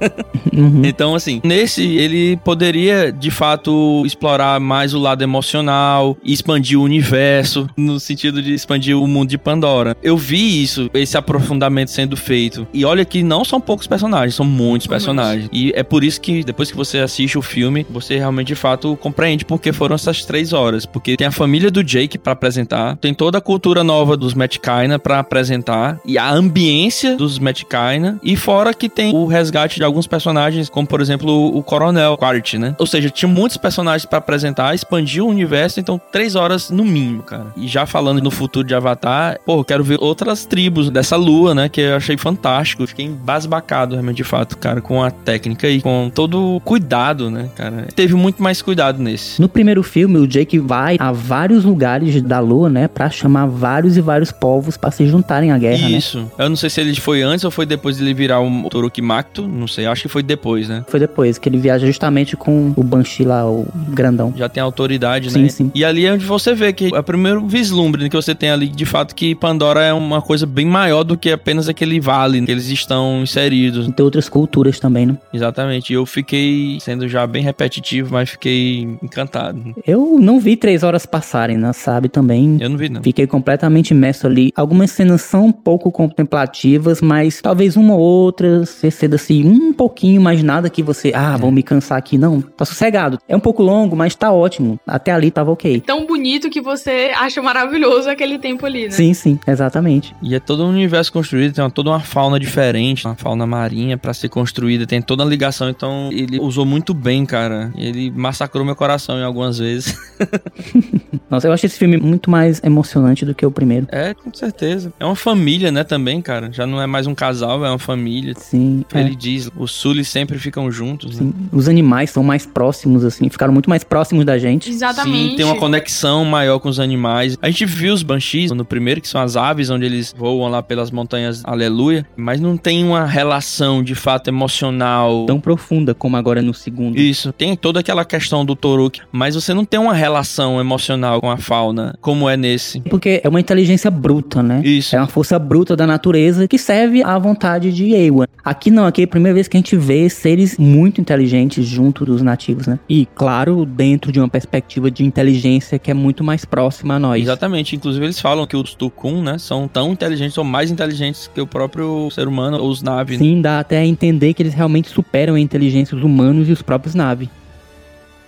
Uhum. 0.52 0.84
Então, 0.94 1.13
assim, 1.16 1.42
nesse 1.44 1.84
ele 1.84 2.38
poderia 2.38 3.12
de 3.12 3.32
fato 3.32 4.04
explorar 4.06 4.60
mais 4.60 4.94
o 4.94 5.00
lado 5.00 5.24
emocional, 5.24 6.18
expandir 6.24 6.80
o 6.80 6.84
universo, 6.84 7.68
no 7.76 8.00
sentido 8.00 8.42
de 8.42 8.54
expandir 8.54 8.98
o 8.98 9.08
mundo 9.08 9.30
de 9.30 9.38
Pandora. 9.38 9.96
Eu 10.02 10.18
vi 10.18 10.64
isso, 10.64 10.90
esse 10.94 11.18
aprofundamento 11.18 11.90
sendo 11.90 12.16
feito. 12.16 12.68
E 12.74 12.86
olha 12.86 13.06
que 13.06 13.24
não 13.24 13.44
são 13.44 13.60
poucos 13.60 13.88
personagens, 13.88 14.36
são 14.36 14.46
muitos 14.46 14.88
personagens. 14.88 15.50
E 15.52 15.72
é 15.76 15.84
por 15.84 16.04
isso 16.04 16.20
que 16.20 16.44
depois 16.44 16.72
que 16.72 16.78
você 16.78 17.00
assiste 17.00 17.38
o 17.38 17.42
filme, 17.42 17.86
você 17.90 18.18
realmente 18.18 18.48
de 18.48 18.56
fato 18.56 18.96
compreende 18.98 19.46
porque 19.46 19.72
foram 19.72 19.96
essas 19.96 20.26
três 20.26 20.54
horas. 20.54 20.86
Porque 20.86 21.16
tem 21.18 21.28
a 21.28 21.32
família 21.32 21.72
do 21.72 21.84
Jake 21.84 22.18
pra 22.18 22.34
apresentar, 22.34 22.96
tem 22.98 23.14
toda 23.14 23.38
a 23.38 23.42
cultura 23.42 23.84
nova 23.84 24.16
dos 24.16 24.34
Metcaina 24.34 25.00
pra 25.00 25.20
apresentar, 25.20 26.00
e 26.06 26.18
a 26.18 26.32
ambiência 26.32 27.16
dos 27.16 27.40
Metcaina, 27.40 28.20
e 28.24 28.36
fora 28.36 28.74
que 28.74 28.90
tem 28.90 29.14
o 29.14 29.26
resgate 29.26 29.78
de 29.78 29.84
alguns 29.84 30.08
personagens, 30.08 30.70
como 30.70 30.88
por 30.88 31.02
exemplo 31.04 31.56
o 31.56 31.62
Coronel 31.62 32.18
Quart, 32.18 32.54
né? 32.56 32.76
Ou 32.80 32.86
seja, 32.86 33.10
tinha 33.10 33.30
muitos 33.30 33.58
personagens 33.58 34.06
pra 34.06 34.20
apresentar, 34.20 34.74
expandir 34.74 35.24
o 35.24 35.28
universo, 35.28 35.80
então 35.80 36.00
três 36.12 36.36
horas 36.36 36.70
no 36.70 36.84
mínimo, 36.84 37.24
cara. 37.24 37.48
E 37.56 37.68
já 37.68 37.86
falando 37.86 38.22
no 38.22 38.32
futuro 38.32 38.68
de 38.68 38.74
Avatar, 38.74 39.40
pô, 39.46 39.64
quero 39.64 39.84
ver 39.84 39.98
outras 40.00 40.46
tribos 40.46 40.90
dessa 40.90 41.16
lua, 41.16 41.54
né? 41.54 41.70
Que 41.70 41.82
eu 41.82 41.96
achei 41.96 42.18
fantástico. 42.18 42.86
Fiquei 42.88 43.06
embasbacado, 43.06 43.96
realmente, 43.96 44.18
de 44.18 44.24
fato, 44.24 44.58
cara, 44.58 44.82
com 44.82 45.04
a 45.04 45.12
técnica 45.12 45.68
e 45.68 45.82
com 45.82 46.12
todo 46.14 46.56
o 46.56 46.60
cuidado, 46.60 47.30
né, 47.30 47.50
cara? 47.56 47.88
Teve 47.96 48.14
muito 48.16 48.42
mais 48.42 48.62
cuidado 48.62 49.02
nesse. 49.02 49.42
No 49.42 49.50
primeiro 49.50 49.84
filme, 49.84 50.18
o 50.18 50.28
Jake 50.28 50.60
vai 50.60 50.98
a 51.00 51.12
vários 51.12 51.64
lugares 51.64 52.22
da 52.22 52.40
Lua, 52.40 52.70
né, 52.70 52.88
Pra 52.88 53.10
chamar 53.10 53.46
vários 53.48 53.98
e 53.98 54.02
vários 54.02 54.32
povos 54.32 54.78
pra 54.78 54.92
se 54.92 55.08
juntarem 55.08 55.52
à 55.52 55.58
guerra, 55.58 55.90
né? 55.90 55.98
Isso. 55.98 56.32
Eu 56.38 56.50
não 56.50 56.56
sei 56.56 56.70
se 56.70 56.80
ele 56.82 56.96
foi 56.96 57.22
antes 57.22 57.44
ou 57.44 57.52
foi 57.52 57.66
depois 57.66 57.98
de 57.98 58.04
ele 58.04 58.14
virar 58.14 58.40
o 58.40 58.70
Toroki 58.70 59.02
Makto, 59.02 59.48
não 59.48 59.68
sei, 59.68 59.86
acho 59.86 60.04
que 60.04 60.08
foi 60.08 60.24
depois, 60.24 60.70
né? 60.70 60.84
Foi 60.94 61.00
depois 61.00 61.40
que 61.40 61.50
ele 61.50 61.58
viaja 61.58 61.88
justamente 61.88 62.38
com 62.38 62.72
o 62.78 62.84
Banshee 62.84 63.26
lá, 63.26 63.50
o 63.50 63.66
grandão. 63.90 64.32
Já 64.38 64.48
tem 64.48 64.62
autoridade, 64.62 65.32
Sim, 65.32 65.42
né? 65.42 65.50
sim. 65.50 65.72
E 65.74 65.84
ali 65.84 66.06
é 66.06 66.14
onde 66.14 66.24
você 66.24 66.54
vê 66.54 66.72
que 66.72 66.94
é 66.94 67.00
o 67.00 67.04
primeiro 67.04 67.48
vislumbre 67.48 68.08
que 68.08 68.16
você 68.16 68.36
tem 68.36 68.52
ali, 68.52 68.68
de 68.68 68.86
fato, 68.86 69.16
que 69.16 69.34
Pandora 69.34 69.82
é 69.82 69.92
uma 69.92 70.22
coisa 70.22 70.46
bem 70.46 70.68
maior 70.68 71.04
do 71.04 71.18
que 71.18 71.32
apenas 71.32 71.68
aquele 71.68 72.00
vale 72.00 72.46
que 72.46 72.52
eles 72.52 72.70
estão 72.70 73.24
inseridos. 73.24 73.90
Tem 73.96 74.04
outras 74.04 74.30
culturas 74.30 74.80
também, 74.80 75.08
né? 75.08 75.18
Exatamente. 75.34 75.92
E 75.92 75.96
eu 75.96 76.06
fiquei 76.06 76.78
sendo 76.80 77.08
já 77.08 77.26
bem 77.26 77.42
repetitivo, 77.42 78.14
mas 78.14 78.30
fiquei 78.30 78.88
encantado. 79.02 79.74
Eu 79.88 80.20
não 80.20 80.40
vi 80.40 80.56
três 80.56 80.84
horas 80.84 81.08
passarem, 81.08 81.58
né? 81.58 81.74
Sabe 81.74 82.08
também. 82.08 82.60
Eu 82.62 82.70
não 82.70 82.78
vi, 82.78 82.88
não. 82.88 83.02
Fiquei 83.02 83.26
completamente 83.26 83.96
imerso 83.96 84.28
ali. 84.28 84.52
Algumas 84.56 84.92
cenas 84.92 85.24
são 85.24 85.48
um 85.48 85.52
pouco 85.52 85.92
contemplativas, 85.92 87.02
mas 87.02 87.42
talvez 87.42 87.76
uma 87.76 87.96
ou 87.96 88.00
outra 88.00 88.64
você 88.64 88.92
ceda 88.92 89.16
assim 89.16 89.44
um 89.44 89.74
pouquinho, 89.74 90.22
mas 90.22 90.44
nada 90.44 90.70
que 90.70 90.83
você, 90.84 91.12
ah, 91.16 91.36
vou 91.38 91.52
me 91.52 91.64
cansar 91.64 91.98
aqui. 91.98 92.18
Não, 92.18 92.42
tá 92.42 92.66
sossegado. 92.66 93.18
É 93.28 93.36
um 93.36 93.40
pouco 93.40 93.64
longo, 93.64 93.96
mas 93.96 94.16
tá 94.16 94.32
ótimo. 94.32 94.80
Até 94.88 95.12
ali 95.12 95.32
tava 95.32 95.52
ok. 95.52 95.82
Tão 95.82 96.06
bonito 96.06 96.50
que 96.50 96.62
você 96.62 97.12
acha 97.16 97.42
maravilhoso 97.42 98.10
aquele 98.10 98.38
tempo 98.38 98.66
ali, 98.66 98.86
né? 98.86 98.92
Sim, 98.92 99.14
sim, 99.14 99.40
exatamente. 99.48 100.16
E 100.22 100.36
é 100.36 100.40
todo 100.40 100.64
um 100.64 100.70
universo 100.70 101.12
construído, 101.12 101.54
tem 101.54 101.64
uma- 101.64 101.72
toda 101.72 101.90
uma 101.90 102.00
fauna 102.00 102.40
diferente, 102.40 103.06
uma 103.06 103.16
fauna 103.16 103.46
marinha 103.48 103.98
pra 103.98 104.14
ser 104.14 104.30
construída, 104.30 104.86
tem 104.86 105.02
toda 105.02 105.24
a 105.24 105.26
ligação, 105.26 105.70
então 105.70 106.10
ele 106.12 106.40
usou 106.40 106.66
muito 106.66 106.94
bem, 106.94 107.26
cara. 107.26 107.72
Ele 107.76 108.12
massacrou 108.12 108.66
meu 108.66 108.76
coração 108.76 109.18
em 109.18 109.24
algumas 109.24 109.58
vezes. 109.58 109.96
Nossa, 111.30 111.48
eu 111.48 111.54
achei 111.54 111.68
esse 111.68 111.78
filme 111.78 111.98
muito 111.98 112.30
mais 112.30 112.62
emocionante 112.64 113.26
do 113.26 113.34
que 113.34 113.46
o 113.46 113.52
primeiro. 113.52 113.88
É, 113.92 114.14
com 114.14 114.34
certeza. 114.34 114.94
É 115.00 115.06
uma 115.06 115.16
família, 115.16 115.72
né, 115.72 115.84
também, 115.84 116.22
cara. 116.22 116.52
Já 116.52 116.66
não 116.66 116.82
é 116.82 116.88
mais 116.88 117.08
um 117.08 117.16
casal, 117.16 117.66
é 117.66 117.70
uma 117.70 117.80
família. 117.80 118.34
Sim, 118.38 118.84
é. 118.94 119.00
Ele 119.00 119.16
diz, 119.16 119.50
os 119.58 119.72
Sulis 119.72 120.08
sempre 120.10 120.38
ficam 120.38 120.70
juntos, 120.74 121.20
né? 121.20 121.24
Sim. 121.26 121.34
Os 121.52 121.68
animais 121.68 122.10
são 122.10 122.24
mais 122.24 122.46
próximos, 122.46 123.04
assim, 123.04 123.30
ficaram 123.30 123.54
muito 123.54 123.70
mais 123.70 123.84
próximos 123.84 124.26
da 124.26 124.38
gente. 124.38 124.70
Exatamente. 124.70 125.32
Sim, 125.32 125.36
tem 125.36 125.46
uma 125.46 125.56
conexão 125.56 126.26
maior 126.26 126.60
com 126.60 126.70
os 126.70 126.80
animais. 126.80 127.38
A 127.42 127.50
gente 127.50 127.66
viu 127.66 127.94
os 127.94 128.04
Banshees 128.04 128.52
no 128.52 128.66
primeiro, 128.66 129.02
que 129.02 129.08
são 129.08 129.22
as 129.22 129.36
aves, 129.36 129.70
onde 129.70 129.86
eles 129.86 130.14
voam 130.18 130.50
lá 130.50 130.62
pelas 130.62 130.92
montanhas 130.92 131.44
Aleluia, 131.44 132.06
mas 132.16 132.40
não 132.40 132.58
tem 132.58 132.84
uma 132.84 133.06
relação 133.06 133.84
de 133.84 133.96
fato 133.96 134.28
emocional. 134.28 135.26
Tão 135.26 135.40
profunda 135.40 135.94
como 135.94 136.18
agora 136.18 136.42
no 136.42 136.54
segundo. 136.54 136.98
Isso, 136.98 137.32
tem 137.32 137.56
toda 137.56 137.80
aquela 137.80 138.06
questão 138.06 138.46
do 138.46 138.56
Toruk, 138.56 139.02
mas 139.12 139.36
você 139.36 139.54
não 139.54 139.66
tem 139.66 139.80
uma 139.80 139.94
relação 139.94 140.60
emocional 140.60 141.22
com 141.22 141.30
a 141.30 141.38
fauna, 141.38 141.96
como 142.02 142.30
é 142.30 142.36
nesse. 142.36 142.80
Porque 142.82 143.22
é 143.24 143.30
uma 143.30 143.40
inteligência 143.40 143.92
bruta, 143.92 144.42
né? 144.42 144.62
Isso. 144.64 144.96
É 144.96 145.00
uma 145.00 145.08
força 145.08 145.38
bruta 145.38 145.76
da 145.76 145.86
natureza 145.86 146.48
que 146.48 146.58
serve 146.58 147.04
à 147.04 147.18
vontade 147.18 147.72
de 147.72 147.94
Ewan. 147.94 148.26
Aqui 148.44 148.72
não, 148.72 148.86
aqui 148.86 149.02
é 149.02 149.06
a 149.06 149.08
primeira 149.08 149.34
vez 149.34 149.48
que 149.48 149.56
a 149.56 149.60
gente 149.60 149.76
vê 149.76 150.10
seres 150.10 150.58
muito 150.64 151.02
inteligentes 151.02 151.66
junto 151.66 152.06
dos 152.06 152.22
nativos, 152.22 152.66
né? 152.68 152.80
E, 152.90 153.06
claro, 153.14 153.66
dentro 153.66 154.12
de 154.12 154.20
uma 154.20 154.30
perspectiva 154.30 154.90
de 154.90 155.04
inteligência 155.06 155.78
que 155.78 155.92
é 155.92 155.94
muito 155.94 156.24
mais 156.24 156.46
próxima 156.46 156.96
a 156.96 157.00
nós. 157.00 157.22
Exatamente. 157.22 157.76
Inclusive, 157.76 158.06
eles 158.06 158.20
falam 158.20 158.48
que 158.48 158.56
os 158.56 158.74
Tukun, 158.74 159.22
né, 159.22 159.38
são 159.38 159.68
tão 159.68 159.92
inteligentes 159.92 160.38
ou 160.38 160.44
mais 160.44 160.72
inteligentes 160.72 161.30
que 161.34 161.42
o 161.42 161.46
próprio 161.48 162.10
ser 162.12 162.28
humano 162.28 162.58
ou 162.58 162.70
os 162.70 162.82
Navi. 162.82 163.18
Sim, 163.18 163.42
dá 163.42 163.60
até 163.60 163.78
a 163.80 163.86
entender 163.86 164.34
que 164.34 164.42
eles 164.42 164.54
realmente 164.54 164.90
superam 164.90 165.36
a 165.36 165.40
inteligência 165.40 165.96
dos 165.96 166.06
humanos 166.06 166.48
e 166.50 166.52
os 166.52 166.62
próprios 166.62 166.96
Navi. 166.96 167.30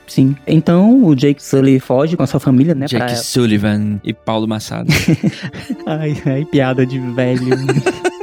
Sim. 0.07 0.35
Então 0.45 1.03
o 1.03 1.15
Jake 1.15 1.43
Sully 1.43 1.79
foge 1.79 2.15
com 2.15 2.21
a 2.21 2.27
sua 2.27 2.39
família, 2.39 2.75
né? 2.75 2.85
Jake 2.85 3.03
pra- 3.05 3.15
Sullivan 3.15 3.99
e 4.03 4.13
Paulo 4.13 4.47
Massado. 4.47 4.87
Ai, 5.85 6.15
ai, 6.25 6.45
piada 6.45 6.85
de 6.85 6.99
velho. 6.99 7.41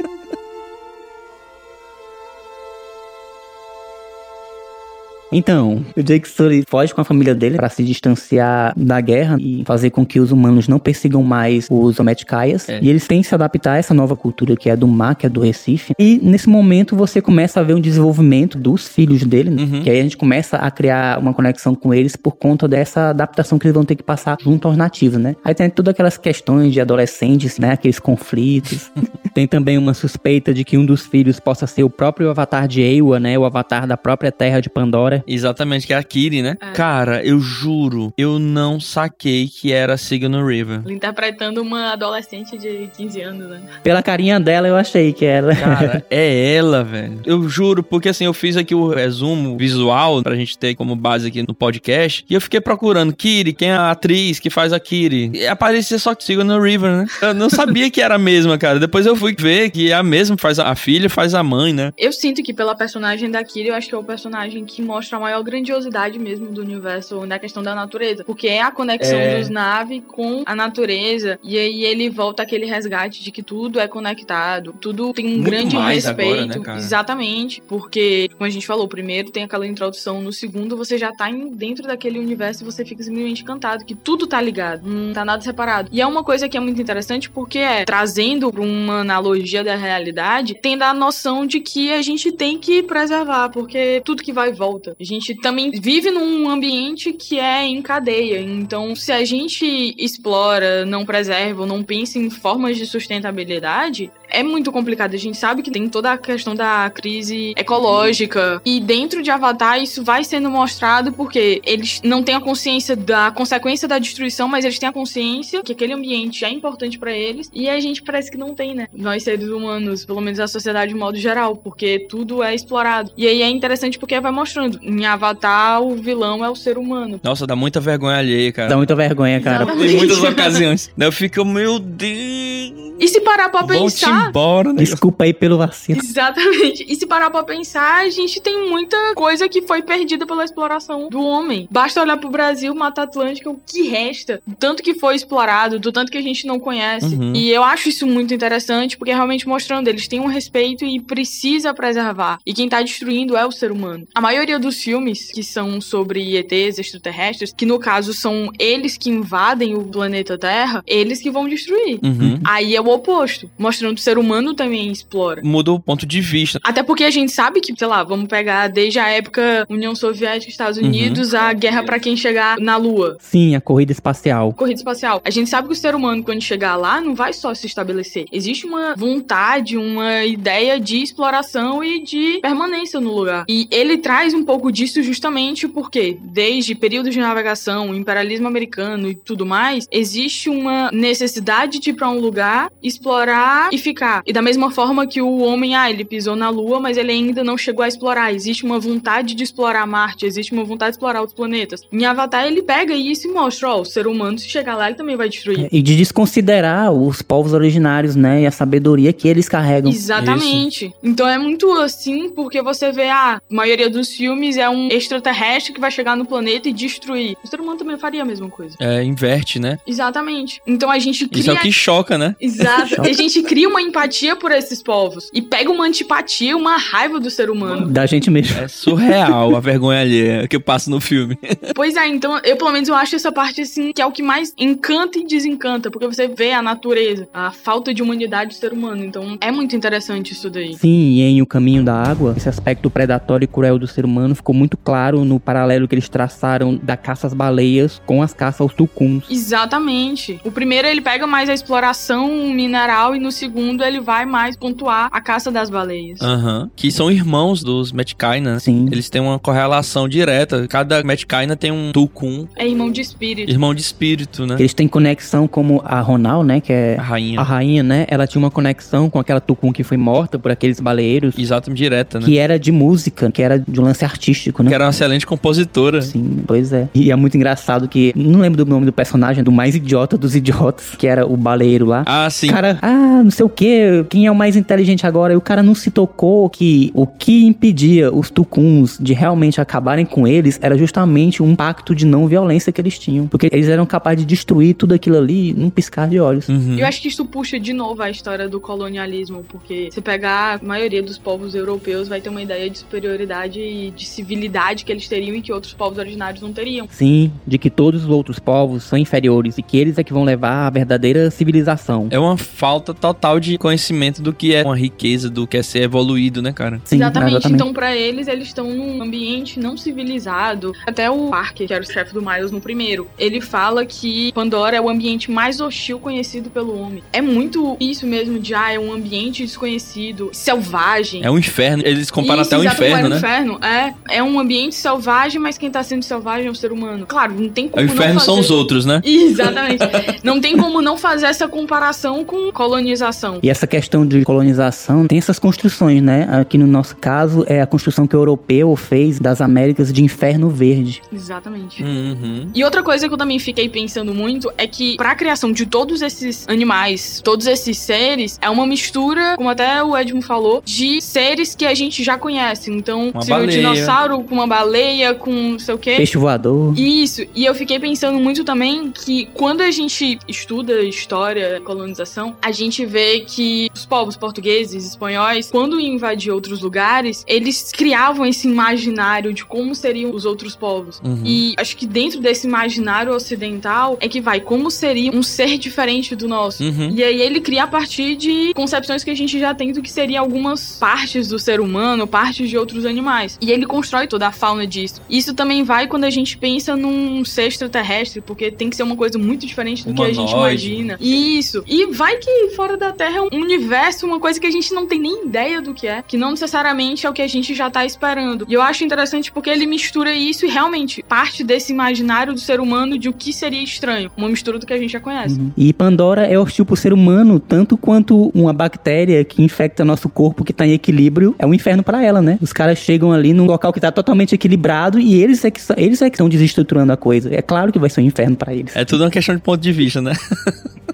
Então, 5.32 5.84
o 5.96 6.02
Jake 6.02 6.28
Sully 6.28 6.62
foge 6.68 6.94
com 6.94 7.00
a 7.00 7.04
família 7.04 7.34
dele 7.34 7.56
para 7.56 7.68
se 7.68 7.82
distanciar 7.82 8.72
da 8.76 9.00
guerra 9.00 9.36
e 9.40 9.62
fazer 9.64 9.90
com 9.90 10.04
que 10.04 10.20
os 10.20 10.30
humanos 10.30 10.68
não 10.68 10.78
persigam 10.78 11.22
mais 11.22 11.66
os 11.70 11.98
Ometkaias. 11.98 12.68
É. 12.68 12.78
E 12.82 12.88
eles 12.88 13.06
têm 13.06 13.22
que 13.22 13.28
se 13.28 13.34
adaptar 13.34 13.72
a 13.72 13.78
essa 13.78 13.94
nova 13.94 14.14
cultura 14.14 14.56
que 14.56 14.68
é 14.68 14.76
do 14.76 14.86
mar, 14.86 15.14
que 15.14 15.26
é 15.26 15.28
do 15.28 15.40
Recife. 15.40 15.94
E 15.98 16.20
nesse 16.22 16.48
momento 16.48 16.94
você 16.94 17.20
começa 17.20 17.60
a 17.60 17.62
ver 17.62 17.74
um 17.74 17.80
desenvolvimento 17.80 18.58
dos 18.58 18.86
filhos 18.88 19.24
dele, 19.24 19.50
né? 19.50 19.62
Uhum. 19.62 19.82
que 19.82 19.90
aí 19.90 20.00
a 20.00 20.02
gente 20.02 20.16
começa 20.16 20.56
a 20.56 20.70
criar 20.70 21.18
uma 21.18 21.32
conexão 21.32 21.74
com 21.74 21.94
eles 21.94 22.16
por 22.16 22.32
conta 22.32 22.68
dessa 22.68 23.10
adaptação 23.10 23.58
que 23.58 23.66
eles 23.66 23.74
vão 23.74 23.84
ter 23.84 23.96
que 23.96 24.02
passar 24.02 24.36
junto 24.42 24.68
aos 24.68 24.76
nativos, 24.76 25.18
né? 25.18 25.36
Aí 25.44 25.54
tem 25.54 25.70
todas 25.70 25.92
aquelas 25.92 26.18
questões 26.18 26.72
de 26.72 26.80
adolescentes, 26.80 27.58
né? 27.58 27.72
Aqueles 27.72 27.98
conflitos. 27.98 28.90
tem 29.32 29.46
também 29.46 29.78
uma 29.78 29.94
suspeita 29.94 30.52
de 30.52 30.64
que 30.64 30.76
um 30.76 30.84
dos 30.84 31.06
filhos 31.06 31.40
possa 31.40 31.66
ser 31.66 31.82
o 31.84 31.90
próprio 31.90 32.30
avatar 32.30 32.68
de 32.68 32.82
Ewa, 32.82 33.18
né? 33.18 33.38
O 33.38 33.44
avatar 33.44 33.86
da 33.86 33.96
própria 33.96 34.30
terra 34.30 34.60
de 34.60 34.68
Pandora. 34.68 35.21
Exatamente, 35.26 35.86
que 35.86 35.92
é 35.92 35.96
a 35.96 36.02
Kiri, 36.02 36.42
né? 36.42 36.56
É. 36.60 36.72
Cara, 36.72 37.24
eu 37.24 37.40
juro, 37.40 38.12
eu 38.16 38.38
não 38.38 38.80
saquei 38.80 39.48
que 39.48 39.72
era 39.72 39.96
Signal 39.96 40.46
River. 40.46 40.80
Ela 40.84 40.92
interpretando 40.92 41.60
uma 41.60 41.92
adolescente 41.92 42.56
de 42.58 42.88
15 42.96 43.20
anos, 43.20 43.48
né? 43.48 43.60
Pela 43.82 44.02
carinha 44.02 44.38
dela, 44.38 44.68
eu 44.68 44.76
achei 44.76 45.12
que 45.12 45.24
era. 45.24 45.54
Cara, 45.54 46.04
é 46.10 46.54
ela, 46.54 46.82
velho. 46.82 47.20
Eu 47.24 47.48
juro, 47.48 47.82
porque 47.82 48.08
assim, 48.08 48.24
eu 48.24 48.32
fiz 48.32 48.56
aqui 48.56 48.74
o 48.74 48.88
resumo 48.88 49.56
visual 49.56 50.22
pra 50.22 50.34
gente 50.34 50.58
ter 50.58 50.74
como 50.74 50.94
base 50.94 51.28
aqui 51.28 51.42
no 51.46 51.54
podcast. 51.54 52.24
E 52.28 52.34
eu 52.34 52.40
fiquei 52.40 52.60
procurando 52.60 53.14
Kiri, 53.14 53.52
quem 53.52 53.70
é 53.70 53.74
a 53.74 53.90
atriz 53.90 54.38
que 54.38 54.50
faz 54.50 54.72
a 54.72 54.80
Kiri. 54.80 55.30
E 55.34 55.46
aparecia 55.46 55.98
só 55.98 56.14
que 56.14 56.24
Signal 56.24 56.60
River, 56.60 56.90
né? 56.90 57.06
Eu 57.20 57.34
não 57.34 57.48
sabia 57.48 57.90
que 57.90 58.00
era 58.00 58.16
a 58.16 58.18
mesma, 58.18 58.58
cara. 58.58 58.78
Depois 58.78 59.06
eu 59.06 59.16
fui 59.16 59.34
ver 59.38 59.70
que 59.70 59.90
é 59.90 59.94
a 59.94 60.02
mesma, 60.02 60.36
faz 60.36 60.58
a, 60.58 60.70
a 60.70 60.74
filha, 60.74 61.08
faz 61.08 61.34
a 61.34 61.42
mãe, 61.42 61.72
né? 61.72 61.92
Eu 61.96 62.12
sinto 62.12 62.42
que 62.42 62.52
pela 62.52 62.74
personagem 62.74 63.30
da 63.30 63.42
Kira, 63.44 63.68
eu 63.68 63.74
acho 63.74 63.88
que 63.88 63.94
é 63.94 63.98
o 63.98 64.04
personagem 64.04 64.64
que 64.64 64.82
mostra 64.82 65.11
a 65.16 65.20
maior 65.20 65.42
grandiosidade 65.42 66.18
mesmo 66.18 66.46
do 66.46 66.60
universo 66.60 67.24
na 67.26 67.38
questão 67.38 67.62
da 67.62 67.74
natureza. 67.74 68.24
Porque 68.24 68.48
é 68.48 68.60
a 68.62 68.70
conexão 68.70 69.18
É. 69.18 69.38
dos 69.38 69.48
Na'vi 69.48 70.00
com 70.00 70.42
a 70.46 70.54
natureza. 70.54 71.38
E 71.42 71.58
aí 71.58 71.84
ele 71.84 72.08
volta 72.10 72.42
aquele 72.42 72.66
resgate 72.66 73.22
de 73.22 73.30
que 73.30 73.42
tudo 73.42 73.78
é 73.80 73.88
conectado. 73.88 74.74
Tudo 74.80 75.12
tem 75.12 75.26
um 75.26 75.30
Muito 75.38 75.44
grande 75.44 75.76
respeito. 75.76 76.32
agora, 76.32 76.46
né, 76.46 76.58
cara? 76.60 76.78
Exatamente. 76.78 77.62
Porque, 77.68 78.28
como 78.32 78.44
a 78.46 78.50
gente 78.50 78.66
falou, 78.66 78.86
primeiro 78.88 79.30
tem 79.30 79.44
aquela 79.44 79.66
introdução, 79.66 80.20
no 80.20 80.32
segundo 80.32 80.76
você 80.76 80.96
já 80.98 81.12
tá 81.12 81.30
em- 81.30 81.50
dentro 81.50 81.86
daquele 81.86 82.18
universo 82.18 82.62
e 82.62 82.66
você 82.66 82.84
fica 82.84 83.02
simplesmente 83.02 83.42
encantado. 83.42 83.84
Que 83.84 83.94
tudo 83.94 84.26
tá 84.26 84.40
ligado. 84.40 84.82
Não 84.88 85.12
tá 85.12 85.24
nada 85.24 85.42
separado. 85.42 85.88
E 85.92 86.00
é 86.00 86.06
uma 86.06 86.22
coisa 86.24 86.48
que 86.48 86.56
é 86.56 86.60
muito 86.60 86.80
interessante 86.80 87.30
porque 87.30 87.58
é 87.58 87.84
trazendo 87.84 88.50
pra 88.52 88.60
uma 88.62 89.00
analogia 89.00 89.62
da 89.64 89.74
realidade, 89.76 90.54
tendo 90.60 90.82
a 90.82 90.94
noção 90.94 91.46
de 91.46 91.60
que 91.60 91.92
a 91.92 92.02
gente 92.02 92.30
tem 92.32 92.58
que 92.58 92.82
preservar, 92.82 93.48
porque 93.50 94.00
tudo 94.04 94.22
que 94.22 94.32
vai 94.32 94.50
e 94.50 94.52
A 94.98 95.04
gente 95.04 95.34
também 95.34 95.70
vive 95.70 96.10
num 96.10 96.48
ambiente 96.48 97.12
que 97.12 97.38
é 97.38 97.64
em 97.64 97.80
cadeia. 97.82 98.40
Então, 98.40 98.94
se 98.94 99.12
a 99.12 99.24
gente 99.24 99.94
explora, 99.98 100.84
não 100.84 101.04
preserva, 101.04 101.62
ou 101.62 101.66
não 101.66 101.82
pensa 101.82 102.18
em 102.18 102.30
formas 102.30 102.76
de 102.76 102.86
sustentabilidade, 102.86 104.10
é 104.32 104.42
muito 104.42 104.72
complicado. 104.72 105.14
A 105.14 105.18
gente 105.18 105.36
sabe 105.36 105.62
que 105.62 105.70
tem 105.70 105.88
toda 105.88 106.12
a 106.12 106.18
questão 106.18 106.54
da 106.54 106.90
crise 106.90 107.52
ecológica. 107.56 108.60
E 108.64 108.80
dentro 108.80 109.22
de 109.22 109.30
Avatar, 109.30 109.80
isso 109.80 110.02
vai 110.02 110.24
sendo 110.24 110.50
mostrado 110.50 111.12
porque 111.12 111.60
eles 111.64 112.00
não 112.02 112.22
têm 112.22 112.34
a 112.34 112.40
consciência 112.40 112.96
da 112.96 113.30
consequência 113.30 113.86
da 113.86 113.98
destruição, 113.98 114.48
mas 114.48 114.64
eles 114.64 114.78
têm 114.78 114.88
a 114.88 114.92
consciência 114.92 115.62
que 115.62 115.72
aquele 115.72 115.92
ambiente 115.92 116.44
é 116.44 116.50
importante 116.50 116.98
pra 116.98 117.12
eles. 117.12 117.50
E 117.52 117.68
a 117.68 117.78
gente 117.78 118.02
parece 118.02 118.30
que 118.30 118.36
não 118.36 118.54
tem, 118.54 118.74
né? 118.74 118.88
Nós 118.92 119.22
seres 119.22 119.48
humanos, 119.48 120.04
pelo 120.04 120.20
menos 120.20 120.40
a 120.40 120.48
sociedade 120.48 120.92
de 120.92 120.98
modo 120.98 121.16
geral, 121.18 121.56
porque 121.56 122.06
tudo 122.08 122.42
é 122.42 122.54
explorado. 122.54 123.12
E 123.16 123.26
aí 123.26 123.42
é 123.42 123.48
interessante 123.48 123.98
porque 123.98 124.18
vai 124.20 124.32
mostrando. 124.32 124.78
Em 124.82 125.04
Avatar, 125.04 125.82
o 125.82 125.94
vilão 125.96 126.44
é 126.44 126.50
o 126.50 126.56
ser 126.56 126.78
humano. 126.78 127.20
Nossa, 127.22 127.46
dá 127.46 127.54
muita 127.54 127.80
vergonha 127.80 128.16
alheia, 128.16 128.52
cara. 128.52 128.68
Dá 128.68 128.76
muita 128.76 128.94
vergonha, 128.94 129.40
cara. 129.40 129.64
Exatamente. 129.64 129.92
Em 129.92 129.96
muitas 129.96 130.22
ocasiões. 130.22 130.90
Daí 130.96 131.08
eu 131.08 131.12
fico, 131.12 131.44
meu 131.44 131.78
Deus. 131.78 132.92
E 132.98 133.08
se 133.08 133.20
parar 133.20 133.48
pra 133.48 133.64
pensar. 133.64 134.21
Embora, 134.28 134.72
né? 134.72 134.82
Desculpa 134.82 135.24
aí 135.24 135.32
pelo 135.32 135.58
vacilo. 135.58 136.00
Exatamente. 136.00 136.84
E 136.88 136.94
se 136.96 137.06
parar 137.06 137.30
pra 137.30 137.42
pensar, 137.42 138.02
a 138.02 138.10
gente 138.10 138.40
tem 138.40 138.68
muita 138.68 139.14
coisa 139.14 139.48
que 139.48 139.62
foi 139.62 139.82
perdida 139.82 140.26
pela 140.26 140.44
exploração 140.44 141.08
do 141.08 141.22
homem. 141.22 141.68
Basta 141.70 142.00
olhar 142.00 142.16
pro 142.16 142.30
Brasil, 142.30 142.74
Mata 142.74 143.02
Atlântica, 143.02 143.50
o 143.50 143.60
que 143.66 143.88
resta? 143.88 144.42
O 144.46 144.54
tanto 144.54 144.82
que 144.82 144.94
foi 144.94 145.14
explorado, 145.14 145.78
do 145.78 145.92
tanto 145.92 146.10
que 146.10 146.18
a 146.18 146.22
gente 146.22 146.46
não 146.46 146.58
conhece. 146.58 147.14
Uhum. 147.14 147.32
E 147.34 147.50
eu 147.50 147.62
acho 147.62 147.88
isso 147.88 148.06
muito 148.06 148.34
interessante, 148.34 148.96
porque 148.96 149.12
realmente 149.12 149.48
mostrando, 149.48 149.88
eles 149.88 150.08
têm 150.08 150.20
um 150.20 150.26
respeito 150.26 150.84
e 150.84 151.00
precisa 151.00 151.74
preservar. 151.74 152.38
E 152.46 152.52
quem 152.52 152.68
tá 152.68 152.80
destruindo 152.82 153.36
é 153.36 153.44
o 153.46 153.52
ser 153.52 153.70
humano. 153.70 154.06
A 154.14 154.20
maioria 154.20 154.58
dos 154.58 154.82
filmes 154.82 155.30
que 155.30 155.42
são 155.42 155.80
sobre 155.80 156.36
ETs 156.36 156.78
extraterrestres, 156.78 157.52
que 157.52 157.66
no 157.66 157.78
caso 157.78 158.12
são 158.12 158.50
eles 158.58 158.96
que 158.96 159.10
invadem 159.10 159.74
o 159.74 159.84
planeta 159.84 160.38
Terra, 160.38 160.82
eles 160.86 161.20
que 161.20 161.30
vão 161.30 161.48
destruir. 161.48 161.98
Uhum. 162.02 162.40
Aí 162.44 162.74
é 162.74 162.80
o 162.80 162.88
oposto, 162.88 163.50
mostrando 163.58 163.96
o 163.96 164.00
ser 164.00 164.11
humano 164.18 164.54
também 164.54 164.90
explora. 164.90 165.40
Muda 165.44 165.72
o 165.72 165.80
ponto 165.80 166.06
de 166.06 166.20
vista. 166.20 166.60
Até 166.62 166.82
porque 166.82 167.04
a 167.04 167.10
gente 167.10 167.32
sabe 167.32 167.60
que, 167.60 167.74
sei 167.76 167.86
lá, 167.86 168.02
vamos 168.02 168.28
pegar 168.28 168.68
desde 168.68 168.98
a 168.98 169.08
época 169.08 169.66
União 169.68 169.94
Soviética, 169.94 170.50
Estados 170.50 170.78
Uhum. 170.78 170.86
Unidos, 170.86 171.34
a 171.34 171.52
guerra 171.52 171.82
pra 171.82 171.98
quem 171.98 172.16
chegar 172.16 172.58
na 172.58 172.76
Lua. 172.76 173.16
Sim, 173.20 173.54
a 173.54 173.60
corrida 173.60 173.92
espacial. 173.92 174.52
Corrida 174.52 174.78
espacial. 174.80 175.20
A 175.24 175.30
gente 175.30 175.48
sabe 175.50 175.68
que 175.68 175.74
o 175.74 175.76
ser 175.76 175.94
humano, 175.94 176.22
quando 176.22 176.40
chegar 176.42 176.76
lá, 176.76 177.00
não 177.00 177.14
vai 177.14 177.32
só 177.32 177.54
se 177.54 177.66
estabelecer. 177.66 178.26
Existe 178.32 178.66
uma 178.66 178.94
vontade, 178.96 179.76
uma 179.76 180.24
ideia 180.24 180.78
de 180.80 181.02
exploração 181.02 181.82
e 181.84 182.02
de 182.02 182.38
permanência 182.40 183.00
no 183.00 183.14
lugar. 183.14 183.44
E 183.48 183.66
ele 183.70 183.98
traz 183.98 184.34
um 184.34 184.44
pouco 184.44 184.70
disso 184.72 185.02
justamente 185.02 185.68
porque, 185.68 186.16
desde 186.20 186.74
períodos 186.74 187.12
de 187.12 187.20
navegação, 187.20 187.94
imperialismo 187.94 188.46
americano 188.48 189.08
e 189.10 189.14
tudo 189.14 189.44
mais, 189.46 189.86
existe 189.90 190.48
uma 190.48 190.90
necessidade 190.92 191.78
de 191.78 191.90
ir 191.90 191.94
pra 191.94 192.08
um 192.10 192.18
lugar, 192.18 192.70
explorar 192.82 193.68
e 193.72 193.78
ficar. 193.78 194.01
E 194.26 194.32
da 194.32 194.42
mesma 194.42 194.70
forma 194.70 195.06
que 195.06 195.20
o 195.20 195.38
homem, 195.38 195.74
ah, 195.74 195.90
ele 195.90 196.04
pisou 196.04 196.36
na 196.36 196.48
Lua, 196.48 196.80
mas 196.80 196.96
ele 196.96 197.12
ainda 197.12 197.44
não 197.44 197.56
chegou 197.56 197.84
a 197.84 197.88
explorar. 197.88 198.32
Existe 198.32 198.64
uma 198.64 198.78
vontade 198.78 199.34
de 199.34 199.42
explorar 199.42 199.86
Marte, 199.86 200.26
existe 200.26 200.52
uma 200.52 200.64
vontade 200.64 200.92
de 200.92 200.96
explorar 200.96 201.20
outros 201.20 201.36
planetas. 201.36 201.82
Em 201.92 202.04
Avatar, 202.04 202.46
ele 202.46 202.62
pega 202.62 202.94
isso 202.94 203.28
e 203.28 203.30
mostra, 203.32 203.70
ó, 203.70 203.80
o 203.80 203.84
ser 203.84 204.06
humano, 204.06 204.38
se 204.38 204.48
chegar 204.48 204.76
lá, 204.76 204.88
ele 204.88 204.96
também 204.96 205.16
vai 205.16 205.28
destruir. 205.28 205.68
E 205.70 205.82
de 205.82 205.96
desconsiderar 205.96 206.92
os 206.92 207.22
povos 207.22 207.52
originários, 207.52 208.16
né? 208.16 208.42
E 208.42 208.46
a 208.46 208.50
sabedoria 208.50 209.12
que 209.12 209.28
eles 209.28 209.48
carregam. 209.48 209.90
Exatamente. 209.90 210.92
Então 211.02 211.28
é 211.28 211.38
muito 211.38 211.70
assim, 211.72 212.30
porque 212.30 212.62
você 212.62 212.90
vê, 212.92 213.08
ah, 213.08 213.40
a 213.50 213.54
maioria 213.54 213.90
dos 213.90 214.10
filmes 214.10 214.56
é 214.56 214.68
um 214.68 214.88
extraterrestre 214.88 215.72
que 215.72 215.80
vai 215.80 215.90
chegar 215.90 216.16
no 216.16 216.24
planeta 216.24 216.68
e 216.68 216.72
destruir. 216.72 217.36
O 217.44 217.46
ser 217.46 217.60
humano 217.60 217.78
também 217.78 217.98
faria 217.98 218.22
a 218.22 218.24
mesma 218.24 218.48
coisa. 218.48 218.76
É, 218.80 219.02
inverte, 219.02 219.58
né? 219.58 219.78
Exatamente. 219.86 220.60
Então 220.66 220.90
a 220.90 220.98
gente 220.98 221.28
cria. 221.28 221.40
Isso 221.40 221.50
é 221.50 221.54
o 221.54 221.58
que 221.58 221.72
choca, 221.72 222.16
né? 222.16 222.34
Exato. 222.40 222.82
Choca. 222.92 223.08
a 223.08 223.12
gente 223.12 223.42
cria 223.42 223.68
uma 223.68 223.81
empatia 223.82 224.36
por 224.36 224.50
esses 224.52 224.82
povos. 224.82 225.30
E 225.32 225.42
pega 225.42 225.70
uma 225.70 225.84
antipatia, 225.84 226.56
uma 226.56 226.76
raiva 226.76 227.20
do 227.20 227.30
ser 227.30 227.50
humano. 227.50 227.88
Da 227.88 228.06
gente 228.06 228.30
mesmo. 228.30 228.58
É 228.58 228.68
surreal 228.68 229.54
a 229.56 229.60
vergonha 229.60 230.00
alheia 230.00 230.48
que 230.48 230.56
eu 230.56 230.60
passo 230.60 230.90
no 230.90 231.00
filme. 231.00 231.38
Pois 231.74 231.96
é, 231.96 232.06
então 232.06 232.38
eu 232.44 232.56
pelo 232.56 232.70
menos 232.70 232.88
eu 232.88 232.94
acho 232.94 233.16
essa 233.16 233.32
parte 233.32 233.62
assim 233.62 233.92
que 233.92 234.02
é 234.02 234.06
o 234.06 234.12
que 234.12 234.22
mais 234.22 234.52
encanta 234.58 235.18
e 235.18 235.26
desencanta, 235.26 235.90
porque 235.90 236.06
você 236.06 236.28
vê 236.28 236.52
a 236.52 236.60
natureza, 236.60 237.28
a 237.32 237.50
falta 237.50 237.94
de 237.94 238.02
humanidade 238.02 238.50
do 238.50 238.54
ser 238.54 238.72
humano. 238.72 239.04
Então 239.04 239.38
é 239.40 239.50
muito 239.50 239.74
interessante 239.74 240.32
isso 240.32 240.50
daí. 240.50 240.74
Sim, 240.74 240.88
e 240.88 241.22
em 241.22 241.40
O 241.40 241.46
Caminho 241.46 241.82
da 241.82 241.94
Água, 241.94 242.34
esse 242.36 242.48
aspecto 242.48 242.90
predatório 242.90 243.44
e 243.44 243.48
cruel 243.48 243.78
do 243.78 243.86
ser 243.86 244.04
humano 244.04 244.34
ficou 244.34 244.54
muito 244.54 244.76
claro 244.76 245.24
no 245.24 245.40
paralelo 245.40 245.88
que 245.88 245.94
eles 245.94 246.08
traçaram 246.08 246.78
da 246.82 246.96
caça 246.96 247.26
às 247.26 247.34
baleias 247.34 248.00
com 248.04 248.22
as 248.22 248.34
caças 248.34 248.60
aos 248.60 248.74
tucuns. 248.74 249.24
Exatamente. 249.30 250.40
O 250.44 250.52
primeiro 250.52 250.86
ele 250.86 251.00
pega 251.00 251.26
mais 251.26 251.48
a 251.48 251.54
exploração 251.54 252.28
mineral 252.52 253.16
e 253.16 253.18
no 253.18 253.32
segundo 253.32 253.71
ele 253.80 254.00
vai 254.00 254.24
mais 254.26 254.56
pontuar 254.56 255.08
a 255.12 255.20
caça 255.20 255.50
das 255.50 255.70
baleias. 255.70 256.20
Aham. 256.20 256.70
Que 256.76 256.90
são 256.90 257.10
irmãos 257.10 257.62
dos 257.62 257.92
Metkaina. 257.92 258.58
Sim. 258.60 258.88
Eles 258.90 259.08
têm 259.08 259.20
uma 259.20 259.38
correlação 259.38 260.08
direta. 260.08 260.66
Cada 260.68 261.02
Metkaina 261.02 261.56
tem 261.56 261.70
um 261.70 261.92
Tulkun, 261.92 262.46
É 262.56 262.66
irmão 262.66 262.90
de 262.90 263.00
espírito. 263.00 263.50
irmão 263.50 263.74
de 263.74 263.80
espírito, 263.80 264.46
né? 264.46 264.56
Eles 264.58 264.74
têm 264.74 264.88
conexão 264.88 265.46
como 265.46 265.80
a 265.84 266.00
Ronal, 266.00 266.42
né? 266.42 266.60
Que 266.60 266.72
é 266.72 266.96
A 266.98 267.02
rainha. 267.02 267.40
a 267.40 267.42
rainha, 267.42 267.82
né? 267.82 268.04
Ela 268.08 268.26
tinha 268.26 268.40
uma 268.40 268.50
conexão 268.50 269.08
com 269.08 269.18
aquela 269.18 269.40
Tucum 269.40 269.72
que 269.72 269.82
foi 269.84 269.96
morta 269.96 270.38
por 270.38 270.50
aqueles 270.50 270.80
baleeiros. 270.80 271.38
Exato, 271.38 271.72
direta, 271.72 272.18
né? 272.20 272.26
Que 272.26 272.38
era 272.38 272.58
de 272.58 272.72
música, 272.72 273.30
que 273.30 273.42
era 273.42 273.58
de 273.58 273.80
um 273.80 273.84
lance 273.84 274.04
artístico, 274.04 274.62
né? 274.62 274.68
Que 274.70 274.74
era 274.74 274.84
uma 274.84 274.90
excelente 274.90 275.26
compositora. 275.26 276.02
Sim, 276.02 276.42
pois 276.46 276.72
é. 276.72 276.88
E 276.94 277.10
é 277.10 277.16
muito 277.16 277.36
engraçado 277.36 277.88
que. 277.88 278.12
Não 278.16 278.40
lembro 278.40 278.64
do 278.64 278.68
nome 278.70 278.86
do 278.86 278.92
personagem, 278.92 279.42
do 279.44 279.52
mais 279.52 279.74
idiota 279.74 280.16
dos 280.18 280.34
idiotas, 280.36 280.94
que 280.98 281.06
era 281.06 281.26
o 281.26 281.36
baleeiro 281.36 281.86
lá. 281.86 282.02
Ah, 282.06 282.28
sim. 282.30 282.48
O 282.48 282.52
cara, 282.52 282.78
ah, 282.82 283.22
não 283.22 283.30
sei 283.30 283.44
o 283.44 283.48
que, 283.48 283.61
quem 284.08 284.26
é 284.26 284.30
o 284.30 284.34
mais 284.34 284.56
inteligente 284.56 285.06
agora? 285.06 285.32
E 285.32 285.36
o 285.36 285.40
cara 285.40 285.62
não 285.62 285.74
se 285.74 285.90
tocou 285.90 286.48
que 286.48 286.90
o 286.94 287.06
que 287.06 287.44
impedia 287.44 288.12
os 288.12 288.30
tucuns 288.30 288.98
de 289.00 289.12
realmente 289.12 289.60
acabarem 289.60 290.04
com 290.04 290.26
eles 290.26 290.58
era 290.62 290.76
justamente 290.76 291.42
um 291.42 291.54
pacto 291.54 291.94
de 291.94 292.06
não 292.06 292.26
violência 292.26 292.72
que 292.72 292.80
eles 292.80 292.98
tinham. 292.98 293.26
Porque 293.26 293.48
eles 293.52 293.68
eram 293.68 293.86
capazes 293.86 294.20
de 294.20 294.26
destruir 294.26 294.74
tudo 294.74 294.94
aquilo 294.94 295.16
ali 295.16 295.52
num 295.52 295.70
piscar 295.70 296.08
de 296.08 296.18
olhos. 296.18 296.48
Uhum. 296.48 296.76
Eu 296.78 296.86
acho 296.86 297.00
que 297.00 297.08
isso 297.08 297.24
puxa 297.24 297.58
de 297.58 297.72
novo 297.72 298.02
a 298.02 298.10
história 298.10 298.48
do 298.48 298.60
colonialismo, 298.60 299.44
porque 299.48 299.88
se 299.92 300.00
pegar 300.00 300.60
a 300.60 300.64
maioria 300.64 301.02
dos 301.02 301.18
povos 301.18 301.54
europeus 301.54 302.08
vai 302.08 302.20
ter 302.20 302.28
uma 302.28 302.42
ideia 302.42 302.68
de 302.68 302.78
superioridade 302.78 303.60
e 303.60 303.90
de 303.90 304.06
civilidade 304.06 304.84
que 304.84 304.92
eles 304.92 305.08
teriam 305.08 305.36
e 305.36 305.42
que 305.42 305.52
outros 305.52 305.72
povos 305.72 305.98
originários 305.98 306.42
não 306.42 306.52
teriam. 306.52 306.86
Sim, 306.90 307.32
de 307.46 307.58
que 307.58 307.70
todos 307.70 308.04
os 308.04 308.10
outros 308.10 308.38
povos 308.38 308.84
são 308.84 308.98
inferiores 308.98 309.58
e 309.58 309.62
que 309.62 309.76
eles 309.76 309.98
é 309.98 310.04
que 310.04 310.12
vão 310.12 310.24
levar 310.24 310.66
a 310.66 310.70
verdadeira 310.70 311.30
civilização. 311.30 312.08
É 312.10 312.18
uma 312.18 312.36
falta 312.36 312.92
total 312.94 313.38
de 313.38 313.51
conhecimento 313.58 314.22
do 314.22 314.32
que 314.32 314.54
é 314.54 314.62
uma 314.62 314.76
riqueza, 314.76 315.28
do 315.28 315.46
que 315.46 315.56
é 315.56 315.62
ser 315.62 315.82
evoluído, 315.82 316.42
né, 316.42 316.52
cara? 316.52 316.80
Sim, 316.84 316.96
exatamente. 316.96 317.48
Então, 317.52 317.72
pra 317.72 317.94
eles, 317.94 318.28
eles 318.28 318.48
estão 318.48 318.70
num 318.70 319.02
ambiente 319.02 319.58
não 319.58 319.76
civilizado. 319.76 320.72
Até 320.86 321.10
o 321.10 321.28
Parker, 321.28 321.66
que 321.66 321.74
era 321.74 321.82
o 321.82 321.86
chefe 321.86 322.12
do 322.12 322.22
Miles 322.22 322.50
no 322.50 322.60
primeiro, 322.60 323.08
ele 323.18 323.40
fala 323.40 323.84
que 323.84 324.32
Pandora 324.32 324.76
é 324.76 324.80
o 324.80 324.88
ambiente 324.88 325.30
mais 325.30 325.60
hostil 325.60 325.98
conhecido 325.98 326.50
pelo 326.50 326.78
homem. 326.78 327.02
É 327.12 327.20
muito 327.20 327.76
isso 327.80 328.06
mesmo 328.06 328.38
de, 328.38 328.54
ah, 328.54 328.72
é 328.72 328.78
um 328.78 328.92
ambiente 328.92 329.44
desconhecido, 329.44 330.30
selvagem. 330.32 331.22
É 331.24 331.30
um 331.30 331.38
inferno. 331.38 331.82
Eles 331.86 332.10
comparam 332.10 332.42
Isso, 332.42 332.54
até 332.54 332.58
o 332.58 332.64
inferno, 332.64 332.96
é 332.96 333.04
um 333.04 333.08
né? 333.08 333.16
inferno. 333.16 333.58
É, 333.62 333.94
é 334.16 334.22
um 334.22 334.38
ambiente 334.38 334.74
selvagem, 334.74 335.40
mas 335.40 335.58
quem 335.58 335.70
tá 335.70 335.82
sendo 335.82 336.02
selvagem 336.02 336.46
é 336.46 336.50
o 336.50 336.54
ser 336.54 336.72
humano. 336.72 337.06
Claro, 337.06 337.34
não 337.38 337.48
tem 337.48 337.66
O 337.66 337.70
como 337.70 337.86
não 337.86 337.94
inferno 337.94 338.14
fazer... 338.14 338.26
são 338.26 338.40
os 338.40 338.50
outros, 338.50 338.84
né? 338.84 339.00
Exatamente. 339.04 339.84
não 340.22 340.40
tem 340.40 340.56
como 340.56 340.80
não 340.80 340.96
fazer 340.96 341.26
essa 341.26 341.48
comparação 341.48 342.24
com 342.24 342.50
colonização. 342.52 343.38
E 343.42 343.50
essa 343.50 343.66
questão 343.66 344.06
de 344.06 344.22
colonização 344.24 345.06
tem 345.06 345.18
essas 345.18 345.38
construções, 345.38 346.00
né? 346.00 346.28
Aqui 346.30 346.56
no 346.56 346.66
nosso 346.66 346.96
caso 346.96 347.44
é 347.48 347.60
a 347.60 347.66
construção 347.66 348.06
que 348.06 348.14
o 348.14 348.20
europeu 348.20 348.76
fez 348.76 349.18
das 349.18 349.40
Américas 349.40 349.92
de 349.92 350.04
Inferno 350.04 350.48
Verde. 350.48 351.02
Exatamente. 351.12 351.82
Uhum. 351.82 352.48
E 352.54 352.62
outra 352.62 352.84
coisa 352.84 353.08
que 353.08 353.12
eu 353.12 353.18
também 353.18 353.40
fiquei 353.40 353.68
pensando 353.68 354.14
muito 354.14 354.48
é 354.56 354.66
que 354.66 354.96
pra 354.96 355.16
criação 355.16 355.50
de 355.50 355.66
todos 355.66 356.02
esses 356.02 356.48
animais, 356.48 357.20
todos 357.24 357.48
esses 357.48 357.78
seres, 357.78 358.38
é 358.40 358.48
uma 358.48 358.64
mistura, 358.64 359.34
como 359.36 359.50
até 359.50 359.82
o 359.82 359.96
Edmo 359.96 360.22
falou, 360.22 360.62
de 360.64 361.00
seres 361.00 361.56
que 361.56 361.66
a 361.66 361.74
gente 361.74 362.04
já 362.04 362.16
conhece. 362.16 362.70
Então, 362.70 363.10
Uma 363.12 363.22
se 363.22 363.32
um 363.32 363.46
dinossauro 363.46 364.22
com 364.22 364.36
uma 364.36 364.46
baleia, 364.46 365.14
com 365.14 365.32
não 365.32 365.58
sei 365.58 365.74
o 365.74 365.78
quê. 365.78 365.96
Peixe 365.96 366.16
voador. 366.16 366.78
Isso, 366.78 367.22
e 367.34 367.44
eu 367.44 367.54
fiquei 367.56 367.80
pensando 367.80 368.20
muito 368.20 368.44
também 368.44 368.92
que 368.92 369.26
quando 369.34 369.62
a 369.62 369.70
gente 369.72 370.18
estuda 370.28 370.80
história, 370.82 371.60
colonização, 371.64 372.36
a 372.40 372.52
gente 372.52 372.86
vê 372.86 373.20
que 373.20 373.31
os 373.72 373.86
povos 373.86 374.16
portugueses, 374.16 374.84
espanhóis, 374.86 375.50
quando 375.50 375.80
iam 375.80 375.94
invadir 375.94 376.32
outros 376.32 376.60
lugares, 376.60 377.24
eles 377.26 377.70
criavam 377.72 378.26
esse 378.26 378.48
imaginário 378.48 379.32
de 379.32 379.44
como 379.44 379.74
seriam 379.74 380.14
os 380.14 380.24
outros 380.24 380.54
povos. 380.56 381.00
Uhum. 381.04 381.22
E 381.24 381.54
acho 381.56 381.76
que 381.76 381.86
dentro 381.86 382.20
desse 382.20 382.46
imaginário 382.46 383.12
ocidental 383.14 383.96
é 384.00 384.08
que 384.08 384.20
vai 384.20 384.40
como 384.40 384.70
seria 384.70 385.12
um 385.12 385.22
ser 385.22 385.58
diferente 385.58 386.14
do 386.14 386.28
nosso. 386.28 386.62
Uhum. 386.62 386.90
E 386.94 387.02
aí 387.02 387.20
ele 387.20 387.40
cria 387.40 387.64
a 387.64 387.66
partir 387.66 388.16
de 388.16 388.52
concepções 388.54 389.04
que 389.04 389.10
a 389.10 389.14
gente 389.14 389.38
já 389.38 389.54
tem 389.54 389.72
do 389.72 389.82
que 389.82 389.90
seriam 389.90 390.22
algumas 390.22 390.78
partes 390.78 391.28
do 391.28 391.38
ser 391.38 391.60
humano, 391.60 392.06
partes 392.06 392.48
de 392.48 392.58
outros 392.58 392.84
animais. 392.84 393.38
E 393.40 393.50
ele 393.50 393.66
constrói 393.66 394.06
toda 394.06 394.28
a 394.28 394.32
fauna 394.32 394.66
disso. 394.66 395.00
Isso 395.08 395.34
também 395.34 395.62
vai 395.62 395.86
quando 395.86 396.04
a 396.04 396.10
gente 396.10 396.36
pensa 396.36 396.76
num 396.76 397.24
ser 397.24 397.44
extraterrestre, 397.44 398.20
porque 398.20 398.50
tem 398.50 398.68
que 398.70 398.76
ser 398.76 398.82
uma 398.82 398.96
coisa 398.96 399.18
muito 399.18 399.46
diferente 399.46 399.86
do 399.86 399.94
que 399.94 400.02
a 400.02 400.12
gente 400.12 400.32
Humanoide. 400.32 400.72
imagina. 400.72 400.98
Isso. 401.00 401.64
E 401.66 401.86
vai 401.86 402.16
que 402.16 402.50
fora 402.50 402.76
da 402.76 402.92
Terra 402.92 403.21
um 403.32 403.40
universo, 403.40 404.06
uma 404.06 404.20
coisa 404.20 404.40
que 404.40 404.46
a 404.46 404.50
gente 404.50 404.72
não 404.72 404.86
tem 404.86 404.98
nem 404.98 405.26
ideia 405.26 405.60
do 405.60 405.74
que 405.74 405.86
é, 405.86 406.02
que 406.02 406.16
não 406.16 406.30
necessariamente 406.30 407.06
é 407.06 407.10
o 407.10 407.12
que 407.12 407.22
a 407.22 407.28
gente 407.28 407.54
já 407.54 407.70
tá 407.70 407.84
esperando. 407.84 408.46
E 408.48 408.54
eu 408.54 408.62
acho 408.62 408.84
interessante 408.84 409.30
porque 409.30 409.50
ele 409.50 409.66
mistura 409.66 410.12
isso 410.12 410.46
e 410.46 410.48
realmente 410.48 411.02
parte 411.02 411.44
desse 411.44 411.72
imaginário 411.72 412.32
do 412.32 412.40
ser 412.40 412.60
humano 412.60 412.98
de 412.98 413.08
o 413.08 413.12
que 413.12 413.32
seria 413.32 413.62
estranho, 413.62 414.10
uma 414.16 414.28
mistura 414.28 414.58
do 414.58 414.66
que 414.66 414.72
a 414.72 414.78
gente 414.78 414.92
já 414.92 415.00
conhece. 415.00 415.38
Uhum. 415.38 415.52
E 415.56 415.72
Pandora 415.72 416.26
é 416.26 416.38
hostil 416.38 416.64
pro 416.64 416.76
ser 416.76 416.92
humano, 416.92 417.38
tanto 417.38 417.76
quanto 417.76 418.30
uma 418.34 418.52
bactéria 418.52 419.24
que 419.24 419.42
infecta 419.42 419.84
nosso 419.84 420.08
corpo 420.08 420.44
que 420.44 420.52
tá 420.52 420.66
em 420.66 420.72
equilíbrio 420.72 421.34
é 421.38 421.46
um 421.46 421.54
inferno 421.54 421.82
pra 421.82 422.02
ela, 422.02 422.20
né? 422.20 422.38
Os 422.40 422.52
caras 422.52 422.78
chegam 422.78 423.12
ali 423.12 423.32
num 423.32 423.46
local 423.46 423.72
que 423.72 423.80
tá 423.80 423.90
totalmente 423.90 424.34
equilibrado 424.34 424.98
e 424.98 425.22
eles 425.22 425.44
é 425.44 425.50
que, 425.50 425.60
eles 425.76 426.02
é 426.02 426.10
que 426.10 426.16
estão 426.16 426.28
desestruturando 426.28 426.92
a 426.92 426.96
coisa. 426.96 427.34
É 427.34 427.42
claro 427.42 427.72
que 427.72 427.78
vai 427.78 427.90
ser 427.90 428.00
um 428.00 428.04
inferno 428.04 428.36
pra 428.36 428.54
eles. 428.54 428.74
É 428.76 428.84
tudo 428.84 429.04
uma 429.04 429.10
questão 429.10 429.34
de 429.34 429.40
ponto 429.40 429.60
de 429.60 429.72
vista, 429.72 430.00
né? 430.00 430.12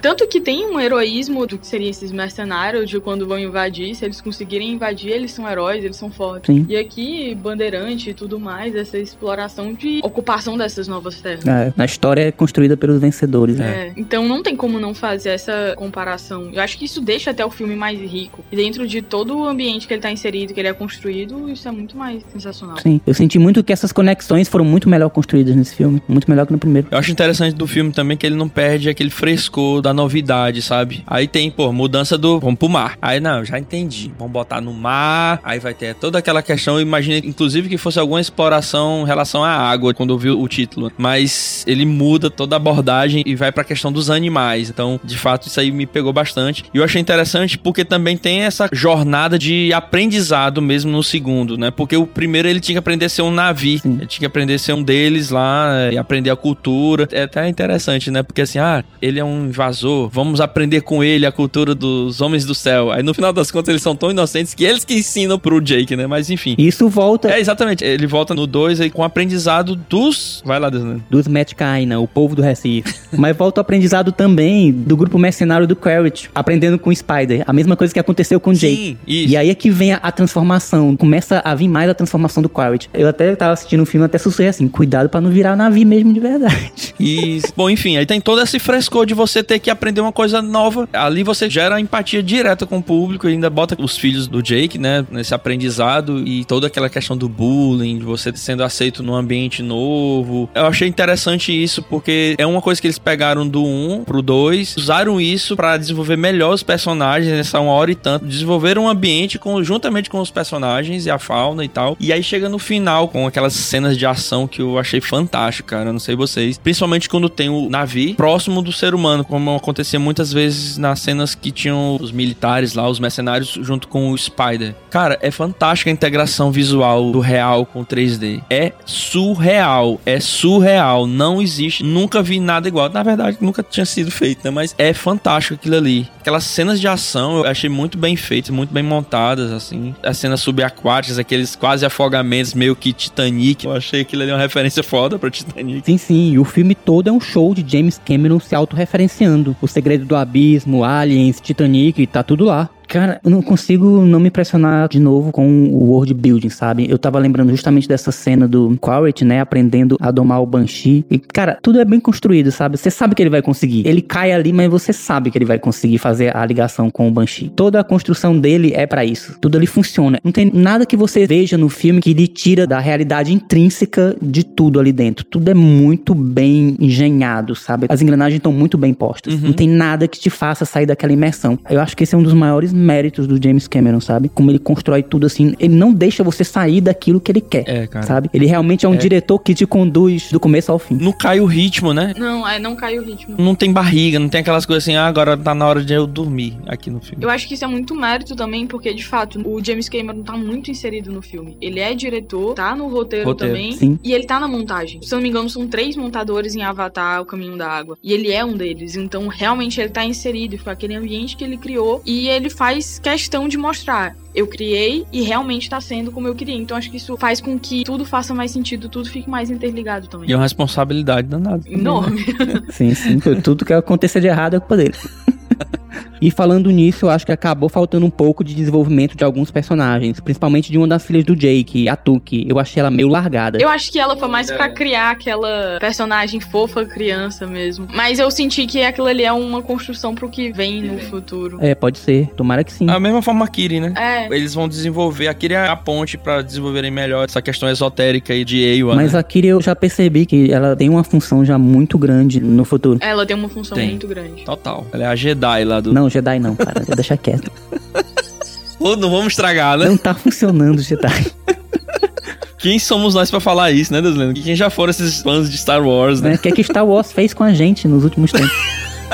Tanto 0.00 0.26
que 0.26 0.40
tem 0.40 0.66
um 0.66 0.80
heroísmo 0.80 1.46
do 1.46 1.58
que 1.58 1.66
seriam 1.66 1.90
esses 1.90 2.12
mercenários 2.12 2.88
de 2.88 3.00
quando 3.00 3.26
vão 3.26 3.38
invadir. 3.38 3.94
Se 3.94 4.04
eles 4.04 4.20
conseguirem 4.20 4.72
invadir, 4.72 5.10
eles 5.10 5.32
são 5.32 5.48
heróis, 5.48 5.84
eles 5.84 5.96
são 5.96 6.10
fortes. 6.10 6.54
Sim. 6.54 6.66
E 6.68 6.76
aqui, 6.76 7.34
Bandeirante 7.34 8.10
e 8.10 8.14
tudo 8.14 8.38
mais, 8.38 8.74
essa 8.74 8.98
exploração 8.98 9.72
de 9.72 10.00
ocupação 10.02 10.56
dessas 10.56 10.86
novas 10.88 11.20
terras. 11.20 11.46
É, 11.46 11.72
na 11.76 11.84
história 11.84 12.28
é 12.28 12.32
construída 12.32 12.76
pelos 12.76 13.00
vencedores, 13.00 13.56
né? 13.56 13.88
É, 13.88 13.92
então 13.96 14.26
não 14.26 14.42
tem 14.42 14.54
como 14.54 14.78
não 14.78 14.94
fazer 14.94 15.30
essa 15.30 15.74
comparação. 15.76 16.50
Eu 16.52 16.62
acho 16.62 16.78
que 16.78 16.84
isso 16.84 17.00
deixa 17.00 17.30
até 17.30 17.44
o 17.44 17.50
filme 17.50 17.74
mais 17.74 17.98
rico. 18.00 18.44
E 18.50 18.56
dentro 18.56 18.86
de 18.86 19.02
todo 19.02 19.36
o 19.36 19.46
ambiente 19.46 19.86
que 19.86 19.94
ele 19.94 20.00
tá 20.00 20.10
inserido, 20.10 20.54
que 20.54 20.60
ele 20.60 20.68
é 20.68 20.72
construído, 20.72 21.48
isso 21.50 21.66
é 21.66 21.70
muito 21.70 21.96
mais 21.96 22.22
sensacional. 22.32 22.78
Sim. 22.78 23.00
Eu 23.06 23.14
senti 23.14 23.38
muito 23.38 23.62
que 23.64 23.72
essas 23.72 23.92
conexões 23.92 24.48
foram 24.48 24.64
muito 24.64 24.88
melhor 24.88 25.08
construídas 25.10 25.54
nesse 25.56 25.74
filme. 25.74 26.02
Muito 26.08 26.30
melhor 26.30 26.46
que 26.46 26.52
no 26.52 26.58
primeiro. 26.58 26.88
Eu 26.90 26.98
acho 26.98 27.10
interessante 27.10 27.54
do 27.54 27.66
filme 27.66 27.92
também 27.92 28.16
que 28.16 28.26
ele 28.26 28.36
não 28.36 28.48
perde 28.48 28.88
aquele 28.88 29.10
frescor 29.10 29.82
da 29.82 29.87
novidade, 29.92 30.62
sabe? 30.62 31.02
Aí 31.06 31.26
tem, 31.26 31.50
pô, 31.50 31.72
mudança 31.72 32.16
do. 32.16 32.40
Vamos 32.40 32.58
pro 32.58 32.68
mar. 32.68 32.96
Aí, 33.00 33.20
não, 33.20 33.44
já 33.44 33.58
entendi. 33.58 34.12
Vamos 34.18 34.32
botar 34.32 34.60
no 34.60 34.72
mar. 34.72 35.40
Aí 35.42 35.58
vai 35.58 35.74
ter 35.74 35.94
toda 35.94 36.18
aquela 36.18 36.42
questão. 36.42 36.76
Eu 36.76 36.82
imaginei, 36.82 37.22
inclusive, 37.24 37.68
que 37.68 37.78
fosse 37.78 37.98
alguma 37.98 38.20
exploração 38.20 39.02
em 39.02 39.06
relação 39.06 39.44
à 39.44 39.50
água, 39.50 39.94
quando 39.94 40.12
eu 40.12 40.18
vi 40.18 40.30
o 40.30 40.48
título. 40.48 40.90
Mas 40.96 41.64
ele 41.66 41.84
muda 41.84 42.30
toda 42.30 42.56
a 42.56 42.58
abordagem 42.58 43.22
e 43.26 43.34
vai 43.34 43.52
pra 43.52 43.64
questão 43.64 43.92
dos 43.92 44.10
animais. 44.10 44.70
Então, 44.70 45.00
de 45.02 45.16
fato, 45.16 45.48
isso 45.48 45.60
aí 45.60 45.70
me 45.70 45.86
pegou 45.86 46.12
bastante. 46.12 46.64
E 46.72 46.78
eu 46.78 46.84
achei 46.84 47.00
interessante 47.00 47.58
porque 47.58 47.84
também 47.84 48.16
tem 48.16 48.42
essa 48.42 48.68
jornada 48.72 49.38
de 49.38 49.72
aprendizado 49.72 50.60
mesmo 50.62 50.90
no 50.90 51.02
segundo, 51.02 51.56
né? 51.56 51.70
Porque 51.70 51.96
o 51.96 52.06
primeiro 52.06 52.48
ele 52.48 52.60
tinha 52.60 52.74
que 52.74 52.78
aprender 52.78 53.06
a 53.06 53.08
ser 53.08 53.22
um 53.22 53.30
navio. 53.30 53.80
Ele 53.84 54.06
tinha 54.06 54.20
que 54.20 54.26
aprender 54.26 54.54
a 54.54 54.58
ser 54.58 54.72
um 54.72 54.82
deles 54.82 55.30
lá 55.30 55.74
é, 55.80 55.92
e 55.92 55.98
aprender 55.98 56.30
a 56.30 56.36
cultura. 56.36 57.08
É 57.12 57.22
até 57.22 57.48
interessante, 57.48 58.10
né? 58.10 58.22
Porque 58.22 58.42
assim, 58.42 58.58
ah, 58.58 58.84
ele 59.00 59.18
é 59.18 59.24
um 59.24 59.46
invasor, 59.46 59.77
vamos 60.10 60.40
aprender 60.40 60.80
com 60.82 61.02
ele 61.02 61.26
a 61.26 61.32
cultura 61.32 61.74
dos 61.74 62.20
homens 62.20 62.44
do 62.44 62.54
céu. 62.54 62.90
Aí 62.90 63.02
no 63.02 63.14
final 63.14 63.32
das 63.32 63.50
contas 63.50 63.68
eles 63.70 63.82
são 63.82 63.94
tão 63.94 64.10
inocentes 64.10 64.54
que 64.54 64.64
eles 64.64 64.84
que 64.84 64.94
ensinam 64.94 65.38
pro 65.38 65.60
Jake, 65.60 65.94
né? 65.96 66.06
Mas 66.06 66.30
enfim. 66.30 66.54
Isso 66.58 66.88
volta 66.88 67.30
É, 67.30 67.40
exatamente. 67.40 67.84
Ele 67.84 68.06
volta 68.06 68.34
no 68.34 68.46
2 68.46 68.80
aí 68.80 68.90
com 68.90 69.02
o 69.02 69.04
aprendizado 69.04 69.76
dos. 69.76 70.42
Vai 70.44 70.58
lá, 70.58 70.70
Desnando. 70.70 71.02
dos 71.10 71.26
Metcaina, 71.28 71.98
o 72.00 72.06
povo 72.08 72.34
do 72.34 72.42
Recife. 72.42 72.94
Mas 73.16 73.36
volta 73.36 73.60
o 73.60 73.62
aprendizado 73.62 74.12
também 74.12 74.72
do 74.72 74.96
grupo 74.96 75.18
mercenário 75.18 75.66
do 75.66 75.76
Quaritch, 75.76 76.26
aprendendo 76.34 76.78
com 76.78 76.90
o 76.90 76.94
Spider. 76.94 77.42
A 77.46 77.52
mesma 77.52 77.76
coisa 77.76 77.92
que 77.92 78.00
aconteceu 78.00 78.40
com 78.40 78.50
o 78.50 78.54
Jake. 78.54 78.76
Sim, 78.76 78.98
isso. 79.06 79.32
E 79.32 79.36
aí 79.36 79.50
é 79.50 79.54
que 79.54 79.70
vem 79.70 79.92
a, 79.92 79.96
a 79.96 80.12
transformação. 80.12 80.96
Começa 80.96 81.40
a 81.44 81.54
vir 81.54 81.68
mais 81.68 81.88
a 81.90 81.94
transformação 81.94 82.42
do 82.42 82.48
Quaritch. 82.48 82.86
Eu 82.94 83.08
até 83.08 83.34
tava 83.36 83.52
assistindo 83.52 83.82
o 83.82 83.86
filme 83.86 84.04
até 84.04 84.18
sussurrei 84.18 84.48
assim, 84.48 84.68
cuidado 84.68 85.08
pra 85.08 85.20
não 85.20 85.30
virar 85.30 85.56
navio 85.56 85.86
mesmo 85.86 86.12
de 86.12 86.20
verdade. 86.20 86.94
Isso. 86.98 87.52
Bom, 87.56 87.68
enfim, 87.70 87.96
aí 87.96 88.06
tem 88.06 88.20
todo 88.20 88.40
esse 88.40 88.58
frescor 88.58 89.06
de 89.06 89.14
você 89.14 89.42
ter 89.42 89.58
que 89.68 89.70
aprender 89.70 90.00
uma 90.00 90.12
coisa 90.12 90.40
nova. 90.40 90.88
Ali 90.92 91.22
você 91.22 91.48
gera 91.50 91.78
empatia 91.78 92.22
direta 92.22 92.64
com 92.64 92.78
o 92.78 92.82
público 92.82 93.28
e 93.28 93.32
ainda 93.32 93.50
bota 93.50 93.76
os 93.78 93.98
filhos 93.98 94.26
do 94.26 94.42
Jake, 94.42 94.78
né, 94.78 95.04
nesse 95.10 95.34
aprendizado 95.34 96.26
e 96.26 96.44
toda 96.44 96.66
aquela 96.66 96.88
questão 96.88 97.16
do 97.16 97.28
bullying, 97.28 97.98
de 97.98 98.04
você 98.04 98.32
sendo 98.34 98.62
aceito 98.62 99.02
num 99.02 99.14
ambiente 99.14 99.62
novo. 99.62 100.48
Eu 100.54 100.66
achei 100.66 100.88
interessante 100.88 101.52
isso 101.52 101.82
porque 101.82 102.34
é 102.38 102.46
uma 102.46 102.62
coisa 102.62 102.80
que 102.80 102.86
eles 102.86 102.98
pegaram 102.98 103.46
do 103.46 103.62
1 103.62 104.04
pro 104.04 104.22
2, 104.22 104.76
usaram 104.78 105.20
isso 105.20 105.54
pra 105.54 105.76
desenvolver 105.76 106.16
melhor 106.16 106.54
os 106.54 106.62
personagens 106.62 107.30
nessa 107.30 107.60
uma 107.60 107.72
hora 107.72 107.90
e 107.90 107.94
tanto, 107.94 108.24
desenvolveram 108.24 108.84
um 108.84 108.88
ambiente 108.88 109.38
conjuntamente 109.38 110.08
com 110.08 110.20
os 110.20 110.30
personagens 110.30 111.04
e 111.04 111.10
a 111.10 111.18
fauna 111.18 111.64
e 111.64 111.68
tal. 111.68 111.96
E 112.00 112.10
aí 112.12 112.22
chega 112.22 112.48
no 112.48 112.58
final 112.58 113.08
com 113.08 113.26
aquelas 113.26 113.52
cenas 113.52 113.98
de 113.98 114.06
ação 114.06 114.46
que 114.46 114.62
eu 114.62 114.78
achei 114.78 115.00
fantástico, 115.00 115.68
cara. 115.68 115.90
Eu 115.90 115.92
Não 115.92 116.00
sei 116.00 116.16
vocês. 116.16 116.56
Principalmente 116.56 117.08
quando 117.08 117.28
tem 117.28 117.50
o 117.50 117.68
navio 117.68 118.14
próximo 118.14 118.62
do 118.62 118.72
ser 118.72 118.94
humano, 118.94 119.24
como 119.24 119.57
acontecia 119.58 119.98
muitas 119.98 120.32
vezes 120.32 120.78
nas 120.78 121.00
cenas 121.00 121.34
que 121.34 121.50
tinham 121.50 121.96
os 122.00 122.10
militares 122.10 122.74
lá, 122.74 122.88
os 122.88 122.98
mercenários, 122.98 123.58
junto 123.60 123.88
com 123.88 124.10
o 124.10 124.18
Spider. 124.18 124.74
Cara, 124.90 125.18
é 125.20 125.30
fantástica 125.30 125.90
a 125.90 125.92
integração 125.92 126.50
visual 126.50 127.12
do 127.12 127.20
real 127.20 127.66
com 127.66 127.80
o 127.80 127.86
3D. 127.86 128.42
É 128.48 128.72
surreal, 128.84 130.00
é 130.06 130.20
surreal. 130.20 131.06
Não 131.06 131.40
existe, 131.40 131.84
nunca 131.84 132.22
vi 132.22 132.40
nada 132.40 132.68
igual. 132.68 132.88
Na 132.88 133.02
verdade, 133.02 133.38
nunca 133.40 133.62
tinha 133.62 133.86
sido 133.86 134.10
feito, 134.10 134.44
né? 134.44 134.50
Mas 134.50 134.74
é 134.78 134.92
fantástico 134.92 135.54
aquilo 135.54 135.76
ali. 135.76 136.08
Aquelas 136.20 136.44
cenas 136.44 136.80
de 136.80 136.88
ação 136.88 137.38
eu 137.38 137.46
achei 137.46 137.70
muito 137.70 137.98
bem 137.98 138.16
feitas, 138.16 138.50
muito 138.50 138.72
bem 138.72 138.82
montadas, 138.82 139.52
assim. 139.52 139.94
As 140.02 140.16
cenas 140.18 140.40
subaquáticas, 140.40 141.18
aqueles 141.18 141.56
quase 141.56 141.84
afogamentos 141.84 142.54
meio 142.54 142.74
que 142.76 142.92
Titanic. 142.92 143.64
Eu 143.64 143.72
achei 143.72 144.02
aquilo 144.02 144.22
ali 144.22 144.32
uma 144.32 144.38
referência 144.38 144.82
foda 144.82 145.18
pra 145.18 145.30
Titanic. 145.30 145.82
Sim, 145.84 145.98
sim. 145.98 146.32
E 146.32 146.38
o 146.38 146.44
filme 146.44 146.74
todo 146.74 147.08
é 147.08 147.12
um 147.12 147.20
show 147.20 147.54
de 147.54 147.64
James 147.66 148.00
Cameron 148.04 148.40
se 148.40 148.54
autorreferenciando. 148.54 149.47
O 149.60 149.66
Segredo 149.66 150.04
do 150.04 150.16
Abismo, 150.16 150.84
Aliens, 150.84 151.40
Titanic, 151.40 152.06
tá 152.06 152.22
tudo 152.22 152.44
lá. 152.44 152.68
Cara, 152.88 153.20
eu 153.22 153.30
não 153.30 153.42
consigo 153.42 154.00
não 154.00 154.18
me 154.18 154.28
impressionar 154.28 154.88
de 154.88 154.98
novo 154.98 155.30
com 155.30 155.46
o 155.46 155.90
world 155.90 156.14
building, 156.14 156.48
sabe? 156.48 156.86
Eu 156.88 156.98
tava 156.98 157.18
lembrando 157.18 157.50
justamente 157.50 157.86
dessa 157.86 158.10
cena 158.10 158.48
do 158.48 158.76
Quaritch, 158.80 159.22
né, 159.22 159.40
aprendendo 159.40 159.96
a 160.00 160.10
domar 160.10 160.42
o 160.42 160.46
Banshee. 160.46 161.04
E, 161.10 161.18
cara, 161.18 161.58
tudo 161.62 161.78
é 161.80 161.84
bem 161.84 162.00
construído, 162.00 162.50
sabe? 162.50 162.78
Você 162.78 162.90
sabe 162.90 163.14
que 163.14 163.22
ele 163.22 163.30
vai 163.30 163.42
conseguir. 163.42 163.86
Ele 163.86 164.00
cai 164.00 164.32
ali, 164.32 164.52
mas 164.52 164.70
você 164.70 164.92
sabe 164.92 165.30
que 165.30 165.36
ele 165.36 165.44
vai 165.44 165.58
conseguir 165.58 165.98
fazer 165.98 166.34
a 166.34 166.44
ligação 166.46 166.90
com 166.90 167.06
o 167.06 167.10
Banshee. 167.10 167.50
Toda 167.50 167.78
a 167.78 167.84
construção 167.84 168.38
dele 168.38 168.72
é 168.74 168.86
para 168.86 169.04
isso. 169.04 169.36
Tudo 169.40 169.58
ali 169.58 169.66
funciona. 169.66 170.18
Não 170.24 170.32
tem 170.32 170.50
nada 170.52 170.86
que 170.86 170.96
você 170.96 171.26
veja 171.26 171.58
no 171.58 171.68
filme 171.68 172.00
que 172.00 172.14
lhe 172.14 172.26
tira 172.26 172.66
da 172.66 172.78
realidade 172.78 173.34
intrínseca 173.34 174.16
de 174.20 174.44
tudo 174.44 174.80
ali 174.80 174.92
dentro. 174.92 175.26
Tudo 175.26 175.50
é 175.50 175.54
muito 175.54 176.14
bem 176.14 176.74
engenhado, 176.80 177.54
sabe? 177.54 177.86
As 177.90 178.00
engrenagens 178.00 178.38
estão 178.38 178.52
muito 178.52 178.78
bem 178.78 178.94
postas. 178.94 179.34
Uhum. 179.34 179.48
Não 179.48 179.52
tem 179.52 179.68
nada 179.68 180.08
que 180.08 180.18
te 180.18 180.30
faça 180.30 180.64
sair 180.64 180.86
daquela 180.86 181.12
imersão. 181.12 181.58
Eu 181.68 181.80
acho 181.80 181.94
que 181.94 182.04
esse 182.04 182.14
é 182.14 182.18
um 182.18 182.22
dos 182.22 182.32
maiores 182.32 182.72
méritos 182.78 183.26
do 183.26 183.42
James 183.42 183.66
Cameron, 183.68 184.00
sabe? 184.00 184.28
Como 184.28 184.50
ele 184.50 184.58
constrói 184.58 185.02
tudo 185.02 185.26
assim. 185.26 185.54
Ele 185.58 185.74
não 185.74 185.92
deixa 185.92 186.22
você 186.24 186.44
sair 186.44 186.80
daquilo 186.80 187.20
que 187.20 187.30
ele 187.32 187.40
quer. 187.40 187.64
É, 187.66 187.86
cara. 187.86 188.06
Sabe? 188.06 188.30
Ele 188.32 188.46
realmente 188.46 188.86
é 188.86 188.88
um 188.88 188.94
É. 188.94 188.96
diretor 188.96 189.38
que 189.40 189.54
te 189.54 189.66
conduz 189.66 190.30
do 190.30 190.40
começo 190.40 190.70
ao 190.72 190.78
fim. 190.78 190.96
Não 191.00 191.12
cai 191.12 191.40
o 191.40 191.44
ritmo, 191.46 191.92
né? 191.92 192.14
Não, 192.16 192.46
é, 192.48 192.58
não 192.58 192.74
cai 192.76 192.98
o 192.98 193.02
ritmo. 193.04 193.34
Não 193.38 193.54
tem 193.54 193.72
barriga, 193.72 194.18
não 194.18 194.28
tem 194.28 194.40
aquelas 194.40 194.64
coisas 194.66 194.84
assim, 194.84 194.96
ah, 194.96 195.06
agora 195.06 195.36
tá 195.36 195.54
na 195.54 195.66
hora 195.66 195.84
de 195.84 195.92
eu 195.92 196.06
dormir 196.06 196.56
aqui 196.66 196.90
no 196.90 197.00
filme. 197.00 197.22
Eu 197.24 197.30
acho 197.30 197.46
que 197.48 197.54
isso 197.54 197.64
é 197.64 197.68
muito 197.68 197.94
mérito 197.94 198.34
também, 198.36 198.66
porque 198.66 198.92
de 198.94 199.04
fato 199.04 199.40
o 199.46 199.64
James 199.64 199.88
Cameron 199.88 200.22
tá 200.22 200.36
muito 200.36 200.70
inserido 200.70 201.10
no 201.12 201.22
filme. 201.22 201.56
Ele 201.60 201.80
é 201.80 201.94
diretor, 201.94 202.54
tá 202.54 202.74
no 202.74 202.88
roteiro, 202.88 203.26
Roteiro. 203.26 203.54
também. 203.54 203.72
Sim. 203.72 203.98
E 204.02 204.12
ele 204.12 204.24
tá 204.24 204.38
na 204.40 204.48
montagem. 204.48 205.00
Se 205.02 205.14
eu 205.14 205.16
não 205.16 205.22
me 205.22 205.28
engano, 205.28 205.48
são 205.48 205.66
três 205.66 205.96
montadores 205.96 206.54
em 206.54 206.62
Avatar, 206.62 207.22
O 207.22 207.24
Caminho 207.24 207.56
da 207.56 207.68
Água. 207.70 207.96
E 208.02 208.12
ele 208.12 208.30
é 208.32 208.44
um 208.44 208.56
deles. 208.56 208.96
Então, 208.96 209.28
realmente, 209.28 209.80
ele 209.80 209.88
tá 209.90 210.04
inserido. 210.04 210.58
Foi 210.58 210.72
aquele 210.72 210.94
ambiente 210.94 211.36
que 211.36 211.44
ele 211.44 211.56
criou. 211.56 212.02
E 212.04 212.28
ele 212.28 212.50
faz 212.50 212.67
questão 213.02 213.48
de 213.48 213.56
mostrar. 213.56 214.16
Eu 214.34 214.46
criei 214.46 215.04
e 215.12 215.22
realmente 215.22 215.68
tá 215.68 215.80
sendo 215.80 216.12
como 216.12 216.28
eu 216.28 216.34
queria. 216.34 216.54
Então, 216.54 216.76
acho 216.76 216.90
que 216.90 216.96
isso 216.96 217.16
faz 217.16 217.40
com 217.40 217.58
que 217.58 217.84
tudo 217.84 218.04
faça 218.04 218.34
mais 218.34 218.50
sentido, 218.50 218.88
tudo 218.88 219.08
fique 219.08 219.28
mais 219.28 219.50
interligado 219.50 220.06
também. 220.06 220.28
E 220.28 220.32
é 220.32 220.36
uma 220.36 220.42
responsabilidade 220.42 221.28
danada. 221.28 221.62
Enorme. 221.66 222.24
Sim, 222.70 222.94
sim. 222.94 223.18
Tudo 223.42 223.64
que 223.64 223.72
acontecer 223.72 224.20
de 224.20 224.28
errado 224.28 224.54
é 224.54 224.60
culpa 224.60 224.76
dele. 224.76 224.94
E 226.20 226.30
falando 226.30 226.70
nisso, 226.70 227.06
eu 227.06 227.10
acho 227.10 227.24
que 227.24 227.32
acabou 227.32 227.68
faltando 227.68 228.04
um 228.06 228.10
pouco 228.10 228.42
de 228.42 228.54
desenvolvimento 228.54 229.16
de 229.16 229.24
alguns 229.24 229.50
personagens, 229.50 230.20
principalmente 230.20 230.70
de 230.70 230.78
uma 230.78 230.86
das 230.88 231.04
filhas 231.04 231.24
do 231.24 231.36
Jake, 231.36 231.88
a 231.88 231.96
Tuki. 231.96 232.46
Eu 232.48 232.58
achei 232.58 232.80
ela 232.80 232.90
meio 232.90 233.08
largada. 233.08 233.58
Eu 233.60 233.68
acho 233.68 233.90
que 233.92 233.98
ela 233.98 234.16
foi 234.16 234.28
mais 234.28 234.50
pra 234.50 234.68
criar 234.68 235.10
aquela 235.10 235.78
personagem 235.80 236.40
fofa, 236.40 236.84
criança 236.84 237.46
mesmo. 237.46 237.86
Mas 237.92 238.18
eu 238.18 238.30
senti 238.30 238.66
que 238.66 238.82
aquilo 238.82 239.06
ali 239.06 239.24
é 239.24 239.32
uma 239.32 239.62
construção 239.62 240.14
pro 240.14 240.28
que 240.28 240.52
vem 240.52 240.82
no 240.82 240.98
futuro. 240.98 241.58
É, 241.60 241.74
pode 241.74 241.98
ser. 241.98 242.28
Tomara 242.36 242.64
que 242.64 242.72
sim. 242.72 242.86
Da 242.86 242.98
mesma 242.98 243.22
forma 243.22 243.44
a 243.44 243.48
Kiri, 243.48 243.80
né? 243.80 243.92
É. 243.96 244.34
Eles 244.34 244.54
vão 244.54 244.68
desenvolver, 244.68 245.28
a 245.28 245.34
Kiri 245.34 245.54
é 245.54 245.66
a 245.66 245.76
ponte 245.76 246.16
pra 246.18 246.42
desenvolverem 246.42 246.90
melhor 246.90 247.24
essa 247.24 247.40
questão 247.42 247.68
esotérica 247.68 248.32
aí 248.32 248.44
de 248.44 248.62
Ewa, 248.62 248.94
Mas 248.94 249.12
né? 249.12 249.18
a 249.18 249.22
Kiri 249.22 249.48
eu 249.48 249.60
já 249.60 249.74
percebi 249.74 250.26
que 250.26 250.52
ela 250.52 250.74
tem 250.76 250.88
uma 250.88 251.04
função 251.04 251.44
já 251.44 251.58
muito 251.58 251.98
grande 251.98 252.40
no 252.40 252.64
futuro. 252.64 252.98
Ela 253.02 253.24
tem 253.26 253.36
uma 253.36 253.48
função 253.48 253.76
Tem. 253.76 253.90
muito 253.90 254.06
grande. 254.06 254.44
Total. 254.44 254.86
Ela 254.92 255.04
é 255.04 255.06
a 255.06 255.16
Jedi 255.16 255.64
lá 255.64 255.80
do... 255.80 255.92
Não, 255.92 256.07
Jedi 256.08 256.38
não, 256.38 256.54
cara. 256.54 256.82
Vou 256.86 256.96
deixar 256.96 257.16
quieto. 257.16 257.50
Ô, 258.78 258.94
não 258.94 259.10
vamos 259.10 259.28
estragar, 259.28 259.76
né? 259.76 259.86
Não 259.86 259.96
tá 259.96 260.14
funcionando, 260.14 260.80
Jedi. 260.80 261.26
Quem 262.58 262.78
somos 262.78 263.14
nós 263.14 263.30
pra 263.30 263.38
falar 263.38 263.70
isso, 263.70 263.92
né, 263.92 264.02
Desleno? 264.02 264.34
Quem 264.34 264.56
já 264.56 264.68
foram 264.68 264.90
esses 264.90 265.22
fãs 265.22 265.48
de 265.48 265.56
Star 265.56 265.80
Wars, 265.82 266.20
né? 266.20 266.30
Né? 266.30 266.34
O 266.36 266.38
que 266.38 266.48
é 266.48 266.52
que 266.52 266.64
Star 266.64 266.84
Wars 266.84 267.12
fez 267.12 267.32
com 267.32 267.44
a 267.44 267.52
gente 267.54 267.86
nos 267.86 268.02
últimos 268.02 268.32
tempos? 268.32 268.50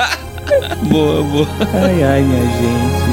boa, 0.89 1.23
boa. 1.23 1.47
Ai, 1.73 2.03
ai, 2.03 2.21
minha 2.23 2.41
gente. 2.41 3.04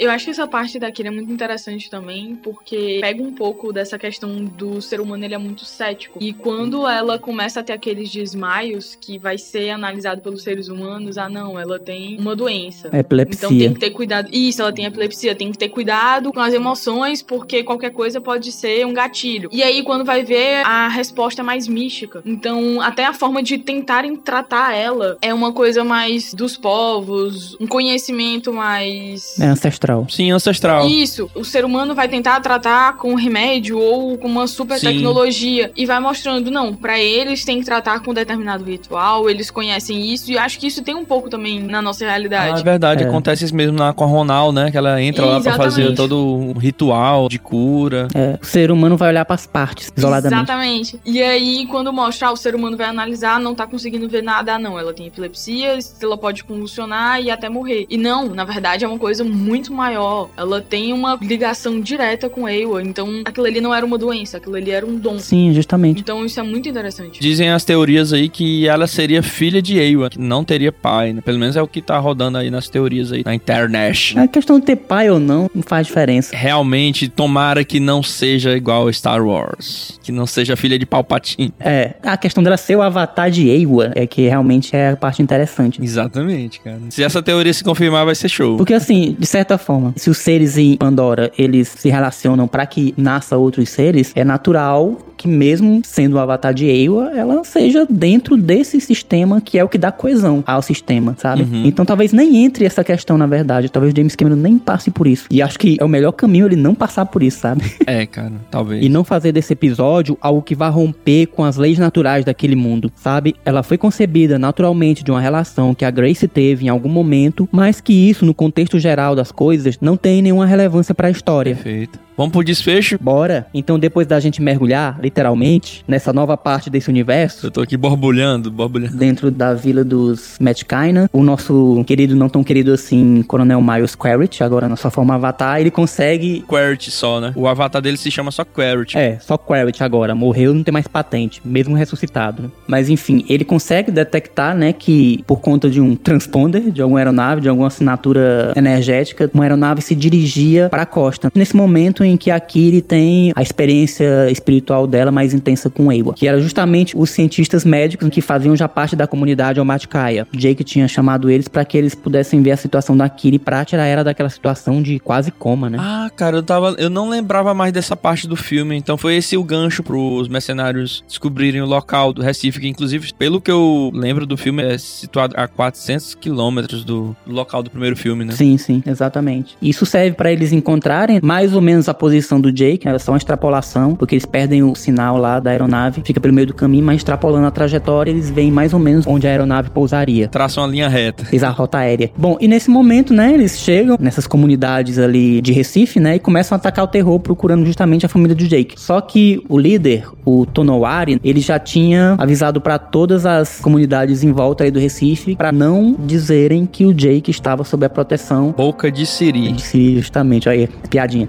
Eu 0.00 0.10
acho 0.10 0.24
que 0.24 0.30
essa 0.30 0.48
parte 0.48 0.78
daqui 0.78 1.06
é 1.06 1.10
muito 1.10 1.30
interessante 1.30 1.90
também, 1.90 2.34
porque 2.34 2.98
pega 3.02 3.22
um 3.22 3.34
pouco 3.34 3.70
dessa 3.70 3.98
questão 3.98 4.42
do 4.42 4.80
ser 4.80 4.98
humano, 4.98 5.22
ele 5.26 5.34
é 5.34 5.38
muito 5.38 5.66
cético. 5.66 6.18
E 6.22 6.32
quando 6.32 6.88
ela 6.88 7.18
começa 7.18 7.60
a 7.60 7.62
ter 7.62 7.74
aqueles 7.74 8.10
desmaios 8.10 8.96
que 8.98 9.18
vai 9.18 9.36
ser 9.36 9.68
analisado 9.68 10.22
pelos 10.22 10.42
seres 10.42 10.68
humanos, 10.68 11.18
ah 11.18 11.28
não, 11.28 11.60
ela 11.60 11.78
tem 11.78 12.18
uma 12.18 12.34
doença. 12.34 12.88
Então 12.88 12.92
tem 12.92 13.00
Epilepsia. 13.00 13.72
que 13.74 13.78
ter 13.78 13.90
cuidado. 13.90 14.30
Isso, 14.32 14.62
ela 14.62 14.72
tem 14.72 14.86
epilepsia. 14.86 15.34
Tem 15.34 15.52
que 15.52 15.58
ter 15.58 15.68
cuidado 15.68 16.32
com 16.32 16.40
as 16.40 16.54
emoções, 16.54 17.20
porque 17.20 17.62
qualquer 17.62 17.90
coisa 17.90 18.22
pode 18.22 18.52
ser 18.52 18.86
um 18.86 18.94
gatilho. 18.94 19.50
E 19.52 19.62
aí, 19.62 19.82
quando 19.82 20.02
vai 20.02 20.24
ver, 20.24 20.64
a 20.64 20.88
resposta 20.88 21.42
é 21.42 21.44
mais 21.44 21.68
mística. 21.68 22.22
Então, 22.24 22.80
até 22.80 23.04
a 23.04 23.12
forma 23.12 23.42
de 23.42 23.58
tentarem 23.58 24.16
tratar 24.16 24.74
ela 24.74 25.18
é 25.20 25.34
uma 25.34 25.52
coisa 25.52 25.84
mais 25.84 26.32
dos 26.32 26.56
povos, 26.56 27.54
um 27.60 27.66
conhecimento 27.66 28.50
mais. 28.50 29.38
É 29.38 29.44
ancestral. 29.44 29.89
Sim, 30.08 30.30
ancestral. 30.30 30.88
Isso, 30.88 31.30
o 31.34 31.44
ser 31.44 31.64
humano 31.64 31.94
vai 31.94 32.08
tentar 32.08 32.40
tratar 32.40 32.96
com 32.96 33.14
remédio 33.14 33.78
ou 33.78 34.16
com 34.18 34.28
uma 34.28 34.46
super 34.46 34.78
Sim. 34.78 34.86
tecnologia 34.88 35.70
e 35.76 35.86
vai 35.86 36.00
mostrando, 36.00 36.50
não, 36.50 36.74
pra 36.74 36.98
eles 36.98 37.44
tem 37.44 37.58
que 37.60 37.64
tratar 37.64 38.00
com 38.00 38.12
determinado 38.14 38.64
ritual, 38.64 39.28
eles 39.28 39.50
conhecem 39.50 40.12
isso 40.12 40.30
e 40.32 40.38
acho 40.38 40.58
que 40.58 40.66
isso 40.66 40.82
tem 40.82 40.94
um 40.94 41.04
pouco 41.04 41.28
também 41.28 41.60
na 41.62 41.80
nossa 41.82 42.04
Ah, 42.04 42.08
é 42.08 42.10
realidade. 42.10 42.62
verdade, 42.62 43.04
É. 43.04 43.06
acontece 43.06 43.44
isso 43.44 43.54
mesmo 43.54 43.76
na, 43.76 43.92
com 43.92 44.04
a 44.04 44.06
Ronal, 44.06 44.52
né? 44.52 44.70
Que 44.70 44.76
ela 44.76 45.00
entra 45.02 45.24
lá 45.26 45.40
pra 45.40 45.54
fazer 45.54 45.82
Exatamente. 45.82 45.96
todo 45.96 46.26
um 46.26 46.52
ritual 46.58 47.28
de 47.28 47.38
cura. 47.38 48.08
É, 48.14 48.38
o 48.40 48.44
ser 48.46 48.70
humano 48.70 48.96
vai 48.96 49.08
olhar 49.10 49.24
pras 49.24 49.46
partes, 49.46 49.90
isoladamente. 49.96 50.42
Exatamente. 50.42 51.00
E 51.04 51.22
aí, 51.22 51.66
quando 51.66 51.92
mostrar, 51.92 52.32
o 52.32 52.36
ser 52.36 52.54
humano 52.54 52.76
vai 52.76 52.86
analisar, 52.86 53.38
não 53.40 53.54
tá 53.54 53.66
conseguindo 53.66 54.08
ver 54.08 54.22
nada. 54.22 54.54
Ah, 54.54 54.58
não, 54.58 54.78
ela 54.78 54.92
tem 54.92 55.06
epilepsia, 55.06 55.78
ela 56.02 56.16
pode 56.16 56.44
convulsionar 56.44 57.20
e 57.22 57.30
até 57.30 57.48
morrer. 57.48 57.86
E 57.88 57.96
não, 57.96 58.28
na 58.28 58.44
verdade, 58.44 58.84
é 58.84 58.88
uma 58.88 58.98
coisa 58.98 59.22
muito 59.24 59.72
maior. 59.80 60.28
Ela 60.36 60.60
tem 60.60 60.92
uma 60.92 61.18
ligação 61.20 61.80
direta 61.80 62.28
com 62.28 62.48
Ewa. 62.48 62.82
Então, 62.82 63.22
aquilo 63.24 63.46
ali 63.46 63.60
não 63.60 63.74
era 63.74 63.84
uma 63.84 63.96
doença, 63.96 64.36
aquilo 64.36 64.56
ali 64.56 64.70
era 64.70 64.84
um 64.84 64.96
dom. 64.96 65.18
Sim, 65.18 65.54
justamente. 65.54 66.00
Então, 66.00 66.24
isso 66.24 66.38
é 66.38 66.42
muito 66.42 66.68
interessante. 66.68 67.20
Dizem 67.20 67.48
as 67.48 67.64
teorias 67.64 68.12
aí 68.12 68.28
que 68.28 68.68
ela 68.68 68.86
seria 68.86 69.22
filha 69.22 69.62
de 69.62 69.78
Ewa, 69.78 70.10
que 70.10 70.18
não 70.18 70.44
teria 70.44 70.70
pai, 70.70 71.12
né? 71.12 71.22
Pelo 71.22 71.38
menos 71.38 71.56
é 71.56 71.62
o 71.62 71.66
que 71.66 71.80
tá 71.80 71.98
rodando 71.98 72.36
aí 72.38 72.50
nas 72.50 72.68
teorias 72.68 73.10
aí 73.12 73.22
na 73.24 73.34
internet. 73.34 74.18
A 74.18 74.28
questão 74.28 74.60
de 74.60 74.66
ter 74.66 74.76
pai 74.76 75.08
ou 75.10 75.18
não 75.18 75.50
não 75.54 75.62
faz 75.62 75.86
diferença. 75.86 76.36
Realmente, 76.36 77.08
tomara 77.08 77.64
que 77.64 77.80
não 77.80 78.02
seja 78.02 78.56
igual 78.56 78.88
a 78.88 78.92
Star 78.92 79.24
Wars. 79.24 79.98
Que 80.02 80.12
não 80.12 80.26
seja 80.26 80.56
filha 80.56 80.78
de 80.78 80.84
Palpatine. 80.84 81.52
É, 81.58 81.94
a 82.02 82.16
questão 82.16 82.42
dela 82.42 82.56
ser 82.56 82.76
o 82.76 82.82
avatar 82.82 83.30
de 83.30 83.48
Ewa 83.48 83.92
é 83.94 84.06
que 84.06 84.28
realmente 84.28 84.76
é 84.76 84.90
a 84.90 84.96
parte 84.96 85.22
interessante. 85.22 85.82
Exatamente, 85.82 86.60
cara. 86.60 86.78
Se 86.90 87.02
essa 87.02 87.22
teoria 87.22 87.52
se 87.52 87.64
confirmar, 87.64 88.04
vai 88.04 88.14
ser 88.14 88.28
show. 88.28 88.56
Porque 88.56 88.74
assim, 88.74 89.16
de 89.18 89.26
certa 89.26 89.56
forma, 89.56 89.69
se 89.96 90.10
os 90.10 90.18
seres 90.18 90.56
em 90.56 90.76
Pandora, 90.76 91.30
eles 91.36 91.68
se 91.68 91.88
relacionam 91.88 92.46
pra 92.48 92.66
que 92.66 92.94
nasça 92.96 93.36
outros 93.36 93.68
seres, 93.68 94.12
é 94.14 94.24
natural 94.24 94.98
que 95.20 95.28
mesmo 95.28 95.82
sendo 95.84 96.14
o 96.16 96.18
avatar 96.18 96.54
de 96.54 96.64
Ewa, 96.64 97.10
ela 97.14 97.44
seja 97.44 97.86
dentro 97.88 98.38
desse 98.38 98.80
sistema 98.80 99.38
que 99.38 99.58
é 99.58 99.64
o 99.64 99.68
que 99.68 99.76
dá 99.76 99.92
coesão 99.92 100.42
ao 100.46 100.62
sistema, 100.62 101.14
sabe? 101.18 101.42
Uhum. 101.42 101.66
Então 101.66 101.84
talvez 101.84 102.10
nem 102.10 102.42
entre 102.42 102.64
essa 102.64 102.82
questão, 102.82 103.18
na 103.18 103.26
verdade. 103.26 103.68
Talvez 103.68 103.92
James 103.94 104.16
Cameron 104.16 104.36
nem 104.36 104.56
passe 104.56 104.90
por 104.90 105.06
isso. 105.06 105.26
E 105.30 105.42
acho 105.42 105.58
que 105.58 105.76
é 105.78 105.84
o 105.84 105.88
melhor 105.88 106.12
caminho 106.12 106.46
ele 106.46 106.56
não 106.56 106.74
passar 106.74 107.04
por 107.04 107.22
isso, 107.22 107.40
sabe? 107.40 107.62
É, 107.86 108.06
cara, 108.06 108.32
talvez. 108.50 108.82
E 108.82 108.88
não 108.88 109.04
fazer 109.04 109.32
desse 109.32 109.52
episódio 109.52 110.16
algo 110.22 110.40
que 110.40 110.54
vá 110.54 110.68
romper 110.68 111.26
com 111.26 111.44
as 111.44 111.56
leis 111.56 111.78
naturais 111.78 112.24
daquele 112.24 112.56
mundo, 112.56 112.90
sabe? 112.94 113.34
Ela 113.44 113.62
foi 113.62 113.76
concebida 113.76 114.38
naturalmente 114.38 115.04
de 115.04 115.10
uma 115.10 115.20
relação 115.20 115.74
que 115.74 115.84
a 115.84 115.90
Grace 115.90 116.26
teve 116.28 116.66
em 116.66 116.68
algum 116.68 116.88
momento, 116.88 117.48
mas 117.52 117.80
que 117.80 117.92
isso, 117.92 118.24
no 118.24 118.32
contexto 118.32 118.78
geral 118.78 119.14
das 119.14 119.30
coisas, 119.30 119.49
não 119.80 119.96
tem 119.96 120.22
nenhuma 120.22 120.46
relevância 120.46 120.94
pra 120.94 121.10
história. 121.10 121.54
Perfeito. 121.54 121.98
Vamos 122.20 122.32
pro 122.34 122.44
desfecho? 122.44 122.98
Bora. 123.00 123.46
Então, 123.54 123.78
depois 123.78 124.06
da 124.06 124.20
gente 124.20 124.42
mergulhar, 124.42 125.00
literalmente, 125.00 125.82
nessa 125.88 126.12
nova 126.12 126.36
parte 126.36 126.68
desse 126.68 126.90
universo, 126.90 127.46
Eu 127.46 127.50
tô 127.50 127.62
aqui 127.62 127.78
borbulhando, 127.78 128.50
borbulhando. 128.50 128.94
dentro 128.94 129.30
da 129.30 129.54
vila 129.54 129.82
dos 129.82 130.36
Metkaina, 130.38 131.08
o 131.14 131.22
nosso 131.22 131.82
querido, 131.86 132.14
não 132.14 132.28
tão 132.28 132.44
querido 132.44 132.74
assim, 132.74 133.22
Coronel 133.22 133.62
Miles 133.62 133.94
Quaritch, 133.94 134.42
agora 134.42 134.68
na 134.68 134.76
sua 134.76 134.90
forma 134.90 135.14
Avatar, 135.14 135.60
ele 135.62 135.70
consegue... 135.70 136.44
Quaritch 136.46 136.90
só, 136.90 137.22
né? 137.22 137.32
O 137.34 137.48
avatar 137.48 137.80
dele 137.80 137.96
se 137.96 138.10
chama 138.10 138.30
só 138.30 138.44
Quaritch. 138.44 138.96
É, 138.96 139.18
só 139.18 139.38
Quaritch 139.38 139.80
agora, 139.80 140.14
morreu, 140.14 140.52
não 140.52 140.62
tem 140.62 140.72
mais 140.74 140.86
patente, 140.86 141.40
mesmo 141.42 141.74
ressuscitado. 141.74 142.42
né? 142.42 142.50
Mas 142.66 142.90
enfim, 142.90 143.24
ele 143.30 143.46
consegue 143.46 143.90
detectar, 143.90 144.54
né, 144.54 144.74
que 144.74 145.24
por 145.26 145.40
conta 145.40 145.70
de 145.70 145.80
um 145.80 145.96
transponder, 145.96 146.70
de 146.70 146.82
alguma 146.82 147.00
aeronave, 147.00 147.40
de 147.40 147.48
alguma 147.48 147.68
assinatura 147.68 148.52
energética, 148.54 149.30
uma 149.32 149.44
aeronave 149.44 149.80
se 149.80 149.94
dirigia 149.94 150.68
para 150.68 150.82
a 150.82 150.86
costa. 150.86 151.32
Nesse 151.34 151.56
momento 151.56 152.04
em 152.09 152.09
que 152.16 152.30
a 152.30 152.38
Kiri 152.38 152.82
tem 152.82 153.32
a 153.34 153.42
experiência 153.42 154.30
espiritual 154.30 154.86
dela 154.86 155.10
mais 155.10 155.34
intensa 155.34 155.68
com 155.70 155.92
Ewa, 155.92 156.14
que 156.14 156.26
era 156.26 156.40
justamente 156.40 156.96
os 156.96 157.10
cientistas 157.10 157.64
médicos 157.64 158.08
que 158.08 158.20
faziam 158.20 158.56
já 158.56 158.68
parte 158.68 158.96
da 158.96 159.06
comunidade 159.06 159.58
Almatkaya. 159.58 160.26
Jake 160.32 160.64
tinha 160.64 160.86
chamado 160.88 161.30
eles 161.30 161.48
para 161.48 161.64
que 161.64 161.76
eles 161.76 161.94
pudessem 161.94 162.42
ver 162.42 162.52
a 162.52 162.56
situação 162.56 162.96
da 162.96 163.08
Kiri 163.08 163.38
para 163.38 163.64
tirar 163.64 163.86
ela 163.86 164.04
daquela 164.04 164.28
situação 164.28 164.82
de 164.82 164.98
quase 164.98 165.30
coma, 165.30 165.68
né? 165.70 165.78
Ah, 165.80 166.10
cara, 166.14 166.36
eu 166.36 166.42
tava. 166.42 166.74
Eu 166.78 166.90
não 166.90 167.08
lembrava 167.08 167.54
mais 167.54 167.72
dessa 167.72 167.96
parte 167.96 168.26
do 168.26 168.36
filme. 168.36 168.76
Então 168.76 168.96
foi 168.96 169.16
esse 169.16 169.36
o 169.36 169.44
gancho 169.44 169.82
pros 169.82 170.28
mercenários 170.28 171.04
descobrirem 171.06 171.60
o 171.60 171.66
local 171.66 172.12
do 172.12 172.22
Recife, 172.22 172.60
que 172.60 172.68
inclusive, 172.68 173.12
pelo 173.14 173.40
que 173.40 173.50
eu 173.50 173.90
lembro 173.94 174.26
do 174.26 174.36
filme, 174.36 174.62
é 174.62 174.78
situado 174.78 175.34
a 175.36 175.46
400 175.46 176.14
quilômetros 176.14 176.84
do 176.84 177.14
local 177.26 177.62
do 177.62 177.70
primeiro 177.70 177.96
filme, 177.96 178.24
né? 178.24 178.32
Sim, 178.32 178.56
sim, 178.56 178.82
exatamente. 178.86 179.56
Isso 179.60 179.84
serve 179.84 180.16
para 180.16 180.32
eles 180.32 180.52
encontrarem 180.52 181.20
mais 181.22 181.54
ou 181.54 181.60
menos 181.60 181.88
a 181.90 181.94
posição 181.94 182.40
do 182.40 182.52
Jake, 182.52 182.88
é 182.88 182.98
só 182.98 183.12
uma 183.12 183.18
extrapolação, 183.18 183.94
porque 183.94 184.14
eles 184.14 184.26
perdem 184.26 184.62
o 184.62 184.74
sinal 184.74 185.16
lá 185.16 185.40
da 185.40 185.50
aeronave, 185.50 186.02
fica 186.04 186.20
pelo 186.20 186.34
meio 186.34 186.46
do 186.46 186.54
caminho, 186.54 186.84
mas 186.84 186.96
extrapolando 186.96 187.46
a 187.46 187.50
trajetória, 187.50 188.10
eles 188.10 188.30
veem 188.30 188.50
mais 188.50 188.72
ou 188.72 188.78
menos 188.78 189.06
onde 189.06 189.26
a 189.26 189.30
aeronave 189.30 189.70
pousaria. 189.70 190.28
Traça 190.28 190.60
uma 190.60 190.66
linha 190.66 190.88
reta. 190.88 191.24
Fez 191.24 191.42
a 191.42 191.50
rota 191.50 191.78
aérea. 191.78 192.10
Bom, 192.16 192.36
e 192.40 192.48
nesse 192.48 192.70
momento, 192.70 193.12
né, 193.12 193.32
eles 193.32 193.58
chegam 193.58 193.96
nessas 194.00 194.26
comunidades 194.26 194.98
ali 194.98 195.40
de 195.40 195.52
Recife, 195.52 196.00
né, 196.00 196.16
e 196.16 196.18
começam 196.18 196.56
a 196.56 196.58
atacar 196.58 196.84
o 196.84 196.88
terror 196.88 197.18
procurando 197.20 197.64
justamente 197.64 198.06
a 198.06 198.08
família 198.08 198.34
do 198.34 198.46
Jake. 198.46 198.80
Só 198.80 199.00
que 199.00 199.42
o 199.48 199.58
líder, 199.58 200.06
o 200.24 200.46
Tonowari, 200.46 201.20
ele 201.24 201.40
já 201.40 201.58
tinha 201.58 202.14
avisado 202.18 202.60
para 202.60 202.78
todas 202.78 203.26
as 203.26 203.60
comunidades 203.60 204.22
em 204.22 204.32
volta 204.32 204.64
aí 204.64 204.70
do 204.70 204.78
Recife 204.78 205.36
para 205.36 205.52
não 205.52 205.96
dizerem 205.98 206.66
que 206.66 206.84
o 206.84 206.94
Jake 206.94 207.30
estava 207.30 207.64
sob 207.64 207.84
a 207.84 207.90
proteção 207.90 208.54
Boca 208.56 208.90
de 208.90 209.06
Siri. 209.06 209.52
de 209.52 209.62
Siri, 209.62 210.00
justamente, 210.00 210.48
aí, 210.48 210.68
piadinha. 210.88 211.28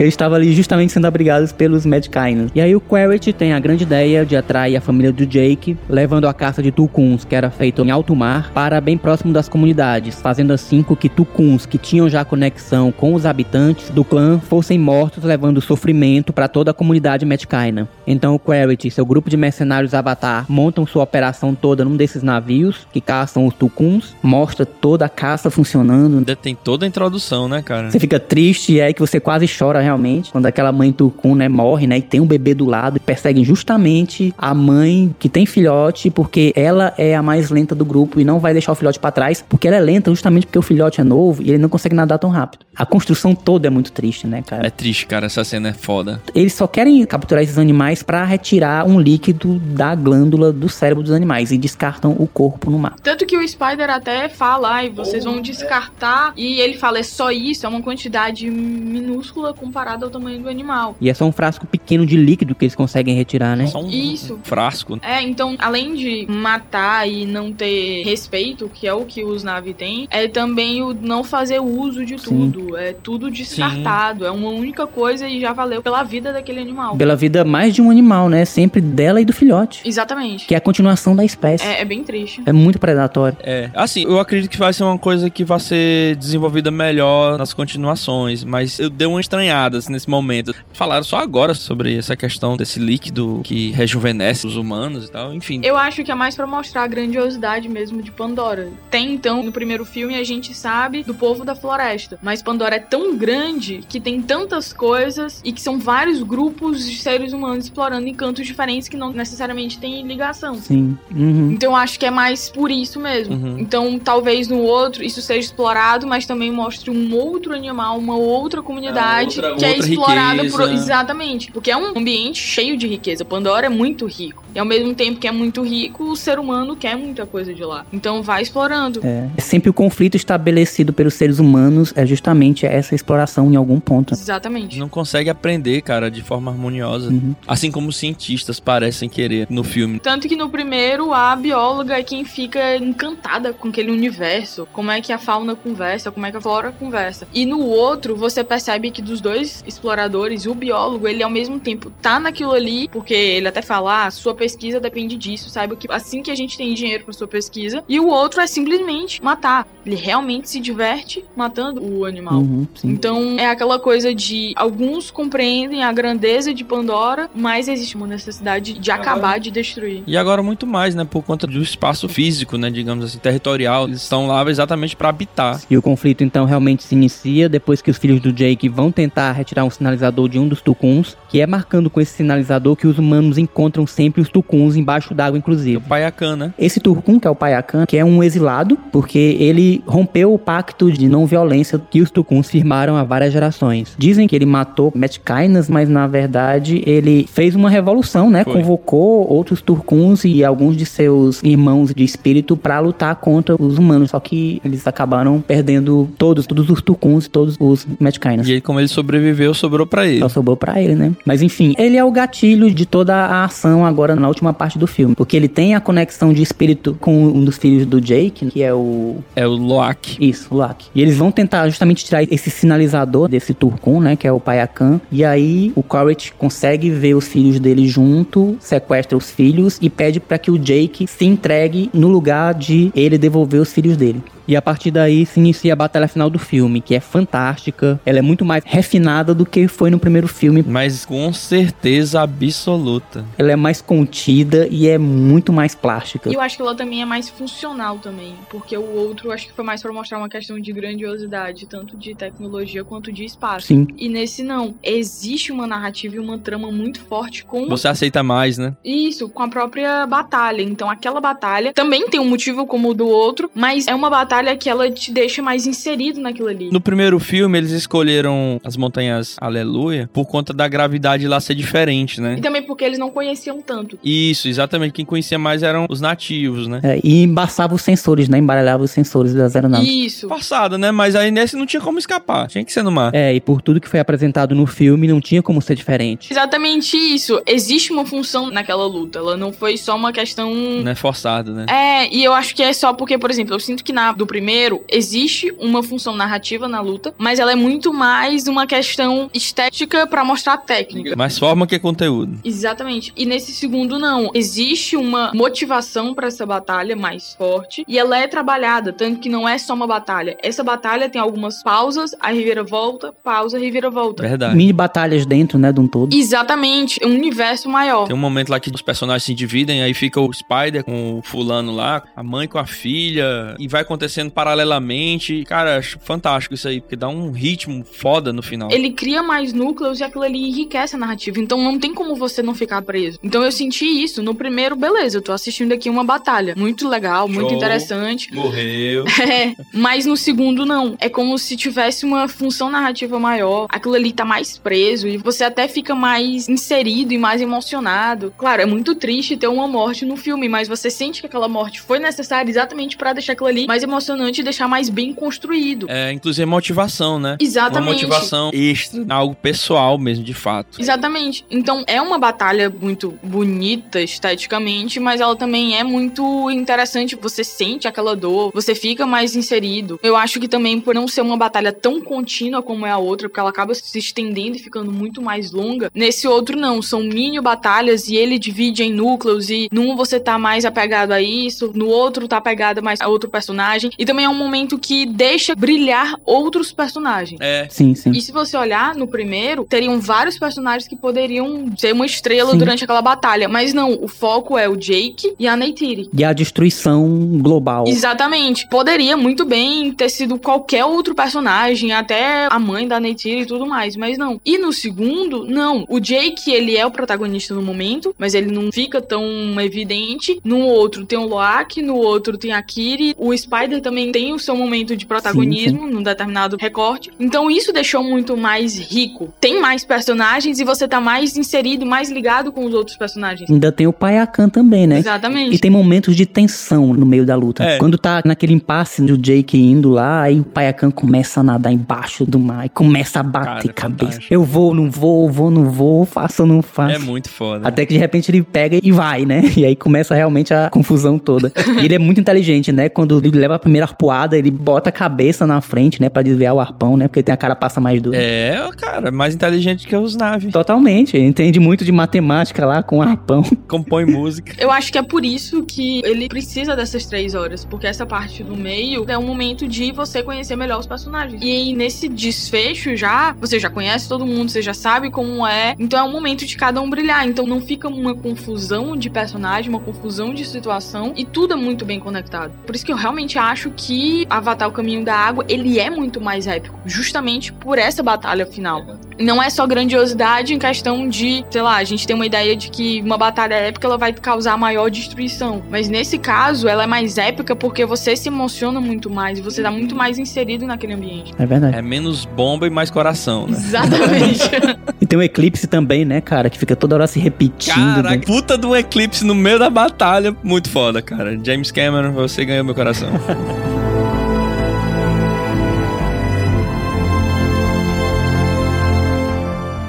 Eles 0.00 0.14
estavam 0.14 0.36
ali 0.36 0.54
justamente 0.54 0.94
sendo 0.94 1.04
abrigados 1.04 1.52
pelos 1.52 1.84
Medkainos. 1.84 2.50
E 2.54 2.60
aí 2.60 2.74
o 2.74 2.80
Quaritch 2.80 3.34
tem 3.34 3.52
a 3.52 3.60
grande 3.60 3.84
ideia 3.84 4.24
de 4.24 4.34
atrair 4.34 4.74
a 4.74 4.80
família 4.80 5.12
do 5.12 5.26
Jake, 5.26 5.76
levando 5.90 6.26
a 6.26 6.32
caça 6.32 6.62
de 6.62 6.70
tucuns, 6.70 7.22
que 7.22 7.34
era 7.34 7.50
feito 7.50 7.82
em 7.84 7.90
alto 7.90 8.16
mar, 8.16 8.50
para 8.54 8.80
bem 8.80 8.96
próximo 8.96 9.30
das 9.30 9.46
comunidades, 9.46 10.18
fazendo 10.18 10.54
assim 10.54 10.82
com 10.82 10.96
que 10.96 11.10
tucuns 11.10 11.66
que 11.66 11.76
tinham 11.76 12.08
já 12.08 12.24
conexão 12.24 12.90
com 12.90 13.12
os 13.12 13.26
habitantes 13.26 13.90
do 13.90 14.02
clã 14.02 14.40
fossem 14.40 14.78
mortos, 14.78 15.22
levando 15.22 15.60
sofrimento 15.60 16.32
para 16.32 16.48
toda 16.48 16.70
a 16.70 16.74
comunidade 16.74 17.26
Medkaina. 17.26 17.86
Então 18.06 18.34
o 18.34 18.38
Quaritch 18.38 18.86
e 18.86 18.90
seu 18.90 19.04
grupo 19.04 19.28
de 19.28 19.36
mercenários 19.36 19.92
Avatar 19.92 20.46
montam 20.48 20.86
sua 20.86 21.02
operação 21.02 21.54
toda 21.54 21.84
num 21.84 21.94
desses 21.94 22.22
navios 22.22 22.86
que 22.90 23.02
caçam 23.02 23.46
os 23.46 23.52
tucuns, 23.52 24.16
mostra 24.22 24.64
toda 24.64 25.04
a 25.04 25.10
caça 25.10 25.50
funcionando, 25.50 26.16
Ainda 26.16 26.34
tem 26.34 26.54
toda 26.54 26.86
a 26.86 26.88
introdução, 26.88 27.46
né, 27.50 27.60
cara? 27.60 27.90
você 27.90 28.00
fica 28.00 28.18
triste 28.18 28.72
e 28.72 28.80
é 28.80 28.86
aí 28.86 28.94
que 28.94 29.00
você 29.00 29.20
quase 29.20 29.46
chora 29.46 29.89
realmente 29.90 30.30
quando 30.30 30.46
aquela 30.46 30.72
mãe 30.72 30.92
Tucum, 30.92 31.34
né, 31.34 31.48
morre, 31.48 31.86
né, 31.86 31.98
e 31.98 32.02
tem 32.02 32.20
um 32.20 32.26
bebê 32.26 32.54
do 32.54 32.64
lado 32.64 32.96
e 32.96 33.00
perseguem 33.00 33.44
justamente 33.44 34.32
a 34.38 34.54
mãe 34.54 35.14
que 35.18 35.28
tem 35.28 35.44
filhote 35.44 36.10
porque 36.10 36.52
ela 36.56 36.94
é 36.96 37.14
a 37.14 37.22
mais 37.22 37.50
lenta 37.50 37.74
do 37.74 37.84
grupo 37.84 38.20
e 38.20 38.24
não 38.24 38.38
vai 38.38 38.52
deixar 38.52 38.72
o 38.72 38.74
filhote 38.74 38.98
pra 38.98 39.10
trás 39.10 39.44
porque 39.46 39.66
ela 39.66 39.76
é 39.76 39.80
lenta 39.80 40.10
justamente 40.10 40.46
porque 40.46 40.58
o 40.58 40.62
filhote 40.62 41.00
é 41.00 41.04
novo 41.04 41.42
e 41.42 41.50
ele 41.50 41.58
não 41.58 41.68
consegue 41.68 41.94
nadar 41.94 42.18
tão 42.18 42.30
rápido. 42.30 42.64
A 42.76 42.86
construção 42.86 43.34
toda 43.34 43.66
é 43.66 43.70
muito 43.70 43.92
triste, 43.92 44.26
né, 44.26 44.42
cara? 44.42 44.66
É 44.66 44.70
triste, 44.70 45.06
cara. 45.06 45.26
Essa 45.26 45.44
cena 45.44 45.68
é 45.68 45.72
foda. 45.72 46.22
Eles 46.34 46.54
só 46.54 46.66
querem 46.66 47.04
capturar 47.04 47.42
esses 47.42 47.58
animais 47.58 48.02
pra 48.02 48.24
retirar 48.24 48.86
um 48.86 48.98
líquido 48.98 49.58
da 49.58 49.94
glândula 49.94 50.52
do 50.52 50.68
cérebro 50.68 51.02
dos 51.02 51.12
animais 51.12 51.52
e 51.52 51.58
descartam 51.58 52.16
o 52.18 52.26
corpo 52.26 52.70
no 52.70 52.78
mar. 52.78 52.94
Tanto 53.02 53.26
que 53.26 53.36
o 53.36 53.46
Spider 53.46 53.90
até 53.90 54.28
fala, 54.28 54.70
ai, 54.70 54.88
vocês 54.88 55.24
vão 55.24 55.40
descartar. 55.40 56.32
E 56.36 56.60
ele 56.60 56.78
fala, 56.78 56.98
é 56.98 57.02
só 57.02 57.30
isso, 57.30 57.66
é 57.66 57.68
uma 57.68 57.82
quantidade 57.82 58.50
minúscula 58.50 59.52
comparada 59.70 60.04
ao 60.04 60.10
tamanho 60.10 60.40
do 60.42 60.48
animal. 60.48 60.96
E 61.00 61.08
é 61.08 61.14
só 61.14 61.24
um 61.24 61.30
frasco 61.30 61.64
pequeno 61.64 62.04
de 62.04 62.16
líquido 62.16 62.56
que 62.56 62.64
eles 62.64 62.74
conseguem 62.74 63.14
retirar, 63.14 63.56
né? 63.56 63.68
Só 63.68 63.80
um, 63.80 63.88
Isso. 63.88 64.34
um 64.34 64.38
frasco. 64.42 64.98
É, 65.00 65.22
então, 65.22 65.54
além 65.60 65.94
de 65.94 66.26
matar 66.28 67.08
e 67.08 67.24
não 67.24 67.52
ter 67.52 68.02
respeito, 68.02 68.68
que 68.68 68.88
é 68.88 68.92
o 68.92 69.04
que 69.04 69.22
os 69.22 69.44
Navi 69.44 69.72
têm, 69.72 70.08
é 70.10 70.26
também 70.26 70.82
o 70.82 70.92
não 70.92 71.22
fazer 71.22 71.60
uso 71.60 72.04
de 72.04 72.18
Sim. 72.18 72.50
tudo. 72.50 72.76
É 72.76 72.92
tudo 72.92 73.30
descartado. 73.30 74.26
É 74.26 74.30
uma 74.30 74.48
única 74.48 74.88
coisa 74.88 75.28
e 75.28 75.40
já 75.40 75.52
valeu 75.52 75.80
pela 75.80 76.02
vida 76.02 76.32
daquele 76.32 76.60
animal. 76.60 76.96
Pela 76.96 77.14
vida 77.14 77.44
mais 77.44 77.72
de 77.72 77.80
um 77.80 77.90
animal, 77.90 78.28
né? 78.28 78.44
Sempre 78.44 78.80
dela 78.80 79.20
e 79.20 79.24
do 79.24 79.32
filhote. 79.32 79.82
Exatamente. 79.84 80.46
Que 80.46 80.54
é 80.54 80.58
a 80.58 80.60
continuação 80.60 81.14
da 81.14 81.24
espécie. 81.24 81.64
É, 81.64 81.80
é 81.80 81.84
bem 81.84 82.02
triste. 82.02 82.42
É 82.44 82.52
muito 82.52 82.80
predatório. 82.80 83.36
É, 83.40 83.70
assim, 83.74 84.02
eu 84.02 84.18
acredito 84.18 84.50
que 84.50 84.58
vai 84.58 84.72
ser 84.72 84.82
uma 84.82 84.98
coisa 84.98 85.30
que 85.30 85.44
vai 85.44 85.60
ser 85.60 86.16
desenvolvida 86.16 86.72
melhor 86.72 87.38
nas 87.38 87.52
continuações, 87.52 88.42
mas 88.42 88.80
eu 88.80 88.90
dei 88.90 89.06
uma 89.06 89.20
estranhada 89.20 89.59
nesse 89.68 90.08
momento. 90.08 90.54
Falaram 90.72 91.02
só 91.04 91.18
agora 91.18 91.54
sobre 91.54 91.96
essa 91.96 92.16
questão 92.16 92.56
desse 92.56 92.78
líquido 92.78 93.40
que 93.44 93.70
rejuvenesce 93.72 94.46
os 94.46 94.56
humanos 94.56 95.06
e 95.06 95.10
tal, 95.10 95.34
enfim. 95.34 95.60
Eu 95.64 95.76
acho 95.76 96.02
que 96.04 96.10
é 96.10 96.14
mais 96.14 96.34
pra 96.34 96.46
mostrar 96.46 96.82
a 96.84 96.86
grandiosidade 96.86 97.68
mesmo 97.68 98.02
de 98.02 98.10
Pandora. 98.10 98.68
Tem 98.90 99.12
então, 99.12 99.42
no 99.42 99.52
primeiro 99.52 99.84
filme, 99.84 100.14
a 100.14 100.24
gente 100.24 100.54
sabe 100.54 101.02
do 101.02 101.14
povo 101.14 101.44
da 101.44 101.54
floresta. 101.54 102.18
Mas 102.22 102.42
Pandora 102.42 102.76
é 102.76 102.80
tão 102.80 103.16
grande 103.16 103.80
que 103.88 104.00
tem 104.00 104.20
tantas 104.22 104.72
coisas 104.72 105.40
e 105.44 105.52
que 105.52 105.60
são 105.60 105.78
vários 105.78 106.22
grupos 106.22 106.88
de 106.88 106.96
seres 106.98 107.32
humanos 107.32 107.64
explorando 107.64 108.06
encantos 108.08 108.46
diferentes 108.46 108.88
que 108.88 108.96
não 108.96 109.12
necessariamente 109.12 109.78
têm 109.78 110.06
ligação. 110.06 110.54
Sim. 110.56 110.96
Uhum. 111.10 111.52
Então 111.52 111.70
eu 111.72 111.76
acho 111.76 111.98
que 111.98 112.06
é 112.06 112.10
mais 112.10 112.48
por 112.48 112.70
isso 112.70 112.98
mesmo. 113.00 113.34
Uhum. 113.34 113.58
Então 113.58 113.98
talvez 113.98 114.48
no 114.48 114.58
outro 114.58 115.02
isso 115.04 115.20
seja 115.20 115.40
explorado, 115.40 116.06
mas 116.06 116.26
também 116.26 116.50
mostre 116.50 116.90
um 116.90 117.14
outro 117.14 117.52
animal, 117.54 117.98
uma 117.98 118.16
outra 118.16 118.62
comunidade 118.62 119.40
Ah, 119.40 119.48
outra- 119.48 119.49
que 119.56 119.64
é 119.64 119.68
outra 119.68 119.88
explorada 119.88 120.44
por. 120.44 120.60
riqueza. 120.60 120.72
Exatamente. 120.84 121.52
Porque 121.52 121.70
é 121.70 121.76
um 121.76 121.98
ambiente 121.98 122.40
cheio 122.40 122.76
de 122.76 122.86
riqueza. 122.86 123.24
Pandora 123.24 123.66
é 123.66 123.70
muito 123.70 124.06
rico. 124.06 124.42
E 124.54 124.58
ao 124.58 124.66
mesmo 124.66 124.94
tempo 124.94 125.20
que 125.20 125.28
é 125.28 125.32
muito 125.32 125.62
rico, 125.62 126.04
o 126.04 126.16
ser 126.16 126.38
humano 126.38 126.76
quer 126.76 126.96
muita 126.96 127.26
coisa 127.26 127.54
de 127.54 127.64
lá. 127.64 127.84
Então 127.92 128.22
vai 128.22 128.42
explorando. 128.42 129.00
É. 129.04 129.28
É 129.36 129.40
sempre 129.40 129.70
o 129.70 129.72
conflito 129.72 130.16
estabelecido 130.16 130.92
pelos 130.92 131.14
seres 131.14 131.38
humanos 131.38 131.92
é 131.96 132.04
justamente 132.06 132.66
essa 132.66 132.94
exploração 132.94 133.50
em 133.50 133.56
algum 133.56 133.80
ponto. 133.80 134.14
Exatamente. 134.14 134.78
Não 134.78 134.88
consegue 134.88 135.30
aprender, 135.30 135.80
cara, 135.82 136.10
de 136.10 136.22
forma 136.22 136.50
harmoniosa. 136.50 137.10
Uhum. 137.10 137.34
Assim 137.46 137.70
como 137.70 137.88
os 137.88 137.96
cientistas 137.96 138.60
parecem 138.60 139.08
querer 139.08 139.46
no 139.50 139.62
filme. 139.62 139.98
Tanto 140.00 140.28
que 140.28 140.36
no 140.36 140.48
primeiro, 140.48 141.12
a 141.12 141.34
bióloga 141.36 141.98
é 141.98 142.02
quem 142.02 142.24
fica 142.24 142.76
encantada 142.76 143.52
com 143.52 143.68
aquele 143.68 143.90
universo. 143.90 144.66
Como 144.72 144.90
é 144.90 145.00
que 145.00 145.12
a 145.12 145.18
fauna 145.18 145.54
conversa, 145.54 146.10
como 146.10 146.26
é 146.26 146.30
que 146.30 146.36
a 146.36 146.40
flora 146.40 146.72
conversa. 146.72 147.26
E 147.32 147.46
no 147.46 147.60
outro, 147.60 148.16
você 148.16 148.42
percebe 148.42 148.90
que 148.90 149.02
dos 149.02 149.20
dois 149.20 149.62
exploradores, 149.66 150.46
o 150.46 150.54
biólogo, 150.54 151.06
ele 151.06 151.22
ao 151.22 151.30
mesmo 151.30 151.58
tempo 151.60 151.90
tá 152.02 152.18
naquilo 152.18 152.52
ali, 152.52 152.88
porque 152.88 153.14
ele 153.14 153.48
até 153.48 153.62
fala, 153.62 154.06
ah, 154.06 154.10
sua 154.10 154.34
pesquisa 154.40 154.80
depende 154.80 155.18
disso, 155.18 155.50
saiba 155.50 155.76
que 155.76 155.86
assim 155.92 156.22
que 156.22 156.30
a 156.30 156.34
gente 156.34 156.56
tem 156.56 156.72
dinheiro 156.72 157.04
pra 157.04 157.12
sua 157.12 157.28
pesquisa. 157.28 157.84
E 157.86 158.00
o 158.00 158.08
outro 158.08 158.40
é 158.40 158.46
simplesmente 158.46 159.22
matar. 159.22 159.68
Ele 159.84 159.96
realmente 159.96 160.48
se 160.48 160.58
diverte 160.58 161.22
matando 161.36 161.84
o 161.84 162.06
animal. 162.06 162.38
Uhum. 162.40 162.66
Então 162.82 163.36
é 163.38 163.46
aquela 163.46 163.78
coisa 163.78 164.14
de 164.14 164.54
alguns 164.56 165.10
compreendem 165.10 165.84
a 165.84 165.92
grandeza 165.92 166.54
de 166.54 166.64
Pandora, 166.64 167.28
mas 167.34 167.68
existe 167.68 167.96
uma 167.96 168.06
necessidade 168.06 168.72
de 168.72 168.90
acabar 168.90 169.38
de 169.38 169.50
destruir. 169.50 170.02
E 170.06 170.16
agora 170.16 170.42
muito 170.42 170.66
mais, 170.66 170.94
né? 170.94 171.04
Por 171.04 171.22
conta 171.22 171.46
do 171.46 171.60
espaço 171.60 172.08
físico, 172.08 172.56
né? 172.56 172.70
Digamos 172.70 173.04
assim, 173.04 173.18
territorial. 173.18 173.84
Eles 173.84 174.00
estão 174.00 174.26
lá 174.26 174.42
exatamente 174.48 174.96
pra 174.96 175.10
habitar. 175.10 175.60
E 175.68 175.76
o 175.76 175.82
conflito 175.82 176.24
então 176.24 176.46
realmente 176.46 176.82
se 176.82 176.94
inicia 176.94 177.46
depois 177.46 177.82
que 177.82 177.90
os 177.90 177.98
filhos 177.98 178.20
do 178.20 178.32
Jake 178.32 178.70
vão 178.70 178.90
tentar 178.90 179.32
retirar 179.32 179.64
um 179.64 179.70
sinalizador 179.70 180.30
de 180.30 180.38
um 180.38 180.48
dos 180.48 180.62
tucuns, 180.62 181.14
que 181.28 181.42
é 181.42 181.46
marcando 181.46 181.90
com 181.90 182.00
esse 182.00 182.14
sinalizador 182.14 182.74
que 182.74 182.86
os 182.86 182.98
humanos 182.98 183.36
encontram 183.36 183.86
sempre 183.86 184.22
os 184.22 184.29
Tucuns 184.30 184.76
embaixo 184.76 185.14
d'água, 185.14 185.38
inclusive. 185.38 185.76
O 185.78 185.80
Payakan, 185.80 186.36
né? 186.36 186.54
Esse 186.58 186.80
Turcun, 186.80 187.18
que 187.18 187.26
é 187.26 187.30
o 187.30 187.34
Payakan, 187.34 187.86
que 187.86 187.96
é 187.96 188.04
um 188.04 188.22
exilado, 188.22 188.78
porque 188.90 189.36
ele 189.38 189.82
rompeu 189.86 190.32
o 190.32 190.38
pacto 190.38 190.90
de 190.90 191.08
não 191.08 191.26
violência 191.26 191.80
que 191.90 192.00
os 192.00 192.10
Tucuns 192.10 192.48
firmaram 192.48 192.96
há 192.96 193.04
várias 193.04 193.32
gerações. 193.32 193.94
Dizem 193.98 194.26
que 194.26 194.34
ele 194.36 194.46
matou 194.46 194.92
Matt 194.94 195.18
Kainas, 195.18 195.68
mas 195.68 195.88
na 195.88 196.06
verdade 196.06 196.82
ele 196.86 197.26
fez 197.30 197.54
uma 197.54 197.70
revolução, 197.70 198.30
né? 198.30 198.44
Foi. 198.44 198.54
Convocou 198.54 199.30
outros 199.30 199.60
Turcuns 199.62 200.24
e 200.24 200.44
alguns 200.44 200.76
de 200.76 200.86
seus 200.86 201.42
irmãos 201.42 201.92
de 201.94 202.04
espírito 202.04 202.56
para 202.56 202.78
lutar 202.80 203.16
contra 203.16 203.60
os 203.60 203.78
humanos. 203.78 204.10
Só 204.10 204.20
que 204.20 204.60
eles 204.64 204.86
acabaram 204.86 205.40
perdendo 205.40 206.08
todos, 206.18 206.46
todos 206.46 206.68
os 206.70 206.82
Turcuns 206.82 207.26
e 207.26 207.30
todos 207.30 207.56
os 207.58 207.86
Matt 207.98 208.18
Kainas. 208.18 208.48
E 208.48 208.52
aí, 208.54 208.60
como 208.60 208.80
ele 208.80 208.88
sobreviveu, 208.88 209.54
sobrou 209.54 209.86
pra 209.86 210.06
ele. 210.06 210.20
Só 210.20 210.28
sobrou 210.28 210.56
pra 210.56 210.80
ele, 210.80 210.94
né? 210.94 211.12
Mas 211.24 211.42
enfim, 211.42 211.74
ele 211.78 211.96
é 211.96 212.04
o 212.04 212.10
gatilho 212.10 212.70
de 212.70 212.86
toda 212.86 213.14
a 213.14 213.44
ação 213.44 213.84
agora 213.84 214.14
na 214.20 214.28
última 214.28 214.52
parte 214.52 214.78
do 214.78 214.86
filme. 214.86 215.14
Porque 215.14 215.36
ele 215.36 215.48
tem 215.48 215.74
a 215.74 215.80
conexão 215.80 216.32
de 216.32 216.42
espírito 216.42 216.96
com 217.00 217.24
um 217.24 217.44
dos 217.44 217.56
filhos 217.58 217.86
do 217.86 218.00
Jake, 218.00 218.46
que 218.50 218.62
é 218.62 218.72
o. 218.72 219.16
É 219.34 219.46
o 219.46 219.50
Loak. 219.50 220.16
Isso, 220.20 220.48
o 220.54 220.56
Lak. 220.56 220.86
E 220.94 221.02
eles 221.02 221.16
vão 221.16 221.30
tentar 221.30 221.68
justamente 221.68 222.04
tirar 222.04 222.22
esse 222.22 222.50
sinalizador 222.50 223.28
desse 223.28 223.54
Turcon, 223.54 224.00
né? 224.00 224.16
Que 224.16 224.26
é 224.26 224.32
o 224.32 224.40
Payakan. 224.40 225.00
E 225.10 225.24
aí 225.24 225.72
o 225.74 225.82
Corrit 225.82 226.32
consegue 226.34 226.90
ver 226.90 227.14
os 227.14 227.26
filhos 227.26 227.58
dele 227.58 227.88
junto, 227.88 228.56
sequestra 228.60 229.16
os 229.16 229.30
filhos 229.30 229.78
e 229.80 229.88
pede 229.88 230.20
pra 230.20 230.38
que 230.38 230.50
o 230.50 230.58
Jake 230.58 231.06
se 231.06 231.24
entregue 231.24 231.90
no 231.92 232.08
lugar 232.08 232.54
de 232.54 232.90
ele 232.94 233.18
devolver 233.18 233.60
os 233.60 233.72
filhos 233.72 233.96
dele. 233.96 234.22
E 234.50 234.56
a 234.56 234.60
partir 234.60 234.90
daí 234.90 235.24
se 235.24 235.38
inicia 235.38 235.72
a 235.72 235.76
batalha 235.76 236.08
final 236.08 236.28
do 236.28 236.36
filme, 236.36 236.80
que 236.80 236.92
é 236.92 236.98
fantástica. 236.98 238.00
Ela 238.04 238.18
é 238.18 238.22
muito 238.22 238.44
mais 238.44 238.64
refinada 238.66 239.32
do 239.32 239.46
que 239.46 239.68
foi 239.68 239.90
no 239.90 239.98
primeiro 239.98 240.26
filme. 240.26 240.64
Mas 240.66 241.06
com 241.06 241.32
certeza 241.32 242.20
absoluta. 242.22 243.24
Ela 243.38 243.52
é 243.52 243.56
mais 243.56 243.80
contida 244.10 244.66
e 244.68 244.88
é 244.88 244.98
muito 244.98 245.52
mais 245.52 245.74
plástica. 245.74 246.28
E 246.28 246.34
eu 246.34 246.40
acho 246.40 246.56
que 246.56 246.62
ela 246.62 246.74
também 246.74 247.00
é 247.00 247.04
mais 247.04 247.28
funcional 247.28 247.98
também, 247.98 248.34
porque 248.50 248.76
o 248.76 248.96
outro 248.96 249.30
acho 249.30 249.46
que 249.46 249.52
foi 249.52 249.64
mais 249.64 249.80
pra 249.80 249.92
mostrar 249.92 250.18
uma 250.18 250.28
questão 250.28 250.58
de 250.58 250.72
grandiosidade, 250.72 251.66
tanto 251.66 251.96
de 251.96 252.14
tecnologia 252.14 252.82
quanto 252.82 253.12
de 253.12 253.24
espaço. 253.24 253.68
Sim. 253.68 253.86
E 253.96 254.08
nesse 254.08 254.42
não, 254.42 254.74
existe 254.82 255.52
uma 255.52 255.66
narrativa 255.66 256.16
e 256.16 256.18
uma 256.18 256.38
trama 256.38 256.72
muito 256.72 257.00
forte 257.00 257.44
com 257.44 257.68
Você 257.68 257.86
aceita 257.86 258.22
mais, 258.22 258.58
né? 258.58 258.74
isso, 258.84 259.28
com 259.28 259.42
a 259.42 259.48
própria 259.48 260.06
batalha. 260.06 260.62
Então 260.62 260.90
aquela 260.90 261.20
batalha 261.20 261.72
também 261.72 262.08
tem 262.08 262.18
um 262.18 262.28
motivo 262.28 262.66
como 262.66 262.90
o 262.90 262.94
do 262.94 263.06
outro, 263.06 263.50
mas 263.54 263.86
é 263.86 263.94
uma 263.94 264.10
batalha 264.10 264.56
que 264.56 264.68
ela 264.68 264.90
te 264.90 265.12
deixa 265.12 265.40
mais 265.40 265.66
inserido 265.66 266.20
naquilo 266.20 266.48
ali. 266.48 266.70
No 266.72 266.80
primeiro 266.80 267.20
filme, 267.20 267.58
eles 267.58 267.70
escolheram 267.70 268.60
as 268.64 268.76
montanhas 268.76 269.36
Aleluia 269.40 270.10
por 270.12 270.26
conta 270.26 270.52
da 270.52 270.66
gravidade 270.66 271.28
lá 271.28 271.38
ser 271.38 271.54
diferente, 271.54 272.20
né? 272.20 272.36
E 272.38 272.40
também 272.40 272.62
porque 272.62 272.84
eles 272.84 272.98
não 272.98 273.10
conheciam 273.10 273.60
tanto. 273.60 273.99
Isso, 274.02 274.48
exatamente. 274.48 274.92
Quem 274.92 275.04
conhecia 275.04 275.38
mais 275.38 275.62
eram 275.62 275.86
os 275.88 276.00
nativos, 276.00 276.66
né? 276.66 276.80
É, 276.82 277.00
e 277.02 277.22
embaçava 277.22 277.74
os 277.74 277.82
sensores, 277.82 278.28
né? 278.28 278.38
Embaralhava 278.38 278.82
os 278.82 278.90
sensores 278.90 279.34
das 279.34 279.54
aeronaves. 279.54 279.88
Isso. 279.88 280.28
Passada, 280.28 280.78
né? 280.78 280.90
Mas 280.90 281.14
aí 281.14 281.30
nesse 281.30 281.56
não 281.56 281.66
tinha 281.66 281.80
como 281.80 281.98
escapar. 281.98 282.48
Tinha 282.48 282.64
que 282.64 282.72
ser 282.72 282.82
no 282.82 282.90
mar. 282.90 283.14
É, 283.14 283.34
e 283.34 283.40
por 283.40 283.60
tudo 283.60 283.80
que 283.80 283.88
foi 283.88 284.00
apresentado 284.00 284.54
no 284.54 284.66
filme, 284.66 285.08
não 285.08 285.20
tinha 285.20 285.42
como 285.42 285.60
ser 285.60 285.74
diferente. 285.74 286.32
Exatamente 286.32 286.96
isso. 286.96 287.40
Existe 287.46 287.92
uma 287.92 288.06
função 288.06 288.50
naquela 288.50 288.86
luta. 288.86 289.18
Ela 289.18 289.36
não 289.36 289.52
foi 289.52 289.76
só 289.76 289.96
uma 289.96 290.12
questão. 290.12 290.52
Não 290.54 290.90
é 290.90 290.94
forçado, 290.94 291.52
né? 291.52 291.66
É, 291.68 292.14
e 292.14 292.24
eu 292.24 292.32
acho 292.32 292.54
que 292.54 292.62
é 292.62 292.72
só 292.72 292.92
porque, 292.92 293.18
por 293.18 293.30
exemplo, 293.30 293.54
eu 293.54 293.60
sinto 293.60 293.84
que 293.84 293.92
na 293.92 294.12
do 294.12 294.26
primeiro 294.26 294.82
existe 294.88 295.52
uma 295.58 295.82
função 295.82 296.16
narrativa 296.16 296.68
na 296.68 296.80
luta, 296.80 297.14
mas 297.18 297.38
ela 297.38 297.52
é 297.52 297.56
muito 297.56 297.92
mais 297.92 298.46
uma 298.46 298.66
questão 298.66 299.30
estética 299.32 300.06
pra 300.06 300.24
mostrar 300.24 300.54
a 300.54 300.58
técnica. 300.58 301.16
Mais 301.16 301.38
forma 301.38 301.66
que 301.66 301.78
conteúdo. 301.78 302.38
Exatamente. 302.44 303.12
E 303.16 303.24
nesse 303.24 303.52
segundo, 303.52 303.89
não. 303.98 304.30
Existe 304.34 304.96
uma 304.96 305.30
motivação 305.34 306.14
pra 306.14 306.28
essa 306.28 306.46
batalha 306.46 306.96
mais 306.96 307.34
forte 307.34 307.84
e 307.86 307.98
ela 307.98 308.18
é 308.18 308.26
trabalhada, 308.26 308.92
tanto 308.92 309.20
que 309.20 309.28
não 309.28 309.48
é 309.48 309.58
só 309.58 309.74
uma 309.74 309.86
batalha. 309.86 310.36
Essa 310.42 310.62
batalha 310.62 311.08
tem 311.08 311.20
algumas 311.20 311.62
pausas, 311.62 312.14
a 312.20 312.28
reviravolta, 312.28 313.12
pausa, 313.24 313.58
reviravolta. 313.58 314.22
Verdade. 314.22 314.56
Mini 314.56 314.72
batalhas 314.72 315.26
dentro, 315.26 315.58
né, 315.58 315.72
de 315.72 315.80
um 315.80 315.86
todo. 315.86 316.14
Exatamente. 316.14 317.02
É 317.02 317.06
um 317.06 317.14
universo 317.14 317.68
maior. 317.68 318.06
Tem 318.06 318.16
um 318.16 318.18
momento 318.18 318.50
lá 318.50 318.60
que 318.60 318.70
os 318.70 318.82
personagens 318.82 319.24
se 319.24 319.34
dividem, 319.34 319.82
aí 319.82 319.94
fica 319.94 320.20
o 320.20 320.32
Spider 320.32 320.84
com 320.84 321.18
o 321.18 321.22
fulano 321.22 321.74
lá, 321.74 322.02
a 322.14 322.22
mãe 322.22 322.46
com 322.46 322.58
a 322.58 322.66
filha, 322.66 323.54
e 323.58 323.68
vai 323.68 323.82
acontecendo 323.82 324.30
paralelamente. 324.30 325.44
Cara, 325.44 325.78
acho 325.78 325.98
fantástico 326.00 326.54
isso 326.54 326.68
aí, 326.68 326.80
porque 326.80 326.96
dá 326.96 327.08
um 327.08 327.30
ritmo 327.30 327.84
foda 327.84 328.32
no 328.32 328.42
final. 328.42 328.70
Ele 328.70 328.90
cria 328.90 329.22
mais 329.22 329.52
núcleos 329.52 330.00
e 330.00 330.04
aquilo 330.04 330.24
ali 330.24 330.48
enriquece 330.48 330.96
a 330.96 330.98
narrativa. 330.98 331.40
Então 331.40 331.60
não 331.62 331.78
tem 331.78 331.94
como 331.94 332.14
você 332.14 332.42
não 332.42 332.54
ficar 332.54 332.82
preso. 332.82 333.18
Então 333.22 333.42
eu 333.44 333.52
senti 333.52 333.79
isso. 333.86 334.22
No 334.22 334.34
primeiro, 334.34 334.76
beleza, 334.76 335.18
eu 335.18 335.22
tô 335.22 335.32
assistindo 335.32 335.72
aqui 335.72 335.88
uma 335.88 336.04
batalha. 336.04 336.54
Muito 336.56 336.88
legal, 336.88 337.28
muito 337.28 337.48
Show. 337.48 337.56
interessante. 337.56 338.32
Morreu. 338.34 339.04
É, 339.30 339.54
mas 339.72 340.06
no 340.06 340.16
segundo 340.16 340.64
não. 340.64 340.96
É 340.98 341.08
como 341.08 341.38
se 341.38 341.56
tivesse 341.56 342.04
uma 342.04 342.26
função 342.26 342.70
narrativa 342.70 343.18
maior. 343.18 343.66
Aquilo 343.68 343.94
ali 343.94 344.12
tá 344.12 344.24
mais 344.24 344.58
preso 344.58 345.06
e 345.06 345.18
você 345.18 345.44
até 345.44 345.68
fica 345.68 345.94
mais 345.94 346.48
inserido 346.48 347.12
e 347.12 347.18
mais 347.18 347.40
emocionado. 347.40 348.32
Claro, 348.36 348.62
é 348.62 348.66
muito 348.66 348.94
triste 348.94 349.36
ter 349.36 349.46
uma 349.46 349.68
morte 349.68 350.04
no 350.04 350.16
filme, 350.16 350.48
mas 350.48 350.66
você 350.66 350.90
sente 350.90 351.20
que 351.20 351.26
aquela 351.26 351.48
morte 351.48 351.80
foi 351.80 351.98
necessária 351.98 352.50
exatamente 352.50 352.96
pra 352.96 353.12
deixar 353.12 353.34
aquilo 353.34 353.48
ali 353.48 353.66
mais 353.66 353.82
emocionante 353.82 354.40
e 354.40 354.44
deixar 354.44 354.66
mais 354.66 354.88
bem 354.88 355.12
construído. 355.12 355.86
É, 355.88 356.10
inclusive 356.12 356.46
motivação, 356.46 357.18
né? 357.18 357.36
Exatamente. 357.38 357.82
Uma 357.82 357.92
motivação 357.92 358.50
extra, 358.52 359.04
algo 359.10 359.34
pessoal 359.34 359.98
mesmo, 359.98 360.24
de 360.24 360.34
fato. 360.34 360.80
Exatamente. 360.80 361.44
Então 361.50 361.84
é 361.86 362.00
uma 362.00 362.18
batalha 362.18 362.70
muito 362.70 363.14
bonita 363.22 363.69
esteticamente, 363.96 365.00
mas 365.00 365.20
ela 365.20 365.36
também 365.36 365.78
é 365.78 365.84
muito 365.84 366.50
interessante. 366.50 367.16
Você 367.16 367.44
sente 367.44 367.86
aquela 367.88 368.14
dor, 368.14 368.50
você 368.54 368.74
fica 368.74 369.06
mais 369.06 369.36
inserido. 369.36 369.98
Eu 370.02 370.16
acho 370.16 370.40
que 370.40 370.48
também 370.48 370.80
por 370.80 370.94
não 370.94 371.08
ser 371.08 371.20
uma 371.20 371.36
batalha 371.36 371.72
tão 371.72 372.00
contínua 372.00 372.62
como 372.62 372.86
é 372.86 372.90
a 372.90 372.98
outra, 372.98 373.28
porque 373.28 373.40
ela 373.40 373.50
acaba 373.50 373.74
se 373.74 373.98
estendendo 373.98 374.56
e 374.56 374.60
ficando 374.60 374.92
muito 374.92 375.22
mais 375.22 375.52
longa. 375.52 375.90
Nesse 375.94 376.26
outro 376.26 376.56
não, 376.56 376.82
são 376.82 377.00
mini 377.00 377.40
batalhas 377.40 378.08
e 378.08 378.16
ele 378.16 378.38
divide 378.38 378.82
em 378.82 378.92
núcleos 378.92 379.50
e 379.50 379.68
num 379.72 379.96
você 379.96 380.20
tá 380.20 380.38
mais 380.38 380.64
apegado 380.64 381.12
a 381.12 381.20
isso, 381.20 381.72
no 381.74 381.86
outro 381.86 382.28
tá 382.28 382.36
apegado 382.36 382.82
mais 382.82 383.00
a 383.00 383.08
outro 383.08 383.28
personagem. 383.28 383.90
E 383.98 384.04
também 384.04 384.24
é 384.24 384.28
um 384.28 384.34
momento 384.34 384.78
que 384.78 385.06
deixa 385.06 385.54
brilhar 385.54 386.14
outros 386.24 386.72
personagens. 386.72 387.40
É, 387.40 387.68
Sim, 387.70 387.94
sim. 387.94 388.10
E 388.10 388.20
se 388.20 388.32
você 388.32 388.56
olhar 388.56 388.94
no 388.94 389.06
primeiro, 389.06 389.64
teriam 389.64 390.00
vários 390.00 390.38
personagens 390.38 390.88
que 390.88 390.96
poderiam 390.96 391.72
ser 391.76 391.92
uma 391.92 392.06
estrela 392.06 392.52
Sim. 392.52 392.58
durante 392.58 392.84
aquela 392.84 393.02
batalha. 393.02 393.48
Mas 393.50 393.74
não, 393.74 393.98
o 394.00 394.06
foco 394.06 394.56
é 394.56 394.68
o 394.68 394.76
Jake 394.76 395.34
e 395.38 395.48
a 395.48 395.56
Neytiri. 395.56 396.08
E 396.16 396.24
a 396.24 396.32
destruição 396.32 397.08
global. 397.40 397.84
Exatamente. 397.86 398.68
Poderia 398.68 399.16
muito 399.16 399.44
bem 399.44 399.92
ter 399.92 400.08
sido 400.08 400.38
qualquer 400.38 400.84
outro 400.84 401.14
personagem, 401.14 401.92
até 401.92 402.46
a 402.48 402.58
mãe 402.58 402.86
da 402.86 403.00
Neytiri 403.00 403.42
e 403.42 403.46
tudo 403.46 403.66
mais, 403.66 403.96
mas 403.96 404.16
não. 404.16 404.40
E 404.44 404.56
no 404.56 404.72
segundo, 404.72 405.44
não. 405.44 405.84
O 405.88 405.98
Jake, 405.98 406.52
ele 406.52 406.76
é 406.76 406.86
o 406.86 406.90
protagonista 406.92 407.52
no 407.52 407.62
momento, 407.62 408.14
mas 408.16 408.34
ele 408.34 408.52
não 408.52 408.70
fica 408.70 409.02
tão 409.02 409.60
evidente. 409.60 410.40
No 410.44 410.60
outro 410.60 411.04
tem 411.04 411.18
o 411.18 411.26
Loak, 411.26 411.82
no 411.82 411.96
outro 411.96 412.38
tem 412.38 412.52
a 412.52 412.62
Kiri. 412.62 413.16
O 413.18 413.36
Spider 413.36 413.80
também 413.80 414.12
tem 414.12 414.32
o 414.32 414.38
seu 414.38 414.54
momento 414.54 414.96
de 414.96 415.04
protagonismo 415.06 415.88
num 415.88 416.02
determinado 416.04 416.56
recorte. 416.58 417.10
Então 417.18 417.50
isso 417.50 417.72
deixou 417.72 418.04
muito 418.04 418.36
mais 418.36 418.78
rico. 418.78 419.34
Tem 419.40 419.60
mais 419.60 419.84
personagens 419.84 420.60
e 420.60 420.64
você 420.64 420.86
tá 420.86 421.00
mais 421.00 421.36
inserido, 421.36 421.84
mais 421.84 422.10
ligado 422.10 422.52
com 422.52 422.64
os 422.64 422.74
outros 422.74 422.96
personagens. 422.96 423.39
Ainda 423.48 423.70
tem 423.72 423.86
o 423.86 423.92
Payakan 423.92 424.48
também, 424.48 424.86
né? 424.86 424.98
Exatamente. 424.98 425.54
E 425.56 425.58
tem 425.58 425.70
momentos 425.70 426.16
de 426.16 426.26
tensão 426.26 426.92
no 426.94 427.06
meio 427.06 427.24
da 427.24 427.36
luta. 427.36 427.62
É. 427.64 427.78
Quando 427.78 427.96
tá 427.98 428.22
naquele 428.24 428.52
impasse 428.52 429.02
do 429.02 429.16
Jake 429.16 429.58
indo 429.58 429.90
lá, 429.90 430.22
aí 430.22 430.40
o 430.40 430.44
Payakan 430.44 430.90
começa 430.90 431.40
a 431.40 431.42
nadar 431.42 431.72
embaixo 431.72 432.24
do 432.24 432.38
mar 432.38 432.66
e 432.66 432.68
começa 432.68 433.20
a 433.20 433.22
bater 433.22 433.68
Cara, 433.68 433.72
cabeça. 433.72 434.00
fantástico. 434.12 434.34
Eu 434.34 434.44
vou, 434.44 434.74
não 434.74 434.90
vou, 434.90 435.30
vou, 435.30 435.50
não 435.50 435.64
vou, 435.70 436.04
faço 436.04 436.42
ou 436.42 436.48
não 436.48 436.62
faço. 436.62 436.94
é 436.94 436.98
muito 436.98 437.28
foda. 437.28 437.66
Até 437.66 437.86
que 437.86 437.92
de 437.94 437.98
repente 437.98 438.30
ele 438.30 438.42
pega 438.42 438.78
e 438.82 438.92
vai, 438.92 439.24
né? 439.24 439.42
E 439.60 439.64
aí 439.66 439.76
começa 439.76 440.14
realmente 440.14 440.54
a 440.54 440.70
confusão 440.70 441.18
toda. 441.18 441.52
e 441.82 441.84
ele 441.84 441.94
é 441.94 441.98
muito 441.98 442.18
inteligente, 442.20 442.72
né? 442.72 442.88
Quando 442.88 443.18
ele 443.18 443.30
leva 443.38 443.56
a 443.56 443.58
primeira 443.58 443.84
arpoada, 443.86 444.38
ele 444.38 444.50
bota 444.50 444.88
a 444.88 444.92
cabeça 444.92 445.46
na 445.46 445.60
frente, 445.60 446.00
né? 446.00 446.08
Pra 446.08 446.22
desviar 446.22 446.54
o 446.54 446.60
arpão, 446.60 446.96
né? 446.96 447.08
Porque 447.08 447.22
tem 447.22 447.32
a 447.32 447.36
cara 447.36 447.54
passa 447.54 447.80
mais 447.80 448.00
dura. 448.00 448.16
É, 448.16 448.58
cara, 448.78 449.10
mais 449.10 449.34
inteligente 449.34 449.86
que 449.86 449.94
os 449.94 450.16
naves. 450.16 450.50
Totalmente. 450.52 451.16
Ele 451.16 451.26
entende 451.26 451.60
muito 451.60 451.84
de 451.84 451.92
matemática 451.92 452.64
lá 452.64 452.82
com 452.82 452.98
o 452.98 453.02
arpão. 453.30 453.42
Compõe 453.68 454.04
música. 454.04 454.54
Eu 454.58 454.70
acho 454.70 454.90
que 454.90 454.98
é 454.98 455.02
por 455.02 455.24
isso 455.24 455.62
que 455.64 456.02
ele 456.04 456.28
precisa 456.28 456.74
dessas 456.74 457.06
três 457.06 457.34
horas, 457.34 457.64
porque 457.64 457.86
essa 457.86 458.04
parte 458.04 458.42
do 458.42 458.56
meio 458.56 459.04
é 459.08 459.16
um 459.16 459.22
momento 459.22 459.68
de 459.68 459.92
você 459.92 460.22
conhecer 460.22 460.56
melhor 460.56 460.80
os 460.80 460.86
personagens. 460.86 461.40
E 461.42 461.50
aí, 461.50 461.72
nesse 461.72 462.08
desfecho 462.08 462.96
já, 462.96 463.32
você 463.34 463.58
já 463.58 463.70
conhece 463.70 464.08
todo 464.08 464.26
mundo, 464.26 464.50
você 464.50 464.60
já 464.60 464.74
sabe 464.74 465.10
como 465.10 465.46
é, 465.46 465.74
então 465.78 465.98
é 465.98 466.02
um 466.02 466.10
momento 466.10 466.44
de 466.44 466.56
cada 466.56 466.80
um 466.80 466.90
brilhar. 466.90 467.26
Então 467.26 467.46
não 467.46 467.60
fica 467.60 467.88
uma 467.88 468.14
confusão 468.14 468.96
de 468.96 469.08
personagem, 469.08 469.70
uma 469.70 469.80
confusão 469.80 470.34
de 470.34 470.44
situação, 470.44 471.12
e 471.16 471.24
tudo 471.24 471.54
é 471.54 471.56
muito 471.56 471.84
bem 471.84 472.00
conectado. 472.00 472.52
Por 472.66 472.74
isso 472.74 472.84
que 472.84 472.92
eu 472.92 472.96
realmente 472.96 473.38
acho 473.38 473.70
que 473.70 474.26
Avatar 474.28 474.68
O 474.68 474.72
Caminho 474.72 475.04
da 475.04 475.14
Água, 475.14 475.44
ele 475.48 475.78
é 475.78 475.90
muito 475.90 476.20
mais 476.20 476.46
épico, 476.46 476.78
justamente 476.84 477.52
por 477.52 477.78
essa 477.78 478.02
batalha 478.02 478.46
final. 478.46 478.98
Não 479.18 479.42
é 479.42 479.50
só 479.50 479.66
grandiosidade 479.66 480.54
em 480.54 480.58
questão 480.58 481.08
de, 481.08 481.44
sei 481.50 481.62
lá, 481.62 481.76
a 481.76 481.84
gente 481.84 482.06
tem 482.06 482.16
uma 482.16 482.26
ideia 482.26 482.56
de 482.56 482.70
que 482.70 483.00
uma 483.02 483.18
batalha 483.20 483.54
épica 483.54 483.86
ela 483.86 483.98
vai 483.98 484.12
causar 484.14 484.56
maior 484.56 484.90
destruição. 484.90 485.62
Mas 485.70 485.88
nesse 485.90 486.18
caso, 486.18 486.66
ela 486.66 486.84
é 486.84 486.86
mais 486.86 487.18
épica 487.18 487.54
porque 487.54 487.84
você 487.84 488.16
se 488.16 488.28
emociona 488.28 488.80
muito 488.80 489.10
mais 489.10 489.38
e 489.38 489.42
você 489.42 489.62
tá 489.62 489.70
muito 489.70 489.94
mais 489.94 490.18
inserido 490.18 490.66
naquele 490.66 490.94
ambiente. 490.94 491.34
É 491.38 491.44
verdade. 491.44 491.76
É 491.76 491.82
menos 491.82 492.24
bomba 492.24 492.66
e 492.66 492.70
mais 492.70 492.90
coração, 492.90 493.46
né? 493.46 493.56
Exatamente. 493.56 494.50
E 495.00 495.06
tem 495.06 495.18
o 495.18 495.22
eclipse 495.22 495.66
também, 495.66 496.04
né, 496.04 496.20
cara? 496.20 496.50
Que 496.50 496.58
fica 496.58 496.76
toda 496.76 496.94
hora 496.94 497.06
se 497.06 497.18
repetindo. 497.18 497.74
Cara, 497.74 498.10
né? 498.10 498.18
puta 498.18 498.58
do 498.58 498.76
eclipse 498.76 499.24
no 499.24 499.34
meio 499.34 499.58
da 499.58 499.70
batalha. 499.70 500.36
Muito 500.44 500.68
foda, 500.68 501.00
cara. 501.00 501.38
James 501.42 501.70
Cameron, 501.70 502.12
você 502.12 502.44
ganhou 502.44 502.62
meu 502.62 502.74
coração. 502.74 503.08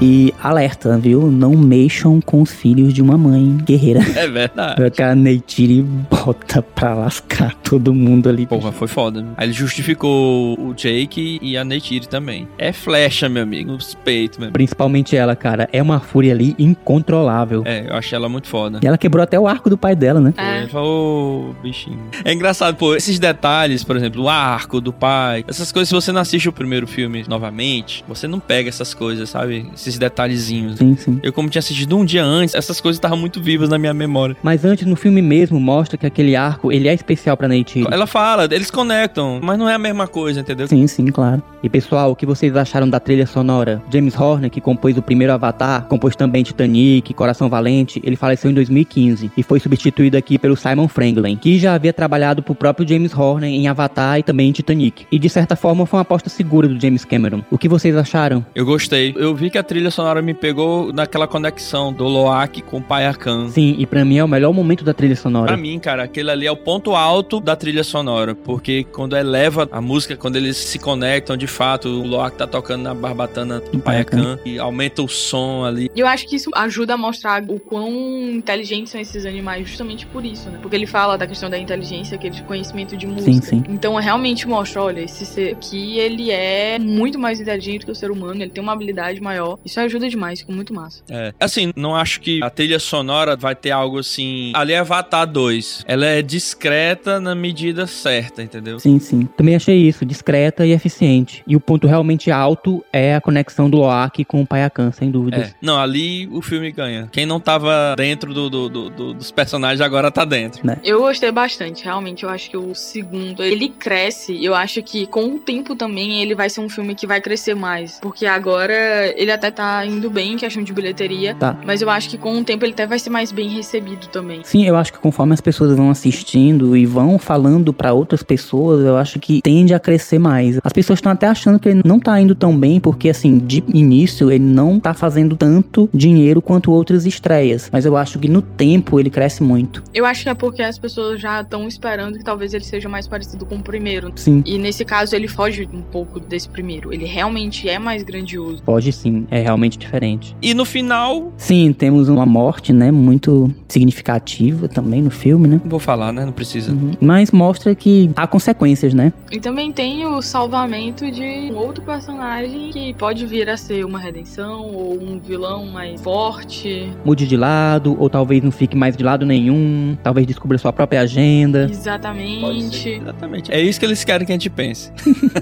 E 0.02 0.34
alerta, 0.42 0.98
viu? 0.98 1.30
Não 1.32 1.52
mexam 1.52 2.20
com 2.20 2.42
os 2.42 2.52
filhos 2.52 2.92
de 2.94 3.02
uma 3.02 3.18
mãe 3.18 3.58
guerreira. 3.64 4.00
É 4.16 4.28
verdade. 4.28 4.76
Porque 4.76 5.02
a 5.02 5.14
Neytiri 5.16 5.82
bota 5.84 6.62
pra 6.62 6.94
lascar 6.96 7.54
todo 7.56 7.94
mundo 7.94 8.28
ali. 8.28 8.46
Porra, 8.48 8.72
foi 8.72 8.88
foda. 8.88 9.26
Aí 9.38 9.48
ele 9.48 9.54
justificou 9.54 10.60
o 10.60 10.74
Jake 10.74 11.40
e 11.42 11.56
a 11.56 11.64
Neytiri 11.64 12.08
também. 12.08 12.48
É 12.58 12.72
flecha, 12.74 13.30
meu 13.30 13.44
amigo. 13.44 13.72
Nos 13.74 13.94
peitos, 13.94 14.38
meu 14.40 14.46
amigo. 14.46 14.54
Principalmente 14.54 15.16
ela, 15.16 15.36
cara. 15.36 15.70
É 15.72 15.82
uma 15.82 16.00
fúria 16.00 16.34
ali 16.34 16.56
incontrolável. 16.58 17.62
É, 17.66 17.86
eu 17.90 17.96
achei 17.96 18.16
ela 18.16 18.28
muito 18.28 18.48
foda. 18.48 18.80
E 18.82 18.88
ela 18.88 18.98
quebrou 18.98 19.24
até 19.24 19.40
o 19.40 19.48
arco 19.48 19.70
do 19.70 19.78
pai 19.78 19.96
dela, 19.96 20.20
né? 20.20 20.34
É. 20.38 20.60
Ele 20.62 20.68
falou, 20.70 21.50
"Ô, 21.52 21.54
bichinho. 21.62 22.00
É 22.26 22.34
engraçado, 22.34 22.76
pô, 22.76 22.96
esses 22.96 23.20
detalhes, 23.20 23.84
por 23.84 23.96
exemplo, 23.96 24.24
o 24.24 24.30
arco 24.30 24.82
do 24.82 24.92
pai, 24.92 25.46
essas 25.48 25.72
coisas, 25.72 25.90
se 25.90 25.94
você 25.96 26.12
não 26.12 26.22
assiste 26.22 26.50
o 26.50 26.52
primeiro 26.54 26.88
filme 26.88 27.24
novamente, 27.28 28.04
você 28.08 28.28
não 28.28 28.40
pega 28.40 28.70
essas 28.70 28.94
coisas, 28.94 29.30
sabe? 29.30 29.68
Esses 29.74 29.91
detalhezinhos. 29.98 30.78
Sim, 30.78 30.96
sim. 30.96 31.20
Eu, 31.24 31.34
como 31.34 31.50
tinha 31.50 31.60
assistido 31.60 31.98
um 31.98 32.06
dia 32.06 32.24
antes, 32.24 32.56
essas 32.56 32.80
coisas 32.80 32.98
estavam 32.98 33.18
muito 33.18 33.42
vivas 33.42 33.70
na 33.70 33.78
minha 33.78 33.94
memória. 33.94 34.36
Mas 34.44 34.66
antes, 34.66 34.86
no 34.86 34.96
filme 34.96 35.22
mesmo, 35.22 35.60
mostra 35.60 35.98
que 35.98 36.06
aquele 36.06 36.36
arco, 36.36 36.72
ele 36.72 36.88
é 36.88 36.94
especial 36.94 37.38
pra 37.38 37.48
Neytiri. 37.48 37.88
Ela 37.92 38.08
fala, 38.08 38.48
eles 38.52 38.72
conectam, 38.72 39.40
mas 39.42 39.58
não 39.58 39.68
é 39.68 39.76
a 39.76 39.80
mesma 39.80 40.08
coisa, 40.08 40.42
entendeu? 40.42 40.68
Sim, 40.68 40.86
sim, 40.88 41.06
claro. 41.08 41.42
E 41.64 41.70
pessoal, 41.70 42.12
o 42.12 42.16
que 42.16 42.26
vocês 42.26 42.56
acharam 42.56 42.90
da 42.90 43.00
trilha 43.00 43.26
sonora? 43.26 43.82
James 43.92 44.20
Horner, 44.20 44.50
que 44.50 44.62
compôs 44.62 44.98
o 44.98 45.02
primeiro 45.02 45.34
Avatar, 45.34 45.86
compôs 45.86 46.16
também 46.16 46.44
Titanic, 46.44 47.14
Coração 47.14 47.50
Valente, 47.50 48.02
ele 48.04 48.16
faleceu 48.16 48.52
em 48.52 48.54
2015 48.54 49.32
e 49.36 49.44
foi 49.44 49.60
substituído 49.60 50.18
aqui 50.18 50.38
pelo 50.38 50.56
Simon 50.56 50.88
Franklin, 50.88 51.36
que 51.38 51.58
já 51.58 51.74
havia 51.74 51.94
trabalhado 51.94 52.44
pro 52.44 52.56
próprio 52.56 52.88
James 52.88 53.14
Horner 53.14 53.50
em 53.50 53.68
Avatar 53.68 54.20
e 54.20 54.24
também 54.24 54.50
em 54.50 54.52
Titanic. 54.52 55.06
E 55.12 55.18
de 55.18 55.30
certa 55.30 55.56
forma 55.56 55.86
foi 55.86 55.98
uma 55.98 56.02
aposta 56.02 56.30
segura 56.30 56.68
do 56.68 56.80
James 56.80 57.06
Cameron. 57.06 57.42
O 57.50 57.58
que 57.58 57.68
vocês 57.68 57.96
acharam? 57.96 58.46
Eu 58.54 58.66
gostei. 58.66 59.14
Eu 59.18 59.36
vi 59.36 59.50
que 59.50 59.58
a 59.58 59.64
trilha 59.64 59.81
sonora 59.90 60.22
me 60.22 60.34
pegou 60.34 60.92
naquela 60.94 61.28
conexão 61.28 61.92
do 61.94 62.04
Loak 62.04 62.62
com 62.62 62.78
o 62.78 62.82
Payakan. 62.82 63.50
Sim, 63.50 63.76
e 63.80 63.86
pra 63.86 64.04
mim 64.06 64.18
é 64.18 64.24
o 64.24 64.28
melhor 64.28 64.54
momento 64.54 64.84
da 64.84 64.94
trilha 64.94 65.16
Pra 65.16 65.22
sonora. 65.24 65.58
mim, 65.58 65.80
cara, 65.80 66.04
aquele 66.04 66.30
ali 66.30 66.46
é 66.46 66.52
o 66.52 66.56
ponto 66.58 66.96
alto 66.96 67.40
da 67.40 67.56
trilha 67.56 67.84
sonora, 67.84 68.36
porque 68.36 68.84
quando 68.84 69.16
eleva 69.16 69.68
a 69.72 69.82
música, 69.82 70.16
quando 70.16 70.36
eles 70.36 70.58
se 70.58 70.78
conectam, 70.78 71.36
de 71.38 71.48
fato, 71.48 71.88
o 71.88 72.06
Loak 72.06 72.38
tá 72.38 72.46
tocando 72.46 72.84
na 72.84 72.94
barbatana 72.94 73.60
do 73.60 73.80
Payakan 73.80 74.38
e 74.46 74.60
aumenta 74.60 75.02
o 75.02 75.08
som 75.08 75.64
ali. 75.66 75.90
E 75.96 76.00
eu 76.00 76.08
acho 76.08 76.28
que 76.28 76.36
isso 76.36 76.50
ajuda 76.54 76.94
a 76.94 76.98
mostrar 76.98 77.44
o 77.48 77.60
quão 77.60 77.90
inteligentes 78.32 78.92
são 78.92 79.00
esses 79.00 79.26
animais 79.26 79.68
justamente 79.68 80.06
por 80.08 80.26
isso, 80.26 80.50
né? 80.50 80.60
Porque 80.62 80.76
ele 80.76 80.86
fala 80.86 81.18
da 81.18 81.26
questão 81.26 81.50
da 81.50 81.58
inteligência, 81.58 82.16
aquele 82.16 82.42
conhecimento 82.44 82.98
de 82.98 83.08
música. 83.08 83.32
Sim, 83.32 83.42
sim. 83.42 83.64
Então 83.70 83.96
realmente 83.96 84.48
mostra, 84.48 84.82
olha, 84.84 85.02
esse 85.02 85.26
ser 85.26 85.54
aqui, 85.54 85.98
ele 85.98 86.32
é 86.32 86.78
muito 86.80 87.18
mais 87.20 87.40
inteligente 87.40 87.86
que 87.86 87.92
o 87.92 87.96
ser 87.96 88.12
humano, 88.12 88.42
ele 88.42 88.50
tem 88.50 88.62
uma 88.62 88.74
habilidade 88.74 89.22
maior. 89.22 89.58
Isso 89.72 89.80
ajuda 89.80 90.10
demais, 90.10 90.42
fica 90.42 90.52
muito 90.52 90.74
massa. 90.74 91.02
É. 91.10 91.34
Assim, 91.40 91.72
não 91.78 91.96
acho 91.96 92.20
que 92.20 92.44
a 92.44 92.50
trilha 92.50 92.78
sonora 92.78 93.38
vai 93.38 93.56
ter 93.56 93.72
algo 93.72 94.00
assim. 94.00 94.52
Ali 94.54 94.74
é 94.74 94.80
Avatar 94.80 95.26
2. 95.26 95.86
Ela 95.88 96.06
é 96.08 96.22
discreta 96.22 97.20
na 97.22 97.34
medida 97.34 97.88
certa, 97.88 98.44
entendeu? 98.44 98.80
Sim, 98.80 99.00
sim. 99.00 99.26
Também 99.38 99.56
achei 99.56 99.78
isso, 99.78 100.06
discreta 100.06 100.66
e 100.66 100.72
eficiente. 100.72 101.44
E 101.48 101.56
o 101.56 101.60
ponto 101.62 101.88
realmente 101.88 102.30
alto 102.30 102.84
é 102.92 103.16
a 103.16 103.22
conexão 103.22 103.70
do 103.70 103.78
Loak 103.78 104.26
com 104.26 104.42
o 104.42 104.46
Payakan, 104.46 104.92
sem 104.92 105.10
dúvidas. 105.10 105.50
É. 105.50 105.54
Não, 105.62 105.80
ali 105.80 106.28
o 106.28 106.42
filme 106.42 106.72
ganha. 106.72 107.08
Quem 107.12 107.26
não 107.26 107.40
tava 107.40 107.96
dentro 107.96 108.34
do, 108.34 108.50
do- 108.50 108.70
do- 108.70 108.90
do- 108.90 109.14
dos 109.14 109.32
personagens 109.32 109.80
agora 109.82 110.12
tá 110.12 110.26
dentro. 110.26 110.62
Eu 110.84 111.00
gostei 111.02 111.32
bastante, 111.32 111.84
realmente. 111.84 112.24
Eu 112.24 112.30
acho 112.30 112.50
que 112.50 112.58
o 112.58 112.74
segundo, 112.76 113.42
ele 113.44 113.70
cresce. 113.70 114.44
Eu 114.44 114.54
acho 114.56 114.82
que 114.84 115.06
com 115.08 115.36
o 115.36 115.40
tempo 115.40 115.76
também 115.76 116.22
ele 116.22 116.36
vai 116.36 116.50
ser 116.50 116.60
um 116.62 116.70
filme 116.70 116.94
que 116.96 117.08
vai 117.08 117.22
crescer 117.22 117.56
mais. 117.56 118.00
Porque 118.02 118.26
agora 118.26 118.74
ele 119.16 119.32
até 119.32 119.51
tá 119.52 119.86
indo 119.86 120.10
bem 120.10 120.34
em 120.34 120.38
questão 120.38 120.64
de 120.64 120.74
bilheteria. 120.74 121.36
Tá. 121.36 121.58
Mas 121.66 121.82
eu 121.82 121.90
acho 121.90 122.10
que 122.10 122.18
com 122.18 122.38
o 122.40 122.44
tempo 122.44 122.66
ele 122.66 122.74
até 122.74 122.86
vai 122.86 123.00
ser 123.00 123.10
mais 123.10 123.32
bem 123.32 123.50
recebido 123.50 124.08
também. 124.08 124.42
Sim, 124.44 124.66
eu 124.66 124.76
acho 124.76 124.94
que 124.94 125.00
conforme 125.00 125.34
as 125.34 125.42
pessoas 125.42 125.76
vão 125.76 125.90
assistindo 125.90 126.76
e 126.76 126.86
vão 126.86 127.18
falando 127.18 127.74
pra 127.74 127.94
outras 127.94 128.24
pessoas, 128.24 128.86
eu 128.86 128.98
acho 128.98 129.20
que 129.20 129.42
tende 129.42 129.74
a 129.74 129.80
crescer 129.80 130.20
mais. 130.20 130.60
As 130.64 130.74
pessoas 130.74 130.98
estão 130.98 131.12
até 131.12 131.28
achando 131.28 131.60
que 131.60 131.70
ele 131.70 131.82
não 131.86 132.00
tá 132.00 132.20
indo 132.20 132.36
tão 132.36 132.58
bem, 132.58 132.80
porque 132.80 133.10
assim, 133.10 133.38
de 133.38 133.64
início 133.74 134.32
ele 134.32 134.44
não 134.44 134.80
tá 134.80 134.94
fazendo 134.94 135.36
tanto 135.36 135.90
dinheiro 135.94 136.42
quanto 136.42 136.72
outras 136.72 137.06
estreias. 137.06 137.70
Mas 137.72 137.86
eu 137.86 137.96
acho 137.98 138.20
que 138.20 138.28
no 138.28 138.42
tempo 138.42 139.00
ele 139.00 139.10
cresce 139.10 139.44
muito. 139.44 139.84
Eu 139.94 140.06
acho 140.06 140.24
que 140.24 140.30
é 140.30 140.34
porque 140.34 140.62
as 140.62 140.78
pessoas 140.78 141.20
já 141.20 141.42
estão 141.42 141.68
esperando 141.68 142.18
que 142.18 142.24
talvez 142.24 142.54
ele 142.54 142.64
seja 142.64 142.88
mais 142.88 143.08
parecido 143.08 143.46
com 143.46 143.56
o 143.56 143.64
primeiro. 143.64 144.12
Sim, 144.16 144.44
E 144.46 144.58
nesse 144.58 144.86
caso 144.86 145.16
ele 145.16 145.28
foge 145.28 145.68
um 145.74 145.82
pouco 145.82 146.20
desse 146.20 146.50
primeiro. 146.50 146.94
Ele 146.94 147.06
realmente 147.06 147.68
é 147.68 147.80
mais 147.80 148.04
grandioso. 148.04 148.62
pode 148.64 148.92
sim, 148.92 149.28
é 149.30 149.41
realmente 149.42 149.78
diferente. 149.78 150.36
E 150.42 150.54
no 150.54 150.66
final, 150.66 151.32
Sim, 151.38 151.74
temos 151.74 152.08
uma 152.10 152.26
morte, 152.26 152.72
né, 152.74 152.92
muito 152.92 153.54
significativa 153.68 154.68
também 154.68 155.02
no 155.02 155.12
filme, 155.12 155.48
né? 155.48 155.60
não 155.64 155.70
vou 155.70 155.80
falar, 155.80 156.12
né? 156.12 156.26
Não 156.26 156.32
precisa. 156.32 156.72
Uhum. 156.72 156.92
Mas 157.00 157.32
mostra 157.32 157.74
que 157.76 158.10
há 158.16 158.26
consequências, 158.28 158.94
né? 158.94 159.12
E 159.32 159.40
também 159.40 159.72
tem 159.72 160.06
o 160.06 160.22
salvamento 160.22 161.10
de 161.12 161.22
um 161.52 161.56
outro 161.56 161.84
personagem 161.84 162.70
que 162.72 162.94
pode 162.94 163.26
vir 163.26 163.50
a 163.50 163.58
ser 163.58 163.86
uma 163.86 164.00
redenção 164.00 164.62
ou 164.74 165.02
um 165.02 165.20
vilão 165.20 165.66
mais 165.66 166.02
forte. 166.02 166.90
Mude 167.06 167.28
de 167.28 167.38
lado, 167.38 167.96
ou 168.00 168.10
talvez 168.10 168.44
não 168.44 168.52
fique 168.52 168.76
mais 168.76 168.96
de 168.96 169.04
lado 169.04 169.26
nenhum, 169.26 169.98
talvez 170.04 170.26
descubra 170.28 170.58
sua 170.58 170.72
própria 170.74 171.02
agenda. 171.02 171.68
Exatamente. 171.70 172.90
Exatamente. 172.90 173.52
É 173.52 173.62
isso 173.62 173.80
que 173.80 173.86
eles 173.86 174.04
querem 174.04 174.26
que 174.26 174.32
a 174.32 174.36
gente 174.36 174.50
pense. 174.50 174.92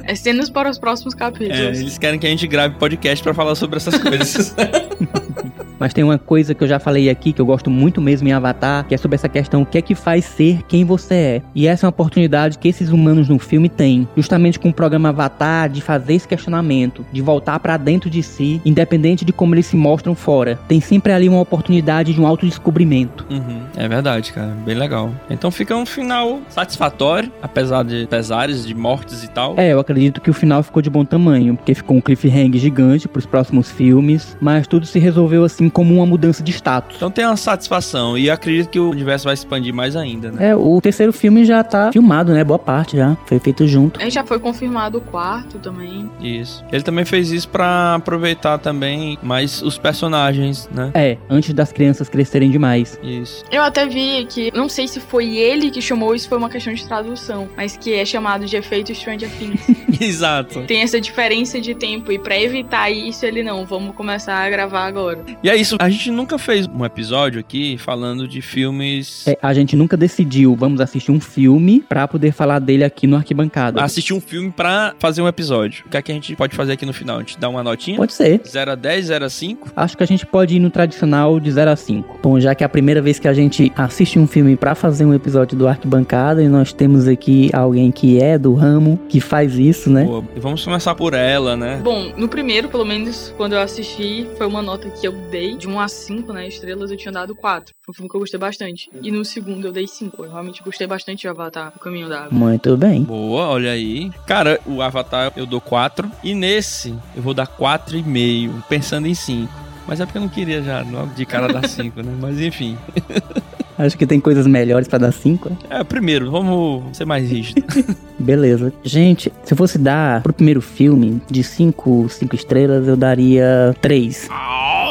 É 0.03 0.15
cenas 0.15 0.49
para 0.49 0.69
os 0.69 0.77
próximos 0.77 1.13
É, 1.13 1.17
capítulos. 1.17 1.80
eles 1.80 1.97
querem 1.97 2.19
que 2.19 2.27
a 2.27 2.30
gente 2.30 2.47
grave 2.47 2.76
podcast 2.76 3.23
pra 3.23 3.34
falar 3.34 3.55
sobre 3.55 3.77
essas 3.90 4.02
coisas. 4.02 4.56
Mas 5.80 5.94
tem 5.94 6.03
uma 6.03 6.18
coisa 6.18 6.53
que 6.53 6.61
eu 6.61 6.68
já 6.68 6.78
falei 6.78 7.10
aqui, 7.10 7.32
que 7.32 7.40
eu 7.40 7.45
gosto 7.45 7.70
muito 7.70 8.02
mesmo 8.02 8.28
em 8.28 8.34
Avatar, 8.34 8.86
que 8.86 8.94
é 8.94 8.98
sobre 8.98 9.16
essa 9.16 9.30
questão, 9.30 9.61
o 9.61 9.66
que 9.66 9.78
é 9.78 9.82
que 9.82 9.95
faz 9.95 10.26
ser 10.26 10.61
quem 10.68 10.84
você 10.84 11.14
é. 11.14 11.41
E 11.56 11.68
essa 11.68 11.86
é 11.86 11.88
uma 11.88 11.91
oportunidade 11.91 12.57
que 12.57 12.68
esses 12.68 12.90
humanos 12.90 13.30
no 13.30 13.40
filme 13.40 13.70
têm, 13.70 14.07
justamente 14.18 14.60
com 14.60 14.70
o 14.70 14.74
programa 14.74 15.10
Avatar, 15.10 15.70
de 15.70 15.82
fazer 15.82 16.16
esse 16.16 16.28
questionamento, 16.28 17.06
de 17.14 17.22
voltar 17.22 17.60
pra 17.60 17.78
dentro 17.78 18.10
de 18.10 18.22
si, 18.22 18.61
independente 18.66 19.24
de 19.24 19.32
como 19.32 19.56
eles 19.56 19.68
se 19.68 19.78
mostram 19.78 20.14
fora. 20.14 20.60
Tem 20.68 20.82
sempre 20.82 21.14
ali 21.14 21.30
uma 21.30 21.40
oportunidade 21.40 22.14
de 22.14 22.20
um 22.20 22.28
autodescobrimento. 22.28 23.26
Uhum, 23.30 23.61
é 23.78 23.88
verdade, 23.88 24.34
cara. 24.34 24.53
Bem 24.66 24.76
legal. 24.76 25.11
Então 25.30 25.49
fica 25.49 25.76
um 25.76 25.86
final 25.86 26.41
satisfatório, 26.49 27.32
apesar 27.41 27.84
de 27.84 28.06
pesares, 28.07 28.66
de 28.66 28.76
mortes 28.76 29.24
e 29.24 29.30
tal. 29.30 29.53
É, 29.56 29.72
eu 29.72 29.80
acredito 29.80 30.20
que 30.20 30.30
o 30.30 30.34
final 30.34 30.61
ficou 30.61 30.82
de 30.82 30.90
bom 30.90 31.06
tamanho, 31.06 31.56
porque 31.56 31.74
ficou 31.74 31.95
um 31.95 32.02
cliffhanger 32.02 32.60
gigante 32.60 33.07
pros 33.07 33.26
próximos 33.26 33.72
filmes, 33.80 34.35
mas 34.41 34.68
tudo 34.68 34.85
se 34.85 34.99
resolveu 34.99 35.45
assim 35.45 35.69
como 35.69 35.95
uma 35.95 36.06
mudança 36.06 36.43
de 36.43 36.51
status. 36.51 36.97
Então 36.97 37.10
tem 37.10 37.26
uma 37.26 37.38
satisfação. 37.38 38.18
E 38.18 38.30
acredito 38.30 38.69
que 38.69 38.77
o 38.77 38.89
universo 38.89 39.23
vai 39.23 39.34
expandir 39.34 39.73
mais 39.73 39.95
ainda, 39.95 40.30
né? 40.30 40.49
É, 40.49 40.56
o 40.56 40.81
terceiro 40.81 41.14
filme 41.14 41.45
já 41.45 41.64
tá 41.64 41.89
filmado, 41.93 42.34
né? 42.34 42.43
Boa 42.43 42.60
parte 42.60 42.97
já. 42.97 43.15
Foi 43.26 43.39
feito 43.39 43.65
junto. 43.65 44.01
Aí 44.01 44.10
já 44.10 44.26
foi 44.26 44.38
confirmado 44.38 44.97
o 44.97 45.01
quarto 45.01 45.60
também. 45.60 46.11
Isso. 46.19 46.61
Ele 46.73 46.84
também 46.84 47.06
fez 47.06 47.31
isso 47.31 47.47
pra 47.47 47.95
aproveitar 47.95 48.57
também 48.57 49.18
mais 49.23 49.61
os 49.61 49.77
personagens, 49.77 50.69
né? 50.73 50.91
É, 50.93 51.18
antes 51.30 51.53
das 51.53 51.72
crianças 51.72 52.10
crescerem 52.10 52.51
demais. 52.51 52.99
Isso. 53.01 53.45
Eu 53.49 53.64
até 53.64 53.85
vi 53.85 54.27
que, 54.30 54.51
não 54.53 54.68
sei 54.68 54.89
se 54.89 54.99
foi 54.99 55.38
ele 55.38 55.72
que 55.72 55.81
chamou, 55.81 56.14
isso 56.14 56.27
foi 56.27 56.38
uma 56.38 56.49
questão 56.49 56.73
de 56.73 56.85
tradução, 56.85 57.47
mas 57.56 57.77
que 57.77 57.93
é 57.93 58.03
chamado 58.03 58.45
de 58.45 58.57
efeito 58.57 58.93
Stranger 58.93 59.30
Things. 59.38 59.61
Exato. 60.01 60.64
Tem 60.64 60.81
essa 60.81 60.99
diferença 60.99 61.61
de 61.61 61.73
tempo 61.73 62.11
e 62.11 62.19
pra 62.19 62.38
evitar 62.38 62.89
isso, 62.91 63.26
ele 63.26 63.41
não, 63.41 63.68
vamos 63.69 63.95
começar 63.95 64.35
a 64.35 64.49
gravar 64.49 64.85
agora. 64.85 65.19
E 65.43 65.49
é 65.49 65.55
isso. 65.55 65.77
A 65.79 65.89
gente 65.89 66.09
nunca 66.09 66.39
fez 66.39 66.67
um 66.67 66.83
episódio 66.83 67.39
aqui 67.39 67.77
falando 67.77 68.27
de 68.27 68.41
filmes. 68.41 69.27
É, 69.27 69.37
a 69.41 69.53
gente 69.53 69.75
nunca 69.75 69.95
decidiu, 69.95 70.55
vamos 70.55 70.81
assistir 70.81 71.11
um 71.11 71.19
filme 71.19 71.81
pra 71.87 72.07
poder 72.07 72.31
falar 72.31 72.57
dele 72.59 72.83
aqui 72.83 73.05
no 73.05 73.15
Arquibancada. 73.15 73.81
Assistir 73.83 74.13
um 74.13 74.19
filme 74.19 74.51
pra 74.51 74.95
fazer 74.97 75.21
um 75.21 75.27
episódio. 75.27 75.85
O 75.85 75.89
que 75.89 75.97
é 75.97 76.01
que 76.01 76.11
a 76.11 76.15
gente 76.15 76.35
pode 76.35 76.55
fazer 76.55 76.73
aqui 76.73 76.85
no 76.85 76.93
final? 76.93 77.17
A 77.17 77.19
gente 77.19 77.39
dá 77.39 77.47
uma 77.47 77.61
notinha? 77.61 77.97
Pode 77.97 78.13
ser. 78.13 78.41
0 78.45 78.71
a 78.71 78.75
10, 78.75 79.05
0 79.05 79.25
a 79.25 79.29
5? 79.29 79.71
Acho 79.75 79.95
que 79.95 80.03
a 80.03 80.07
gente 80.07 80.25
pode 80.25 80.55
ir 80.55 80.59
no 80.59 80.71
tradicional 80.71 81.39
de 81.39 81.51
0 81.51 81.69
a 81.69 81.75
5. 81.75 82.19
Bom, 82.23 82.39
já 82.39 82.55
que 82.55 82.63
é 82.63 82.65
a 82.65 82.69
primeira 82.69 83.01
vez 83.01 83.19
que 83.19 83.27
a 83.27 83.33
gente 83.33 83.71
assiste 83.75 84.17
um 84.17 84.25
filme 84.25 84.55
pra 84.55 84.73
fazer 84.73 85.05
um 85.05 85.13
episódio 85.13 85.55
do 85.55 85.67
Arquibancada 85.67 86.41
e 86.41 86.47
nós 86.47 86.73
temos 86.73 87.07
aqui 87.07 87.51
alguém 87.53 87.91
que 87.91 88.19
é 88.21 88.37
do 88.37 88.53
ramo, 88.55 88.99
que 89.07 89.19
faz 89.19 89.55
isso, 89.55 89.91
né? 89.91 90.05
Boa. 90.05 90.23
E 90.35 90.39
vamos 90.39 90.63
começar 90.63 90.95
por 90.95 91.13
ela, 91.13 91.55
né? 91.55 91.79
Bom, 91.83 92.11
no 92.17 92.27
primeiro, 92.27 92.69
pelo 92.69 92.85
menos, 92.85 93.33
quando 93.37 93.53
eu 93.53 93.59
assisti, 93.61 94.27
foi 94.38 94.48
uma 94.48 94.61
nota 94.61 94.90
que 94.90 95.07
eu 95.07 95.11
dei 95.11 95.56
de 95.56 95.68
1 95.68 95.80
a 95.80 95.88
5, 95.88 96.34
né? 96.34 96.48
Estrelas 96.48 96.91
eu 96.91 96.98
tinha 96.98 97.11
dado 97.11 97.36
4. 97.36 97.73
Foi 97.86 97.91
um 97.91 97.95
filme 97.95 98.10
que 98.10 98.15
eu 98.15 98.19
gostei 98.19 98.40
bastante. 98.40 98.90
E 99.02 99.11
no 99.11 99.23
segundo 99.26 99.68
eu 99.68 99.72
dei 99.72 99.88
5. 99.88 100.26
Eu 100.26 100.31
realmente 100.31 100.64
gostei 100.64 100.88
bastante 100.88 101.22
de 101.22 101.27
Avatar, 101.27 101.73
O 101.76 101.80
Caminho 101.80 102.10
da 102.10 102.23
Água. 102.23 102.38
Muito 102.38 102.77
bem. 102.77 103.03
Boa, 103.03 103.48
olha 103.48 103.72
aí. 103.72 104.11
Cara, 104.26 104.60
o 104.65 104.81
Avatar 104.81 105.34
eu 105.36 105.45
dou 105.45 105.61
4. 105.61 106.10
E 106.23 106.34
nesse 106.34 106.95
eu 107.15 107.22
vou 107.22 107.34
dar 107.34 107.48
4,5, 107.48 108.64
pensando 108.68 109.07
em 109.07 109.14
5. 109.14 109.52
Mas 109.88 109.99
é 109.99 110.06
porque 110.06 110.19
eu 110.19 110.22
não 110.22 110.30
queria 110.30 110.61
já 110.61 110.81
logo 110.84 111.15
de 111.15 111.26
cara 111.26 111.52
dar 111.52 111.68
5, 111.68 112.02
né? 112.03 112.15
Mas 112.19 112.40
enfim. 112.40 112.77
Acho 113.80 113.97
que 113.97 114.06
tem 114.06 114.19
coisas 114.19 114.45
melhores 114.45 114.89
pra 114.89 114.99
dar 114.99 115.14
5. 115.14 115.57
É, 115.69 115.81
primeiro, 115.85 116.30
vamos 116.30 116.84
ser 116.97 117.06
mais 117.06 117.31
rígido. 117.31 117.64
Beleza. 118.19 118.73
Gente, 118.84 119.31
se 119.45 119.53
eu 119.53 119.57
fosse 119.57 119.77
dar 119.77 120.22
pro 120.22 120.34
primeiro 120.34 120.60
filme 120.60 121.22
de 121.31 121.41
5 121.41 122.10
cinco 122.10 122.35
estrelas, 122.35 122.85
eu 122.89 122.97
daria 122.97 123.73
3. 123.80 124.27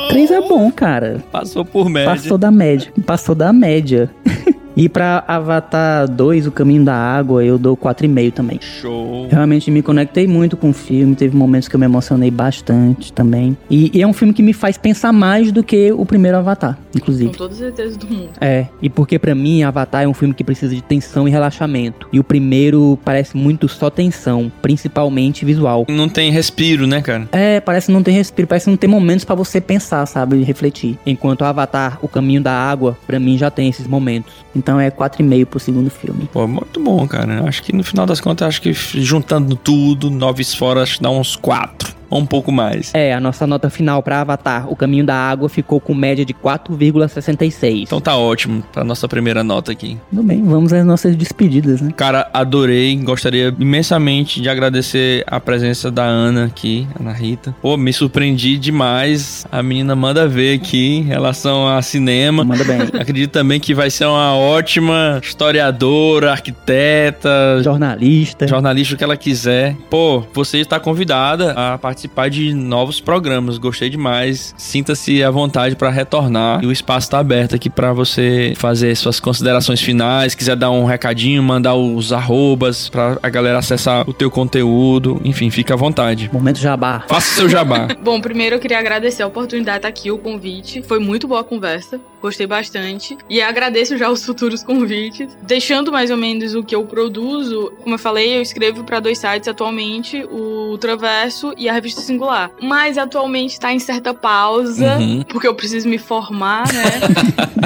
3 0.09 0.31
é 0.31 0.41
bom, 0.41 0.73
cara. 0.73 1.23
Passou 1.31 1.67
por 1.67 1.91
média. 1.91 2.11
Passou 2.11 2.39
da 2.39 2.51
média. 2.51 2.91
Passou 3.05 3.35
da 3.35 3.53
média. 3.53 4.11
E 4.79 4.89
pra 4.89 5.25
Avatar 5.27 6.09
2, 6.09 6.47
O 6.47 6.53
Caminho 6.53 6.85
da 6.85 6.95
Água, 6.95 7.45
eu 7.45 7.59
dou 7.59 7.77
4,5 7.77 8.33
também. 8.33 8.61
Show. 8.63 9.27
Realmente 9.29 9.73
me 9.73 9.83
conectei 9.83 10.29
muito 10.29 10.57
com 10.57 10.71
o 10.71 10.73
filme, 10.73 11.17
teve 11.17 11.37
momentos 11.37 11.67
que 11.67 11.75
eu 11.75 11.81
me 11.81 11.87
emocionei 11.87 12.31
bastante 12.31 13.13
também. 13.13 13.57
E, 13.69 13.91
e 13.93 14.01
é 14.01 14.07
um 14.07 14.13
filme 14.13 14.33
que 14.33 14.41
me 14.41 14.53
faz 14.53 14.79
pensar 14.79 15.13
mais 15.13 15.51
do 15.51 15.65
que 15.65 15.91
o 15.91 16.07
primeiro 16.07 16.39
Avatar, 16.39 16.77
Com 16.93 16.99
inclusive. 16.99 17.33
toda 17.33 17.57
certeza 17.57 17.99
do 17.99 18.07
mundo. 18.07 18.29
É, 18.41 18.67
e 18.81 18.89
porque 18.89 19.19
pra 19.19 19.35
mim 19.35 19.65
Avatar 19.65 20.05
é 20.05 20.07
um 20.07 20.15
filme 20.15 20.33
que 20.33 20.45
precisa 20.45 20.73
de 20.73 20.81
tensão 20.81 21.27
e 21.27 21.31
relaxamento. 21.33 22.09
E 22.13 22.21
o 22.21 22.25
primeiro 22.25 22.97
parece 23.05 23.37
muito 23.37 23.67
só 23.69 23.91
tensão, 23.91 24.53
principalmente 24.63 25.45
visual. 25.45 25.87
Não 25.89 26.09
tem 26.09 26.31
respiro, 26.31 26.87
né, 26.87 27.03
cara? 27.03 27.29
É, 27.33 27.59
parece 27.59 27.91
não 27.91 28.01
ter 28.01 28.13
respiro, 28.13 28.47
parece 28.47 28.71
não 28.71 28.77
ter 28.77 28.87
momentos 28.87 29.25
pra 29.25 29.35
você 29.35 29.61
pensar, 29.61 30.07
sabe, 30.07 30.37
e 30.37 30.45
refletir. 30.45 30.97
Enquanto 31.05 31.41
o 31.41 31.45
Avatar, 31.45 31.99
O 32.01 32.07
Caminho 32.07 32.41
da 32.41 32.53
Água, 32.53 32.97
pra 33.09 33.19
mim 33.19 33.37
já 33.37 33.51
tem 33.51 33.69
esses 33.69 33.89
momentos. 33.89 34.33
Então 34.55 34.68
é 34.81 34.91
4,5 34.91 35.47
pro 35.47 35.61
segundo 35.61 35.89
filme. 35.89 36.29
Pô, 36.33 36.47
muito 36.49 36.81
bom, 36.83 37.07
cara. 37.07 37.49
Acho 37.49 37.63
que 37.63 37.73
no 37.73 37.85
final 37.85 38.05
das 38.07 38.21
contas, 38.21 38.49
acho 38.49 38.63
que 38.63 38.73
juntando 38.73 39.55
tudo, 39.55 40.11
nove 40.11 40.45
fora, 40.45 40.83
acho 40.83 40.97
que 40.97 41.03
dá 41.03 41.11
uns 41.11 41.37
quatro. 41.37 41.98
Ou 42.11 42.19
um 42.21 42.27
pouco 42.27 42.51
mais. 42.51 42.91
É, 42.95 43.13
a 43.13 43.21
nossa 43.21 43.47
nota 43.47 43.69
final 43.69 44.03
pra 44.03 44.21
Avatar, 44.21 44.71
O 44.71 44.77
Caminho 44.77 45.05
da 45.05 45.15
Água, 45.15 45.49
ficou 45.49 45.79
com 45.81 45.95
média 45.95 46.25
de 46.25 46.33
4,66. 46.35 47.83
Então 47.83 48.01
tá 48.01 48.17
ótimo 48.17 48.63
pra 48.73 48.83
nossa 48.83 49.07
primeira 49.07 49.45
nota 49.45 49.73
aqui. 49.73 49.99
Tudo 50.11 50.23
bem, 50.23 50.43
vamos 50.43 50.73
às 50.73 50.85
nossas 50.85 51.15
despedidas, 51.17 51.81
né? 51.81 51.93
Cara, 51.97 52.29
adorei. 52.33 52.97
Gostaria 52.97 53.55
imensamente 53.59 54.41
de 54.41 54.49
agradecer 54.49 55.23
a 55.27 55.39
presença 55.39 55.91
da 55.91 56.05
Ana 56.05 56.47
aqui, 56.47 56.87
Ana 56.99 57.13
Rita. 57.13 57.55
Pô, 57.61 57.77
me 57.77 57.93
surpreendi 57.93 58.57
demais. 58.59 59.47
A 59.51 59.63
menina 59.63 59.95
manda 59.95 60.27
ver 60.27 60.55
aqui 60.55 60.99
em 60.99 61.03
relação 61.03 61.69
a 61.69 61.83
cinema. 61.83 62.45
Manda 62.45 62.65
bem. 62.65 62.81
Acredito 63.01 63.31
também 63.31 63.61
que 63.61 63.75
vai 63.75 63.91
ser 63.91 64.07
uma 64.07 64.35
ótima 64.35 65.21
historiadora, 65.23 66.33
arquiteta, 66.33 67.61
Jornalista. 67.63 68.47
jornalista, 68.47 68.95
o 68.95 68.99
que 68.99 69.05
ela 69.05 69.17
quiser. 69.17 69.77
Pô, 69.91 70.23
você 70.33 70.59
está 70.59 70.81
convidada 70.81 71.53
a 71.53 71.77
participar 71.79 71.98
de 72.31 72.55
novos 72.55 73.01
programas. 73.01 73.59
Gostei 73.59 73.89
demais. 73.89 74.55
Sinta-se 74.57 75.23
à 75.23 75.31
vontade 75.31 75.75
para 75.77 75.91
retornar. 75.91 76.63
E 76.63 76.67
o 76.67 76.73
espaço 76.73 77.07
está 77.07 77.19
aberto 77.19 77.55
aqui 77.55 77.71
para 77.71 77.93
você 77.93 78.53
fazer 78.57 78.95
suas 78.97 79.19
considerações 79.19 79.81
finais. 79.81 80.35
Quiser 80.35 80.57
dar 80.57 80.71
um 80.71 80.85
recadinho, 80.85 81.43
mandar 81.43 81.75
os 81.75 82.13
arrobas 82.13 82.89
para 82.89 83.19
a 83.23 83.29
galera 83.29 83.59
acessar 83.59 84.09
o 84.09 84.13
teu 84.13 84.31
conteúdo. 84.31 85.21
Enfim, 85.25 85.51
fica 85.51 85.75
à 85.75 85.77
vontade. 85.77 86.31
Momento 86.33 86.59
jabá. 86.59 87.05
Faça 87.09 87.35
seu 87.35 87.49
jabá. 87.49 87.89
Bom, 88.03 88.21
primeiro 88.21 88.57
eu 88.57 88.61
queria 88.61 88.79
agradecer 88.79 89.23
a 89.23 89.27
oportunidade 89.27 89.79
de 89.79 89.79
estar 89.79 89.89
aqui, 89.89 90.11
o 90.11 90.19
convite. 90.19 90.83
Foi 90.83 90.99
muito 90.99 91.27
boa 91.27 91.41
a 91.41 91.45
conversa, 91.45 92.01
gostei 92.21 92.47
bastante. 92.47 93.17
E 93.29 93.41
agradeço 93.41 93.97
já 93.97 94.11
os 94.11 94.25
futuros 94.25 94.63
convites. 94.63 95.37
Deixando 95.43 95.91
mais 95.91 96.11
ou 96.11 96.17
menos 96.17 96.55
o 96.55 96.63
que 96.63 96.75
eu 96.75 96.85
produzo, 96.85 97.73
como 97.83 97.95
eu 97.95 97.99
falei, 97.99 98.37
eu 98.37 98.43
escrevo 98.43 98.85
para 98.85 99.01
dois 99.01 99.19
sites 99.19 99.49
atualmente, 99.49 100.25
o 100.31 100.77
Traverso 100.79 101.55
e 101.57 101.69
a 101.69 101.73
Revista 101.73 101.88
Singular. 101.95 102.51
Mas 102.63 102.99
atualmente 102.99 103.59
tá 103.59 103.73
em 103.73 103.79
certa 103.79 104.13
pausa, 104.15 104.97
Uhum. 104.99 105.23
porque 105.29 105.47
eu 105.47 105.55
preciso 105.55 105.89
me 105.89 105.99
formar, 105.99 106.65
né? 106.73 106.83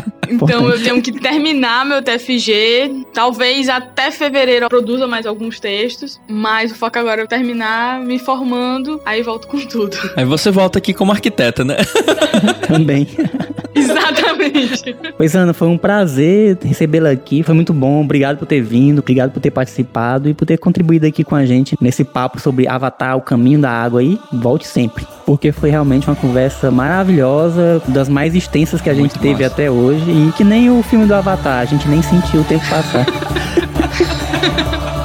Então 0.29 0.69
eu 0.69 0.83
tenho 0.83 1.03
que 1.03 1.13
terminar 1.13 1.85
meu 1.85 2.03
TFG. 2.03 3.07
Talvez 3.13 3.69
até 3.69 4.11
fevereiro 4.11 4.67
eu 4.67 4.69
produza 4.69 5.07
mais 5.07 5.27
alguns 5.27 5.59
textos. 5.59 6.21
Mas 6.29 6.73
o 6.73 6.75
foco 6.75 6.99
agora 6.99 7.21
é 7.21 7.25
eu 7.25 7.29
terminar 7.29 8.01
me 8.01 8.19
formando. 8.19 9.01
Aí 9.05 9.23
volto 9.23 9.49
com 9.49 9.59
tudo. 9.67 9.97
Aí 10.17 10.25
você 10.25 10.51
volta 10.51 10.79
aqui 10.79 10.95
como 10.95 11.13
arquiteta, 11.13 11.65
né? 11.65 11.77
Também. 12.67 13.09
Exatamente. 13.75 14.97
Pois, 15.17 15.35
Ana, 15.35 15.53
foi 15.53 15.69
um 15.69 15.79
prazer 15.79 16.59
recebê-la 16.63 17.11
aqui. 17.11 17.43
Foi 17.43 17.55
muito 17.55 17.73
bom. 17.73 18.03
Obrigado 18.03 18.39
por 18.39 18.47
ter 18.47 18.63
vindo, 18.63 19.01
obrigado 19.01 19.33
por 19.33 19.41
ter 19.41 19.51
participado 19.51 20.29
e 20.29 20.35
por 20.35 20.47
ter 20.47 20.59
contribuído 20.59 21.07
aqui 21.07 21.25
com 21.25 21.35
a 21.35 21.45
gente 21.45 21.77
nesse 21.81 22.05
papo 22.05 22.41
sobre 22.41 22.69
Avatar, 22.69 23.17
o 23.17 23.23
caminho 23.23 23.61
da 23.61 23.71
água 23.71 24.01
aí. 24.01 24.19
Volte 24.33 24.67
sempre. 24.67 25.07
Porque 25.33 25.51
foi 25.51 25.71
realmente 25.71 26.07
uma 26.11 26.15
conversa 26.15 26.71
maravilhosa, 26.71 27.81
das 27.89 28.07
mais 28.07 28.35
extensas 28.35 28.83
que 28.83 28.91
a 28.91 28.93
gente 28.93 29.13
Muito 29.13 29.19
teve 29.19 29.43
massa. 29.43 29.55
até 29.55 29.71
hoje. 29.71 30.05
E 30.11 30.31
que 30.37 30.45
nem 30.45 30.71
o 30.71 30.83
filme 30.83 31.07
do 31.07 31.15
Avatar, 31.15 31.61
a 31.61 31.65
gente 31.65 31.89
nem 31.89 32.03
sentiu 32.03 32.43
o 32.43 32.45
tempo 32.45 32.63
passar. 32.69 33.07